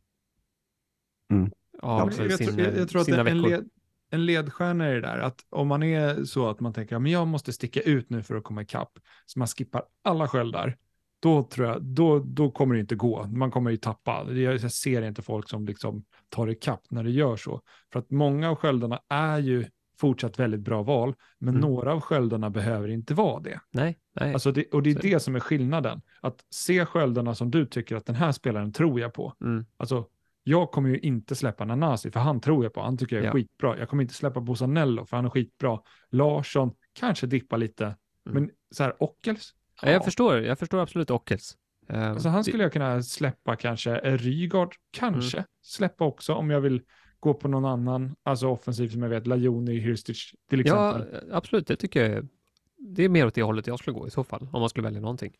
Mm. 1.31 1.51
Av 1.83 2.13
Ja, 2.17 2.23
jag, 2.25 2.33
sin, 2.39 2.47
tror, 2.47 2.61
jag, 2.61 2.77
jag 2.79 2.89
tror 2.89 3.01
att 3.01 3.05
sina 3.07 3.19
en, 3.19 3.25
veckor. 3.25 3.49
led, 3.51 3.69
en 4.17 4.27
ledstjärna 4.27 4.85
är 4.87 4.95
det 4.95 5.01
där, 5.01 5.19
att 5.19 5.41
om 5.51 5.69
man 5.69 5.83
är 5.83 6.25
så 6.25 6.49
att 6.49 6.61
man 6.61 6.73
tänker, 6.73 6.99
men 6.99 7.13
jag 7.13 7.27
måste 7.27 7.53
sticka 7.53 7.81
ut 7.81 8.11
nu 8.11 8.23
för 8.23 8.35
att 8.35 8.45
komma 8.45 8.63
ikapp, 8.63 8.99
så 9.27 9.39
man 9.39 9.49
skippar 9.49 9.83
alla 10.05 10.29
sköldar, 10.29 10.77
då 11.23 11.43
tror 11.43 11.67
jag, 11.67 11.83
då, 11.83 12.19
då 12.19 12.51
kommer 12.51 12.75
det 12.75 12.81
inte 12.81 12.95
gå. 12.95 13.27
Man 13.27 13.51
kommer 13.51 13.71
ju 13.71 13.77
tappa. 13.77 14.33
Jag 14.33 14.73
ser 14.73 15.03
inte 15.03 15.23
folk 15.23 15.49
som 15.49 15.67
liksom 15.67 16.05
tar 16.29 16.51
ikapp 16.51 16.81
när 16.91 17.05
det 17.05 17.11
gör 17.11 17.37
så. 17.37 17.61
För 17.93 17.99
att 17.99 18.11
många 18.11 18.51
av 18.51 18.57
sköldarna 18.57 19.01
är 19.09 19.39
ju 19.39 19.65
fortsatt 20.01 20.39
väldigt 20.39 20.61
bra 20.61 20.83
val, 20.83 21.15
men 21.39 21.55
Mm. 21.55 21.61
några 21.71 21.93
av 21.93 22.01
sköldarna 22.01 22.51
behöver 22.51 22.89
inte 22.89 23.15
vara 23.15 23.41
det. 23.41 23.61
Nej, 23.73 23.99
nej. 24.21 24.33
Alltså 24.33 24.53
det 24.53 24.65
och 24.75 24.83
det 24.83 24.91
är 24.91 24.95
Så- 24.95 25.01
det 25.03 25.21
som 25.21 25.37
är 25.37 25.41
skillnaden. 25.41 26.01
Att 26.21 26.45
se 26.51 26.87
sköldarna 26.87 27.35
som 27.35 27.51
du 27.51 27.67
tycker 27.67 27.97
att 27.97 28.07
den 28.07 28.15
här 28.17 28.33
spelaren 28.33 28.73
tror 28.73 29.01
jag 29.01 29.13
på. 29.15 29.35
Mm. 29.41 29.67
Alltså, 29.77 30.07
jag 30.49 30.71
kommer 30.71 30.89
ju 30.89 30.99
inte 30.99 31.35
släppa 31.35 31.65
Nanasi, 31.65 32.11
för 32.11 32.21
han 32.21 32.41
tror 32.41 32.65
jag 32.65 32.73
på. 32.73 32.81
Han 32.81 32.97
tycker 32.99 33.17
jag 33.17 33.23
är 33.23 33.29
Ja. 33.29 33.33
skitbra. 33.33 33.79
Jag 33.79 33.89
kommer 33.89 34.03
inte 34.03 34.15
släppa 34.15 34.41
Bosanello, 34.41 35.05
för 35.07 35.17
han 35.17 35.27
är 35.27 35.31
skitbra. 35.31 35.81
Larsson 36.11 36.71
kanske 36.93 37.27
dippar 37.27 37.59
lite, 37.59 37.85
Mm. 37.85 37.97
men 38.25 38.51
så 38.71 38.83
här, 38.83 39.03
Ockels? 39.03 39.55
Ja, 39.83 39.91
jag 39.91 40.05
förstår, 40.05 40.39
jag 40.41 40.59
förstår 40.59 40.79
absolut 40.79 41.11
Ockels. 41.11 41.57
Alltså 41.89 42.29
han 42.29 42.39
det- 42.39 42.45
skulle 42.45 42.63
jag 42.63 42.73
kunna 42.73 43.03
släppa 43.03 43.57
kanske. 43.57 43.95
Rygaard 44.17 44.75
kanske 44.91 45.37
Mm. 45.39 45.47
släppa 45.63 46.05
också 46.05 46.35
om 46.35 46.51
jag 46.51 46.61
vill 46.61 46.83
gå 47.21 47.35
på 47.35 47.49
någon 47.49 47.65
annan, 47.65 48.17
alltså 48.23 48.49
offensiv 48.49 48.89
som 48.89 49.03
jag 49.03 49.09
vet, 49.09 49.27
Lajoni, 49.27 49.79
Hirstich 49.79 50.33
till 50.51 50.63
Ja, 50.67 50.99
exempel. 51.01 51.33
absolut, 51.33 51.67
det 51.67 51.77
tycker 51.77 52.03
jag 52.03 52.11
är- 52.13 52.25
det 52.79 53.05
är 53.05 53.09
mer 53.09 53.27
åt 53.27 53.35
det 53.35 53.43
hållet 53.43 53.67
jag 53.67 53.79
skulle 53.79 53.95
gå 53.95 54.07
i 54.07 54.11
så 54.11 54.25
fall, 54.25 54.49
om 54.53 54.61
man 54.61 54.69
skulle 54.69 54.85
välja 54.85 55.01
någonting. 55.01 55.33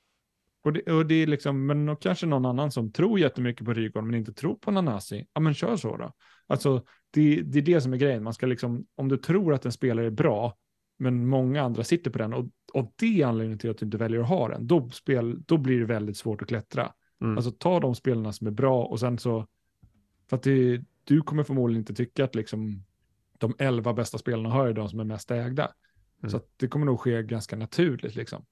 Och 0.67 0.73
det, 0.73 0.93
och 0.93 1.07
det 1.07 1.15
är 1.15 1.27
liksom, 1.27 1.67
men 1.67 1.89
och 1.89 2.03
kanske 2.03 2.27
någon 2.27 2.47
annan 2.47 2.71
som 2.71 2.93
tror 2.93 3.19
jättemycket 3.19 3.65
på 3.65 3.73
Rygaard 3.73 4.05
men 4.05 4.15
inte 4.15 4.33
tror 4.33 4.55
på 4.55 4.71
Nanasi. 4.71 5.27
Ja 5.33 5.41
men 5.41 5.55
kör 5.55 5.77
så 5.77 5.97
då. 5.97 6.13
Alltså 6.47 6.85
det, 7.11 7.43
det 7.43 7.59
är 7.59 7.63
det 7.63 7.81
som 7.81 7.93
är 7.93 7.97
grejen. 7.97 8.23
Man 8.23 8.35
ska 8.35 8.47
liksom, 8.47 8.87
om 8.95 9.09
du 9.09 9.17
tror 9.17 9.55
att 9.55 9.65
en 9.65 9.73
spelare 9.73 10.07
är 10.07 10.11
bra, 10.11 10.57
men 10.99 11.27
många 11.27 11.63
andra 11.63 11.85
sitter 11.85 12.11
på 12.11 12.19
den 12.19 12.35
och, 12.35 12.47
och 12.73 12.95
det 12.97 13.23
är 13.23 13.27
anledningen 13.27 13.59
till 13.59 13.71
att 13.71 13.79
du 13.79 13.85
inte 13.85 13.97
väljer 13.97 14.21
att 14.21 14.29
ha 14.29 14.49
den, 14.49 14.67
då, 14.67 14.89
spel, 14.89 15.43
då 15.47 15.59
blir 15.59 15.79
det 15.79 15.87
väldigt 15.87 16.17
svårt 16.17 16.43
att 16.43 16.49
klättra. 16.49 16.93
Mm. 17.21 17.37
Alltså 17.37 17.51
ta 17.51 17.81
de 17.81 17.95
spelarna 17.95 18.33
som 18.33 18.47
är 18.47 18.51
bra 18.51 18.85
och 18.85 19.01
sen 19.01 19.19
så, 19.19 19.47
för 20.29 20.37
att 20.37 20.43
det, 20.43 20.85
du 21.05 21.23
kommer 21.23 21.43
förmodligen 21.43 21.81
inte 21.81 21.95
tycka 21.95 22.25
att 22.25 22.35
liksom 22.35 22.85
de 23.39 23.55
elva 23.59 23.93
bästa 23.93 24.19
spelarna 24.19 24.49
har 24.49 24.67
är 24.67 24.73
de 24.73 24.89
som 24.89 25.01
är 25.01 25.05
mest 25.05 25.31
ägda. 25.31 25.71
Mm. 26.23 26.31
Så 26.31 26.41
det 26.57 26.69
kommer 26.69 26.87
nog 26.87 27.01
ske 27.01 27.23
ganska 27.23 27.57
naturligt 27.57 28.15
liksom. 28.15 28.45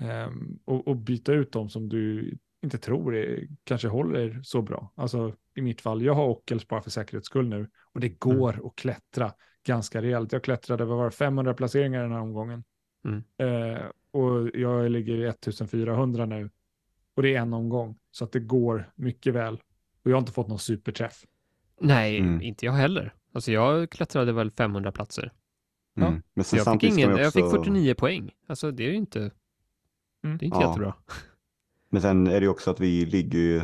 Ehm, 0.00 0.58
och, 0.64 0.88
och 0.88 0.96
byta 0.96 1.32
ut 1.32 1.52
de 1.52 1.68
som 1.68 1.88
du 1.88 2.34
inte 2.62 2.78
tror 2.78 3.16
är, 3.16 3.48
kanske 3.64 3.88
håller 3.88 4.40
så 4.42 4.62
bra. 4.62 4.92
Alltså 4.94 5.34
i 5.54 5.62
mitt 5.62 5.80
fall, 5.80 6.02
jag 6.02 6.14
har 6.14 6.28
Ockels 6.28 6.68
bara 6.68 6.82
för 6.82 6.90
säkerhets 6.90 7.26
skull 7.26 7.48
nu 7.48 7.68
och 7.92 8.00
det 8.00 8.08
går 8.08 8.66
att 8.66 8.76
klättra 8.76 9.32
ganska 9.66 10.02
rejält. 10.02 10.32
Jag 10.32 10.44
klättrade, 10.44 10.84
vad 10.84 10.96
var 10.98 11.04
det, 11.04 11.10
500 11.10 11.54
placeringar 11.54 12.02
den 12.02 12.12
här 12.12 12.20
omgången. 12.20 12.64
Mm. 13.04 13.22
Eh, 13.38 13.82
och 14.10 14.50
jag 14.54 14.90
ligger 14.90 15.14
i 15.16 15.26
1400 15.26 16.26
nu 16.26 16.50
och 17.16 17.22
det 17.22 17.34
är 17.36 17.40
en 17.40 17.52
omgång 17.54 17.98
så 18.10 18.24
att 18.24 18.32
det 18.32 18.40
går 18.40 18.92
mycket 18.94 19.34
väl. 19.34 19.54
Och 20.04 20.10
jag 20.10 20.12
har 20.16 20.18
inte 20.20 20.32
fått 20.32 20.48
någon 20.48 20.58
superträff. 20.58 21.24
Nej, 21.80 22.18
Mm. 22.18 22.42
inte 22.42 22.66
jag 22.66 22.72
heller. 22.72 23.14
Alltså 23.32 23.52
jag 23.52 23.90
klättrade 23.90 24.32
väl 24.32 24.50
500 24.50 24.92
platser. 24.92 25.32
Ja. 25.94 26.06
Mm. 26.06 26.22
Men 26.34 26.44
Så 26.44 26.56
sen 26.56 26.64
jag, 26.72 26.80
fick 26.80 26.90
ingen, 26.92 27.16
ju 27.16 27.22
jag 27.22 27.32
fick 27.32 27.44
också- 27.44 27.56
49 27.56 27.94
poäng. 27.94 28.30
Alltså 28.46 28.70
det 28.70 28.82
är 28.84 28.88
ju 28.88 28.94
inte, 28.96 29.30
Mm. 30.24 30.38
det 30.38 30.44
är 30.44 30.46
inte 30.46 30.58
Ja. 30.60 30.68
jättebra. 30.68 30.94
Men 31.90 32.02
sen 32.02 32.26
är 32.26 32.32
det 32.40 32.44
ju 32.44 32.48
också 32.48 32.70
att 32.70 32.80
vi 32.80 33.06
ligger 33.06 33.38
ju, 33.38 33.62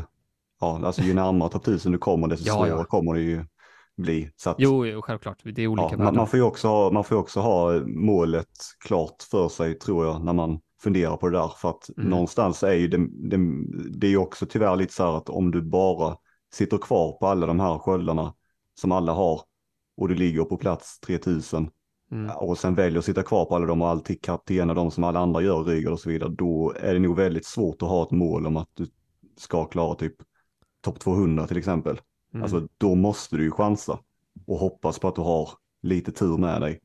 ja, 0.61 0.81
alltså 0.87 1.03
ju 1.03 1.15
närmare 1.15 1.51
topp 1.51 1.63
1000 1.63 1.93
du 1.93 1.99
kommer 1.99 2.29
desto 2.29 2.47
Ja, 2.47 2.55
svårare 2.55 2.71
ja. 2.71 2.85
kommer 2.85 3.15
det 3.15 3.21
ju 3.21 3.45
bli. 3.97 4.31
Så 4.37 4.51
att, 4.51 4.57
Jo, 4.59 4.87
jo, 4.87 5.03
självklart. 5.03 5.39
Det 5.45 5.63
är 5.63 5.67
olika 5.67 5.89
ja, 5.91 5.99
man, 5.99 6.17
man, 6.17 6.27
får 6.27 6.37
ju 6.39 6.43
också 6.45 6.69
ha, 6.69 6.91
man 6.91 7.05
får 7.05 7.17
ju 7.17 7.21
också 7.21 7.41
ha 7.41 7.81
målet 7.87 8.51
klart 8.85 9.23
för 9.31 9.49
sig 9.49 9.79
tror 9.79 10.07
jag 10.07 10.25
när 10.25 10.33
man 10.33 10.61
funderar 10.83 11.17
på 11.17 11.29
det 11.29 11.39
där. 11.39 11.49
För 11.49 11.71
att 11.71 11.89
Mm. 11.99 12.11
någonstans 12.11 12.63
är 12.63 12.73
ju 12.73 12.89
det, 12.89 13.07
det, 13.31 13.39
det 13.99 14.07
är 14.07 14.11
ju 14.11 14.17
också 14.17 14.47
tyvärr 14.47 14.77
lite 14.77 14.95
så 14.95 15.03
här 15.05 15.17
att 15.17 15.29
om 15.29 15.51
du 15.51 15.63
bara 15.63 16.17
sitter 16.55 16.79
kvar 16.79 17.13
på 17.19 17.27
alla 17.27 17.47
de 17.47 17.61
här 17.61 17.79
sköldarna 17.79 18.35
som 18.81 18.93
alla 18.93 19.13
har 19.13 19.41
och 19.97 20.09
du 20.09 20.15
ligger 20.15 20.45
på 20.45 20.57
plats 20.57 21.01
3000 21.01 21.71
Mm. 22.11 22.31
och 22.37 22.59
sen 22.59 22.75
väljer 22.75 22.99
att 22.99 23.05
sitta 23.05 23.23
kvar 23.23 23.45
på 23.45 23.57
alla 23.57 23.67
dem 23.67 23.83
och 23.83 23.89
alltid 23.89 24.23
kaptena 24.23 24.75
de 24.75 24.91
som 24.91 25.05
alla 25.05 25.19
andra 25.21 25.43
gör, 25.43 25.65
Rygaard 25.65 25.93
och 25.93 26.01
så 26.01 26.09
vidare, 26.09 26.29
då 26.39 26.75
är 26.81 26.95
det 26.95 27.01
nog 27.01 27.17
väldigt 27.17 27.47
svårt 27.47 27.83
att 27.83 27.89
ha 27.89 28.03
ett 28.03 28.11
mål 28.11 28.47
om 28.47 28.57
att 28.57 28.71
du 28.75 28.87
ska 29.37 29.65
klara 29.65 29.95
typ 29.95 30.15
topp 30.81 31.01
200 31.01 31.47
till 31.47 31.57
exempel. 31.59 32.01
Mm. 32.35 32.43
Alltså 32.43 32.69
då 32.79 32.95
måste 32.95 33.37
du 33.37 33.43
ju 33.43 33.51
chansa 33.51 33.99
och 34.47 34.59
hoppas 34.59 34.99
på 34.99 35.09
att 35.09 35.15
du 35.15 35.21
har 35.21 35.49
lite 35.83 36.13
tur 36.13 36.37
med 36.39 36.61
dig. 36.61 36.81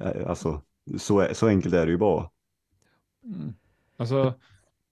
Eh, 0.00 0.28
Alltså 0.28 0.62
så, 0.98 1.20
är- 1.20 1.32
så 1.34 1.46
enkelt 1.48 1.74
är 1.74 1.86
det 1.86 1.92
ju 1.92 1.98
bara. 1.98 2.30
Mm. 3.24 3.54
Alltså, 3.96 4.34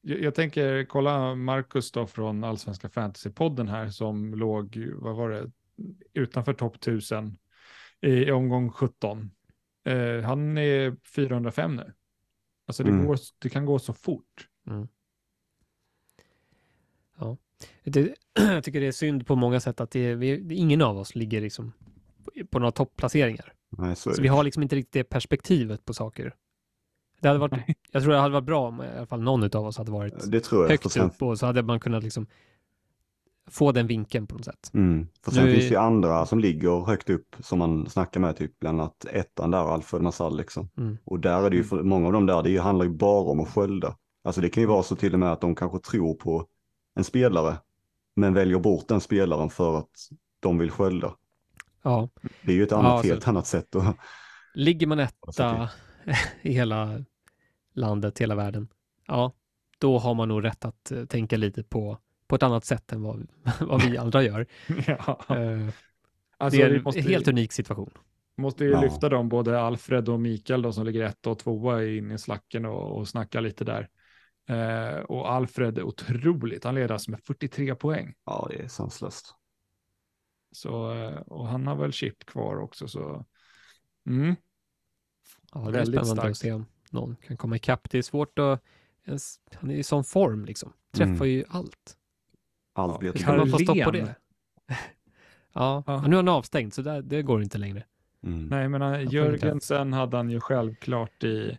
jag, 0.00 0.20
jag 0.20 0.34
tänker, 0.34 0.84
kolla 0.84 1.34
Marcus 1.34 1.92
då 1.92 2.06
från 2.06 2.44
Allsvenska 2.44 2.88
Fantasypodden 2.88 3.68
här 3.68 3.88
som 3.88 4.34
låg, 4.34 4.88
vad 4.94 5.16
var 5.16 5.30
det, 5.30 5.50
utanför 6.12 6.52
topp 6.52 6.76
1000 6.76 7.36
i, 8.00 8.08
i 8.10 8.32
omgång 8.32 8.70
17. 8.70 9.30
Eh, 9.84 10.22
han 10.24 10.58
är 10.58 10.96
405 11.04 11.76
nu. 11.76 11.92
Alltså 12.66 12.82
det, 12.82 12.90
Mm. 12.90 13.06
går, 13.06 13.18
det 13.38 13.48
kan 13.48 13.66
gå 13.66 13.78
så 13.78 13.92
fort. 13.92 14.48
Det, 17.84 18.14
jag 18.38 18.64
tycker 18.64 18.80
det 18.80 18.86
är 18.86 18.92
synd 18.92 19.26
på 19.26 19.36
många 19.36 19.60
sätt 19.60 19.80
att 19.80 19.90
det, 19.90 20.14
vi, 20.14 20.54
ingen 20.54 20.82
av 20.82 20.98
oss 20.98 21.14
ligger 21.14 21.40
liksom 21.40 21.72
på, 22.50 22.58
några 22.58 22.72
topplaceringar. 22.72 23.52
Nej, 23.70 23.96
så 23.96 24.22
vi 24.22 24.28
har 24.28 24.44
liksom 24.44 24.62
inte 24.62 24.76
riktigt 24.76 24.92
det 24.92 25.04
perspektivet 25.04 25.84
på 25.84 25.94
saker. 25.94 26.34
Det 27.20 27.28
hade 27.28 27.40
varit, 27.40 27.76
jag 27.90 28.02
tror 28.02 28.12
det 28.12 28.18
hade 28.20 28.32
varit 28.34 28.44
bra 28.44 28.68
om 28.68 28.82
i 28.82 28.86
alla 28.96 29.06
fall 29.06 29.20
någon 29.22 29.44
av 29.44 29.66
oss 29.66 29.78
hade 29.78 29.90
varit 29.90 30.30
Det 30.30 30.40
tror 30.40 30.60
jag. 30.70 30.80
för 30.82 31.00
högt 31.00 31.14
upp 31.14 31.22
och 31.22 31.38
så 31.38 31.46
hade 31.46 31.62
man 31.62 31.80
kunnat 31.80 32.02
liksom 32.02 32.26
få 33.50 33.72
den 33.72 33.86
vinkeln 33.86 34.26
på 34.26 34.34
något 34.34 34.44
sätt. 34.44 34.70
Mm. 34.74 35.06
För 35.24 35.30
sen 35.30 35.44
Nu 35.44 35.50
finns 35.52 35.64
det 35.64 35.70
ju 35.74 35.76
andra 35.80 36.26
som 36.26 36.38
ligger 36.38 36.84
högt 36.86 37.10
upp 37.10 37.36
som 37.40 37.58
man 37.58 37.86
snackar 37.90 38.20
med, 38.20 38.36
typ 38.36 38.58
bland 38.60 38.80
annat 38.80 39.04
ettan 39.04 39.50
där, 39.50 39.58
Alfred 39.74 40.02
Masal 40.02 40.36
liksom. 40.36 40.68
Mm. 40.78 40.98
Och 41.04 41.20
där 41.20 41.42
är 41.42 41.50
det 41.50 41.56
ju, 41.56 41.62
Mm. 41.62 41.68
för 41.68 41.82
många 41.82 42.06
av 42.06 42.12
dem 42.12 42.26
där, 42.26 42.42
det 42.42 42.56
handlar 42.56 42.84
ju 42.84 42.90
bara 42.92 43.30
om 43.30 43.40
att 43.40 43.48
skölda. 43.48 43.96
Alltså 44.24 44.40
det 44.40 44.48
kan 44.48 44.60
ju 44.62 44.66
vara 44.66 44.82
så 44.82 44.96
till 44.96 45.12
och 45.12 45.18
med 45.20 45.32
att 45.32 45.40
de 45.40 45.54
kanske 45.54 45.78
tror 45.78 46.14
på 46.14 46.46
en 46.94 47.04
spelare, 47.04 47.56
men 48.16 48.34
väljer 48.34 48.58
bort 48.58 48.88
den 48.88 49.00
spelaren 49.00 49.50
för 49.50 49.78
att 49.78 49.90
de 50.40 50.58
vill 50.58 50.70
skölda. 50.70 51.14
Ja, 51.82 52.08
Det 52.42 52.52
är 52.52 52.56
ju 52.56 52.62
ett 52.62 52.70
Ja, 52.70 52.76
annat, 52.78 52.92
alltså- 52.92 53.08
helt 53.08 53.28
annat 53.28 53.46
sätt 53.46 53.76
att... 53.76 53.96
ligger 54.54 54.86
man 54.86 54.98
etta 54.98 55.68
i 56.42 56.52
hela 56.52 57.04
landet, 57.74 58.18
hela 58.18 58.34
världen, 58.34 58.68
ja, 59.06 59.32
då 59.78 59.98
har 59.98 60.14
man 60.14 60.28
nog 60.28 60.44
rätt 60.44 60.64
att 60.64 60.90
eh, 60.92 61.04
tänka 61.04 61.36
lite 61.36 61.62
på, 61.62 61.98
på 62.32 62.36
ett 62.36 62.42
annat 62.42 62.64
sätt 62.64 62.92
än 62.92 63.02
vad, 63.02 63.26
vad 63.60 63.82
vi 63.82 63.98
andra 64.04 64.22
gör. 64.22 64.46
ja. 64.86 65.20
Eh, 65.28 65.68
Alltså, 66.36 66.58
det 66.60 66.64
är 66.66 66.74
en 66.74 66.82
måste, 66.82 67.00
helt 67.00 67.28
unik 67.28 67.52
situation. 67.52 67.90
måste 68.36 68.64
ju 68.64 68.70
Ja. 68.70 68.80
lyfta 68.82 69.08
dem, 69.08 69.28
både 69.28 69.60
Alfred 69.60 70.08
och 70.08 70.20
Mikael 70.20 70.62
då, 70.62 70.72
som 70.72 70.86
ligger 70.86 71.02
ett 71.04 71.26
och 71.26 71.38
tvåa 71.38 71.84
in 71.84 72.10
i 72.10 72.18
slacken 72.18 72.64
och, 72.64 72.98
och 72.98 73.08
snacka 73.08 73.40
lite 73.40 73.64
där. 73.64 73.88
Eh, 74.48 75.00
och 75.00 75.32
Alfred 75.32 75.78
är 75.78 75.82
otroligt, 75.82 76.64
han 76.64 76.74
leder 76.74 76.92
alltså 76.92 77.10
med 77.10 77.20
43 77.24 77.74
poäng. 77.74 78.14
Ja, 78.24 78.46
det 78.50 78.62
är 78.62 78.68
sanslöst. 78.68 79.34
Så, 80.52 80.92
eh, 80.94 81.16
och 81.20 81.46
han 81.48 81.66
har 81.66 81.76
väl 81.76 81.92
chip 81.92 82.24
kvar 82.26 82.56
också, 82.60 82.88
så 82.88 83.26
mm. 84.06 84.34
Ja, 85.54 85.60
det 85.60 85.66
är 85.68 85.72
Väldigt 85.72 85.94
spännande 86.00 86.20
starkt. 86.22 86.30
att 86.30 86.36
se 86.36 86.52
om 86.52 86.66
någon 86.90 87.16
kan 87.16 87.36
komma 87.36 87.56
ikapp. 87.56 87.90
Det 87.90 87.98
är 87.98 88.02
svårt 88.02 88.38
att, 88.38 88.62
han 89.54 89.70
är 89.70 89.74
i 89.74 89.82
sån 89.82 90.04
form 90.04 90.44
liksom. 90.44 90.72
Träffar 90.92 91.12
Mm. 91.24 91.28
ju 91.28 91.44
allt. 91.48 91.96
Allt 92.72 93.02
Ja, 93.02 93.12
man 93.36 93.50
få 93.50 93.58
stopp 93.58 93.82
på 93.84 93.90
det? 93.90 94.14
ja, 95.52 95.82
Ja. 95.86 96.02
nu 96.06 96.12
är 96.12 96.16
han 96.16 96.28
avstängd 96.28 96.74
så 96.74 96.82
där, 96.82 97.02
det 97.02 97.22
går 97.22 97.42
inte 97.42 97.58
längre. 97.58 97.84
mm. 98.22 98.46
Nej, 98.46 98.68
men 98.68 98.80
får 98.80 99.14
Jörgensen 99.14 99.92
hade 99.92 100.16
han 100.16 100.30
ju 100.30 100.40
självklart 100.40 101.24
i 101.24 101.58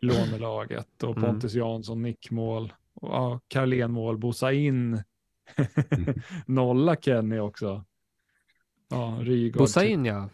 lånelaget 0.00 1.02
och 1.02 1.16
Mm. 1.16 1.22
Pontus 1.30 1.54
Jansson 1.54 2.02
nickmål 2.02 2.72
och 2.94 3.08
ja, 3.08 3.40
Carlén 3.48 3.92
mål, 3.92 4.18
Bosa 4.18 4.52
in, 4.52 5.02
nolla 6.46 6.96
Kenny 6.96 7.38
också. 7.38 7.84
Ja, 8.88 9.18
Rygaard. 9.20 9.58
Bosain 9.58 10.04
ja. 10.04 10.28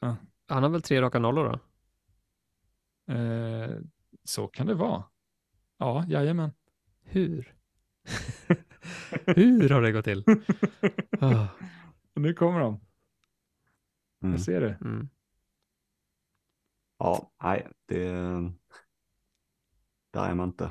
Ja. 0.00 0.16
Han 0.48 0.62
har 0.62 0.70
väl 0.70 0.82
tre 0.82 1.00
raka 1.02 1.18
nollor 1.18 1.44
då? 1.44 1.58
Eh, 3.14 3.70
så 4.24 4.46
kan 4.46 4.66
det 4.66 4.74
vara. 4.74 5.04
Ja, 5.78 6.04
jajamän. 6.08 6.50
Hur? 7.04 7.54
Hur 9.26 9.68
har 9.68 9.82
det 9.82 9.92
gått 9.92 10.04
till? 10.04 10.24
Ah, 11.20 11.46
Och 12.14 12.22
nu 12.22 12.34
kommer 12.34 12.60
de, 12.60 12.80
Mm. 14.22 14.32
jag 14.34 14.40
ser 14.40 14.60
det. 14.60 14.78
mm. 14.80 15.08
Ja, 16.98 17.30
nej, 17.42 17.68
det... 17.86 18.10
Där 20.12 20.28
är 20.30 20.34
man 20.34 20.48
inte. 20.48 20.70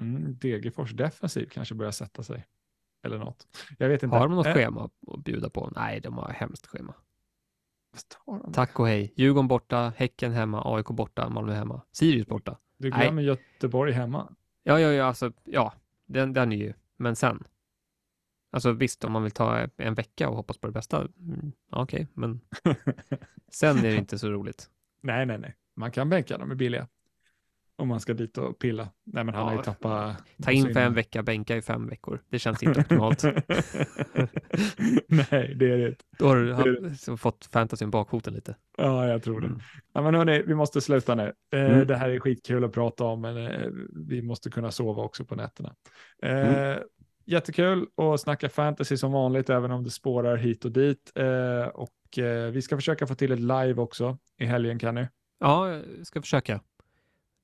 Mm, 0.00 0.38
Degerfors 0.38 0.92
defensiv 0.92 1.46
kanske 1.46 1.74
börjar 1.74 1.92
sätta 1.92 2.22
sig. 2.22 2.46
Eller 3.02 3.18
något. 3.18 3.46
Jag 3.78 3.88
vet 3.88 4.02
inte. 4.02 4.16
Har 4.16 4.28
de 4.28 4.34
något 4.36 4.46
Eh, 4.46 4.54
schema 4.54 4.90
att 5.06 5.24
bjuda 5.24 5.50
på? 5.50 5.72
Nej, 5.76 6.00
de 6.00 6.18
har 6.18 6.28
hemskt 6.28 6.66
schema. 6.66 6.94
Tack 8.52 8.80
och 8.80 8.86
hej. 8.88 9.12
Djurgården 9.16 9.48
borta, 9.48 9.92
Häcken 9.96 10.32
hemma, 10.32 10.62
AIK 10.76 10.86
borta, 10.86 11.28
Malmö 11.28 11.52
hemma, 11.54 11.82
Sirius 11.92 12.26
borta. 12.26 12.58
Du 12.76 12.90
Nej. 12.90 13.00
glömmer 13.00 13.22
Göteborg 13.22 13.92
hemma. 13.92 14.34
Ja, 14.62 14.80
ja, 14.80 14.92
ja, 14.92 15.04
alltså, 15.04 15.32
ja, 15.44 15.72
den, 16.06 16.32
den 16.32 16.52
är 16.52 16.56
ju, 16.56 16.72
men 17.02 17.16
sen. 17.16 17.44
Alltså 18.52 18.72
visst, 18.72 19.04
om 19.04 19.12
man 19.12 19.22
vill 19.22 19.32
ta 19.32 19.68
en 19.76 19.94
vecka 19.94 20.28
och 20.28 20.36
hoppas 20.36 20.58
på 20.58 20.66
det 20.66 20.72
bästa, 20.72 21.00
mm, 21.00 21.52
okej, 21.70 22.08
men 22.14 22.40
sen 23.52 23.78
är 23.78 23.82
det 23.82 23.96
inte 23.96 24.18
så 24.18 24.30
roligt. 24.30 24.70
Nej, 25.02 25.26
nej, 25.26 25.38
nej. 25.38 25.56
Man 25.76 25.92
kan 25.92 26.08
bänka 26.08 26.38
dem 26.38 26.50
är 26.50 26.54
billiga. 26.54 26.88
Om 27.82 27.88
man 27.88 28.00
ska 28.00 28.14
dit 28.14 28.38
och 28.38 28.58
pilla. 28.58 28.88
Nej, 29.04 29.24
men 29.24 29.34
han 29.34 29.44
har 29.44 29.52
ju 29.52 29.58
Ja, 29.58 29.62
tappat... 29.62 30.16
Ta 30.42 30.50
in 30.50 30.72
för 30.74 30.80
en 30.80 30.94
vecka, 30.94 31.22
bänka 31.22 31.56
i 31.56 31.62
fem 31.62 31.88
veckor. 31.88 32.22
Det 32.30 32.38
känns 32.38 32.62
inte 32.62 32.80
optimalt. 32.80 33.22
nej, 35.06 35.54
det 35.56 35.70
är 35.72 35.78
det. 35.78 35.94
Då 36.18 36.26
har 36.28 36.64
du 36.64 36.94
så 36.96 37.16
fått 37.16 37.44
fantasyn 37.52 37.90
bakfoten 37.90 38.34
lite. 38.34 38.56
Ja, 38.76 39.06
jag 39.08 39.22
tror 39.22 39.40
det. 39.40 39.46
Mm. 39.46 39.60
Ja, 39.92 40.02
men 40.02 40.14
hörni, 40.14 40.42
vi 40.46 40.54
måste 40.54 40.80
sluta 40.80 41.14
nu. 41.14 41.32
Eh, 41.54 41.62
Mm. 41.72 41.86
Det 41.86 41.96
här 41.96 42.10
är 42.10 42.20
skitkul 42.20 42.64
att 42.64 42.72
prata 42.72 43.04
om, 43.04 43.20
men 43.20 43.36
eh, 43.46 43.68
vi 44.08 44.22
måste 44.22 44.50
kunna 44.50 44.70
sova 44.70 45.02
också 45.02 45.24
på 45.24 45.34
nätterna. 45.34 45.74
Eh, 46.22 46.32
Mm. 46.48 46.78
Jättekul 47.26 47.86
att 47.96 48.20
snacka 48.20 48.48
fantasy 48.48 48.96
som 48.96 49.12
vanligt, 49.12 49.50
även 49.50 49.70
om 49.70 49.84
det 49.84 49.90
spårar 49.90 50.36
hit 50.36 50.64
och 50.64 50.72
dit. 50.72 51.12
Eh, 51.14 51.66
och 51.66 52.18
eh, 52.18 52.50
vi 52.50 52.62
ska 52.62 52.76
försöka 52.76 53.06
få 53.06 53.14
till 53.14 53.32
ett 53.32 53.40
live 53.40 53.74
också 53.74 54.18
i 54.38 54.44
helgen, 54.44 54.78
kan 54.78 54.94
ni? 54.94 55.08
Ja, 55.40 55.68
jag 55.70 56.06
ska 56.06 56.20
försöka. 56.20 56.60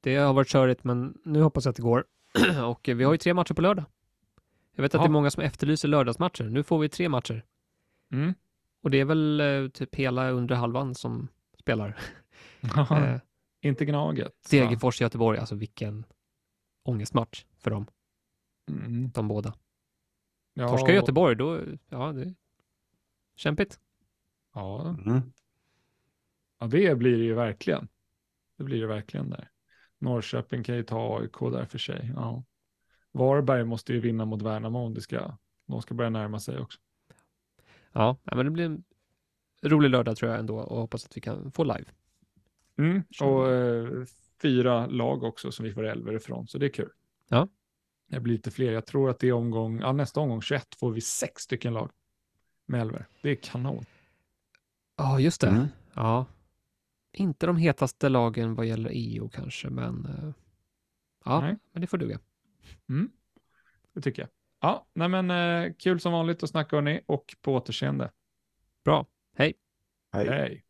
Det 0.08 0.16
har 0.16 0.34
varit 0.34 0.48
körigt, 0.48 0.84
men 0.84 1.18
nu 1.24 1.40
hoppas 1.42 1.64
jag 1.64 1.70
att 1.70 1.76
det 1.76 1.82
går. 1.82 2.04
och 2.64 2.88
vi 2.88 3.04
har 3.04 3.12
ju 3.12 3.18
tre 3.18 3.34
matcher 3.34 3.54
på 3.54 3.62
lördag. 3.62 3.84
Jag 4.74 4.82
vet 4.82 4.94
att 4.94 4.98
Ja. 4.98 5.02
det 5.04 5.08
är 5.08 5.12
många 5.12 5.30
som 5.30 5.42
efterlyser 5.42 5.88
lördagsmatcher. 5.88 6.44
Nu 6.44 6.62
får 6.62 6.78
vi 6.78 6.88
tre 6.88 7.08
matcher. 7.08 7.44
Mm. 8.12 8.34
Och 8.82 8.90
det 8.90 9.00
är 9.00 9.04
väl 9.04 9.40
eh, 9.40 9.68
typ 9.68 9.94
hela 9.94 10.30
undre 10.30 10.54
halvan 10.56 10.94
som 10.94 11.28
spelar. 11.58 11.98
Eh, 12.90 13.16
Inte 13.60 13.84
Gnaget. 13.84 14.26
va? 14.26 14.32
Degerfors, 14.50 15.00
Göteborg, 15.00 15.38
alltså 15.38 15.54
vilken 15.54 16.04
ångestmatch 16.82 17.44
för 17.58 17.70
dem, 17.70 17.86
Mm. 18.70 19.10
de 19.10 19.28
båda. 19.28 19.54
Ja, 20.54 20.68
Torska 20.68 20.92
Göteborg, 20.94 21.36
då, 21.36 21.60
ja, 21.88 22.12
det 22.12 22.22
är 22.22 22.34
kämpigt. 23.36 23.80
Ja, 24.54 24.96
Mm. 25.06 25.20
ja, 26.58 26.66
det 26.66 26.98
blir 26.98 27.18
det 27.18 27.24
ju 27.24 27.34
verkligen. 27.34 27.88
Det 28.56 28.64
blir 28.64 28.80
det 28.80 28.86
verkligen 28.86 29.30
där. 29.30 29.50
Norrköping 29.98 30.64
kan 30.64 30.76
ju 30.76 30.82
ta 30.82 31.18
AIK 31.18 31.38
där 31.52 31.64
för 31.64 31.78
sig. 31.78 32.12
Ja. 32.14 32.44
Varberg 33.12 33.64
måste 33.64 33.92
ju 33.92 34.00
vinna 34.00 34.24
mot 34.24 34.42
Värnamo 34.42 34.78
om 34.78 34.94
det 34.94 35.00
ska, 35.00 35.36
de 35.66 35.82
ska 35.82 35.94
börja 35.94 36.10
närma 36.10 36.40
sig 36.40 36.58
också. 36.58 36.78
Ja, 37.92 38.16
men 38.24 38.44
det 38.44 38.50
blir 38.50 38.64
en 38.64 38.84
rolig 39.62 39.90
lördag 39.90 40.16
tror 40.16 40.30
jag 40.30 40.40
ändå 40.40 40.58
och 40.58 40.80
hoppas 40.80 41.04
att 41.04 41.16
vi 41.16 41.20
kan 41.20 41.52
få 41.52 41.64
live. 41.64 41.84
Mm. 42.78 43.02
Och 43.20 43.50
eh, 43.50 44.04
fyra 44.42 44.86
lag 44.86 45.22
också 45.22 45.52
som 45.52 45.64
vi 45.64 45.72
får 45.72 45.84
elver 45.84 46.12
ifrån, 46.12 46.48
så 46.48 46.58
det 46.58 46.66
är 46.66 46.70
kul. 46.70 46.90
Ja. 47.28 47.48
Det 48.06 48.20
blir 48.20 48.34
lite 48.34 48.50
fler. 48.50 48.72
Jag 48.72 48.86
tror 48.86 49.10
att 49.10 49.18
det 49.18 49.28
är 49.28 49.32
omgång, 49.32 49.80
ja, 49.80 49.92
nästa 49.92 50.20
omgång 50.20 50.42
21 50.42 50.74
får 50.74 50.90
vi 50.90 51.00
sex 51.00 51.42
stycken 51.42 51.74
lag 51.74 51.90
med 52.66 52.80
elver. 52.80 53.06
Det 53.22 53.30
är 53.30 53.34
kanon. 53.34 53.84
Ja, 54.96 55.20
just 55.20 55.40
det. 55.40 55.48
Mm. 55.48 55.66
Ja. 55.94 56.26
Inte 57.12 57.46
de 57.46 57.56
hetaste 57.56 58.08
lagen 58.08 58.54
vad 58.54 58.66
gäller 58.66 58.90
EU 58.92 59.28
kanske, 59.28 59.70
men 59.70 60.06
eh, 60.06 60.32
ja, 61.24 61.40
Nej. 61.40 61.56
men 61.72 61.80
det 61.80 61.86
får 61.86 61.98
duga. 61.98 62.18
Mm. 62.88 63.10
Det 63.92 64.00
tycker 64.00 64.22
jag. 64.22 64.28
Ja, 64.60 64.86
nej 64.92 65.08
men 65.08 65.30
eh, 65.30 65.72
kul 65.78 66.00
som 66.00 66.12
vanligt 66.12 66.42
att 66.42 66.50
snacka 66.50 66.76
hörni 66.76 67.00
och 67.06 67.36
på 67.42 67.54
återseende. 67.54 68.10
Bra. 68.84 69.06
Hej. 69.36 69.54
Hej. 70.12 70.28
Hej. 70.28 70.64